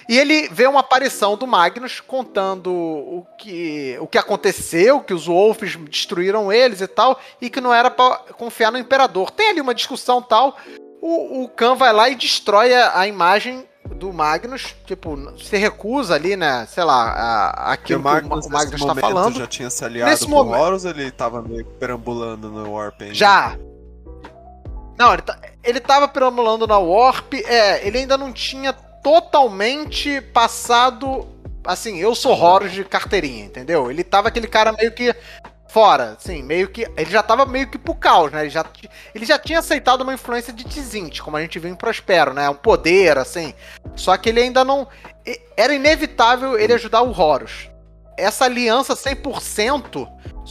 E 0.08 0.18
ele 0.18 0.48
vê 0.48 0.66
uma 0.66 0.80
aparição 0.80 1.36
do 1.36 1.46
Magnus 1.46 2.00
contando 2.00 2.72
o 2.72 3.26
que, 3.38 3.96
o 4.00 4.06
que 4.06 4.18
aconteceu, 4.18 5.00
que 5.00 5.14
os 5.14 5.26
Wolves 5.26 5.76
destruíram 5.76 6.52
eles 6.52 6.80
e 6.80 6.86
tal, 6.86 7.18
e 7.40 7.50
que 7.50 7.60
não 7.60 7.72
era 7.72 7.90
para 7.90 8.18
confiar 8.34 8.70
no 8.70 8.78
Imperador. 8.78 9.30
Tem 9.30 9.50
ali 9.50 9.60
uma 9.60 9.74
discussão 9.74 10.22
tal. 10.22 10.56
O, 11.00 11.44
o 11.44 11.48
Khan 11.48 11.74
vai 11.74 11.92
lá 11.92 12.08
e 12.08 12.14
destrói 12.14 12.72
a, 12.74 13.00
a 13.00 13.06
imagem 13.06 13.64
do 13.94 14.12
Magnus, 14.12 14.74
tipo, 14.84 15.16
se 15.38 15.56
recusa 15.56 16.14
ali, 16.14 16.36
né? 16.36 16.66
Sei 16.66 16.82
lá, 16.82 17.10
a, 17.10 17.72
aquilo 17.72 18.00
o 18.00 18.02
Magnus, 18.02 18.46
que 18.46 18.50
o, 18.50 18.52
Magnus 18.52 18.80
está 18.80 18.94
falando. 18.94 19.38
já 19.38 19.46
tinha 19.46 19.70
se 19.70 19.84
aliado 19.84 20.10
nesse 20.10 20.24
com 20.24 20.30
momento... 20.30 20.58
o 20.58 20.62
Horus 20.62 20.84
ele 20.84 21.10
tava 21.10 21.42
meio 21.42 21.64
perambulando 21.64 22.50
no 22.50 22.72
Warp 22.72 23.00
ainda? 23.02 23.14
Já. 23.14 23.56
Não, 24.98 25.12
ele, 25.12 25.22
tá, 25.22 25.38
ele 25.62 25.78
tava 25.78 26.08
perambulando 26.08 26.66
na 26.66 26.78
Warp, 26.78 27.34
é, 27.34 27.86
ele 27.86 27.98
ainda 27.98 28.16
não 28.16 28.32
tinha 28.32 28.72
totalmente 29.06 30.20
passado. 30.20 31.28
Assim, 31.64 31.98
eu 31.98 32.12
sou 32.12 32.32
Horus 32.36 32.72
de 32.72 32.82
carteirinha, 32.82 33.44
entendeu? 33.44 33.88
Ele 33.88 34.02
tava 34.02 34.26
aquele 34.26 34.48
cara 34.48 34.72
meio 34.72 34.90
que 34.90 35.14
fora, 35.68 36.16
assim, 36.18 36.42
meio 36.42 36.68
que. 36.68 36.82
Ele 36.96 37.08
já 37.08 37.22
tava 37.22 37.46
meio 37.46 37.70
que 37.70 37.78
pro 37.78 37.94
caos, 37.94 38.32
né? 38.32 38.40
Ele 38.40 38.50
já, 38.50 38.66
ele 39.14 39.24
já 39.24 39.38
tinha 39.38 39.60
aceitado 39.60 40.00
uma 40.00 40.14
influência 40.14 40.52
de 40.52 40.64
Tzint, 40.64 41.20
como 41.20 41.36
a 41.36 41.40
gente 41.40 41.56
viu 41.56 41.70
em 41.70 41.76
Prospero, 41.76 42.34
né? 42.34 42.50
Um 42.50 42.54
poder, 42.54 43.16
assim. 43.16 43.54
Só 43.94 44.16
que 44.16 44.28
ele 44.28 44.40
ainda 44.40 44.64
não. 44.64 44.88
Era 45.56 45.72
inevitável 45.72 46.58
ele 46.58 46.72
ajudar 46.72 47.02
o 47.02 47.16
Horus. 47.16 47.70
Essa 48.16 48.46
aliança 48.46 48.96
100%, 48.96 50.08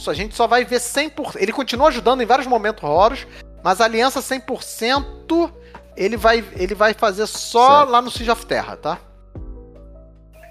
a 0.08 0.14
gente 0.14 0.34
só 0.34 0.46
vai 0.46 0.64
ver 0.64 0.80
100%. 0.80 1.36
Ele 1.36 1.52
continua 1.52 1.88
ajudando 1.88 2.22
em 2.22 2.26
vários 2.26 2.46
momentos 2.46 2.82
Horus, 2.84 3.26
mas 3.62 3.82
a 3.82 3.84
aliança 3.84 4.20
100% 4.20 5.52
ele 5.96 6.16
vai, 6.16 6.44
ele 6.56 6.74
vai 6.74 6.92
fazer 6.92 7.26
só 7.26 7.78
certo. 7.78 7.90
lá 7.90 8.02
no 8.02 8.10
Siege 8.10 8.30
of 8.30 8.44
Terra, 8.44 8.76
tá? 8.76 8.98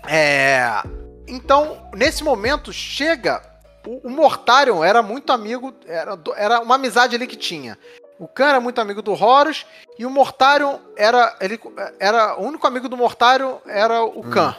É. 0.07 0.83
Então, 1.27 1.89
nesse 1.93 2.23
momento, 2.23 2.73
chega. 2.73 3.41
O, 3.85 4.07
o 4.07 4.09
Mortarion 4.09 4.83
era 4.83 5.01
muito 5.03 5.31
amigo. 5.31 5.73
Era, 5.85 6.17
era 6.35 6.59
uma 6.61 6.75
amizade 6.75 7.15
ali 7.15 7.27
que 7.27 7.35
tinha. 7.35 7.77
O 8.17 8.27
Khan 8.27 8.47
era 8.47 8.59
muito 8.61 8.79
amigo 8.79 9.01
do 9.01 9.11
Horus 9.11 9.65
e 9.99 10.05
o 10.05 10.09
Mortarion 10.09 10.77
era. 10.97 11.35
Ele, 11.39 11.59
era 11.99 12.39
o 12.39 12.43
único 12.43 12.65
amigo 12.65 12.87
do 12.87 12.97
Mortarion 12.97 13.57
era 13.67 14.03
o 14.03 14.19
hum. 14.19 14.29
Khan. 14.29 14.55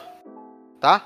Tá? 0.80 1.02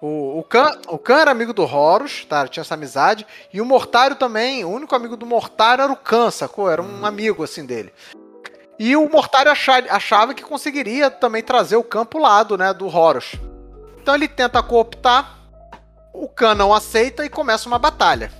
O, 0.00 0.38
o, 0.38 0.42
Khan, 0.42 0.78
o 0.88 0.98
Khan 0.98 1.20
era 1.20 1.30
amigo 1.30 1.52
do 1.52 1.62
Horus, 1.62 2.24
tá? 2.24 2.46
Tinha 2.48 2.62
essa 2.62 2.74
amizade. 2.74 3.26
E 3.52 3.60
o 3.60 3.64
Mortário 3.64 4.16
também, 4.16 4.64
o 4.64 4.70
único 4.70 4.94
amigo 4.94 5.16
do 5.16 5.24
Mortário 5.24 5.82
era 5.82 5.92
o 5.92 5.96
Khan, 5.96 6.30
sacou? 6.30 6.70
Era 6.70 6.82
um 6.82 7.00
hum. 7.00 7.06
amigo, 7.06 7.42
assim, 7.44 7.64
dele. 7.64 7.92
E 8.78 8.96
o 8.96 9.08
Mortário 9.08 9.52
achava 9.52 10.34
que 10.34 10.42
conseguiria 10.42 11.10
também 11.10 11.42
trazer 11.42 11.76
o 11.76 11.84
campo 11.84 12.18
lado, 12.18 12.58
né, 12.58 12.74
do 12.74 12.86
Horus. 12.86 13.36
Então 14.00 14.14
ele 14.14 14.28
tenta 14.28 14.62
cooptar, 14.62 15.38
o 16.12 16.28
Khan 16.28 16.54
não 16.54 16.74
aceita 16.74 17.24
e 17.24 17.28
começa 17.28 17.68
uma 17.68 17.78
batalha. 17.78 18.30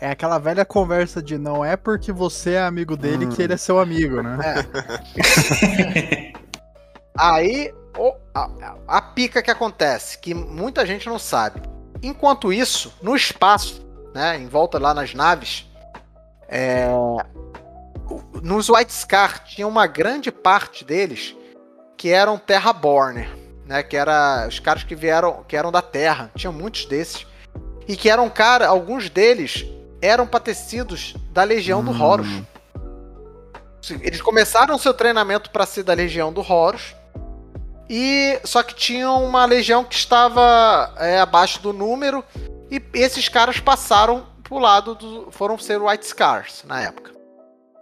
É 0.00 0.10
aquela 0.10 0.38
velha 0.38 0.64
conversa 0.64 1.22
de 1.22 1.38
não 1.38 1.64
é 1.64 1.76
porque 1.76 2.12
você 2.12 2.52
é 2.52 2.62
amigo 2.62 2.96
dele 2.96 3.26
hum. 3.26 3.30
que 3.30 3.42
ele 3.42 3.54
é 3.54 3.56
seu 3.56 3.78
amigo, 3.78 4.22
né? 4.22 4.38
É. 4.44 6.32
Aí, 7.16 7.72
a, 8.34 8.76
a 8.86 9.00
pica 9.00 9.42
que 9.42 9.50
acontece, 9.50 10.18
que 10.18 10.34
muita 10.34 10.84
gente 10.84 11.08
não 11.08 11.18
sabe. 11.18 11.62
Enquanto 12.02 12.52
isso, 12.52 12.94
no 13.02 13.16
espaço, 13.16 13.86
né, 14.14 14.38
em 14.38 14.46
volta 14.46 14.78
lá 14.78 14.92
nas 14.92 15.14
naves, 15.14 15.66
é, 16.48 16.88
nos 18.42 18.68
White 18.68 18.92
Scar 18.92 19.44
tinha 19.44 19.66
uma 19.66 19.86
grande 19.86 20.30
parte 20.30 20.84
deles 20.84 21.34
que 21.96 22.10
eram 22.10 22.38
Terraborn, 22.38 23.28
né? 23.64 23.82
Que 23.82 23.96
era 23.96 24.46
os 24.48 24.58
caras 24.58 24.84
que 24.84 24.94
vieram, 24.94 25.44
que 25.48 25.56
eram 25.56 25.72
da 25.72 25.82
Terra. 25.82 26.30
Tinha 26.34 26.52
muitos 26.52 26.84
desses 26.84 27.26
e 27.88 27.96
que 27.96 28.10
eram 28.10 28.28
cara, 28.28 28.66
alguns 28.68 29.08
deles 29.08 29.64
eram 30.00 30.26
patecidos 30.26 31.14
da 31.30 31.42
Legião 31.44 31.80
hum. 31.80 31.84
do 31.84 32.02
Horus. 32.02 32.28
Eles 34.00 34.20
começaram 34.20 34.76
seu 34.78 34.92
treinamento 34.92 35.50
para 35.50 35.64
ser 35.64 35.84
da 35.84 35.94
Legião 35.94 36.32
do 36.32 36.40
Horus. 36.40 36.94
E 37.88 38.40
só 38.44 38.62
que 38.64 38.74
tinham 38.74 39.24
uma 39.24 39.44
legião 39.44 39.84
que 39.84 39.94
estava 39.94 40.92
é, 40.98 41.20
abaixo 41.20 41.62
do 41.62 41.72
número 41.72 42.24
e 42.68 42.82
esses 42.92 43.28
caras 43.28 43.60
passaram 43.60 44.26
pro 44.42 44.58
lado 44.58 44.96
do, 44.96 45.30
foram 45.30 45.56
ser 45.56 45.80
White 45.80 46.04
Scars 46.04 46.64
na 46.66 46.82
época. 46.82 47.15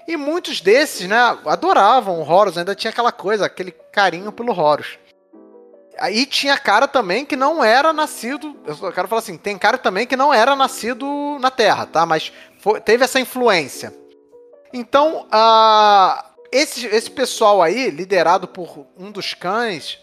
E 0.07 0.17
muitos 0.17 0.61
desses, 0.61 1.09
né, 1.09 1.17
adoravam 1.47 2.21
o 2.21 2.29
Horus, 2.29 2.59
ainda 2.59 2.75
tinha 2.75 2.91
aquela 2.91 3.11
coisa, 3.13 3.47
aquele 3.47 3.71
carinho 3.71 4.31
pelo 4.31 4.53
Horus. 4.53 4.99
Aí 5.99 6.27
tinha 6.27 6.59
cara 6.59 6.89
também 6.89 7.25
que 7.25 7.37
não 7.37 7.63
era 7.63 7.93
nascido. 7.93 8.57
Eu 8.67 8.93
quero 8.93 9.09
falar 9.09 9.21
assim: 9.21 9.37
tem 9.37 9.57
cara 9.57 9.79
também 9.79 10.07
que 10.07 10.17
não 10.17 10.35
era 10.35 10.57
nascido 10.57 11.39
na 11.41 11.51
Terra, 11.51 11.87
tá? 11.87 12.05
Mas 12.05 12.33
foi, 12.59 12.81
teve 12.81 13.05
essa 13.05 13.21
influência. 13.21 13.95
Então, 14.73 15.27
uh, 15.33 16.25
esse, 16.51 16.87
esse 16.87 17.11
pessoal 17.11 17.63
aí, 17.63 17.91
liderado 17.91 18.49
por 18.49 18.87
um 18.99 19.11
dos 19.11 19.35
cães. 19.35 19.99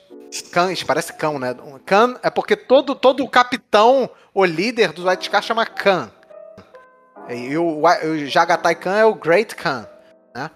Cães, 0.52 0.82
parece 0.82 1.12
cão, 1.12 1.38
né? 1.38 1.54
Khan 1.86 2.18
é 2.24 2.30
porque 2.30 2.56
todo, 2.56 2.96
todo 2.96 3.22
o 3.22 3.30
capitão 3.30 4.10
ou 4.34 4.46
líder 4.46 4.94
dos 4.94 5.04
White 5.04 5.26
Scar 5.26 5.44
chama 5.44 5.66
Khan. 5.66 6.10
E 7.30 7.58
o, 7.58 7.84
o 7.84 8.26
Jagatai 8.26 8.76
Khan 8.76 8.98
é 8.98 9.06
o 9.06 9.16
Great 9.16 9.56
Khan. 9.56 9.88
Né? 10.34 10.50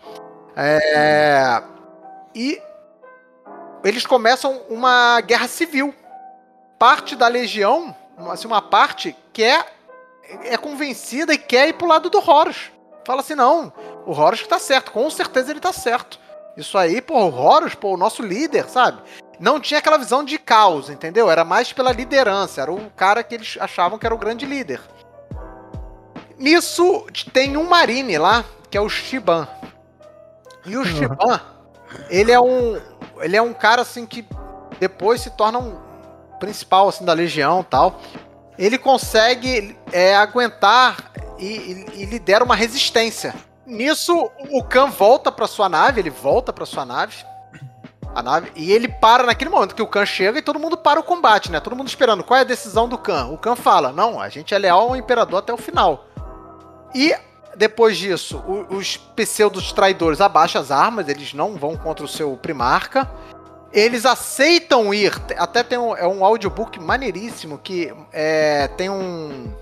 É, 0.56 1.62
e 2.34 2.62
eles 3.84 4.06
começam 4.06 4.62
uma 4.70 5.22
guerra 5.22 5.48
civil. 5.48 5.94
Parte 6.80 7.16
da 7.16 7.28
legião, 7.28 7.96
assim, 8.32 8.48
uma 8.48 8.62
parte 8.62 9.16
quer 9.32 9.74
é 10.44 10.58
convencida 10.58 11.34
e 11.34 11.38
quer 11.38 11.70
ir 11.70 11.74
pro 11.74 11.88
lado 11.88 12.10
do 12.10 12.18
Horus. 12.20 12.72
Fala 13.06 13.22
assim, 13.22 13.36
não, 13.36 13.72
o 14.06 14.12
Horus 14.12 14.42
que 14.42 14.48
tá 14.48 14.60
certo, 14.60 14.92
com 14.92 15.10
certeza 15.10 15.52
ele 15.52 15.60
tá 15.60 15.72
certo. 15.72 16.20
Isso 16.58 16.78
aí, 16.78 17.02
pô, 17.02 17.16
o 17.16 17.36
Horus, 17.36 17.76
pô, 17.76 17.94
o 17.94 17.98
nosso 17.98 18.24
líder, 18.24 18.68
sabe? 18.70 19.02
Não 19.40 19.60
tinha 19.60 19.80
aquela 19.80 19.98
visão 19.98 20.24
de 20.24 20.40
caos, 20.40 20.90
entendeu? 20.90 21.30
Era 21.30 21.44
mais 21.44 21.72
pela 21.72 21.92
liderança, 21.92 22.62
era 22.62 22.72
o 22.72 22.90
cara 22.92 23.24
que 23.24 23.36
eles 23.36 23.58
achavam 23.60 24.00
que 24.00 24.06
era 24.06 24.16
o 24.16 24.18
grande 24.18 24.46
líder. 24.46 24.82
Nisso 26.38 27.06
tem 27.32 27.56
um 27.58 27.68
Marine 27.68 28.18
lá, 28.18 28.44
que 28.70 28.78
é 28.78 28.82
o 28.82 28.90
Shiban. 28.90 29.48
E 30.66 30.78
o. 30.78 30.86
Shiban, 30.86 31.42
ele 32.10 32.32
é 32.32 32.40
um. 32.40 32.80
Ele 33.20 33.38
é 33.38 33.42
um 33.42 33.54
cara 33.54 33.82
assim 33.82 34.06
que 34.06 34.26
depois 34.80 35.22
se 35.22 35.30
torna 35.32 35.60
um 35.60 35.78
principal 36.40 36.90
assim 36.90 37.06
da 37.06 37.14
legião 37.14 37.64
tal. 37.64 38.00
Ele 38.58 38.78
consegue 38.78 39.78
é, 39.92 40.16
aguentar 40.16 41.12
e, 41.38 41.46
e, 41.46 42.02
e 42.02 42.06
lidera 42.06 42.44
uma 42.44 42.56
resistência. 42.56 43.34
Nisso, 43.66 44.30
o 44.52 44.64
Khan 44.64 44.88
volta 44.88 45.32
para 45.32 45.48
sua 45.48 45.68
nave, 45.68 46.00
ele 46.00 46.10
volta 46.10 46.54
para 46.54 46.66
sua 46.66 46.86
nave. 46.86 47.26
A 48.14 48.22
nave. 48.22 48.52
E 48.56 48.72
ele 48.72 48.88
para 48.88 49.24
naquele 49.24 49.50
momento 49.50 49.76
que 49.76 49.82
o 49.82 49.88
Khan 49.88 50.06
chega 50.06 50.40
e 50.40 50.42
todo 50.42 50.60
mundo 50.60 50.78
para 50.78 51.00
o 51.00 51.04
combate, 51.04 51.52
né? 51.52 51.60
Todo 51.60 51.76
mundo 51.76 51.88
esperando. 51.88 52.24
Qual 52.24 52.38
é 52.38 52.42
a 52.42 52.46
decisão 52.46 52.88
do 52.88 52.98
Khan? 52.98 53.28
O 53.28 53.38
Khan 53.38 53.56
fala: 53.56 53.92
Não, 53.92 54.22
a 54.22 54.30
gente 54.30 54.54
é 54.54 54.58
leal 54.58 54.90
ao 54.90 54.96
imperador 54.96 55.40
até 55.40 55.54
o 55.54 55.58
final. 55.58 56.06
E 56.96 57.14
depois 57.58 57.98
disso, 57.98 58.42
os 58.70 58.96
pseudos 58.96 59.74
traidores 59.74 60.22
abaixam 60.22 60.62
as 60.62 60.72
armas, 60.72 61.10
eles 61.10 61.34
não 61.34 61.58
vão 61.58 61.76
contra 61.76 62.06
o 62.06 62.08
seu 62.08 62.38
primarca. 62.38 63.10
Eles 63.74 64.06
aceitam 64.06 64.94
ir. 64.94 65.14
Até 65.38 65.62
tem 65.62 65.78
um, 65.78 65.94
é 65.94 66.08
um 66.08 66.24
audiobook 66.24 66.80
maneiríssimo 66.80 67.58
que 67.58 67.94
é, 68.14 68.70
tem 68.78 68.90
um. 68.90 69.54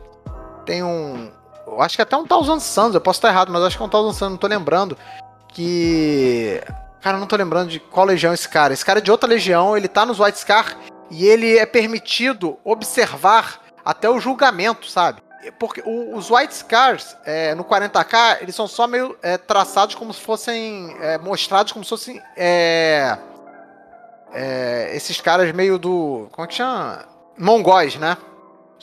Tem 0.64 0.84
um. 0.84 1.32
Acho 1.80 1.96
que 1.96 2.04
até 2.04 2.16
um 2.16 2.28
Thousand 2.28 2.60
Suns, 2.60 2.94
eu 2.94 3.02
posso 3.02 3.18
estar 3.18 3.30
errado, 3.30 3.52
mas 3.52 3.64
acho 3.64 3.78
que 3.78 3.82
é 3.82 3.86
um 3.86 3.90
Thousand 3.90 4.14
Suns, 4.14 4.32
não 4.32 4.38
tô 4.38 4.46
lembrando. 4.46 4.96
Que. 5.48 6.62
Cara, 7.02 7.18
não 7.18 7.26
tô 7.26 7.36
lembrando 7.36 7.70
de 7.70 7.80
qual 7.80 8.06
legião 8.06 8.32
é 8.32 8.36
esse 8.36 8.48
cara. 8.48 8.74
Esse 8.74 8.86
cara 8.86 9.00
é 9.00 9.02
de 9.02 9.10
outra 9.10 9.28
legião, 9.28 9.76
ele 9.76 9.88
tá 9.88 10.06
nos 10.06 10.20
White 10.20 10.40
Scar 10.40 10.78
e 11.10 11.26
ele 11.26 11.58
é 11.58 11.66
permitido 11.66 12.60
observar 12.64 13.60
até 13.84 14.08
o 14.08 14.20
julgamento, 14.20 14.88
sabe? 14.88 15.22
Porque 15.52 15.84
os 15.86 16.30
White 16.30 16.56
Scars 16.56 17.16
é, 17.26 17.54
no 17.56 17.64
40k, 17.64 18.42
eles 18.42 18.56
são 18.56 18.68
só 18.68 18.88
meio 18.88 19.18
é, 19.22 19.38
traçados 19.38 19.96
como 19.96 20.14
se 20.14 20.22
fossem. 20.22 20.96
É, 21.00 21.18
mostrados 21.18 21.72
como 21.72 21.84
se 21.84 21.90
fossem. 21.90 22.22
É, 22.36 23.18
é, 24.34 24.92
esses 24.96 25.20
caras 25.22 25.52
meio 25.54 25.78
do. 25.78 26.28
Como 26.32 26.46
é 26.46 26.48
que 26.48 26.56
chama? 26.56 27.06
Mongóis, 27.38 27.96
né? 27.96 28.18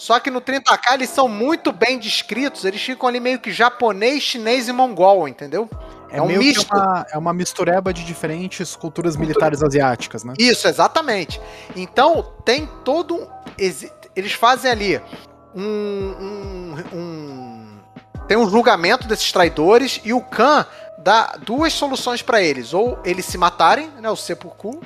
Só 0.01 0.19
que 0.19 0.31
no 0.31 0.41
30k 0.41 0.95
eles 0.95 1.11
são 1.11 1.29
muito 1.29 1.73
bem 1.73 1.99
descritos, 1.99 2.65
eles 2.65 2.81
ficam 2.81 3.07
ali 3.07 3.21
meio 3.21 3.39
que 3.39 3.53
japonês, 3.53 4.23
chinês 4.23 4.67
e 4.67 4.73
mongol, 4.73 5.29
entendeu? 5.29 5.69
É, 6.11 6.17
é 6.17 6.23
um 6.23 6.27
misto. 6.27 6.75
Uma, 6.75 7.07
é 7.13 7.19
uma 7.19 7.33
mistureba 7.35 7.93
de 7.93 8.03
diferentes 8.05 8.75
culturas 8.75 9.17
militares 9.17 9.63
asiáticas, 9.63 10.25
né? 10.25 10.35
Isso, 10.39 10.67
exatamente. 10.67 11.41
Então 11.77 12.33
tem 12.45 12.67
todo 12.85 13.15
um. 13.15 13.27
Eles 14.17 14.33
fazem 14.33 14.71
ali 14.71 15.03
um, 15.55 16.15
um, 16.21 16.97
um, 16.97 17.79
tem 18.29 18.37
um 18.37 18.49
julgamento 18.49 19.09
desses 19.09 19.33
traidores 19.33 20.01
e 20.05 20.13
o 20.13 20.21
Khan 20.21 20.67
dá 20.99 21.37
duas 21.45 21.73
soluções 21.73 22.23
para 22.23 22.41
eles, 22.41 22.75
ou 22.75 22.99
eles 23.05 23.25
se 23.25 23.39
matarem, 23.39 23.89
né, 24.01 24.11
o 24.11 24.17
seppuku, 24.17 24.81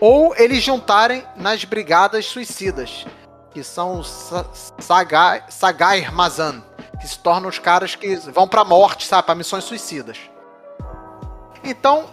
ou 0.00 0.34
eles 0.36 0.62
juntarem 0.62 1.24
nas 1.36 1.64
brigadas 1.64 2.26
suicidas, 2.26 3.06
que 3.52 3.62
são 3.62 4.00
os 4.00 4.32
Sagai, 4.78 5.44
Sagai 5.48 6.10
Mazan, 6.10 6.62
que 7.00 7.06
se 7.06 7.18
tornam 7.18 7.48
os 7.48 7.58
caras 7.58 7.94
que 7.94 8.16
vão 8.16 8.48
pra 8.48 8.64
morte, 8.64 9.06
sabe, 9.06 9.26
pra 9.26 9.34
missões 9.34 9.64
suicidas. 9.64 10.18
Então, 11.62 12.06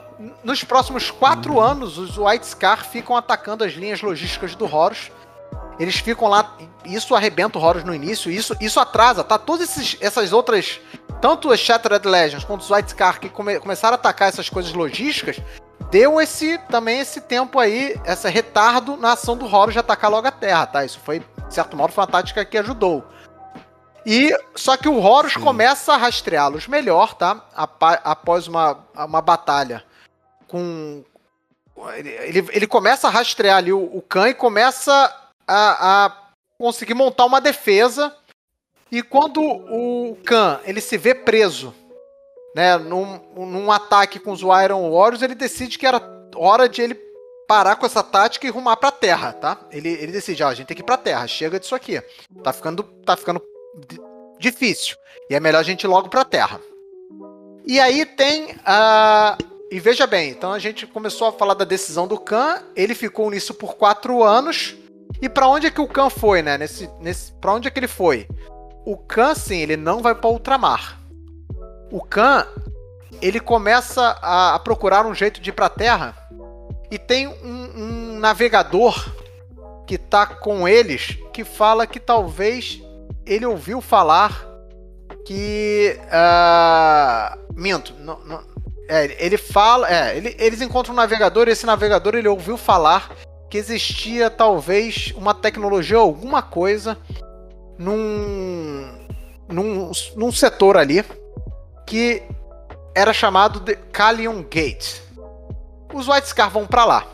nos 0.44 0.64
próximos 0.64 1.10
quatro 1.10 1.60
anos, 1.60 1.98
os 1.98 2.18
White 2.18 2.46
Scar 2.46 2.86
ficam 2.86 3.16
atacando 3.16 3.64
as 3.64 3.74
linhas 3.74 4.02
logísticas 4.02 4.54
do 4.54 4.66
Horus. 4.66 5.12
Eles 5.80 5.96
ficam 5.96 6.28
lá, 6.28 6.58
isso 6.84 7.16
arrebenta 7.16 7.58
o 7.58 7.62
Horus 7.62 7.86
no 7.86 7.96
início, 7.96 8.30
isso, 8.30 8.56
isso 8.60 8.80
atrasa, 8.82 9.24
tá? 9.24 9.38
Todas 9.38 9.70
esses, 9.70 9.98
essas 10.02 10.34
outras, 10.34 10.82
tanto 11.22 11.52
as 11.52 11.60
Shattered 11.62 12.06
Legends 12.06 12.44
quanto 12.44 12.62
os 12.62 12.70
White 12.70 12.92
Scar 12.92 13.20
que 13.20 13.30
come, 13.30 13.60
começaram 13.62 13.94
a 13.94 13.96
atacar 13.96 14.28
essas 14.28 14.50
coisas 14.50 14.74
logísticas, 14.74 15.40
deu 15.90 16.20
esse 16.20 16.58
também 16.70 17.00
esse 17.00 17.22
tempo 17.22 17.58
aí, 17.58 17.96
esse 18.06 18.30
retardo 18.30 18.98
na 18.98 19.14
ação 19.14 19.38
do 19.38 19.46
Horus 19.46 19.74
de 19.74 19.80
atacar 19.80 20.12
logo 20.12 20.28
a 20.28 20.32
Terra, 20.32 20.68
tá? 20.68 20.84
Isso 20.84 21.00
foi, 21.00 21.20
de 21.20 21.54
certo 21.54 21.78
modo, 21.78 21.94
foi 21.94 22.04
uma 22.04 22.12
tática 22.12 22.44
que 22.44 22.58
ajudou. 22.58 23.06
E 24.06 24.36
só 24.56 24.76
que 24.76 24.90
o 24.90 25.02
Horus 25.02 25.34
Sim. 25.34 25.42
começa 25.42 25.94
a 25.94 25.98
rastreá-los 25.98 26.68
melhor, 26.68 27.14
tá? 27.14 27.46
Após 28.04 28.48
uma, 28.48 28.80
uma 28.96 29.22
batalha 29.22 29.84
com. 30.46 31.04
Ele, 31.96 32.46
ele 32.52 32.68
começa 32.68 33.08
a 33.08 33.12
rastrear 33.12 33.58
ali 33.58 33.72
o, 33.72 33.82
o 33.82 34.02
Khan 34.02 34.30
e 34.30 34.34
começa 34.34 35.16
a, 35.50 36.06
a 36.06 36.18
conseguir 36.58 36.94
montar 36.94 37.26
uma 37.26 37.42
defesa. 37.42 38.16
E 38.92 39.02
quando 39.02 39.42
o 39.42 40.18
Khan 40.26 40.60
ele 40.64 40.82
se 40.82 40.98
vê 40.98 41.14
preso 41.14 41.74
né, 42.56 42.78
num, 42.78 43.20
num 43.36 43.72
ataque 43.72 44.20
com 44.20 44.32
os 44.32 44.42
Iron 44.42 44.92
Warriors, 44.92 45.22
ele 45.22 45.36
decide 45.36 45.78
que 45.78 45.86
era 45.86 46.02
hora 46.36 46.68
de 46.68 46.82
ele 46.82 46.96
parar 47.48 47.76
com 47.76 47.86
essa 47.86 48.04
tática 48.04 48.46
e 48.46 48.50
rumar 48.52 48.78
pra 48.78 48.92
terra, 48.92 49.34
tá? 49.34 49.60
Ele, 49.72 49.90
ele 49.90 50.12
decide, 50.12 50.44
ó, 50.44 50.50
a 50.50 50.54
gente 50.54 50.68
tem 50.68 50.76
que 50.76 50.84
ir 50.84 50.86
pra 50.86 50.98
terra, 50.98 51.26
chega 51.28 51.60
disso 51.60 51.74
aqui. 51.74 52.02
Tá 52.44 52.54
ficando, 52.54 52.84
tá 52.84 53.18
ficando 53.18 53.42
difícil. 54.40 54.96
E 55.30 55.36
é 55.36 55.40
melhor 55.40 55.60
a 55.60 55.64
gente 55.64 55.84
ir 55.84 55.88
logo 55.88 56.10
pra 56.10 56.24
terra. 56.24 56.62
E 57.66 57.80
aí 57.80 58.06
tem 58.06 58.56
a. 58.66 59.38
E 59.72 59.80
veja 59.80 60.08
bem, 60.08 60.32
então 60.32 60.52
a 60.52 60.58
gente 60.58 60.88
começou 60.88 61.28
a 61.28 61.32
falar 61.32 61.54
da 61.54 61.66
decisão 61.66 62.08
do 62.08 62.20
Khan, 62.20 62.64
ele 62.76 62.96
ficou 62.96 63.30
nisso 63.30 63.54
por 63.54 63.76
quatro 63.76 64.24
anos. 64.24 64.76
E 65.22 65.28
para 65.28 65.48
onde 65.48 65.68
é 65.68 65.72
que 65.72 65.82
o 65.82 65.88
Khan 65.88 66.10
foi, 66.10 66.42
né? 66.42 66.58
Nesse, 66.58 66.90
nesse, 67.00 67.32
pra 67.34 67.54
onde 67.54 67.68
é 67.68 67.72
que 67.72 67.80
ele 67.80 67.88
foi? 67.88 68.28
O 68.86 68.98
Khan, 68.98 69.36
sim, 69.36 69.58
ele 69.58 69.76
não 69.76 70.02
vai 70.02 70.16
para 70.16 70.30
ultramar. 70.30 71.00
O 71.92 72.02
Khan, 72.02 72.46
ele 73.22 73.40
começa 73.40 74.18
a, 74.22 74.56
a, 74.56 74.60
procurar 74.60 75.06
um 75.06 75.14
jeito 75.14 75.42
de 75.42 75.50
ir 75.50 75.54
pra 75.54 75.70
Terra. 75.70 76.16
E 76.90 76.98
tem 76.98 77.28
um, 77.28 77.34
um 77.76 78.20
navegador 78.20 79.14
que 79.86 79.98
tá 79.98 80.26
com 80.26 80.68
eles 80.68 81.18
que 81.34 81.44
fala 81.44 81.86
que 81.86 82.00
talvez 82.00 82.82
ele 83.26 83.46
ouviu 83.46 83.82
falar 83.82 84.48
que. 85.26 86.00
Uh, 86.06 87.54
minto, 87.60 87.94
não, 88.00 88.20
não, 88.22 88.44
é, 88.88 89.24
ele 89.24 89.38
fala. 89.38 89.88
É, 89.92 90.18
ele, 90.18 90.36
eles 90.40 90.62
encontram 90.62 90.94
um 90.94 90.98
navegador 90.98 91.48
e 91.48 91.52
esse 91.52 91.66
navegador 91.66 92.16
ele 92.16 92.28
ouviu 92.28 92.58
falar 92.58 93.12
que 93.50 93.58
existia 93.58 94.30
talvez 94.30 95.14
uma 95.16 95.34
tecnologia 95.34 96.00
ou 96.00 96.06
alguma 96.06 96.42
coisa 96.42 96.98
num, 97.78 99.08
num, 99.48 99.92
num 100.16 100.32
setor 100.32 100.78
ali 100.78 101.04
que 101.88 102.22
era 102.94 103.12
chamado 103.14 103.60
de 103.60 103.76
Callion 103.76 104.44
Gate. 104.44 105.02
Os 105.94 106.08
White 106.08 106.28
Scar 106.28 106.52
vão 106.52 106.68
para 106.68 106.86
lá. 106.86 107.08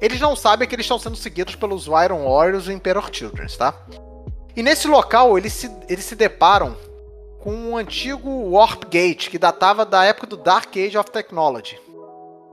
Eles 0.00 0.20
não 0.20 0.34
sabem 0.34 0.66
que 0.66 0.74
eles 0.74 0.84
estão 0.84 0.98
sendo 0.98 1.16
seguidos 1.16 1.54
pelos 1.54 1.86
Iron 1.86 2.28
Warriors 2.28 2.66
e 2.66 2.72
Emperor 2.72 3.08
Children, 3.12 3.46
tá? 3.56 3.74
E 4.56 4.62
nesse 4.62 4.88
local 4.88 5.38
eles 5.38 5.52
se, 5.52 5.70
eles 5.88 6.04
se 6.04 6.16
deparam 6.16 6.76
com 7.40 7.54
um 7.54 7.76
antigo 7.76 8.28
Warp 8.50 8.84
Gate 8.84 9.28
que 9.30 9.38
datava 9.38 9.86
da 9.86 10.04
época 10.04 10.26
do 10.26 10.36
Dark 10.36 10.74
Age 10.76 10.98
of 10.98 11.10
Technology. 11.10 11.78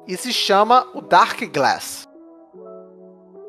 E 0.07 0.15
se 0.15 0.31
chama 0.31 0.87
o 0.93 1.01
Dark 1.01 1.41
Glass. 1.51 2.07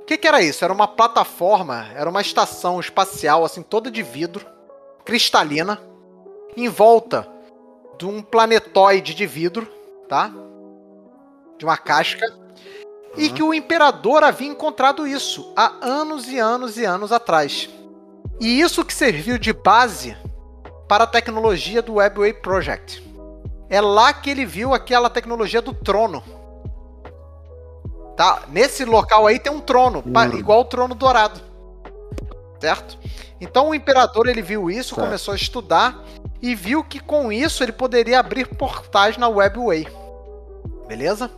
O 0.04 0.06
que, 0.06 0.18
que, 0.18 0.28
era 0.28 0.42
isso? 0.42 0.62
Era 0.62 0.72
uma 0.72 0.86
plataforma, 0.86 1.88
era 1.94 2.10
uma 2.10 2.20
estação 2.20 2.78
espacial, 2.78 3.42
assim, 3.42 3.62
toda 3.62 3.90
de 3.90 4.02
vidro, 4.02 4.44
cristalina, 5.02 5.80
em 6.54 6.68
volta 6.68 7.26
de 7.96 8.04
um 8.04 8.20
planetoide 8.20 9.14
de 9.14 9.26
vidro, 9.26 9.66
tá? 10.06 10.30
De 11.56 11.64
uma 11.64 11.78
casca. 11.78 12.26
Uhum. 12.26 12.94
E 13.16 13.30
que 13.30 13.42
o 13.42 13.54
imperador 13.54 14.22
havia 14.22 14.48
encontrado 14.48 15.06
isso 15.06 15.50
há 15.56 15.72
anos 15.80 16.28
e 16.28 16.38
anos 16.38 16.76
e 16.76 16.84
anos 16.84 17.10
atrás. 17.10 17.70
E 18.38 18.60
isso 18.60 18.84
que 18.84 18.92
serviu 18.92 19.38
de 19.38 19.54
base 19.54 20.14
para 20.86 21.04
a 21.04 21.06
tecnologia 21.06 21.80
do 21.80 21.94
Webway 21.94 22.34
Project. 22.34 23.02
É 23.70 23.80
lá 23.80 24.12
que 24.12 24.28
ele 24.28 24.44
viu 24.44 24.74
aquela 24.74 25.08
tecnologia 25.08 25.62
do 25.62 25.72
trono. 25.72 26.22
Tá? 28.16 28.42
Nesse 28.48 28.84
local 28.84 29.26
aí 29.26 29.38
tem 29.38 29.52
um 29.52 29.60
trono, 29.60 30.02
uhum. 30.06 30.38
igual 30.38 30.60
o 30.60 30.64
trono 30.64 30.94
dourado. 30.94 31.40
Certo? 32.60 32.98
Então 33.40 33.70
o 33.70 33.74
imperador 33.74 34.28
ele 34.28 34.40
viu 34.40 34.70
isso, 34.70 34.94
certo. 34.94 35.06
começou 35.06 35.32
a 35.32 35.36
estudar 35.36 36.04
e 36.40 36.54
viu 36.54 36.84
que 36.84 37.00
com 37.00 37.32
isso 37.32 37.62
ele 37.62 37.72
poderia 37.72 38.20
abrir 38.20 38.46
portais 38.46 39.16
na 39.16 39.28
Webway. 39.28 39.86
Beleza? 40.86 41.30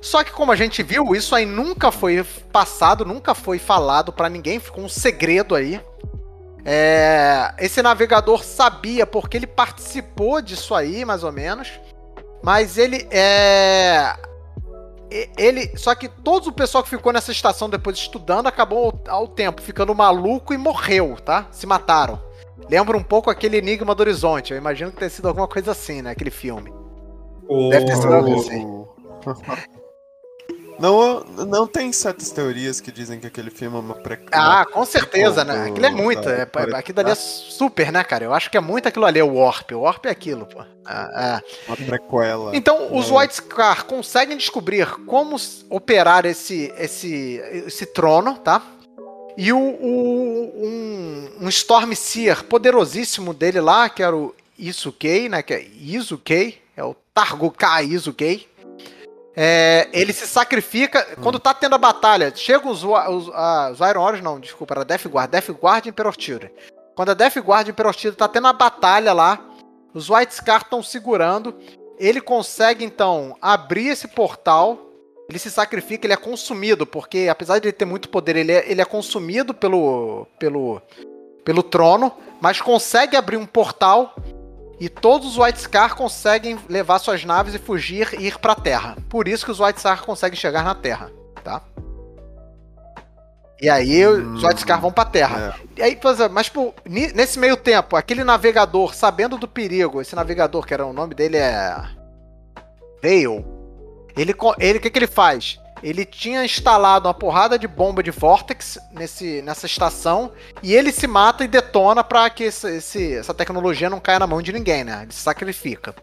Só 0.00 0.22
que 0.22 0.30
como 0.30 0.52
a 0.52 0.56
gente 0.56 0.82
viu, 0.82 1.14
isso 1.14 1.34
aí 1.34 1.44
nunca 1.44 1.90
foi 1.90 2.24
passado, 2.52 3.04
nunca 3.04 3.34
foi 3.34 3.58
falado 3.58 4.12
para 4.12 4.28
ninguém, 4.28 4.60
ficou 4.60 4.84
um 4.84 4.88
segredo 4.88 5.54
aí. 5.54 5.80
É, 6.64 7.54
esse 7.58 7.80
navegador 7.80 8.42
sabia 8.42 9.06
porque 9.06 9.36
ele 9.36 9.46
participou 9.46 10.40
disso 10.40 10.74
aí, 10.74 11.04
mais 11.04 11.24
ou 11.24 11.32
menos. 11.32 11.68
Mas 12.42 12.76
ele 12.76 13.06
é. 13.10 14.14
Ele. 15.10 15.70
Só 15.76 15.94
que 15.94 16.08
todo 16.08 16.48
o 16.48 16.52
pessoal 16.52 16.82
que 16.82 16.90
ficou 16.90 17.12
nessa 17.12 17.32
estação 17.32 17.68
depois 17.70 17.96
estudando 17.96 18.46
acabou 18.46 19.00
ao 19.08 19.28
tempo 19.28 19.62
ficando 19.62 19.94
maluco 19.94 20.52
e 20.52 20.58
morreu, 20.58 21.16
tá? 21.24 21.46
Se 21.50 21.66
mataram. 21.66 22.20
Lembra 22.68 22.96
um 22.96 23.02
pouco 23.02 23.30
aquele 23.30 23.58
Enigma 23.58 23.94
do 23.94 24.00
Horizonte. 24.00 24.52
Eu 24.52 24.58
imagino 24.58 24.90
que 24.90 24.96
tenha 24.98 25.10
sido 25.10 25.28
alguma 25.28 25.46
coisa 25.46 25.72
assim, 25.72 26.02
né? 26.02 26.10
Aquele 26.10 26.30
filme. 26.30 26.72
Oh. 27.48 27.68
Deve 27.68 27.86
ter 27.86 27.96
sido 27.96 28.12
algo 28.12 28.34
assim. 28.34 28.84
Não, 30.78 31.24
não 31.46 31.66
tem 31.66 31.92
certas 31.92 32.30
teorias 32.30 32.80
que 32.80 32.92
dizem 32.92 33.18
que 33.18 33.26
aquele 33.26 33.50
filme 33.50 33.76
é 33.76 33.80
uma 33.80 33.94
prequela. 33.94 34.60
Ah, 34.60 34.66
com 34.66 34.84
certeza, 34.84 35.44
né? 35.44 35.68
Aquilo 35.68 35.86
é 35.86 35.90
muito. 35.90 36.28
É, 36.28 36.42
aquilo 36.74 37.00
ali 37.00 37.10
é 37.10 37.14
super, 37.14 37.90
né, 37.90 38.04
cara? 38.04 38.24
Eu 38.24 38.34
acho 38.34 38.50
que 38.50 38.56
é 38.56 38.60
muito 38.60 38.86
aquilo 38.86 39.06
ali, 39.06 39.20
o 39.22 39.34
Warp. 39.34 39.72
O 39.72 39.80
Warp 39.80 40.04
é 40.06 40.10
aquilo, 40.10 40.46
pô. 40.46 40.62
Ah, 40.84 41.42
é. 41.42 41.70
Uma 41.70 41.76
prequela. 41.76 42.54
Então, 42.54 42.94
os 42.94 43.10
é. 43.10 43.14
White 43.14 43.36
Scar 43.36 43.84
conseguem 43.86 44.36
descobrir 44.36 44.86
como 45.06 45.36
operar 45.70 46.26
esse, 46.26 46.72
esse, 46.78 47.40
esse 47.66 47.86
trono, 47.86 48.36
tá? 48.38 48.62
E 49.36 49.52
o, 49.52 49.58
o 49.58 50.66
um, 50.66 51.30
um 51.42 51.48
Storm 51.48 51.92
Seer 51.94 52.44
poderosíssimo 52.44 53.34
dele 53.34 53.60
lá, 53.60 53.88
que 53.88 54.02
era 54.02 54.16
o 54.16 54.34
Isukei, 54.58 55.28
né? 55.28 55.42
Que 55.42 55.54
é 55.54 55.66
Isukei, 55.78 56.62
é 56.76 56.84
o 56.84 56.94
Targokai 57.14 57.86
Isukei 57.86 58.46
é, 59.36 59.88
ele 59.92 60.14
se 60.14 60.26
sacrifica. 60.26 61.06
Hum. 61.12 61.22
Quando 61.22 61.38
tá 61.38 61.52
tendo 61.52 61.74
a 61.74 61.78
batalha, 61.78 62.32
chegam 62.34 62.70
os, 62.70 62.82
os, 62.82 63.28
os 63.28 63.80
Iron 63.80 64.02
Warriors, 64.02 64.22
não, 64.22 64.40
desculpa, 64.40 64.72
era 64.72 64.84
Death 64.84 65.06
Guard, 65.06 65.30
Death 65.30 65.50
Guard 65.50 65.84
e 65.84 65.88
Emperor 65.90 66.14
Children. 66.18 66.50
Quando 66.94 67.10
a 67.10 67.14
Death 67.14 67.36
Guard 67.36 67.68
e 67.68 67.70
Emperor 67.70 67.92
Children 67.92 68.16
tá 68.16 68.26
tendo 68.26 68.46
a 68.46 68.52
batalha 68.54 69.12
lá, 69.12 69.38
os 69.92 70.08
White 70.08 70.34
Scar 70.34 70.62
estão 70.62 70.82
segurando. 70.82 71.54
Ele 71.98 72.20
consegue 72.20 72.84
então 72.84 73.36
abrir 73.40 73.88
esse 73.88 74.08
portal. 74.08 74.78
Ele 75.28 75.38
se 75.38 75.50
sacrifica, 75.50 76.06
ele 76.06 76.14
é 76.14 76.16
consumido, 76.16 76.86
porque 76.86 77.26
apesar 77.28 77.58
de 77.58 77.66
ele 77.66 77.72
ter 77.72 77.84
muito 77.84 78.08
poder, 78.08 78.36
ele 78.36 78.52
é, 78.52 78.70
ele 78.70 78.80
é 78.80 78.84
consumido 78.84 79.52
pelo, 79.52 80.26
pelo, 80.38 80.80
pelo 81.44 81.64
trono, 81.64 82.12
mas 82.40 82.60
consegue 82.60 83.16
abrir 83.16 83.36
um 83.36 83.44
portal 83.44 84.14
e 84.78 84.88
todos 84.88 85.28
os 85.28 85.38
White 85.38 85.60
Scar 85.60 85.94
conseguem 85.94 86.58
levar 86.68 86.98
suas 86.98 87.24
naves 87.24 87.54
e 87.54 87.58
fugir 87.58 88.14
e 88.18 88.26
ir 88.26 88.38
para 88.38 88.52
a 88.52 88.56
Terra. 88.56 88.96
Por 89.08 89.26
isso 89.26 89.44
que 89.44 89.50
os 89.50 89.60
White 89.60 89.80
Scar 89.80 90.02
conseguem 90.04 90.38
chegar 90.38 90.62
na 90.62 90.74
Terra, 90.74 91.10
tá? 91.42 91.62
E 93.60 93.70
aí 93.70 94.06
hum, 94.06 94.34
os 94.34 94.44
White 94.44 94.60
Scar 94.60 94.80
vão 94.80 94.92
pra 94.92 95.04
Terra. 95.04 95.56
É. 95.76 95.80
E 95.80 95.82
aí, 95.82 95.98
mas 96.30 96.48
pô, 96.48 96.74
nesse 96.84 97.38
meio 97.38 97.56
tempo, 97.56 97.96
aquele 97.96 98.22
navegador, 98.22 98.94
sabendo 98.94 99.38
do 99.38 99.48
perigo, 99.48 100.00
esse 100.00 100.14
navegador, 100.14 100.66
que 100.66 100.74
era 100.74 100.84
o 100.84 100.92
nome 100.92 101.14
dele 101.14 101.38
é. 101.38 101.74
Veil. 103.02 103.44
Ele, 104.16 104.34
ele, 104.58 104.78
o 104.78 104.80
que, 104.80 104.90
que 104.90 104.98
ele 104.98 105.06
faz? 105.06 105.58
Ele 105.82 106.04
tinha 106.04 106.44
instalado 106.44 107.08
uma 107.08 107.14
porrada 107.14 107.58
de 107.58 107.68
bomba 107.68 108.02
de 108.02 108.10
Vortex 108.10 108.78
nesse, 108.92 109.42
nessa 109.42 109.66
estação 109.66 110.32
e 110.62 110.74
ele 110.74 110.92
se 110.92 111.06
mata 111.06 111.44
e 111.44 111.48
detona 111.48 112.02
para 112.02 112.28
que 112.30 112.44
esse, 112.44 112.76
esse, 112.76 113.14
essa 113.14 113.34
tecnologia 113.34 113.90
não 113.90 114.00
caia 114.00 114.18
na 114.18 114.26
mão 114.26 114.40
de 114.40 114.52
ninguém, 114.52 114.84
né? 114.84 115.00
Ele 115.02 115.12
se 115.12 115.20
sacrifica. 115.20 115.94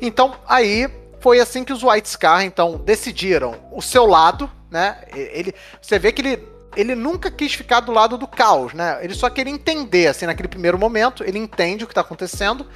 Então, 0.00 0.34
aí 0.48 0.88
foi 1.20 1.38
assim 1.38 1.62
que 1.62 1.72
os 1.72 1.82
White 1.82 2.08
Scar 2.08 2.42
então 2.42 2.76
decidiram 2.78 3.54
o 3.70 3.80
seu 3.80 4.06
lado, 4.06 4.50
né? 4.70 4.98
Ele, 5.14 5.54
você 5.80 5.98
vê 5.98 6.10
que 6.10 6.22
ele, 6.22 6.48
ele 6.74 6.94
nunca 6.94 7.30
quis 7.30 7.54
ficar 7.54 7.80
do 7.80 7.92
lado 7.92 8.18
do 8.18 8.26
caos, 8.26 8.72
né? 8.72 8.98
Ele 9.02 9.14
só 9.14 9.30
queria 9.30 9.52
entender, 9.52 10.08
assim, 10.08 10.26
naquele 10.26 10.48
primeiro 10.48 10.78
momento, 10.78 11.22
ele 11.22 11.38
entende 11.38 11.84
o 11.84 11.86
que 11.86 11.94
tá 11.94 12.00
acontecendo 12.00 12.66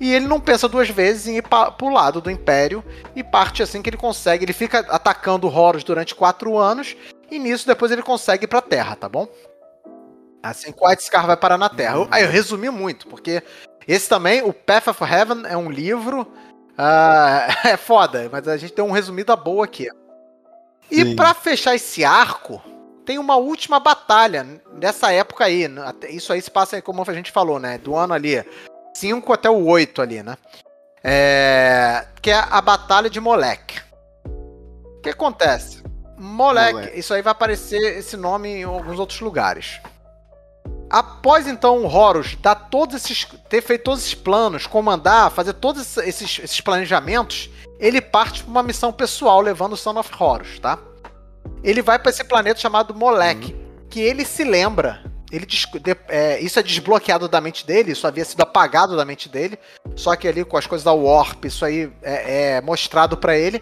e 0.00 0.12
ele 0.12 0.26
não 0.26 0.40
pensa 0.40 0.68
duas 0.68 0.88
vezes 0.88 1.28
em 1.28 1.36
ir 1.36 1.42
para 1.42 1.70
pro 1.70 1.88
lado 1.88 2.20
do 2.20 2.30
Império 2.30 2.84
e 3.14 3.22
parte 3.22 3.62
assim 3.62 3.80
que 3.80 3.88
ele 3.88 3.96
consegue. 3.96 4.44
Ele 4.44 4.52
fica 4.52 4.80
atacando 4.80 5.48
Horus 5.48 5.84
durante 5.84 6.14
quatro 6.14 6.58
anos 6.58 6.96
e 7.30 7.38
nisso 7.38 7.66
depois 7.66 7.92
ele 7.92 8.02
consegue 8.02 8.44
ir 8.44 8.48
pra 8.48 8.60
Terra, 8.60 8.96
tá 8.96 9.08
bom? 9.08 9.28
Assim, 10.42 10.72
Quiet 10.72 11.02
Scar 11.02 11.26
vai 11.26 11.36
parar 11.36 11.56
na 11.56 11.68
Terra. 11.68 12.06
Aí 12.10 12.22
eu 12.22 12.30
resumi 12.30 12.68
muito, 12.68 13.06
porque 13.06 13.42
esse 13.88 14.08
também, 14.08 14.42
o 14.42 14.52
Path 14.52 14.88
of 14.88 15.02
Heaven, 15.02 15.42
é 15.46 15.56
um 15.56 15.70
livro. 15.70 16.22
Uh, 16.72 17.48
é 17.68 17.76
foda, 17.76 18.28
mas 18.30 18.46
a 18.48 18.56
gente 18.56 18.72
tem 18.72 18.84
um 18.84 18.90
resumido 18.90 19.34
boa 19.36 19.64
aqui. 19.64 19.88
E 20.90 21.14
para 21.14 21.32
fechar 21.32 21.74
esse 21.74 22.04
arco, 22.04 22.62
tem 23.06 23.18
uma 23.18 23.36
última 23.36 23.80
batalha 23.80 24.46
nessa 24.74 25.12
época 25.12 25.44
aí. 25.44 25.66
Isso 26.10 26.32
aí 26.32 26.42
se 26.42 26.50
passa, 26.50 26.82
como 26.82 27.02
a 27.06 27.14
gente 27.14 27.32
falou, 27.32 27.58
né? 27.58 27.78
Do 27.78 27.96
ano 27.96 28.12
ali 28.12 28.44
5 28.94 29.32
até 29.32 29.50
o 29.50 29.66
8 29.66 30.00
ali, 30.00 30.22
né? 30.22 30.36
É, 31.02 32.06
que 32.22 32.30
é 32.30 32.44
a 32.50 32.60
Batalha 32.60 33.10
de 33.10 33.20
Molek. 33.20 33.80
O 34.24 35.00
que 35.02 35.10
acontece? 35.10 35.82
Molek, 36.16 36.98
isso 36.98 37.12
aí 37.12 37.20
vai 37.20 37.32
aparecer 37.32 37.98
esse 37.98 38.16
nome 38.16 38.48
em 38.48 38.62
alguns 38.62 38.98
outros 38.98 39.20
lugares. 39.20 39.80
Após 40.88 41.46
então 41.46 41.78
o 41.78 41.92
Horus 41.92 42.36
dar 42.36 42.54
todos 42.54 42.94
esses, 42.94 43.26
ter 43.48 43.60
feito 43.60 43.84
todos 43.84 44.00
esses 44.00 44.14
planos, 44.14 44.66
comandar, 44.66 45.30
fazer 45.30 45.54
todos 45.54 45.96
esses, 45.98 46.38
esses 46.38 46.60
planejamentos, 46.60 47.50
ele 47.80 48.00
parte 48.00 48.42
para 48.42 48.50
uma 48.50 48.62
missão 48.62 48.92
pessoal 48.92 49.40
levando 49.40 49.72
o 49.72 49.76
Son 49.76 49.98
of 49.98 50.10
Horus, 50.18 50.58
tá? 50.60 50.78
Ele 51.62 51.82
vai 51.82 51.98
para 51.98 52.10
esse 52.10 52.22
planeta 52.22 52.60
chamado 52.60 52.94
Molek, 52.94 53.52
uhum. 53.52 53.86
que 53.90 54.00
ele 54.00 54.24
se 54.24 54.44
lembra 54.44 55.02
ele 55.34 55.46
é, 56.08 56.40
isso 56.40 56.60
é 56.60 56.62
desbloqueado 56.62 57.28
da 57.28 57.40
mente 57.40 57.66
dele, 57.66 57.90
isso 57.90 58.06
havia 58.06 58.24
sido 58.24 58.40
apagado 58.42 58.96
da 58.96 59.04
mente 59.04 59.28
dele. 59.28 59.58
Só 59.96 60.14
que 60.14 60.28
ali 60.28 60.44
com 60.44 60.56
as 60.56 60.66
coisas 60.66 60.84
da 60.84 60.92
Warp, 60.92 61.44
isso 61.44 61.64
aí 61.64 61.90
é, 62.02 62.56
é 62.56 62.60
mostrado 62.60 63.16
para 63.16 63.36
ele. 63.36 63.60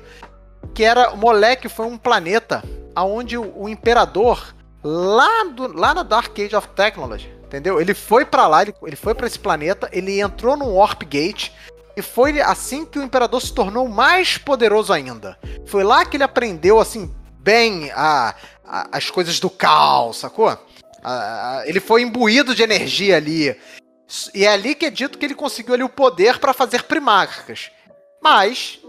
Que 0.74 0.84
era. 0.84 1.12
O 1.12 1.16
moleque 1.16 1.68
foi 1.70 1.86
um 1.86 1.96
planeta 1.96 2.62
onde 2.96 3.38
o, 3.38 3.52
o 3.56 3.68
imperador, 3.70 4.54
lá, 4.84 5.44
do, 5.44 5.74
lá 5.74 5.94
na 5.94 6.02
Dark 6.02 6.38
Age 6.38 6.54
of 6.54 6.68
Technology, 6.68 7.32
entendeu? 7.44 7.80
Ele 7.80 7.94
foi 7.94 8.24
para 8.26 8.46
lá, 8.46 8.62
ele, 8.62 8.74
ele 8.82 8.96
foi 8.96 9.14
para 9.14 9.26
esse 9.26 9.38
planeta, 9.38 9.88
ele 9.92 10.20
entrou 10.20 10.56
no 10.56 10.74
Warp 10.74 11.02
Gate. 11.04 11.50
E 11.96 12.02
foi 12.02 12.40
assim 12.40 12.84
que 12.84 12.98
o 12.98 13.02
imperador 13.02 13.40
se 13.40 13.52
tornou 13.52 13.88
mais 13.88 14.38
poderoso 14.38 14.92
ainda. 14.92 15.38
Foi 15.66 15.84
lá 15.84 16.04
que 16.04 16.16
ele 16.16 16.24
aprendeu, 16.24 16.80
assim, 16.80 17.14
bem 17.38 17.90
a, 17.92 18.34
a 18.64 18.88
as 18.92 19.10
coisas 19.10 19.38
do 19.40 19.50
caos, 19.50 20.18
sacou? 20.18 20.56
Ele 21.66 21.80
foi 21.80 22.02
imbuído 22.02 22.54
de 22.54 22.62
energia 22.62 23.16
ali. 23.16 23.56
E 24.34 24.44
é 24.44 24.48
ali 24.48 24.74
que 24.74 24.86
é 24.86 24.90
dito 24.90 25.18
que 25.18 25.24
ele 25.24 25.34
conseguiu 25.34 25.74
ali 25.74 25.82
o 25.82 25.88
poder 25.88 26.38
para 26.38 26.52
fazer 26.52 26.84
primarcas. 26.84 27.70
Mas 28.20 28.80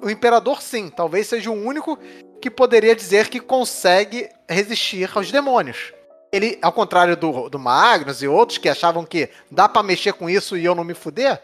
o 0.00 0.10
imperador 0.10 0.62
sim, 0.62 0.88
talvez 0.88 1.26
seja 1.26 1.50
o 1.50 1.54
único 1.54 1.98
que 2.40 2.50
poderia 2.50 2.94
dizer 2.94 3.28
que 3.28 3.40
consegue 3.40 4.28
resistir 4.48 5.10
aos 5.14 5.30
demônios. 5.30 5.92
Ele, 6.32 6.58
ao 6.62 6.72
contrário 6.72 7.16
do, 7.16 7.48
do 7.48 7.58
Magnus 7.58 8.22
e 8.22 8.28
outros 8.28 8.58
que 8.58 8.68
achavam 8.68 9.04
que 9.04 9.28
dá 9.50 9.68
para 9.68 9.82
mexer 9.82 10.14
com 10.14 10.30
isso 10.30 10.56
e 10.56 10.64
eu 10.64 10.74
não 10.74 10.82
me 10.82 10.94
fuder, 10.94 11.40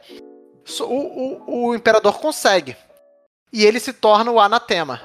o, 0.81 0.85
o, 0.85 1.69
o 1.69 1.75
imperador 1.75 2.19
consegue. 2.19 2.77
E 3.53 3.65
ele 3.65 3.79
se 3.81 3.93
torna 3.93 4.31
o 4.31 4.41
anatema. 4.41 5.01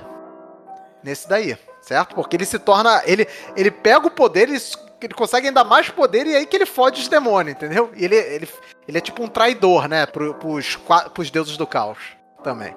Nesse 1.04 1.28
daí, 1.28 1.58
certo? 1.82 2.16
Porque 2.16 2.36
ele 2.38 2.46
se 2.46 2.58
torna. 2.58 3.04
Ele, 3.06 3.28
ele 3.56 3.70
pega 3.70 4.08
o 4.08 4.12
poder 4.12 4.50
e 4.50 4.58
ele 5.06 5.14
consegue 5.14 5.48
ainda 5.48 5.64
mais 5.64 5.90
poder 5.90 6.28
e 6.28 6.34
é 6.34 6.38
aí 6.38 6.46
que 6.46 6.56
ele 6.56 6.66
fode 6.66 7.02
os 7.02 7.08
demônios, 7.08 7.56
entendeu? 7.56 7.92
E 7.96 8.06
ele, 8.06 8.16
ele, 8.16 8.50
ele 8.88 8.98
é 8.98 9.02
tipo 9.02 9.24
um 9.24 9.28
traidor, 9.28 9.88
né? 9.88 10.06
Pro, 10.06 10.34
pros, 10.36 10.78
pros 11.14 11.30
deuses 11.30 11.58
do 11.58 11.68
caos 11.68 11.98
também. 12.44 12.76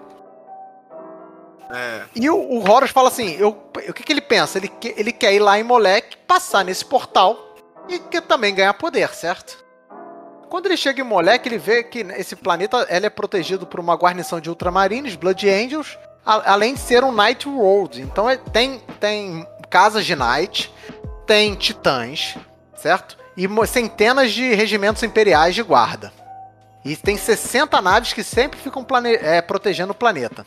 É. 1.70 2.05
E 2.15 2.31
o, 2.31 2.36
o 2.36 2.70
Horus 2.70 2.90
fala 2.90 3.09
assim: 3.09 3.36
eu, 3.39 3.48
o 3.89 3.93
que, 3.93 4.03
que 4.03 4.12
ele 4.12 4.20
pensa? 4.20 4.59
Ele, 4.59 4.70
ele 4.97 5.12
quer 5.12 5.35
ir 5.35 5.40
lá 5.40 5.59
em 5.59 5.62
Molek, 5.62 6.16
passar 6.27 6.65
nesse 6.65 6.85
portal 6.85 7.55
e 7.89 7.98
quer 7.98 8.23
também 8.23 8.55
ganhar 8.55 8.74
poder, 8.74 9.09
certo? 9.15 9.65
Quando 10.48 10.66
ele 10.66 10.77
chega 10.77 11.01
em 11.01 11.05
Molek, 11.05 11.48
ele 11.48 11.59
vê 11.59 11.82
que 11.82 12.01
esse 12.16 12.36
planeta 12.36 12.86
é 12.89 13.11
protegido 13.11 13.66
por 13.66 13.81
uma 13.81 13.94
guarnição 13.94 14.40
de 14.40 14.48
ultramarines, 14.48 15.16
Blood 15.16 15.48
Angels, 15.48 15.98
a, 16.24 16.53
além 16.53 16.74
de 16.74 16.81
ser 16.81 17.03
um 17.03 17.11
Night 17.11 17.48
World. 17.48 18.01
Então 18.01 18.31
é, 18.31 18.36
tem, 18.36 18.81
tem 19.01 19.47
casas 19.69 20.07
de 20.07 20.15
Night, 20.15 20.73
tem 21.27 21.55
titãs, 21.55 22.36
certo? 22.77 23.16
E 23.36 23.48
centenas 23.66 24.32
de 24.32 24.55
regimentos 24.55 25.03
imperiais 25.03 25.55
de 25.55 25.62
guarda. 25.62 26.12
E 26.85 26.97
tem 26.97 27.16
60 27.16 27.82
naves 27.82 28.12
que 28.12 28.23
sempre 28.23 28.59
ficam 28.61 28.86
é, 29.20 29.43
protegendo 29.43 29.93
o 29.93 29.94
planeta. 29.94 30.44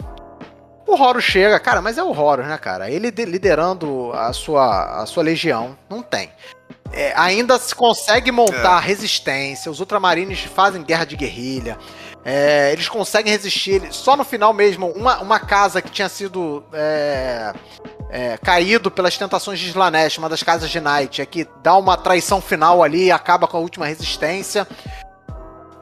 O 0.88 1.00
Horus 1.00 1.24
chega, 1.24 1.60
cara, 1.60 1.82
mas 1.82 1.98
é 1.98 2.04
o 2.04 2.18
Horus, 2.18 2.48
né, 2.48 2.58
cara? 2.58 2.90
Ele 2.90 3.12
liderando 3.12 4.12
a 4.14 4.34
sua, 4.34 5.02
a 5.02 5.06
sua 5.06 5.22
legião, 5.22 5.78
não 5.88 6.02
tem. 6.02 6.32
É, 6.92 7.14
ainda 7.16 7.60
se 7.60 7.76
consegue 7.76 8.32
montar 8.32 8.82
é. 8.82 8.88
resistência, 8.88 9.70
os 9.70 9.80
ultramarines 9.80 10.46
fazem 10.46 10.82
guerra 10.82 11.06
de 11.06 11.16
guerrilha, 11.16 11.78
é, 12.26 12.72
eles 12.72 12.90
conseguem 12.90 13.32
resistir. 13.32 13.82
Só 13.92 14.16
no 14.18 14.24
final 14.24 14.54
mesmo, 14.54 14.88
uma, 14.92 15.20
uma 15.20 15.40
casa 15.40 15.82
que 15.82 15.92
tinha 15.92 16.10
sido 16.10 16.64
é, 18.10 18.38
caído 18.38 18.90
pelas 18.90 19.18
tentações 19.18 19.60
de 19.60 19.70
Slanesh, 19.70 20.18
uma 20.18 20.28
das 20.28 20.42
casas 20.42 20.70
de 20.70 20.80
Night, 20.80 21.22
é 21.22 21.26
que 21.26 21.48
dá 21.62 21.78
uma 21.78 21.96
traição 21.96 22.42
final 22.42 22.82
ali 22.82 23.06
e 23.06 23.12
acaba 23.12 23.48
com 23.48 23.58
a 23.58 23.60
última 23.60 23.86
resistência. 23.86 24.68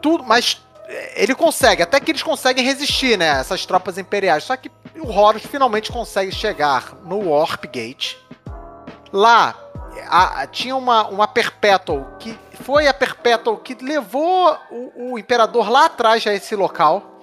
Tudo, 0.01 0.23
mas 0.25 0.61
é, 0.87 1.23
ele 1.23 1.33
consegue, 1.33 1.81
até 1.81 1.99
que 1.99 2.11
eles 2.11 2.23
conseguem 2.23 2.63
resistir, 2.63 3.17
né? 3.17 3.39
Essas 3.39 3.65
tropas 3.65 3.97
imperiais. 3.97 4.43
Só 4.43 4.57
que 4.57 4.69
o 4.99 5.09
Horus 5.09 5.43
finalmente 5.43 5.91
consegue 5.91 6.31
chegar 6.31 6.93
no 7.05 7.29
Warp 7.29 7.63
Gate. 7.65 8.15
Lá 9.13 9.55
a, 10.09 10.41
a, 10.41 10.47
tinha 10.47 10.75
uma, 10.75 11.07
uma 11.07 11.27
Perpetual 11.27 12.17
que 12.19 12.37
foi 12.61 12.87
a 12.87 12.93
Perpetual 12.93 13.57
que 13.57 13.75
levou 13.75 14.57
o, 14.69 15.13
o 15.13 15.19
Imperador 15.19 15.69
lá 15.69 15.85
atrás 15.85 16.25
a 16.27 16.33
esse 16.33 16.55
local 16.55 17.16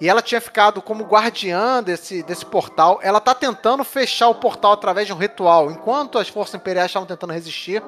e 0.00 0.08
ela 0.08 0.20
tinha 0.20 0.40
ficado 0.40 0.82
como 0.82 1.04
guardiã 1.04 1.82
desse, 1.82 2.22
desse 2.22 2.44
portal. 2.44 2.98
Ela 3.02 3.20
tá 3.20 3.34
tentando 3.34 3.84
fechar 3.84 4.28
o 4.28 4.34
portal 4.34 4.72
através 4.72 5.06
de 5.06 5.12
um 5.12 5.16
ritual, 5.16 5.70
enquanto 5.70 6.18
as 6.18 6.28
forças 6.28 6.54
imperiais 6.54 6.90
estavam 6.90 7.06
tentando 7.06 7.32
resistir. 7.32 7.82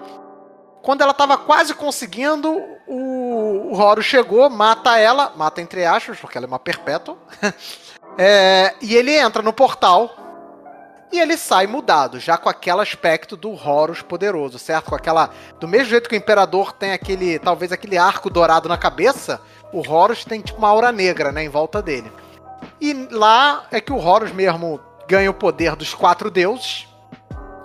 Quando 0.82 1.00
ela 1.00 1.14
tava 1.14 1.38
quase 1.38 1.74
conseguindo, 1.74 2.62
o, 2.86 3.72
o 3.72 3.80
Horus 3.80 4.04
chegou, 4.04 4.48
mata 4.50 4.98
ela, 4.98 5.32
mata 5.34 5.60
entre 5.60 5.84
aspas, 5.84 6.18
porque 6.18 6.36
ela 6.36 6.46
é 6.46 6.48
uma 6.48 6.58
perpétua. 6.58 7.16
é, 8.18 8.74
e 8.80 8.94
ele 8.94 9.16
entra 9.16 9.42
no 9.42 9.52
portal 9.52 10.14
e 11.14 11.20
ele 11.20 11.36
sai 11.36 11.66
mudado, 11.66 12.18
já 12.18 12.36
com 12.36 12.48
aquele 12.48 12.80
aspecto 12.80 13.36
do 13.36 13.52
Horus 13.52 14.02
poderoso, 14.02 14.58
certo? 14.58 14.90
Com 14.90 14.96
aquela. 14.96 15.30
Do 15.60 15.68
mesmo 15.68 15.90
jeito 15.90 16.08
que 16.08 16.16
o 16.16 16.18
Imperador 16.18 16.72
tem 16.72 16.92
aquele. 16.92 17.38
talvez 17.38 17.70
aquele 17.70 17.96
arco 17.96 18.28
dourado 18.28 18.68
na 18.68 18.76
cabeça, 18.76 19.40
o 19.74 19.82
Horus 19.90 20.24
tem 20.24 20.40
tipo 20.40 20.58
uma 20.58 20.68
aura 20.68 20.92
negra, 20.92 21.32
né, 21.32 21.44
em 21.44 21.48
volta 21.48 21.82
dele. 21.82 22.10
E 22.80 23.08
lá 23.10 23.66
é 23.70 23.80
que 23.80 23.92
o 23.92 23.98
Horus 23.98 24.32
mesmo 24.32 24.80
ganha 25.08 25.30
o 25.30 25.34
poder 25.34 25.74
dos 25.74 25.92
quatro 25.92 26.30
deuses 26.30 26.88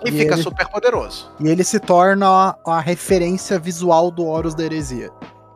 e, 0.03 0.09
e 0.09 0.11
fica 0.11 0.33
ele... 0.33 0.43
super 0.43 0.67
poderoso. 0.67 1.31
E 1.39 1.47
ele 1.47 1.63
se 1.63 1.79
torna 1.79 2.27
a, 2.27 2.55
a, 2.65 2.79
referência 2.79 3.59
visual 3.59 4.09
do 4.09 4.25
Horus 4.25 4.55
da 4.55 4.63
heresia. 4.63 5.11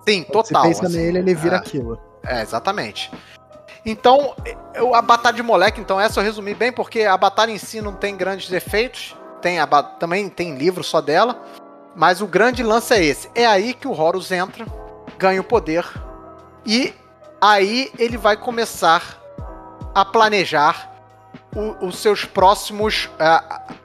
Sim, 0.08 0.24
total. 0.24 0.64
Você 0.64 0.68
pensa 0.70 0.86
assim, 0.86 0.98
nele, 0.98 1.20
ele 1.20 1.36
vira 1.36 1.56
é, 1.56 1.60
aquilo. 1.60 2.00
É, 2.26 2.42
exatamente. 2.42 3.12
Então, 3.86 4.36
eu, 4.74 4.94
a 4.94 5.02
batalha 5.02 5.36
de 5.36 5.44
moleque, 5.44 5.82
então, 5.82 6.00
essa 6.00 6.20
eu 6.20 6.24
resumi 6.24 6.54
bem, 6.54 6.72
porque 6.72 7.02
a 7.02 7.18
batalha 7.18 7.52
em 7.52 7.58
si 7.58 7.82
não 7.82 7.94
tem 7.94 8.16
grandes 8.16 8.52
efeitos. 8.52 9.16
Tem 9.42 9.60
a, 9.60 9.68
também 9.68 10.30
tem 10.30 10.56
livro 10.56 10.84
só 10.84 11.02
dela. 11.02 11.42
Mas 11.96 12.22
o 12.22 12.28
grande 12.28 12.64
lance 12.64 12.94
é 12.94 13.04
esse. 13.04 13.30
É 13.36 13.46
aí 13.46 13.74
que 13.74 13.88
o 13.88 13.92
Horus 13.92 14.32
entra, 14.32 14.66
ganha 15.18 15.42
o 15.42 15.44
poder 15.44 15.86
e 16.66 16.94
aí 17.42 17.92
ele 17.98 18.18
vai 18.18 18.38
começar 18.38 19.22
a 19.94 20.06
planejar 20.06 20.92
o, 21.56 21.88
os 21.88 21.98
seus 21.98 22.26
próximos. 22.26 23.06
Uh, 23.06 23.76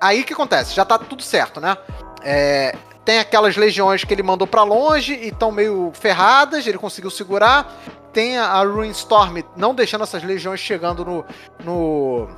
aí 0.00 0.24
que 0.24 0.32
acontece? 0.32 0.74
Já 0.74 0.84
tá 0.84 0.98
tudo 0.98 1.22
certo, 1.22 1.60
né? 1.60 1.76
É, 2.22 2.76
tem 3.04 3.18
aquelas 3.18 3.56
legiões 3.56 4.04
que 4.04 4.12
ele 4.12 4.22
mandou 4.22 4.46
para 4.46 4.62
longe 4.62 5.14
e 5.14 5.28
estão 5.28 5.50
meio 5.50 5.90
ferradas, 5.94 6.66
ele 6.66 6.78
conseguiu 6.78 7.10
segurar. 7.10 7.74
Tem 8.12 8.36
a 8.36 8.62
Ruin 8.62 8.90
Storm 8.90 9.38
não 9.56 9.74
deixando 9.74 10.04
essas 10.04 10.22
legiões 10.22 10.60
chegando 10.60 11.04
no, 11.04 11.24
no 11.64 12.28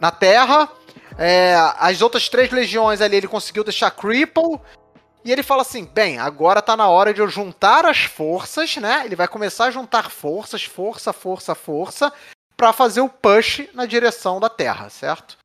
na 0.00 0.10
Terra. 0.10 0.68
É, 1.16 1.56
as 1.78 2.00
outras 2.02 2.28
três 2.28 2.50
legiões 2.50 3.00
ali 3.00 3.16
ele 3.16 3.28
conseguiu 3.28 3.64
deixar 3.64 3.90
Cripple. 3.90 4.60
E 5.28 5.30
ele 5.32 5.42
fala 5.42 5.60
assim: 5.60 5.84
bem, 5.84 6.18
agora 6.18 6.62
tá 6.62 6.74
na 6.74 6.88
hora 6.88 7.12
de 7.12 7.20
eu 7.20 7.28
juntar 7.28 7.84
as 7.84 7.98
forças, 7.98 8.78
né? 8.78 9.02
Ele 9.04 9.14
vai 9.14 9.28
começar 9.28 9.66
a 9.66 9.70
juntar 9.70 10.10
forças, 10.10 10.64
força, 10.64 11.12
força, 11.12 11.54
força, 11.54 12.10
para 12.56 12.72
fazer 12.72 13.02
o 13.02 13.10
push 13.10 13.68
na 13.74 13.84
direção 13.84 14.40
da 14.40 14.48
Terra, 14.48 14.88
certo? 14.88 15.36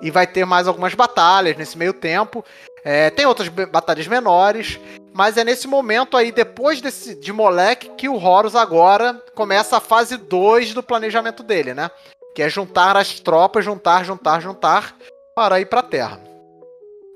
E 0.00 0.10
vai 0.10 0.26
ter 0.26 0.46
mais 0.46 0.66
algumas 0.66 0.94
batalhas 0.94 1.58
nesse 1.58 1.76
meio 1.76 1.92
tempo. 1.92 2.42
É, 2.82 3.10
tem 3.10 3.26
outras 3.26 3.48
batalhas 3.48 4.06
menores, 4.06 4.80
mas 5.12 5.36
é 5.36 5.44
nesse 5.44 5.68
momento 5.68 6.16
aí, 6.16 6.32
depois 6.32 6.80
desse, 6.80 7.14
de 7.14 7.30
Molek, 7.30 7.90
que 7.98 8.08
o 8.08 8.16
Horus 8.16 8.56
agora 8.56 9.12
começa 9.34 9.76
a 9.76 9.80
fase 9.80 10.16
2 10.16 10.72
do 10.72 10.82
planejamento 10.82 11.42
dele, 11.42 11.74
né? 11.74 11.90
Que 12.34 12.40
é 12.40 12.48
juntar 12.48 12.96
as 12.96 13.20
tropas, 13.20 13.62
juntar, 13.62 14.06
juntar, 14.06 14.40
juntar, 14.40 14.96
para 15.34 15.60
ir 15.60 15.66
pra 15.66 15.82
Terra. 15.82 16.18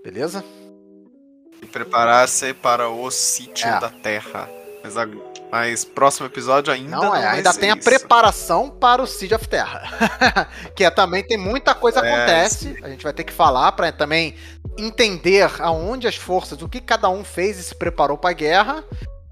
Beleza? 0.04 0.44
E 1.62 1.66
preparar-se 1.66 2.52
para 2.52 2.88
o 2.88 3.10
sítio 3.10 3.68
é. 3.68 3.80
da 3.80 3.88
Terra. 3.88 4.50
Mas, 4.82 4.96
a, 4.96 5.06
mas 5.50 5.84
próximo 5.84 6.26
episódio 6.26 6.72
ainda 6.72 6.96
não, 6.96 7.04
não 7.04 7.16
é. 7.16 7.26
Ainda 7.28 7.54
tem 7.54 7.70
isso. 7.70 7.78
a 7.78 7.82
preparação 7.82 8.68
para 8.68 9.00
o 9.00 9.06
Siege 9.06 9.34
of 9.34 9.46
Terra. 9.48 10.48
que 10.74 10.84
é, 10.84 10.90
também 10.90 11.22
tem 11.22 11.38
muita 11.38 11.74
coisa 11.74 12.00
é, 12.00 12.12
acontece. 12.12 12.74
Sim. 12.74 12.76
A 12.82 12.88
gente 12.88 13.04
vai 13.04 13.12
ter 13.12 13.24
que 13.24 13.32
falar 13.32 13.70
para 13.72 13.92
também 13.92 14.34
entender 14.76 15.48
aonde 15.60 16.08
as 16.08 16.16
forças, 16.16 16.60
o 16.60 16.68
que 16.68 16.80
cada 16.80 17.08
um 17.08 17.22
fez 17.22 17.58
e 17.58 17.62
se 17.62 17.74
preparou 17.74 18.18
para 18.18 18.30
a 18.30 18.34
guerra. 18.34 18.84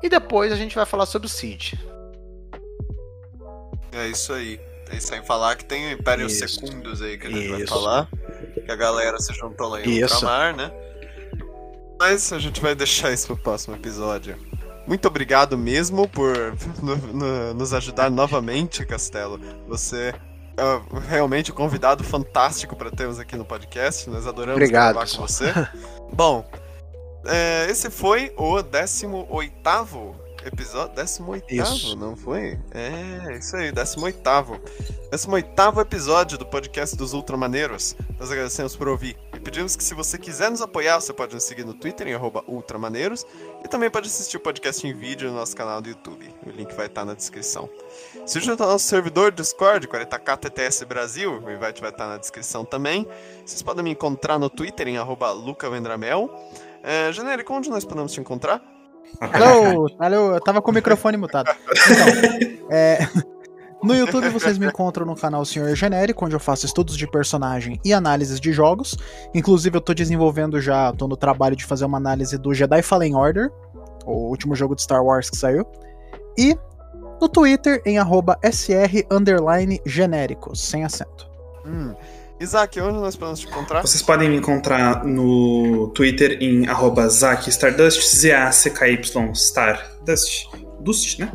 E 0.02 0.08
depois 0.08 0.52
a 0.52 0.56
gente 0.56 0.76
vai 0.76 0.86
falar 0.86 1.06
sobre 1.06 1.26
o 1.26 1.30
Siege. 1.30 1.78
É 3.92 4.06
isso 4.06 4.32
aí. 4.32 4.60
Tem 4.88 5.00
sem 5.00 5.22
falar 5.22 5.56
que 5.56 5.64
tem 5.64 5.88
o 5.88 5.92
Império 5.92 6.26
isso. 6.26 6.46
Secundos 6.46 7.02
aí 7.02 7.18
que 7.18 7.26
a 7.26 7.30
gente 7.30 7.44
isso. 7.44 7.56
vai 7.56 7.66
falar. 7.66 8.08
Que 8.64 8.70
a 8.70 8.76
galera 8.76 9.18
se 9.18 9.32
juntou 9.34 9.68
lá 9.68 9.80
em. 9.80 10.02
Ultramar, 10.02 10.56
né? 10.56 10.72
Mas 12.00 12.32
a 12.32 12.38
gente 12.38 12.62
vai 12.62 12.74
deixar 12.74 13.12
isso 13.12 13.26
pro 13.26 13.36
próximo 13.36 13.76
episódio. 13.76 14.34
Muito 14.86 15.06
obrigado 15.06 15.58
mesmo 15.58 16.08
por 16.08 16.34
no, 16.82 16.96
no, 16.96 17.54
nos 17.54 17.74
ajudar 17.74 18.10
novamente, 18.10 18.86
Castelo. 18.86 19.38
Você 19.68 20.14
é 20.56 20.98
realmente 21.10 21.52
um 21.52 21.54
convidado 21.54 22.02
fantástico 22.02 22.74
para 22.74 22.90
termos 22.90 23.18
aqui 23.18 23.36
no 23.36 23.44
podcast. 23.44 24.08
Nós 24.08 24.26
adoramos 24.26 24.56
obrigado, 24.56 24.94
gravar 24.94 25.10
com 25.10 25.26
você. 25.26 25.52
Bom, 26.10 26.48
é, 27.26 27.66
esse 27.68 27.90
foi 27.90 28.32
o 28.34 28.62
18 28.62 30.16
episódio. 30.46 30.94
18, 30.96 31.52
isso. 31.52 31.96
não 31.96 32.16
foi? 32.16 32.58
É, 32.70 33.36
isso 33.38 33.54
aí, 33.56 33.70
18. 33.70 34.22
18 35.12 35.80
episódio 35.82 36.38
do 36.38 36.46
podcast 36.46 36.96
dos 36.96 37.12
Ultramaneiros. 37.12 37.94
Nós 38.18 38.30
agradecemos 38.30 38.74
por 38.74 38.88
ouvir. 38.88 39.18
E 39.40 39.42
pedimos 39.42 39.74
que, 39.74 39.82
se 39.82 39.94
você 39.94 40.18
quiser 40.18 40.50
nos 40.50 40.60
apoiar, 40.60 41.00
você 41.00 41.14
pode 41.14 41.32
nos 41.32 41.44
seguir 41.44 41.64
no 41.64 41.72
Twitter 41.72 42.06
em 42.06 42.14
Ultramaneiros. 42.46 43.24
E 43.64 43.68
também 43.68 43.88
pode 43.90 44.06
assistir 44.06 44.36
o 44.36 44.40
podcast 44.40 44.86
em 44.86 44.92
vídeo 44.92 45.30
no 45.30 45.36
nosso 45.36 45.56
canal 45.56 45.80
do 45.80 45.88
YouTube. 45.88 46.28
O 46.46 46.50
link 46.50 46.74
vai 46.74 46.84
estar 46.84 47.06
na 47.06 47.14
descrição. 47.14 47.66
Se 48.26 48.38
junta 48.38 48.64
ao 48.64 48.70
nosso 48.70 48.86
servidor 48.86 49.32
Discord, 49.32 49.88
40k 49.88 50.36
TTS 50.36 50.84
Brasil, 50.84 51.42
o 51.42 51.50
invite 51.50 51.80
vai 51.80 51.88
estar 51.88 52.06
na 52.06 52.18
descrição 52.18 52.66
também. 52.66 53.08
Vocês 53.42 53.62
podem 53.62 53.82
me 53.82 53.90
encontrar 53.92 54.38
no 54.38 54.50
Twitter 54.50 54.88
em 54.88 54.98
lucavendramel. 54.98 56.30
É, 56.82 57.10
Genérico, 57.10 57.54
onde 57.54 57.70
nós 57.70 57.82
podemos 57.82 58.12
te 58.12 58.20
encontrar? 58.20 58.62
Alô, 59.22 59.86
alô, 59.98 60.34
eu 60.34 60.40
tava 60.42 60.60
com 60.60 60.70
o 60.70 60.74
microfone 60.74 61.16
mutado. 61.16 61.50
Então, 61.70 62.68
é, 62.70 62.98
no 63.82 63.94
YouTube 63.94 64.28
vocês 64.28 64.58
me 64.58 64.66
encontram 64.66 65.06
no 65.06 65.16
canal 65.16 65.44
Senhor 65.44 65.74
Genérico, 65.74 66.24
onde 66.24 66.34
eu 66.34 66.40
faço 66.40 66.66
estudos 66.66 66.96
de 66.96 67.06
personagem 67.06 67.80
e 67.84 67.92
análises 67.92 68.40
de 68.40 68.52
jogos. 68.52 68.96
Inclusive 69.34 69.76
eu 69.76 69.80
tô 69.80 69.94
desenvolvendo 69.94 70.60
já, 70.60 70.92
tô 70.92 71.08
no 71.08 71.16
trabalho 71.16 71.56
de 71.56 71.64
fazer 71.64 71.84
uma 71.84 71.98
análise 71.98 72.36
do 72.36 72.52
Jedi 72.52 72.82
Fallen 72.82 73.14
Order, 73.14 73.50
o 74.04 74.28
último 74.28 74.54
jogo 74.54 74.74
de 74.74 74.82
Star 74.82 75.02
Wars 75.04 75.30
que 75.30 75.36
saiu. 75.36 75.64
E 76.36 76.56
no 77.20 77.28
Twitter 77.28 77.82
em 77.84 77.98
arroba 77.98 78.38
sr 78.50 79.06
genéricos, 79.86 80.60
sem 80.60 80.84
acento. 80.84 81.28
Hum. 81.66 81.94
Isaac, 82.40 82.80
onde 82.80 82.98
nós 82.98 83.16
podemos 83.16 83.40
te 83.40 83.46
encontrar? 83.46 83.82
Vocês 83.82 84.00
podem 84.00 84.30
me 84.30 84.36
encontrar 84.36 85.04
no 85.04 85.88
Twitter 85.88 86.38
em 86.40 86.66
arroba 86.66 87.06
ZachStardust, 87.06 88.16
Z-A-C-K-Y 88.16 89.32
Stardust. 89.34 90.48
Dust, 90.80 91.18
né? 91.18 91.30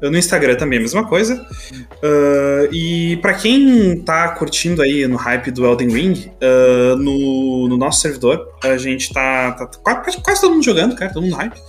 No 0.00 0.16
Instagram 0.16 0.56
também 0.56 0.78
a 0.78 0.82
mesma 0.82 1.06
coisa. 1.06 1.34
Uh, 2.02 2.72
e 2.72 3.16
para 3.18 3.34
quem 3.34 4.00
tá 4.00 4.28
curtindo 4.30 4.82
aí 4.82 5.06
no 5.06 5.16
hype 5.16 5.50
do 5.50 5.64
Elden 5.66 5.88
Ring, 5.88 6.32
uh, 6.42 6.96
no, 6.96 7.68
no, 7.68 7.76
nosso 7.76 8.00
servidor, 8.00 8.48
a 8.62 8.76
gente 8.76 9.12
tá, 9.12 9.52
tá 9.52 9.66
quase, 9.82 10.20
quase, 10.20 10.40
todo 10.40 10.52
mundo 10.52 10.64
jogando, 10.64 10.94
cara, 10.94 11.12
todo 11.12 11.22
mundo 11.22 11.36
hype. 11.36 11.60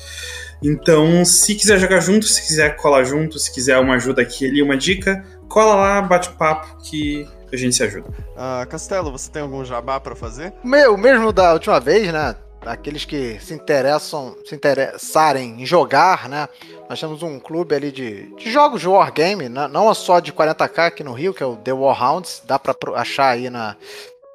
Então, 0.62 1.24
se 1.24 1.56
quiser 1.56 1.80
jogar 1.80 2.02
junto, 2.02 2.26
se 2.26 2.42
quiser 2.46 2.76
colar 2.76 3.04
junto, 3.04 3.40
se 3.40 3.52
quiser 3.52 3.78
uma 3.80 3.96
ajuda 3.96 4.22
aqui 4.22 4.46
ali, 4.46 4.62
uma 4.62 4.76
dica, 4.76 5.24
cola 5.48 5.76
lá, 5.76 6.02
bate 6.02 6.32
papo 6.32 6.78
que 6.84 7.26
a 7.52 7.56
gente 7.56 7.76
se 7.76 7.84
ajuda. 7.84 8.10
Uh, 8.10 8.68
Castelo, 8.68 9.12
você 9.12 9.32
tem 9.32 9.42
algum 9.42 9.64
jabá 9.64 10.00
para 10.00 10.16
fazer? 10.16 10.54
O 10.64 10.98
mesmo 10.98 11.32
da 11.32 11.54
última 11.54 11.80
vez, 11.80 12.12
né? 12.12 12.36
Aqueles 12.62 13.06
que 13.06 13.40
se 13.40 13.54
interessam, 13.54 14.36
se 14.46 14.54
interessarem 14.54 15.62
em 15.62 15.66
jogar, 15.66 16.28
né? 16.28 16.48
Nós 16.90 17.00
temos 17.00 17.22
um 17.22 17.40
clube 17.40 17.76
ali 17.76 17.92
de, 17.92 18.36
de 18.36 18.52
jogos 18.52 18.82
de 18.82 18.88
wargame, 18.88 19.48
né? 19.48 19.68
não 19.68 19.92
é 19.92 19.94
só 19.94 20.20
de 20.20 20.34
40k 20.34 20.88
aqui 20.88 21.04
no 21.04 21.14
Rio, 21.14 21.36
que 21.36 21.44
é 21.44 21.46
o 21.46 21.56
The 21.56 21.72
Warhounds, 21.72 22.42
dá 22.48 22.58
para 22.58 22.76
achar 22.96 23.30
aí 23.30 23.48
na, 23.48 23.76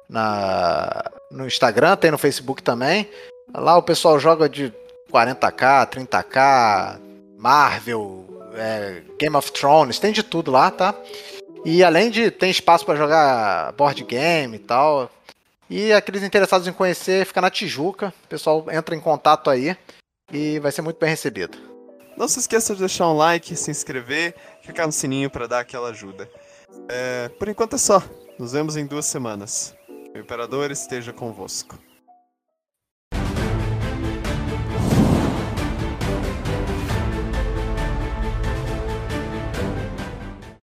na, 0.07 1.11
no 1.29 1.45
Instagram, 1.45 1.97
tem 1.97 2.11
no 2.11 2.17
Facebook 2.17 2.63
também. 2.63 3.09
Lá 3.53 3.77
o 3.77 3.83
pessoal 3.83 4.17
joga 4.17 4.47
de 4.47 4.71
40k, 5.11 5.89
30k, 5.89 6.97
Marvel, 7.37 8.25
é, 8.55 9.01
Game 9.19 9.35
of 9.35 9.51
Thrones, 9.51 9.99
tem 9.99 10.13
de 10.13 10.23
tudo 10.23 10.49
lá, 10.49 10.71
tá? 10.71 10.95
E 11.65 11.83
além 11.83 12.09
de 12.09 12.31
tem 12.31 12.49
espaço 12.49 12.85
para 12.85 12.95
jogar 12.95 13.73
board 13.73 14.01
game 14.05 14.55
e 14.55 14.59
tal. 14.59 15.11
E 15.69 15.91
aqueles 15.91 16.23
interessados 16.23 16.67
em 16.67 16.73
conhecer, 16.73 17.25
fica 17.25 17.41
na 17.41 17.49
Tijuca. 17.49 18.13
O 18.23 18.27
pessoal 18.29 18.65
entra 18.71 18.95
em 18.95 18.99
contato 18.99 19.49
aí 19.49 19.75
e 20.31 20.57
vai 20.59 20.71
ser 20.71 20.83
muito 20.83 20.99
bem 20.99 21.09
recebido. 21.09 21.64
Não 22.17 22.27
se 22.27 22.39
esqueça 22.39 22.73
de 22.73 22.79
deixar 22.79 23.09
um 23.09 23.17
like, 23.17 23.55
se 23.55 23.69
inscrever, 23.69 24.35
clicar 24.63 24.85
no 24.85 24.91
sininho 24.91 25.29
para 25.29 25.47
dar 25.47 25.59
aquela 25.59 25.89
ajuda. 25.89 26.29
É, 26.87 27.29
por 27.29 27.49
enquanto 27.49 27.75
é 27.75 27.77
só. 27.77 28.01
Nos 28.39 28.53
vemos 28.53 28.77
em 28.77 28.85
duas 28.85 29.05
semanas. 29.05 29.75
O 30.13 30.17
Imperador 30.17 30.71
esteja 30.71 31.11
convosco. 31.11 31.77